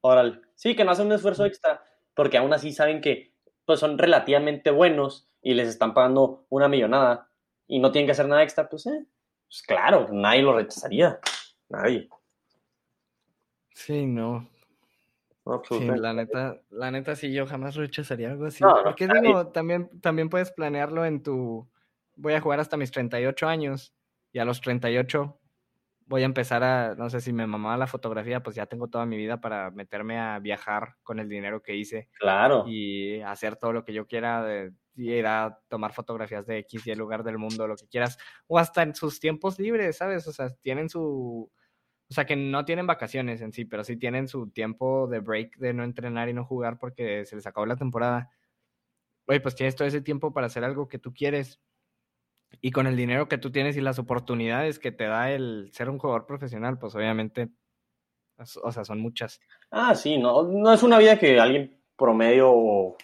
Pues, 0.00 0.32
sí, 0.54 0.76
que 0.76 0.84
no 0.84 0.92
hacen 0.92 1.06
un 1.06 1.12
esfuerzo 1.12 1.44
extra 1.44 1.82
porque 2.14 2.38
aún 2.38 2.52
así 2.52 2.72
saben 2.72 3.00
que 3.00 3.34
pues, 3.64 3.80
son 3.80 3.98
relativamente 3.98 4.70
buenos 4.70 5.28
y 5.42 5.54
les 5.54 5.68
están 5.68 5.94
pagando 5.94 6.46
una 6.48 6.68
millonada 6.68 7.28
y 7.66 7.78
no 7.78 7.90
tienen 7.92 8.06
que 8.06 8.12
hacer 8.12 8.28
nada 8.28 8.42
extra, 8.42 8.68
pues, 8.68 8.86
eh, 8.86 9.06
pues 9.46 9.62
claro, 9.62 10.08
nadie 10.10 10.42
lo 10.42 10.54
rechazaría. 10.54 11.18
Nadie. 11.68 12.08
Sí, 13.74 14.06
no. 14.06 14.48
sí, 15.68 15.86
la 15.96 16.12
neta, 16.12 16.60
la 16.70 16.90
neta 16.90 17.16
sí, 17.16 17.32
yo 17.32 17.46
jamás 17.46 17.74
rechazaría 17.74 18.30
algo 18.30 18.46
así. 18.46 18.64
Porque 18.84 19.08
digo, 19.08 19.48
también, 19.48 19.88
también 20.00 20.28
puedes 20.28 20.52
planearlo 20.52 21.04
en 21.04 21.22
tu, 21.22 21.68
voy 22.16 22.34
a 22.34 22.40
jugar 22.40 22.60
hasta 22.60 22.76
mis 22.76 22.90
38 22.90 23.46
años 23.48 23.94
y 24.32 24.38
a 24.38 24.44
los 24.44 24.60
38 24.60 25.38
voy 26.06 26.22
a 26.22 26.26
empezar 26.26 26.62
a, 26.62 26.94
no 26.94 27.08
sé 27.10 27.20
si 27.20 27.32
me 27.32 27.46
mamaba 27.46 27.76
la 27.76 27.86
fotografía, 27.86 28.42
pues 28.42 28.56
ya 28.56 28.66
tengo 28.66 28.88
toda 28.88 29.06
mi 29.06 29.16
vida 29.16 29.40
para 29.40 29.70
meterme 29.70 30.18
a 30.18 30.38
viajar 30.38 30.96
con 31.02 31.18
el 31.18 31.28
dinero 31.28 31.62
que 31.62 31.76
hice. 31.76 32.08
Claro. 32.18 32.64
Y 32.66 33.20
hacer 33.22 33.56
todo 33.56 33.72
lo 33.72 33.84
que 33.84 33.92
yo 33.92 34.06
quiera 34.06 34.42
de, 34.44 34.72
ir 34.96 35.26
a 35.26 35.58
tomar 35.68 35.92
fotografías 35.92 36.46
de 36.46 36.58
X 36.58 36.86
y 36.86 36.90
el 36.90 36.98
lugar 36.98 37.24
del 37.24 37.38
mundo, 37.38 37.66
lo 37.66 37.76
que 37.76 37.88
quieras, 37.88 38.18
o 38.46 38.58
hasta 38.58 38.82
en 38.82 38.94
sus 38.94 39.18
tiempos 39.18 39.58
libres, 39.58 39.96
¿sabes? 39.96 40.26
O 40.28 40.32
sea, 40.32 40.50
tienen 40.60 40.88
su, 40.88 41.50
o 42.10 42.14
sea, 42.14 42.26
que 42.26 42.36
no 42.36 42.64
tienen 42.64 42.86
vacaciones 42.86 43.40
en 43.40 43.52
sí, 43.52 43.64
pero 43.64 43.82
sí 43.82 43.96
tienen 43.96 44.28
su 44.28 44.50
tiempo 44.50 45.08
de 45.08 45.20
break 45.20 45.56
de 45.56 45.72
no 45.72 45.84
entrenar 45.84 46.28
y 46.28 46.34
no 46.34 46.44
jugar 46.44 46.78
porque 46.78 47.24
se 47.24 47.36
les 47.36 47.46
acabó 47.46 47.66
la 47.66 47.76
temporada. 47.76 48.30
Oye, 49.26 49.40
pues 49.40 49.54
tienes 49.54 49.74
todo 49.74 49.88
ese 49.88 50.02
tiempo 50.02 50.32
para 50.32 50.46
hacer 50.46 50.64
algo 50.64 50.86
que 50.86 50.98
tú 50.98 51.14
quieres. 51.14 51.60
Y 52.60 52.70
con 52.70 52.86
el 52.86 52.96
dinero 52.96 53.28
que 53.28 53.38
tú 53.38 53.50
tienes 53.50 53.76
y 53.76 53.80
las 53.80 53.98
oportunidades 53.98 54.78
que 54.78 54.92
te 54.92 55.04
da 55.04 55.30
el 55.30 55.70
ser 55.72 55.88
un 55.88 55.98
jugador 55.98 56.26
profesional, 56.26 56.78
pues 56.78 56.94
obviamente, 56.94 57.50
o 58.62 58.72
sea, 58.72 58.84
son 58.84 59.00
muchas. 59.00 59.40
Ah, 59.70 59.94
sí, 59.94 60.18
no, 60.18 60.42
no 60.42 60.72
es 60.72 60.82
una 60.82 60.98
vida 60.98 61.18
que 61.18 61.38
alguien 61.40 61.80
promedio 61.96 62.96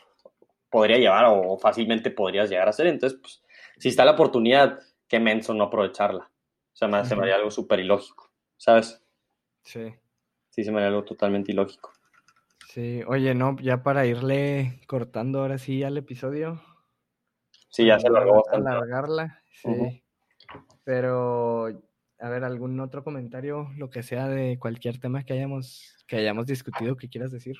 podría 0.70 0.98
llevar 0.98 1.26
o 1.28 1.58
fácilmente 1.58 2.10
podrías 2.10 2.48
llegar 2.48 2.68
a 2.68 2.70
hacer. 2.70 2.86
Entonces, 2.86 3.18
pues, 3.20 3.42
si 3.78 3.88
está 3.88 4.04
la 4.04 4.12
oportunidad, 4.12 4.78
qué 5.08 5.20
menso 5.20 5.52
no 5.54 5.64
aprovecharla. 5.64 6.30
O 6.72 6.76
sea, 6.76 6.88
me, 6.88 6.98
hace 6.98 7.14
algo 7.14 7.50
súper 7.50 7.80
ilógico, 7.80 8.30
¿sabes? 8.56 9.02
Sí. 9.64 9.92
Sí, 10.50 10.64
se 10.64 10.70
me 10.70 10.78
haría 10.78 10.88
algo 10.88 11.04
totalmente 11.04 11.52
ilógico. 11.52 11.92
Sí, 12.68 13.02
oye, 13.06 13.34
no, 13.34 13.56
ya 13.60 13.82
para 13.82 14.06
irle 14.06 14.80
cortando 14.86 15.40
ahora 15.40 15.58
sí 15.58 15.82
al 15.82 15.96
episodio. 15.98 16.62
Sí, 17.70 17.86
ya 17.86 17.98
se 17.98 18.10
largó 18.10 18.34
bastante. 18.34 18.68
Alargarla, 18.68 19.42
sí. 19.52 20.02
Pero, 20.84 21.68
a 22.18 22.28
ver, 22.28 22.44
algún 22.44 22.78
otro 22.80 23.04
comentario, 23.04 23.70
lo 23.76 23.90
que 23.90 24.02
sea 24.02 24.28
de 24.28 24.58
cualquier 24.58 24.98
tema 24.98 25.24
que 25.24 25.34
hayamos, 25.34 25.96
que 26.06 26.16
hayamos 26.16 26.46
discutido, 26.46 26.96
que 26.96 27.08
quieras 27.08 27.30
decir. 27.30 27.56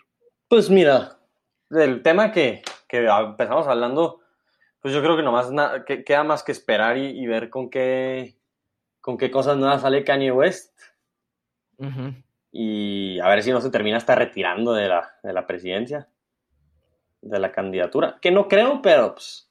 Pues 0.48 0.68
mira, 0.68 1.20
del 1.68 2.02
tema 2.02 2.32
que, 2.32 2.62
empezamos 2.88 3.68
hablando, 3.68 4.20
pues 4.80 4.92
yo 4.92 5.00
creo 5.00 5.16
que 5.16 5.22
nomás 5.22 5.50
que, 5.86 6.02
queda 6.02 6.24
más 6.24 6.42
que 6.42 6.52
esperar 6.52 6.98
y, 6.98 7.24
ver 7.26 7.48
con 7.50 7.70
qué, 7.70 8.36
con 9.00 9.16
qué 9.16 9.30
cosas 9.30 9.56
nuevas 9.56 9.82
sale 9.82 10.04
Kanye 10.04 10.32
West. 10.32 10.76
Y 12.52 13.20
a 13.20 13.28
ver 13.28 13.42
si 13.44 13.52
no 13.52 13.60
se 13.60 13.70
termina 13.70 13.96
hasta 13.96 14.16
retirando 14.16 14.74
de 14.74 14.88
la, 14.88 15.14
de 15.22 15.32
la 15.32 15.46
presidencia, 15.46 16.08
de 17.22 17.38
la 17.38 17.52
candidatura. 17.52 18.18
Que 18.20 18.32
no 18.32 18.48
creo, 18.48 18.82
pero 18.82 19.14
pues, 19.14 19.49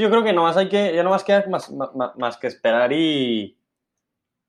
yo 0.00 0.10
creo 0.10 0.24
que 0.24 0.32
nomás 0.32 0.56
hay 0.56 0.68
que, 0.68 0.94
ya 0.94 1.02
nomás 1.02 1.24
queda 1.24 1.44
más, 1.48 1.72
más, 2.16 2.36
que 2.36 2.46
esperar 2.46 2.92
y, 2.92 3.58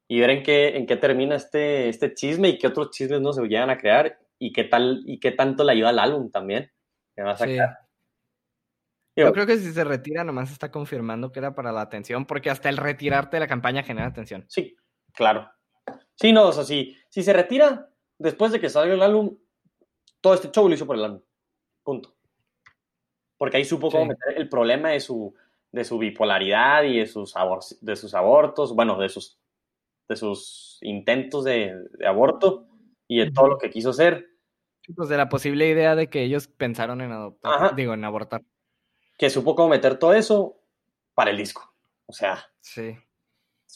y 0.07 0.19
ver 0.19 0.29
en 0.29 0.43
qué, 0.43 0.77
en 0.77 0.85
qué 0.85 0.95
termina 0.97 1.35
este, 1.35 1.89
este 1.89 2.13
chisme 2.13 2.49
y 2.49 2.57
qué 2.57 2.67
otros 2.67 2.91
chismes 2.91 3.21
no 3.21 3.33
se 3.33 3.41
llegan 3.43 3.69
a 3.69 3.77
crear 3.77 4.19
y 4.39 4.51
qué 4.51 4.63
tal 4.63 5.03
y 5.05 5.19
qué 5.19 5.31
tanto 5.31 5.63
le 5.63 5.73
ayuda 5.73 5.89
al 5.89 5.99
álbum 5.99 6.29
también. 6.31 6.71
Yo 9.15 9.33
creo 9.33 9.47
que 9.47 9.57
si 9.57 9.73
se 9.73 9.83
retira, 9.83 10.23
nomás 10.23 10.51
está 10.51 10.69
confirmando 10.69 11.31
que 11.31 11.39
era 11.39 11.55
para 11.55 11.71
la 11.71 11.81
atención, 11.81 12.25
porque 12.25 12.51
hasta 12.51 12.69
el 12.69 12.77
retirarte 12.77 13.37
de 13.37 13.41
la 13.41 13.47
campaña 13.47 13.81
genera 13.81 14.07
atención. 14.07 14.45
Sí, 14.47 14.75
claro. 15.11 15.49
Sí, 16.13 16.31
no, 16.31 16.47
o 16.47 16.51
sea, 16.51 16.63
si, 16.63 16.95
si 17.09 17.23
se 17.23 17.33
retira 17.33 17.89
después 18.19 18.51
de 18.51 18.59
que 18.59 18.69
salga 18.69 18.93
el 18.93 19.01
álbum, 19.01 19.35
todo 20.21 20.35
este 20.35 20.51
show 20.51 20.67
lo 20.67 20.75
hizo 20.75 20.85
por 20.85 20.97
el 20.97 21.05
álbum. 21.05 21.21
Punto. 21.83 22.16
Porque 23.37 23.57
ahí 23.57 23.65
supo 23.65 23.89
cómo 23.91 24.05
meter 24.07 24.37
el 24.37 24.49
problema 24.49 24.89
de 24.89 24.99
su, 24.99 25.33
de 25.71 25.83
su 25.83 25.97
bipolaridad 25.97 26.83
y 26.83 26.99
de 26.99 27.05
sus, 27.05 27.33
de 27.81 27.95
sus 27.95 28.13
abortos, 28.13 28.75
bueno, 28.75 28.97
de 28.97 29.09
sus, 29.09 29.37
de 30.07 30.15
sus 30.15 30.79
intentos 30.81 31.43
de, 31.43 31.75
aborto 32.05 32.67
y 33.07 33.19
de 33.19 33.31
todo 33.31 33.47
lo 33.47 33.57
que 33.57 33.69
quiso 33.69 33.91
hacer 33.91 34.27
pues 34.95 35.09
de 35.09 35.17
la 35.17 35.27
posible 35.27 35.67
idea 35.67 35.95
de 35.95 36.09
que 36.09 36.23
ellos 36.23 36.47
pensaron 36.47 37.01
en 37.01 37.11
adoptar, 37.11 37.75
digo, 37.75 37.93
en 37.93 38.05
abortar. 38.05 38.43
Que 39.17 39.29
supo 39.29 39.55
cómo 39.55 39.69
meter 39.69 39.99
todo 39.99 40.13
eso 40.13 40.61
para 41.13 41.31
el 41.31 41.37
disco. 41.37 41.73
O 42.05 42.13
sea. 42.13 42.45
Sí. 42.61 42.97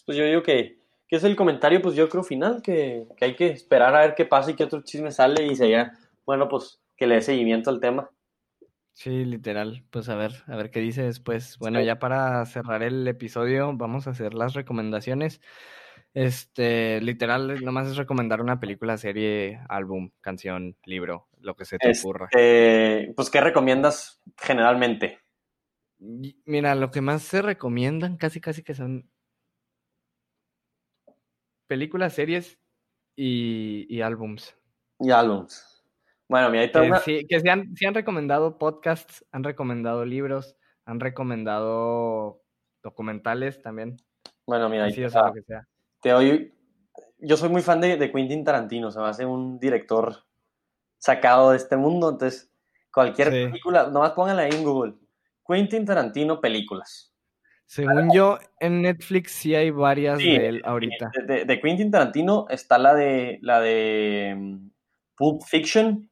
Pues 0.05 0.17
yo 0.17 0.23
digo 0.23 0.41
que, 0.41 0.79
que 1.07 1.17
es 1.17 1.23
el 1.23 1.35
comentario, 1.35 1.81
pues 1.81 1.95
yo 1.95 2.07
creo 2.07 2.23
final, 2.23 2.61
que, 2.61 3.07
que, 3.17 3.25
hay 3.25 3.35
que 3.35 3.47
esperar 3.47 3.93
a 3.93 4.01
ver 4.01 4.15
qué 4.15 4.25
pasa 4.25 4.51
y 4.51 4.55
qué 4.55 4.63
otro 4.63 4.83
chisme 4.83 5.11
sale 5.11 5.45
y 5.45 5.55
sería 5.55 5.91
bueno, 6.25 6.47
pues 6.47 6.81
que 6.95 7.07
le 7.07 7.15
dé 7.15 7.21
seguimiento 7.21 7.69
al 7.69 7.79
tema. 7.79 8.09
Sí, 8.93 9.25
literal. 9.25 9.83
Pues 9.89 10.09
a 10.09 10.15
ver, 10.15 10.43
a 10.47 10.55
ver 10.55 10.69
qué 10.69 10.79
dice 10.79 11.03
después. 11.03 11.57
Bueno, 11.59 11.81
ya 11.81 11.99
para 11.99 12.45
cerrar 12.45 12.83
el 12.83 13.07
episodio, 13.07 13.71
vamos 13.75 14.07
a 14.07 14.11
hacer 14.11 14.33
las 14.33 14.53
recomendaciones. 14.53 15.41
Este, 16.13 16.99
literal, 16.99 17.63
nomás 17.63 17.87
es 17.87 17.95
recomendar 17.95 18.41
una 18.41 18.59
película, 18.59 18.97
serie, 18.97 19.61
álbum, 19.69 20.11
canción, 20.19 20.75
libro, 20.85 21.29
lo 21.39 21.55
que 21.55 21.63
se 21.63 21.77
te 21.77 21.91
ocurra. 21.97 22.25
Este, 22.31 23.13
pues, 23.15 23.29
¿qué 23.29 23.39
recomiendas 23.39 24.21
generalmente? 24.37 25.19
Mira, 25.99 26.75
lo 26.75 26.91
que 26.91 26.99
más 26.99 27.21
se 27.21 27.41
recomiendan 27.41 28.17
casi 28.17 28.41
casi 28.41 28.63
que 28.63 28.73
son 28.73 29.09
películas, 31.67 32.13
series 32.13 32.59
y, 33.15 33.85
y 33.87 34.01
álbums. 34.01 34.57
Y 34.99 35.11
álbums. 35.11 35.70
Bueno, 36.31 36.49
mira, 36.49 36.63
ahí 36.63 36.71
que, 36.71 36.95
sí, 37.03 37.27
que 37.27 37.49
han, 37.49 37.73
han 37.85 37.93
recomendado 37.93 38.57
podcasts, 38.57 39.25
han 39.33 39.43
recomendado 39.43 40.05
libros, 40.05 40.55
han 40.85 41.01
recomendado 41.01 42.41
documentales 42.81 43.61
también. 43.61 43.97
Bueno, 44.47 44.69
mira, 44.69 44.85
ahí 44.85 44.95
lo 44.95 45.33
que 45.33 45.41
sea. 45.41 45.67
Te 45.99 46.13
oí, 46.13 46.53
yo 47.19 47.35
soy 47.35 47.49
muy 47.49 47.61
fan 47.61 47.81
de, 47.81 47.97
de 47.97 48.09
Quentin 48.13 48.45
Tarantino, 48.45 48.91
se 48.91 48.99
me 49.01 49.07
hace 49.07 49.25
un 49.25 49.59
director 49.59 50.23
sacado 50.97 51.51
de 51.51 51.57
este 51.57 51.75
mundo, 51.75 52.11
entonces 52.11 52.49
cualquier 52.93 53.29
película, 53.29 53.89
nomás 53.89 54.11
pónganla 54.11 54.43
ahí 54.43 54.53
en 54.53 54.63
Google. 54.63 54.93
Quentin 55.45 55.85
Tarantino 55.85 56.39
películas. 56.39 57.13
Según 57.65 58.09
yo, 58.13 58.39
en 58.61 58.83
Netflix 58.83 59.33
sí 59.33 59.53
hay 59.53 59.69
varias 59.69 60.17
de 60.17 60.47
él 60.47 60.61
ahorita. 60.63 61.11
De, 61.27 61.43
de, 61.43 61.59
Quentin 61.59 61.91
Tarantino 61.91 62.45
está 62.47 62.77
la 62.77 62.95
de 62.95 63.37
la 63.41 63.59
de 63.59 64.33
mm, 64.37 64.69
Pulp 65.17 65.41
Fiction, 65.43 66.09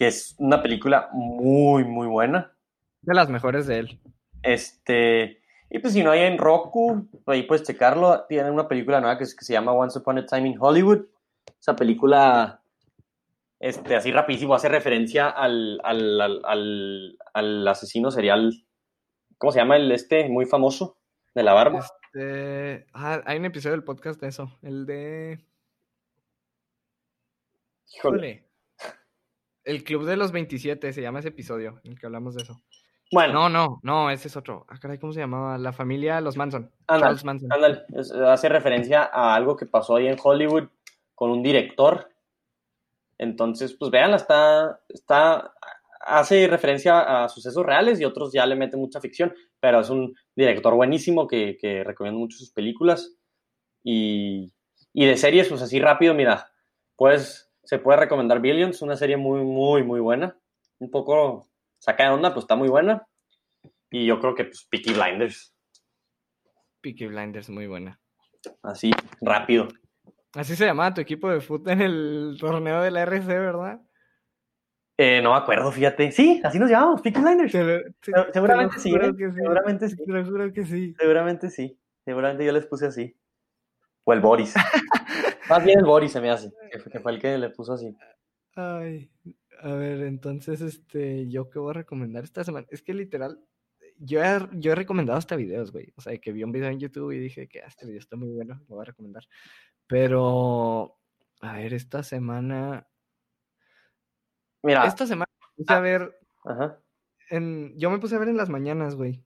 que 0.00 0.06
es 0.06 0.34
una 0.38 0.62
película 0.62 1.10
muy, 1.12 1.84
muy 1.84 2.06
buena. 2.06 2.50
De 3.02 3.12
las 3.12 3.28
mejores 3.28 3.66
de 3.66 3.80
él. 3.80 4.00
Este, 4.42 5.42
y 5.68 5.78
pues 5.78 5.92
si 5.92 6.02
no 6.02 6.10
hay 6.10 6.20
en 6.20 6.38
Roku, 6.38 7.06
ahí 7.26 7.42
puedes 7.42 7.66
checarlo. 7.66 8.24
Tiene 8.26 8.50
una 8.50 8.66
película 8.66 8.98
nueva 9.02 9.18
que, 9.18 9.26
se 9.26 9.52
llama 9.52 9.72
Once 9.72 9.98
Upon 9.98 10.16
a 10.16 10.24
Time 10.24 10.48
in 10.48 10.56
Hollywood. 10.58 11.04
Esa 11.60 11.76
película, 11.76 12.62
este, 13.58 13.94
así 13.94 14.10
rapidísimo, 14.10 14.54
hace 14.54 14.70
referencia 14.70 15.28
al, 15.28 15.78
al, 15.84 17.68
asesino 17.68 18.10
serial. 18.10 18.54
¿Cómo 19.36 19.52
se 19.52 19.58
llama 19.58 19.76
el 19.76 19.92
este 19.92 20.30
muy 20.30 20.46
famoso 20.46 20.96
de 21.34 21.42
la 21.42 21.52
barba? 21.52 21.80
Este, 21.80 22.86
ah, 22.94 23.20
hay 23.26 23.38
un 23.38 23.44
episodio 23.44 23.72
del 23.72 23.84
podcast 23.84 24.18
de 24.18 24.28
eso. 24.28 24.50
El 24.62 24.86
de. 24.86 25.44
Híjole. 27.94 28.49
El 29.64 29.84
Club 29.84 30.04
de 30.06 30.16
los 30.16 30.32
27 30.32 30.92
se 30.92 31.02
llama 31.02 31.20
ese 31.20 31.28
episodio, 31.28 31.80
en 31.84 31.92
el 31.92 32.00
que 32.00 32.06
hablamos 32.06 32.34
de 32.34 32.42
eso. 32.42 32.60
Bueno. 33.12 33.32
No, 33.32 33.48
no, 33.48 33.80
no, 33.82 34.10
ese 34.10 34.28
es 34.28 34.36
otro. 34.36 34.66
Ah, 34.68 34.78
caray, 34.80 34.98
¿cómo 34.98 35.12
se 35.12 35.20
llamaba? 35.20 35.58
La 35.58 35.72
familia 35.72 36.20
Los 36.20 36.36
Manson. 36.36 36.70
Charles 36.88 37.24
Manson. 37.24 37.50
hace 38.26 38.48
referencia 38.48 39.10
a 39.12 39.34
algo 39.34 39.56
que 39.56 39.66
pasó 39.66 39.96
ahí 39.96 40.06
en 40.06 40.18
Hollywood 40.22 40.68
con 41.14 41.30
un 41.30 41.42
director. 41.42 42.08
Entonces, 43.18 43.74
pues 43.74 43.90
vean, 43.90 44.14
está, 44.14 44.80
está, 44.88 45.52
hace 46.00 46.46
referencia 46.46 47.24
a 47.24 47.28
sucesos 47.28 47.66
reales 47.66 48.00
y 48.00 48.04
otros 48.04 48.32
ya 48.32 48.46
le 48.46 48.56
meten 48.56 48.80
mucha 48.80 49.00
ficción, 49.00 49.34
pero 49.58 49.80
es 49.80 49.90
un 49.90 50.14
director 50.34 50.74
buenísimo 50.74 51.26
que, 51.26 51.58
que 51.60 51.84
recomiendo 51.84 52.20
mucho 52.20 52.38
sus 52.38 52.52
películas. 52.52 53.16
Y, 53.82 54.52
y 54.92 55.04
de 55.04 55.16
series, 55.16 55.48
pues 55.48 55.62
así 55.62 55.80
rápido, 55.80 56.14
mira, 56.14 56.50
pues 56.96 57.49
se 57.70 57.78
puede 57.78 58.00
recomendar 58.00 58.40
Billions, 58.40 58.82
una 58.82 58.96
serie 58.96 59.16
muy, 59.16 59.42
muy, 59.42 59.84
muy 59.84 60.00
buena. 60.00 60.36
Un 60.80 60.90
poco 60.90 61.46
saca 61.78 62.02
de 62.02 62.10
onda, 62.10 62.34
pues 62.34 62.42
está 62.42 62.56
muy 62.56 62.68
buena. 62.68 63.06
Y 63.92 64.06
yo 64.06 64.18
creo 64.18 64.34
que 64.34 64.46
pues 64.46 64.66
Peaky 64.68 64.92
Blinders. 64.92 65.54
Peaky 66.80 67.06
Blinders, 67.06 67.48
muy 67.48 67.68
buena. 67.68 68.00
Así, 68.64 68.90
rápido. 69.20 69.68
Así 70.34 70.56
se 70.56 70.66
llamaba 70.66 70.94
tu 70.94 71.00
equipo 71.00 71.30
de 71.30 71.40
fútbol 71.40 71.70
en 71.70 71.80
el 71.82 72.36
torneo 72.40 72.82
de 72.82 72.90
la 72.90 73.02
RC, 73.02 73.28
¿verdad? 73.28 73.80
Eh, 74.98 75.20
no 75.22 75.30
me 75.30 75.38
acuerdo, 75.38 75.70
fíjate. 75.70 76.10
Sí, 76.10 76.40
así 76.42 76.58
nos 76.58 76.70
llamamos, 76.70 77.00
Peaky 77.02 77.20
Blinders. 77.20 77.52
seguramente 78.32 78.80
sí, 78.80 78.90
Seguramente 78.90 79.88
sí. 79.88 79.94
Seguro 79.94 80.52
que 80.52 80.64
sí. 80.64 80.94
Seguramente 80.98 81.50
sí. 81.50 81.78
Seguramente 82.04 82.44
yo 82.44 82.50
les 82.50 82.66
puse 82.66 82.86
así. 82.86 83.16
O 84.04 84.12
el 84.12 84.20
Boris. 84.20 84.54
Más 85.48 85.64
bien 85.64 85.78
el 85.78 85.84
Boris 85.84 86.12
se 86.12 86.20
me 86.20 86.30
hace, 86.30 86.52
que 86.90 87.00
fue 87.00 87.12
el 87.12 87.20
que 87.20 87.36
le 87.38 87.50
puso 87.50 87.72
así. 87.72 87.94
Ay, 88.54 89.10
a 89.62 89.74
ver, 89.74 90.02
entonces, 90.02 90.60
este, 90.60 91.28
yo 91.28 91.50
qué 91.50 91.58
voy 91.58 91.70
a 91.70 91.74
recomendar 91.74 92.24
esta 92.24 92.44
semana. 92.44 92.66
Es 92.70 92.82
que 92.82 92.94
literal, 92.94 93.38
yo 93.98 94.22
he, 94.22 94.48
yo 94.52 94.72
he 94.72 94.74
recomendado 94.74 95.18
hasta 95.18 95.36
videos, 95.36 95.70
güey. 95.72 95.92
O 95.96 96.00
sea, 96.00 96.16
que 96.18 96.32
vi 96.32 96.42
un 96.42 96.52
video 96.52 96.70
en 96.70 96.80
YouTube 96.80 97.12
y 97.12 97.18
dije 97.18 97.46
que 97.46 97.60
ah, 97.60 97.66
este 97.66 97.86
video 97.86 97.98
está 97.98 98.16
muy 98.16 98.30
bueno, 98.30 98.62
lo 98.68 98.76
voy 98.76 98.82
a 98.82 98.86
recomendar. 98.86 99.24
Pero, 99.86 100.98
a 101.40 101.52
ver, 101.54 101.74
esta 101.74 102.02
semana. 102.02 102.88
Mira. 104.62 104.86
Esta 104.86 105.06
semana 105.06 105.30
me 105.40 105.56
puse 105.56 105.72
a 105.72 105.76
ah, 105.76 105.80
ver. 105.80 106.18
Ajá. 106.44 106.80
En, 107.28 107.78
yo 107.78 107.90
me 107.90 107.98
puse 107.98 108.16
a 108.16 108.18
ver 108.18 108.28
en 108.28 108.36
las 108.36 108.48
mañanas, 108.48 108.94
güey. 108.94 109.24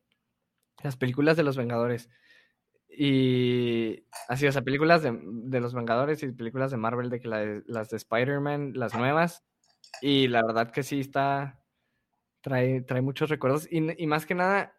Las 0.83 0.97
películas 0.97 1.37
de 1.37 1.45
los 1.45 1.57
Vengadores. 1.57 2.11
Y 2.97 4.07
así, 4.29 4.47
o 4.47 4.53
sea, 4.53 4.63
películas 4.63 5.03
de, 5.03 5.19
de 5.23 5.61
los 5.61 5.75
Vengadores 5.75 6.23
y 6.23 6.33
películas 6.33 6.71
de 6.71 6.77
Marvel, 6.77 7.11
de 7.11 7.21
que 7.21 7.29
las 7.67 7.89
de 7.89 7.97
Spider-Man, 7.97 8.73
las 8.75 8.95
nuevas, 8.95 9.45
y 10.01 10.29
la 10.29 10.43
verdad 10.45 10.71
que 10.71 10.83
sí 10.83 11.01
está, 11.01 11.65
trae, 12.41 12.83
trae 12.83 13.03
muchos 13.03 13.31
recuerdos. 13.31 13.67
Y, 13.71 14.03
y 14.03 14.07
más 14.07 14.27
que 14.27 14.35
nada, 14.35 14.75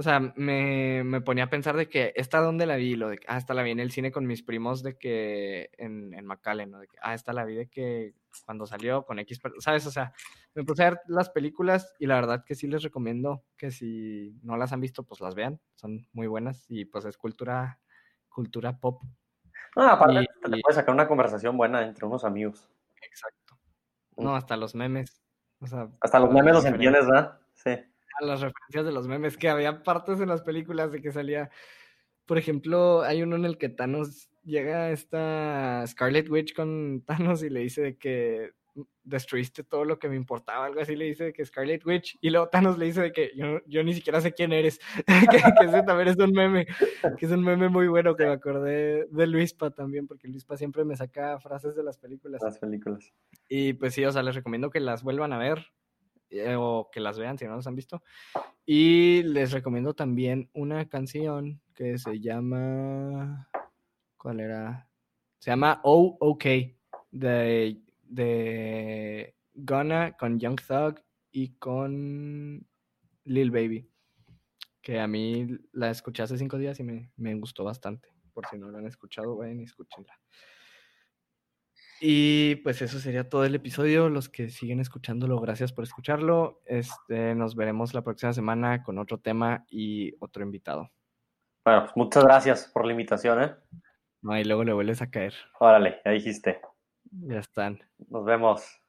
o 0.00 0.02
sea, 0.02 0.18
me, 0.18 1.04
me, 1.04 1.20
ponía 1.20 1.44
a 1.44 1.50
pensar 1.50 1.76
de 1.76 1.86
que 1.86 2.14
esta 2.16 2.40
donde 2.40 2.64
la 2.64 2.76
vi, 2.76 2.96
lo 2.96 3.10
de 3.10 3.20
ah, 3.26 3.36
esta 3.36 3.52
la 3.52 3.62
vi 3.62 3.72
en 3.72 3.80
el 3.80 3.90
cine 3.90 4.10
con 4.10 4.26
mis 4.26 4.42
primos 4.42 4.82
de 4.82 4.96
que 4.96 5.68
en, 5.76 6.14
en 6.14 6.24
McAllen, 6.24 6.70
¿no? 6.70 6.78
De 6.78 6.86
que, 6.88 6.96
ah, 7.02 7.12
esta 7.12 7.34
la 7.34 7.44
vi 7.44 7.54
de 7.54 7.68
que 7.68 8.14
cuando 8.46 8.66
salió 8.66 9.04
con 9.04 9.18
X, 9.18 9.38
¿sabes? 9.58 9.86
O 9.86 9.90
sea, 9.90 10.14
me 10.54 10.64
puse 10.64 10.84
a 10.84 10.90
ver 10.92 11.00
las 11.06 11.28
películas 11.28 11.94
y 11.98 12.06
la 12.06 12.14
verdad 12.14 12.46
que 12.46 12.54
sí 12.54 12.66
les 12.66 12.82
recomiendo 12.82 13.44
que 13.58 13.70
si 13.70 14.38
no 14.42 14.56
las 14.56 14.72
han 14.72 14.80
visto, 14.80 15.02
pues 15.02 15.20
las 15.20 15.34
vean, 15.34 15.60
son 15.74 16.08
muy 16.14 16.28
buenas 16.28 16.64
y 16.70 16.86
pues 16.86 17.04
es 17.04 17.18
cultura, 17.18 17.78
cultura 18.30 18.78
pop. 18.78 19.02
Ah, 19.76 19.92
aparte, 19.92 20.26
te 20.44 20.60
puedes 20.62 20.76
sacar 20.76 20.94
una 20.94 21.08
conversación 21.08 21.58
buena 21.58 21.86
entre 21.86 22.06
unos 22.06 22.24
amigos. 22.24 22.70
Exacto. 23.02 23.58
No, 24.16 24.34
hasta 24.34 24.56
los 24.56 24.74
memes. 24.74 25.22
hasta 26.00 26.18
los 26.20 26.32
memes 26.32 26.54
los 26.54 26.64
entiendes, 26.64 27.06
¿verdad? 27.06 27.38
Sí. 27.52 27.89
A 28.18 28.24
las 28.24 28.40
referencias 28.40 28.84
de 28.84 28.92
los 28.92 29.06
memes, 29.06 29.36
que 29.36 29.48
había 29.48 29.82
partes 29.82 30.20
en 30.20 30.28
las 30.28 30.42
películas 30.42 30.92
de 30.92 31.00
que 31.00 31.12
salía. 31.12 31.50
Por 32.26 32.38
ejemplo, 32.38 33.02
hay 33.02 33.22
uno 33.22 33.36
en 33.36 33.44
el 33.44 33.58
que 33.58 33.68
Thanos 33.68 34.30
llega 34.44 34.90
esta 34.90 35.84
Scarlet 35.86 36.28
Witch 36.28 36.54
con 36.54 37.02
Thanos 37.06 37.42
y 37.42 37.50
le 37.50 37.60
dice 37.60 37.82
de 37.82 37.96
que 37.96 38.52
destruiste 39.02 39.64
todo 39.64 39.84
lo 39.84 39.98
que 39.98 40.08
me 40.08 40.16
importaba, 40.16 40.66
algo 40.66 40.80
así 40.80 40.94
le 40.94 41.06
dice 41.06 41.24
de 41.24 41.32
que 41.32 41.44
Scarlet 41.44 41.84
Witch, 41.84 42.16
y 42.20 42.30
luego 42.30 42.48
Thanos 42.48 42.78
le 42.78 42.86
dice 42.86 43.02
de 43.02 43.12
que 43.12 43.32
yo, 43.34 43.60
yo 43.66 43.82
ni 43.82 43.94
siquiera 43.94 44.20
sé 44.20 44.32
quién 44.32 44.52
eres, 44.52 44.78
que, 45.30 45.66
ese 45.66 45.82
también 45.82 46.08
es 46.08 46.16
un 46.16 46.32
meme, 46.32 46.66
que 47.18 47.26
es 47.26 47.32
un 47.32 47.42
meme 47.42 47.68
muy 47.68 47.88
bueno 47.88 48.14
que 48.14 48.24
me 48.24 48.32
acordé 48.32 49.06
de 49.06 49.26
Luispa 49.26 49.70
también, 49.70 50.06
porque 50.06 50.28
Luispa 50.28 50.56
siempre 50.56 50.84
me 50.84 50.96
saca 50.96 51.38
frases 51.40 51.74
de 51.74 51.82
las 51.82 51.98
películas. 51.98 52.40
Las 52.42 52.58
películas. 52.58 53.12
Y 53.48 53.72
pues 53.74 53.94
sí, 53.94 54.04
o 54.04 54.12
sea, 54.12 54.22
les 54.22 54.34
recomiendo 54.34 54.70
que 54.70 54.80
las 54.80 55.02
vuelvan 55.02 55.32
a 55.32 55.38
ver, 55.38 55.66
eh, 56.30 56.56
o 56.56 56.88
que 56.92 57.00
las 57.00 57.18
vean 57.18 57.38
si 57.38 57.44
no 57.44 57.56
las 57.56 57.66
han 57.66 57.76
visto, 57.76 58.02
y 58.64 59.22
les 59.24 59.52
recomiendo 59.52 59.94
también 59.94 60.48
una 60.54 60.88
canción 60.88 61.60
que 61.74 61.98
se 61.98 62.20
llama, 62.20 63.48
¿cuál 64.16 64.40
era? 64.40 64.88
Se 65.38 65.50
llama 65.50 65.80
Oh 65.84 66.16
OK, 66.20 66.44
de 67.10 67.80
de 68.10 69.34
Gunna 69.54 70.16
con 70.18 70.38
Young 70.38 70.60
Thug 70.60 71.00
y 71.32 71.54
con 71.54 72.66
Lil 73.24 73.50
Baby. 73.50 73.88
Que 74.82 75.00
a 75.00 75.06
mí 75.06 75.46
la 75.72 75.90
escuché 75.90 76.22
hace 76.22 76.36
cinco 76.36 76.58
días 76.58 76.80
y 76.80 76.82
me, 76.82 77.34
gustó 77.36 77.64
bastante. 77.64 78.12
Por 78.32 78.46
si 78.46 78.58
no 78.58 78.70
la 78.70 78.78
han 78.78 78.86
escuchado, 78.86 79.36
vayan 79.36 79.60
y 79.60 79.64
escúchenla. 79.64 80.18
Y 82.00 82.56
pues 82.56 82.80
eso 82.80 82.98
sería 82.98 83.28
todo 83.28 83.44
el 83.44 83.54
episodio. 83.54 84.08
Los 84.08 84.28
que 84.30 84.48
siguen 84.48 84.80
escuchándolo, 84.80 85.38
gracias 85.38 85.72
por 85.72 85.84
escucharlo. 85.84 86.62
Este, 86.64 87.34
nos 87.34 87.54
veremos 87.54 87.92
la 87.92 88.02
próxima 88.02 88.32
semana 88.32 88.82
con 88.82 88.98
otro 88.98 89.18
tema 89.18 89.66
y 89.68 90.14
otro 90.18 90.42
invitado. 90.42 90.90
Bueno, 91.64 91.82
pues 91.82 91.92
muchas 91.96 92.24
gracias 92.24 92.70
por 92.72 92.86
la 92.86 92.92
invitación, 92.92 93.42
¿eh? 93.42 93.54
No, 94.22 94.38
y 94.38 94.44
luego 94.44 94.64
le 94.64 94.72
vuelves 94.72 95.02
a 95.02 95.10
caer. 95.10 95.34
Órale, 95.58 96.00
ya 96.04 96.10
dijiste. 96.12 96.60
Ya 97.10 97.38
están. 97.38 97.78
Nos 98.08 98.24
vemos. 98.24 98.79